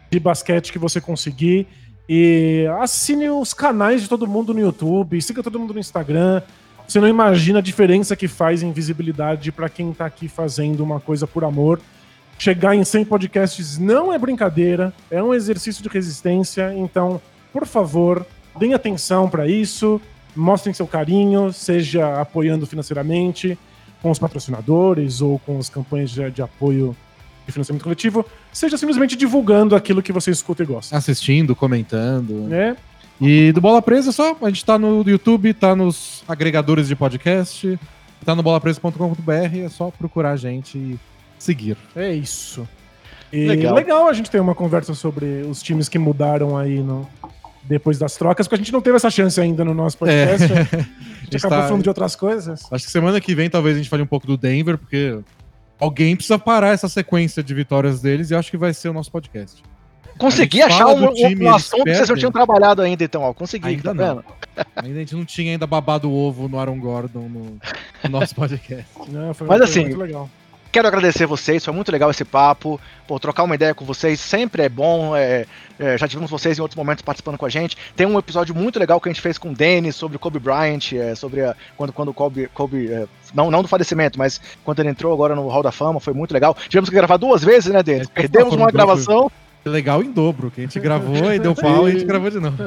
de 0.09 0.19
basquete 0.19 0.71
que 0.71 0.79
você 0.79 0.99
conseguir. 0.99 1.67
E 2.07 2.65
assine 2.79 3.29
os 3.29 3.53
canais 3.53 4.01
de 4.01 4.09
todo 4.09 4.27
mundo 4.27 4.53
no 4.53 4.59
YouTube, 4.59 5.21
siga 5.21 5.43
todo 5.43 5.59
mundo 5.59 5.73
no 5.73 5.79
Instagram. 5.79 6.41
Você 6.87 6.99
não 6.99 7.07
imagina 7.07 7.59
a 7.59 7.61
diferença 7.61 8.15
que 8.15 8.27
faz 8.27 8.61
em 8.61 8.71
visibilidade 8.71 9.51
para 9.51 9.69
quem 9.69 9.93
tá 9.93 10.05
aqui 10.05 10.27
fazendo 10.27 10.83
uma 10.83 10.99
coisa 10.99 11.25
por 11.25 11.43
amor. 11.45 11.79
Chegar 12.41 12.73
em 12.73 12.83
100 12.83 13.05
podcasts 13.05 13.77
não 13.77 14.11
é 14.11 14.17
brincadeira, 14.17 14.91
é 15.11 15.21
um 15.21 15.31
exercício 15.31 15.83
de 15.83 15.87
resistência. 15.87 16.73
Então, 16.75 17.21
por 17.53 17.67
favor, 17.67 18.25
deem 18.57 18.73
atenção 18.73 19.29
para 19.29 19.47
isso, 19.47 20.01
mostrem 20.35 20.73
seu 20.73 20.87
carinho, 20.87 21.53
seja 21.53 22.19
apoiando 22.19 22.65
financeiramente, 22.65 23.55
com 24.01 24.09
os 24.09 24.17
patrocinadores 24.17 25.21
ou 25.21 25.37
com 25.37 25.59
as 25.59 25.69
campanhas 25.69 26.09
de, 26.09 26.31
de 26.31 26.41
apoio 26.41 26.97
de 27.45 27.51
financiamento 27.51 27.83
coletivo, 27.83 28.25
seja 28.51 28.75
simplesmente 28.75 29.15
divulgando 29.15 29.75
aquilo 29.75 30.01
que 30.01 30.11
você 30.11 30.31
escuta 30.31 30.63
e 30.63 30.65
gosta. 30.65 30.97
Assistindo, 30.97 31.55
comentando. 31.55 32.47
Né? 32.47 32.75
E 33.21 33.51
do 33.51 33.61
Bola 33.61 33.83
Presa 33.83 34.11
só, 34.11 34.35
a 34.41 34.47
gente 34.47 34.65
tá 34.65 34.79
no 34.79 35.07
YouTube, 35.07 35.53
tá 35.53 35.75
nos 35.75 36.23
agregadores 36.27 36.87
de 36.87 36.95
podcast, 36.95 37.79
tá 38.25 38.33
no 38.33 38.41
bolapresa.com.br, 38.41 39.57
é 39.63 39.69
só 39.69 39.91
procurar 39.91 40.31
a 40.31 40.37
gente 40.37 40.75
e 40.75 40.99
seguir. 41.41 41.77
É 41.95 42.13
isso. 42.13 42.67
E 43.31 43.47
legal. 43.47 43.75
legal 43.75 44.07
a 44.07 44.13
gente 44.13 44.29
ter 44.29 44.39
uma 44.39 44.53
conversa 44.53 44.93
sobre 44.93 45.41
os 45.41 45.61
times 45.61 45.87
que 45.87 45.97
mudaram 45.97 46.57
aí 46.57 46.79
no, 46.79 47.07
depois 47.63 47.97
das 47.97 48.15
trocas, 48.15 48.47
porque 48.47 48.61
a 48.61 48.63
gente 48.63 48.73
não 48.73 48.81
teve 48.81 48.97
essa 48.97 49.09
chance 49.09 49.39
ainda 49.39 49.63
no 49.63 49.73
nosso 49.73 49.97
podcast. 49.97 50.47
É. 51.31 51.31
A 51.31 51.33
gente 51.33 51.45
acabou 51.45 51.59
tá... 51.59 51.67
falando 51.67 51.83
de 51.83 51.87
outras 51.87 52.13
coisas. 52.13 52.67
Acho 52.69 52.85
que 52.85 52.91
semana 52.91 53.21
que 53.21 53.33
vem 53.33 53.49
talvez 53.49 53.75
a 53.75 53.77
gente 53.77 53.89
fale 53.89 54.03
um 54.03 54.07
pouco 54.07 54.27
do 54.27 54.35
Denver, 54.35 54.77
porque 54.77 55.17
alguém 55.79 56.13
precisa 56.13 56.37
parar 56.37 56.73
essa 56.73 56.89
sequência 56.89 57.41
de 57.41 57.53
vitórias 57.53 58.01
deles 58.01 58.31
e 58.31 58.35
acho 58.35 58.51
que 58.51 58.57
vai 58.57 58.73
ser 58.73 58.89
o 58.89 58.93
nosso 58.93 59.09
podcast. 59.09 59.63
Consegui 60.17 60.61
achar 60.61 60.87
um, 60.87 61.13
time, 61.13 61.45
um 61.45 61.55
assunto 61.55 61.85
que 61.85 61.95
vocês 61.95 62.09
não 62.09 62.17
tinham 62.17 62.33
trabalhado 62.33 62.81
ainda, 62.81 63.01
então, 63.01 63.21
ó. 63.21 63.33
Consegui, 63.33 63.69
ainda 63.69 63.83
tá 63.83 63.93
não. 63.93 64.23
Ainda 64.75 64.97
a 64.97 64.99
gente 64.99 65.15
não 65.15 65.23
tinha 65.23 65.53
ainda 65.53 65.65
babado 65.65 66.09
o 66.09 66.13
ovo 66.13 66.49
no 66.49 66.59
Aaron 66.59 66.77
Gordon 66.77 67.29
no, 67.29 67.57
no 68.03 68.09
nosso 68.09 68.35
podcast. 68.35 68.85
Não, 69.07 69.27
Mas 69.27 69.39
muito, 69.39 69.63
assim, 69.63 69.81
muito 69.83 69.97
legal. 69.97 70.29
Quero 70.71 70.87
agradecer 70.87 71.25
vocês, 71.25 71.65
foi 71.65 71.73
muito 71.73 71.91
legal 71.91 72.09
esse 72.09 72.23
papo. 72.23 72.79
Pô, 73.05 73.19
trocar 73.19 73.43
uma 73.43 73.55
ideia 73.55 73.75
com 73.75 73.83
vocês 73.83 74.21
sempre 74.21 74.63
é 74.63 74.69
bom. 74.69 75.13
É, 75.13 75.45
é, 75.77 75.97
já 75.97 76.07
tivemos 76.07 76.31
vocês 76.31 76.57
em 76.57 76.61
outros 76.61 76.77
momentos 76.77 77.01
participando 77.01 77.37
com 77.37 77.45
a 77.45 77.49
gente. 77.49 77.77
Tem 77.93 78.07
um 78.07 78.17
episódio 78.17 78.55
muito 78.55 78.79
legal 78.79 79.01
que 79.01 79.09
a 79.09 79.11
gente 79.11 79.21
fez 79.21 79.37
com 79.37 79.51
o 79.51 79.53
Denis 79.53 79.97
sobre 79.97 80.15
o 80.15 80.19
Kobe 80.19 80.39
Bryant, 80.39 80.93
é, 80.93 81.13
sobre 81.13 81.41
a, 81.41 81.55
quando, 81.75 81.91
quando 81.91 82.09
o 82.09 82.13
Kobe. 82.13 82.47
Kobe 82.53 82.89
é, 82.89 83.05
não, 83.33 83.51
não 83.51 83.61
do 83.61 83.67
falecimento, 83.67 84.17
mas 84.17 84.39
quando 84.63 84.79
ele 84.79 84.89
entrou 84.89 85.13
agora 85.13 85.35
no 85.35 85.47
Hall 85.49 85.61
da 85.61 85.73
Fama, 85.73 85.99
foi 85.99 86.13
muito 86.13 86.33
legal. 86.33 86.55
Tivemos 86.69 86.89
que 86.89 86.95
gravar 86.95 87.17
duas 87.17 87.43
vezes, 87.43 87.73
né, 87.73 87.83
Denis? 87.83 88.07
É, 88.07 88.21
Perdemos 88.21 88.53
uma 88.55 88.71
gravação. 88.71 89.29
Legal 89.63 90.01
em 90.01 90.11
dobro, 90.11 90.49
que 90.49 90.61
a 90.61 90.63
gente 90.63 90.79
gravou 90.79 91.31
e 91.31 91.37
deu 91.37 91.53
pau 91.53 91.87
e 91.87 91.91
a 91.91 91.93
gente 91.93 92.05
gravou 92.05 92.31
de 92.31 92.39
novo. 92.39 92.57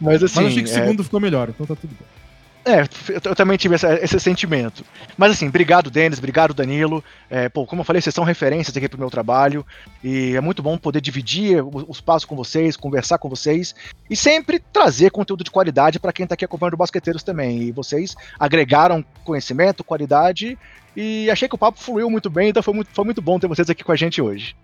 Mas 0.00 0.20
assim. 0.20 0.42
Mas 0.42 0.46
achei 0.48 0.62
que 0.64 0.68
o 0.68 0.72
segundo 0.72 1.04
ficou 1.04 1.20
melhor, 1.20 1.50
então 1.50 1.64
tá 1.64 1.76
tudo 1.76 1.90
bem. 1.90 2.19
É, 2.62 2.82
eu 3.26 3.34
também 3.34 3.56
tive 3.56 3.74
esse, 3.74 3.86
esse 3.86 4.20
sentimento. 4.20 4.84
Mas 5.16 5.32
assim, 5.32 5.48
obrigado, 5.48 5.90
Denis, 5.90 6.18
obrigado, 6.18 6.52
Danilo. 6.52 7.02
É, 7.30 7.48
pô, 7.48 7.64
como 7.64 7.80
eu 7.80 7.84
falei, 7.84 8.02
vocês 8.02 8.14
são 8.14 8.22
referências 8.22 8.76
aqui 8.76 8.88
pro 8.88 8.98
meu 8.98 9.10
trabalho. 9.10 9.64
E 10.04 10.36
é 10.36 10.40
muito 10.40 10.62
bom 10.62 10.76
poder 10.76 11.00
dividir 11.00 11.62
o, 11.62 11.90
espaço 11.90 12.28
com 12.28 12.36
vocês, 12.36 12.76
conversar 12.76 13.18
com 13.18 13.28
vocês. 13.28 13.74
E 14.10 14.14
sempre 14.14 14.58
trazer 14.72 15.10
conteúdo 15.10 15.42
de 15.42 15.50
qualidade 15.50 15.98
para 15.98 16.12
quem 16.12 16.26
tá 16.26 16.34
aqui 16.34 16.44
acompanhando 16.44 16.74
o 16.74 16.78
Basqueteiros 16.78 17.22
também. 17.22 17.62
E 17.62 17.72
vocês 17.72 18.14
agregaram 18.38 19.04
conhecimento, 19.24 19.82
qualidade. 19.82 20.58
E 20.94 21.30
achei 21.30 21.48
que 21.48 21.54
o 21.54 21.58
papo 21.58 21.80
fluiu 21.80 22.10
muito 22.10 22.28
bem, 22.28 22.50
então 22.50 22.62
foi 22.62 22.74
muito, 22.74 22.90
foi 22.92 23.04
muito 23.04 23.22
bom 23.22 23.38
ter 23.38 23.46
vocês 23.46 23.70
aqui 23.70 23.82
com 23.82 23.92
a 23.92 23.96
gente 23.96 24.20
hoje. 24.20 24.54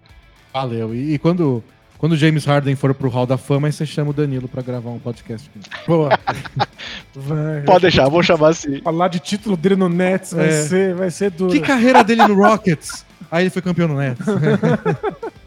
Valeu. 0.53 0.95
E, 0.95 1.15
e 1.15 1.19
quando 1.19 1.65
quando 1.99 2.13
o 2.13 2.17
James 2.17 2.45
Harden 2.45 2.75
for 2.77 2.93
pro 2.95 3.09
Hall 3.09 3.27
da 3.27 3.39
Fama, 3.39 3.69
aí 3.69 3.73
você 3.73 3.87
chama 3.87 4.11
o 4.11 4.13
Danilo 4.13 4.49
pra 4.49 4.63
gravar 4.63 4.91
um 4.91 4.99
podcast. 4.99 5.51
Boa. 5.87 6.11
Pode 7.65 7.83
deixar, 7.83 8.09
vou 8.09 8.23
chamar 8.23 8.49
assim. 8.49 8.81
Falar 8.83 9.09
de 9.09 9.19
título 9.19 9.57
dele 9.57 9.77
no 9.77 9.89
Nets 9.89 10.33
vai, 10.33 10.49
é. 10.49 10.63
ser, 10.63 10.95
vai 10.95 11.11
ser 11.11 11.31
duro. 11.31 11.53
Que 11.53 11.61
carreira 11.61 12.05
dele 12.05 12.27
no 12.27 12.35
Rockets? 12.35 13.05
Aí 13.31 13.45
ele 13.45 13.51
foi 13.51 13.63
campeão 13.63 13.89
no 13.89 13.97
Nets. 13.97 14.25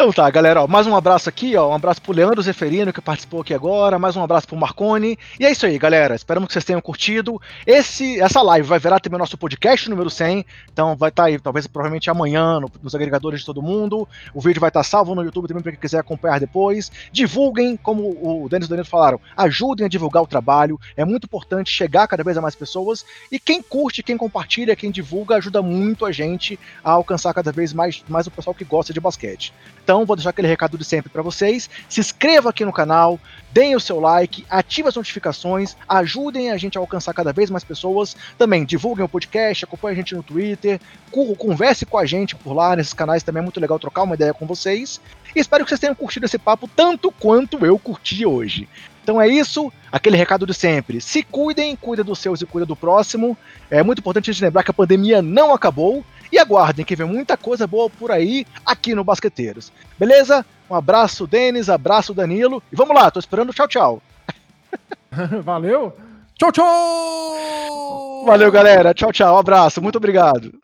Então 0.00 0.10
tá, 0.10 0.30
galera, 0.30 0.62
ó, 0.62 0.66
mais 0.66 0.86
um 0.86 0.96
abraço 0.96 1.28
aqui, 1.28 1.54
ó, 1.54 1.68
um 1.68 1.74
abraço 1.74 2.00
pro 2.00 2.14
Leandro 2.14 2.40
Zeferino 2.40 2.90
que 2.90 3.02
participou 3.02 3.42
aqui 3.42 3.52
agora, 3.52 3.98
mais 3.98 4.16
um 4.16 4.22
abraço 4.22 4.48
pro 4.48 4.56
Marconi. 4.56 5.18
E 5.38 5.44
é 5.44 5.50
isso 5.50 5.66
aí, 5.66 5.78
galera. 5.78 6.14
Esperamos 6.14 6.46
que 6.46 6.54
vocês 6.54 6.64
tenham 6.64 6.80
curtido. 6.80 7.38
Esse, 7.66 8.18
essa 8.18 8.40
live 8.40 8.66
vai 8.66 8.78
virar 8.78 8.98
também 8.98 9.18
nosso 9.18 9.36
podcast 9.36 9.90
número 9.90 10.08
100, 10.08 10.46
então 10.72 10.96
vai 10.96 11.10
estar 11.10 11.24
tá 11.24 11.28
aí, 11.28 11.38
talvez 11.38 11.66
provavelmente 11.66 12.08
amanhã 12.08 12.58
no, 12.58 12.72
nos 12.82 12.94
agregadores 12.94 13.40
de 13.40 13.46
todo 13.46 13.60
mundo. 13.60 14.08
O 14.32 14.40
vídeo 14.40 14.58
vai 14.58 14.70
estar 14.70 14.80
tá 14.80 14.84
salvo 14.84 15.14
no 15.14 15.22
YouTube 15.22 15.46
também 15.46 15.62
para 15.62 15.72
quem 15.72 15.80
quiser 15.82 15.98
acompanhar 15.98 16.40
depois. 16.40 16.90
Divulguem, 17.12 17.76
como 17.76 18.04
o 18.22 18.48
Denis 18.48 18.64
e 18.64 18.68
o 18.68 18.70
Danilo 18.70 18.88
falaram, 18.88 19.20
ajudem 19.36 19.84
a 19.84 19.88
divulgar 19.90 20.22
o 20.22 20.26
trabalho. 20.26 20.80
É 20.96 21.04
muito 21.04 21.24
importante 21.24 21.70
chegar 21.70 22.08
cada 22.08 22.24
vez 22.24 22.38
a 22.38 22.40
mais 22.40 22.54
pessoas. 22.54 23.04
E 23.30 23.38
quem 23.38 23.62
curte, 23.62 24.02
quem 24.02 24.16
compartilha, 24.16 24.74
quem 24.74 24.90
divulga, 24.90 25.36
ajuda 25.36 25.60
muito 25.60 26.06
a 26.06 26.10
gente 26.10 26.58
a 26.82 26.90
alcançar 26.90 27.34
cada 27.34 27.52
vez 27.52 27.74
mais, 27.74 28.02
mais 28.08 28.26
o 28.26 28.30
pessoal 28.30 28.54
que 28.54 28.64
gosta 28.64 28.94
de 28.94 29.00
basquete. 29.00 29.52
Então, 29.90 30.06
vou 30.06 30.14
deixar 30.14 30.30
aquele 30.30 30.46
recado 30.46 30.78
de 30.78 30.84
sempre 30.84 31.10
para 31.10 31.20
vocês. 31.20 31.68
Se 31.88 31.98
inscreva 31.98 32.50
aqui 32.50 32.64
no 32.64 32.72
canal, 32.72 33.18
deem 33.50 33.74
o 33.74 33.80
seu 33.80 33.98
like, 33.98 34.46
ative 34.48 34.86
as 34.86 34.94
notificações, 34.94 35.76
ajudem 35.88 36.52
a 36.52 36.56
gente 36.56 36.78
a 36.78 36.80
alcançar 36.80 37.12
cada 37.12 37.32
vez 37.32 37.50
mais 37.50 37.64
pessoas. 37.64 38.16
Também 38.38 38.64
divulguem 38.64 39.04
o 39.04 39.08
podcast, 39.08 39.64
acompanhem 39.64 39.94
a 39.94 39.96
gente 39.96 40.14
no 40.14 40.22
Twitter, 40.22 40.80
converse 41.36 41.84
com 41.84 41.98
a 41.98 42.06
gente 42.06 42.36
por 42.36 42.52
lá 42.52 42.76
nesses 42.76 42.94
canais, 42.94 43.24
também 43.24 43.40
é 43.40 43.42
muito 43.42 43.58
legal 43.58 43.80
trocar 43.80 44.04
uma 44.04 44.14
ideia 44.14 44.32
com 44.32 44.46
vocês. 44.46 45.00
E 45.34 45.40
espero 45.40 45.64
que 45.64 45.70
vocês 45.70 45.80
tenham 45.80 45.94
curtido 45.96 46.24
esse 46.24 46.38
papo 46.38 46.68
tanto 46.68 47.10
quanto 47.10 47.66
eu 47.66 47.76
curti 47.76 48.24
hoje. 48.24 48.68
Então 49.02 49.20
é 49.20 49.26
isso, 49.26 49.72
aquele 49.90 50.16
recado 50.16 50.46
de 50.46 50.54
sempre. 50.54 51.00
Se 51.00 51.24
cuidem, 51.24 51.74
cuida 51.74 52.04
dos 52.04 52.20
seus 52.20 52.40
e 52.40 52.46
cuida 52.46 52.64
do 52.64 52.76
próximo. 52.76 53.36
É 53.68 53.82
muito 53.82 53.98
importante 53.98 54.30
a 54.30 54.32
gente 54.32 54.44
lembrar 54.44 54.62
que 54.62 54.70
a 54.70 54.74
pandemia 54.74 55.20
não 55.20 55.52
acabou 55.52 56.04
e 56.32 56.38
aguardem 56.38 56.84
que 56.84 56.96
vem 56.96 57.06
muita 57.06 57.36
coisa 57.36 57.66
boa 57.66 57.88
por 57.90 58.10
aí 58.10 58.46
aqui 58.64 58.94
no 58.94 59.04
Basqueteiros. 59.04 59.72
Beleza? 59.98 60.44
Um 60.68 60.74
abraço, 60.74 61.26
Denis, 61.26 61.68
abraço, 61.68 62.14
Danilo. 62.14 62.62
E 62.72 62.76
vamos 62.76 62.94
lá, 62.94 63.10
tô 63.10 63.18
esperando 63.18 63.52
tchau, 63.52 63.66
tchau. 63.68 64.02
Valeu. 65.42 65.96
Tchau, 66.38 66.52
tchau! 66.52 68.24
Valeu, 68.24 68.50
galera. 68.50 68.94
Tchau, 68.94 69.12
tchau. 69.12 69.34
Um 69.34 69.38
abraço. 69.38 69.82
Muito 69.82 69.96
obrigado. 69.96 70.59